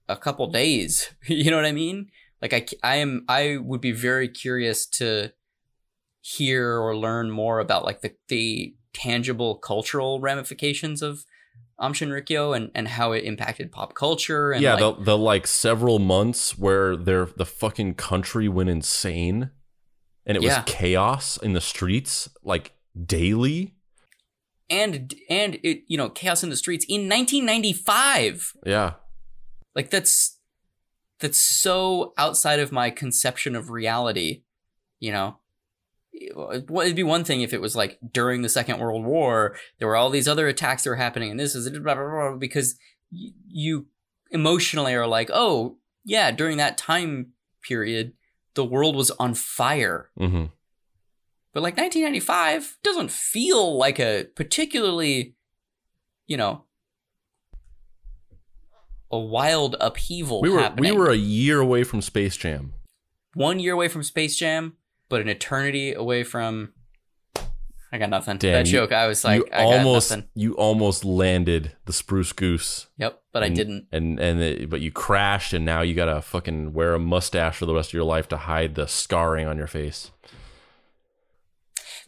a 0.10 0.18
couple 0.18 0.48
days. 0.48 1.10
you 1.26 1.49
know 1.49 1.56
what 1.56 1.65
I 1.65 1.72
mean? 1.72 2.11
Like 2.41 2.53
I, 2.53 2.65
I 2.84 2.95
am, 2.98 3.23
I 3.30 3.57
would 3.57 3.80
be 3.80 3.93
very 3.93 4.27
curious 4.27 4.85
to 4.88 5.31
hear 6.19 6.77
or 6.77 6.98
learn 6.98 7.31
more 7.31 7.60
about 7.60 7.85
like 7.85 8.02
the, 8.02 8.14
the 8.27 8.76
tangible 8.93 9.56
cultural 9.56 10.19
ramifications 10.19 11.02
of 11.02 11.23
Aum 11.80 11.93
Shinrikyo 11.93 12.56
and, 12.56 12.72
and 12.76 12.89
how 12.89 13.14
it 13.14 13.23
impacted 13.23 13.72
pop 13.72 13.95
culture. 13.95 14.52
And 14.52 14.61
yeah, 14.61 14.76
like, 14.76 14.98
the, 14.98 15.03
the 15.03 15.18
like 15.18 15.48
several 15.48 15.98
months 15.98 16.57
where 16.57 16.98
their 16.98 17.26
the 17.26 17.45
fucking 17.45 17.95
country 17.95 18.49
went 18.49 18.69
insane 18.69 19.49
and 20.26 20.35
it 20.35 20.43
was 20.43 20.57
chaos 20.65 21.38
in 21.38 21.53
the 21.53 21.61
streets 21.61 22.30
like 22.43 22.73
daily. 23.06 23.76
And 24.72 25.14
and 25.30 25.60
it 25.64 25.84
you 25.88 25.98
know 25.98 26.10
chaos 26.10 26.41
in 26.43 26.49
the 26.49 26.56
streets 26.57 26.85
in 26.89 27.07
1995 27.10 28.53
Yeah. 28.65 28.93
like 29.76 29.89
that's 29.91 30.38
that's 31.19 31.38
so 31.39 32.14
outside 32.18 32.60
of 32.60 32.72
my 32.72 32.89
conception 32.89 33.56
of 33.56 33.69
reality 33.69 34.43
you 34.99 35.11
know? 35.11 35.38
It- 36.14 36.34
it'd 36.69 36.95
be 36.95 37.03
one 37.03 37.23
thing 37.23 37.41
if 37.41 37.53
it 37.53 37.61
was 37.61 37.76
like 37.76 37.98
during 38.14 38.41
the 38.41 38.49
second 38.49 38.80
world 38.80 39.06
war 39.06 39.56
there 39.80 39.88
were 39.88 39.95
all 39.95 40.10
these 40.10 40.27
other 40.27 40.48
attacks 40.48 40.84
that 40.84 40.89
were 40.89 40.95
happening 40.95 41.31
and 41.31 41.39
this 41.39 41.53
is 41.56 41.69
blah, 41.69 41.95
blah, 41.95 42.10
blah, 42.10 42.35
because 42.38 42.76
you 43.11 43.88
emotionally 44.31 44.93
are 44.93 45.07
like 45.07 45.30
oh 45.34 45.77
yeah 46.06 46.31
during 46.31 46.57
that 46.57 46.77
time 46.77 47.34
period 47.61 48.14
the 48.53 48.65
world 48.65 48.95
was 48.95 49.11
on 49.11 49.34
fire. 49.34 50.10
Hmm 50.18 50.45
but 51.53 51.61
like 51.64 51.76
1995 51.78 52.78
doesn't 52.84 53.11
feel 53.11 53.78
like 53.78 53.99
a 53.99 54.26
particularly, 54.36 55.36
you 56.28 56.38
know, 56.38 56.64
a 59.11 59.19
wild 59.19 59.76
upheaval 59.80 60.41
We 60.41 60.49
were 60.49 60.61
happening. 60.61 60.94
we 60.94 60.98
were 60.98 61.10
a 61.10 61.15
year 61.15 61.60
away 61.60 61.84
from 61.84 62.02
Space 62.02 62.38
Jam. 62.38 62.73
one 63.34 63.60
year 63.60 63.73
away 63.73 63.88
from 63.88 64.03
Space 64.03 64.38
Jam, 64.38 64.78
but 65.10 65.22
an 65.22 65.28
eternity 65.30 65.94
away 65.94 66.23
from. 66.23 66.73
I 67.94 67.98
got 67.98 68.10
nothing. 68.10 68.38
Damn, 68.38 68.53
that 68.53 68.68
you- 68.68 68.72
joke, 68.72 68.94
I 68.94 69.07
was 69.07 69.26
like, 69.26 69.40
you 69.40 69.48
I 69.52 69.64
almost 69.64 70.10
got 70.11 70.15
nothing. 70.19 70.30
you 70.34 70.53
almost 70.56 71.03
landed 71.03 71.76
the 71.86 71.91
spruce 71.91 72.32
goose. 72.32 72.88
Yep, 72.98 73.22
but 73.34 73.44
I 73.44 73.49
didn't. 73.49 73.88
And 73.91 74.18
and 74.18 74.40
it, 74.41 74.69
but 74.69 74.80
you 74.80 74.91
crashed, 74.94 75.52
and 75.52 75.65
now 75.65 75.82
you 75.82 75.94
gotta 75.94 76.22
fucking 76.22 76.72
wear 76.72 76.94
a 76.94 76.99
mustache 76.99 77.57
for 77.57 77.65
the 77.65 77.73
rest 77.76 77.90
of 77.90 77.94
your 77.94 78.06
life 78.06 78.30
to 78.30 78.38
hide 78.38 78.76
the 78.76 78.88
scarring 78.88 79.45
on 79.45 79.57
your 79.57 79.68
face. 79.68 80.11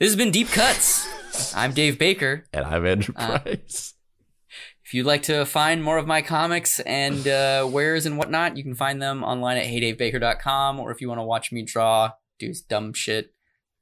This 0.04 0.12
has 0.12 0.18
been 0.18 0.32
Deep 0.32 0.50
Cuts. 0.50 1.56
I'm 1.56 1.72
Dave 1.72 1.98
Baker. 1.98 2.44
And 2.52 2.66
I'm 2.66 2.86
Andrew 2.86 3.14
Uh, 3.18 3.40
Price. 3.40 3.94
If 4.84 4.94
you'd 4.94 5.06
like 5.06 5.24
to 5.24 5.46
find 5.46 5.82
more 5.82 5.98
of 5.98 6.06
my 6.06 6.22
comics 6.22 6.82
and 6.82 7.26
uh, 7.26 7.66
wares 7.72 8.06
and 8.06 8.18
whatnot, 8.18 8.58
you 8.58 8.64
can 8.64 8.76
find 8.76 9.02
them 9.02 9.24
online 9.24 9.56
at 9.56 9.64
heydavebaker.com. 9.64 10.82
Or 10.82 10.92
if 10.92 11.00
you 11.00 11.08
want 11.08 11.20
to 11.20 11.24
watch 11.24 11.54
me 11.54 11.62
draw, 11.62 12.12
do 12.38 12.54
dumb 12.68 12.92
shit, 12.92 13.34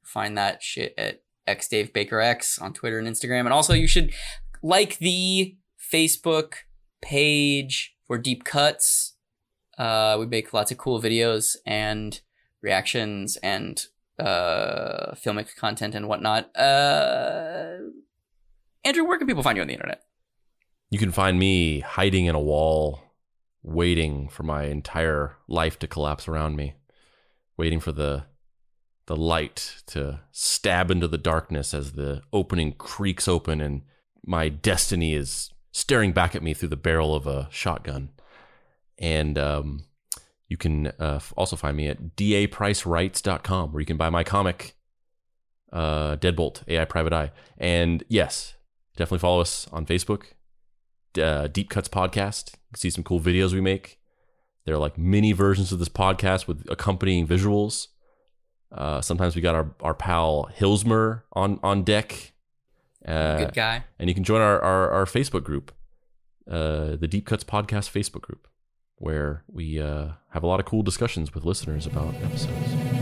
find 0.04 0.38
that 0.38 0.62
shit 0.62 0.94
at 0.96 1.24
xdavebakerx 1.48 2.62
on 2.62 2.72
Twitter 2.72 3.00
and 3.00 3.08
Instagram. 3.08 3.40
And 3.40 3.52
also, 3.52 3.72
you 3.74 3.88
should 3.88 4.12
like 4.62 4.98
the 4.98 5.56
Facebook 5.92 6.52
page 7.00 7.96
for 8.06 8.16
Deep 8.16 8.44
Cuts 8.44 9.16
Uh, 9.76 10.18
we 10.20 10.26
make 10.26 10.52
lots 10.52 10.70
of 10.70 10.78
cool 10.78 11.02
videos 11.02 11.56
and 11.66 12.20
reactions 12.60 13.38
and 13.38 13.86
uh, 14.22 15.14
filmic 15.14 15.54
content 15.56 15.94
and 15.94 16.08
whatnot. 16.08 16.54
Uh, 16.56 17.78
Andrew, 18.84 19.04
where 19.04 19.18
can 19.18 19.26
people 19.26 19.42
find 19.42 19.56
you 19.56 19.62
on 19.62 19.68
the 19.68 19.74
internet? 19.74 20.02
You 20.90 20.98
can 20.98 21.12
find 21.12 21.38
me 21.38 21.80
hiding 21.80 22.26
in 22.26 22.34
a 22.34 22.40
wall, 22.40 23.00
waiting 23.62 24.28
for 24.28 24.42
my 24.42 24.64
entire 24.64 25.36
life 25.48 25.78
to 25.80 25.86
collapse 25.86 26.28
around 26.28 26.56
me, 26.56 26.74
waiting 27.56 27.80
for 27.80 27.92
the 27.92 28.24
the 29.06 29.16
light 29.16 29.82
to 29.84 30.20
stab 30.30 30.90
into 30.90 31.08
the 31.08 31.18
darkness 31.18 31.74
as 31.74 31.92
the 31.92 32.22
opening 32.32 32.72
creaks 32.72 33.26
open 33.26 33.60
and 33.60 33.82
my 34.24 34.48
destiny 34.48 35.12
is 35.14 35.50
staring 35.72 36.12
back 36.12 36.36
at 36.36 36.42
me 36.42 36.54
through 36.54 36.68
the 36.68 36.76
barrel 36.76 37.14
of 37.14 37.26
a 37.26 37.48
shotgun. 37.50 38.10
And 38.98 39.36
um, 39.36 39.84
you 40.52 40.58
can 40.58 40.88
uh, 40.98 41.18
also 41.34 41.56
find 41.56 41.78
me 41.78 41.88
at 41.88 42.14
dapricerights.com 42.14 43.72
where 43.72 43.80
you 43.80 43.86
can 43.86 43.96
buy 43.96 44.10
my 44.10 44.22
comic, 44.22 44.74
uh, 45.72 46.16
Deadbolt, 46.16 46.62
AI 46.68 46.84
Private 46.84 47.14
Eye. 47.14 47.32
And 47.56 48.04
yes, 48.08 48.52
definitely 48.98 49.20
follow 49.20 49.40
us 49.40 49.66
on 49.72 49.86
Facebook, 49.86 50.24
uh, 51.18 51.46
Deep 51.46 51.70
Cuts 51.70 51.88
Podcast. 51.88 52.52
You 52.52 52.58
can 52.74 52.80
see 52.80 52.90
some 52.90 53.02
cool 53.02 53.18
videos 53.18 53.54
we 53.54 53.62
make. 53.62 53.98
They're 54.66 54.76
like 54.76 54.98
mini 54.98 55.32
versions 55.32 55.72
of 55.72 55.78
this 55.78 55.88
podcast 55.88 56.46
with 56.46 56.66
accompanying 56.68 57.26
visuals. 57.26 57.88
Uh, 58.70 59.00
sometimes 59.00 59.34
we 59.34 59.40
got 59.40 59.54
our, 59.54 59.74
our 59.80 59.94
pal 59.94 60.50
Hilsmer 60.58 61.22
on, 61.32 61.60
on 61.62 61.82
deck. 61.82 62.34
Uh, 63.08 63.38
Good 63.38 63.54
guy. 63.54 63.84
and 63.98 64.10
you 64.10 64.14
can 64.14 64.22
join 64.22 64.42
our, 64.42 64.60
our, 64.60 64.90
our 64.90 65.04
Facebook 65.06 65.44
group, 65.44 65.72
uh, 66.46 66.96
the 66.96 67.08
Deep 67.08 67.24
Cuts 67.24 67.42
Podcast 67.42 67.90
Facebook 67.90 68.20
group, 68.20 68.46
where 69.02 69.42
we 69.52 69.80
uh, 69.80 70.10
have 70.30 70.44
a 70.44 70.46
lot 70.46 70.60
of 70.60 70.66
cool 70.66 70.84
discussions 70.84 71.34
with 71.34 71.44
listeners 71.44 71.86
about 71.86 72.14
episodes. 72.22 73.01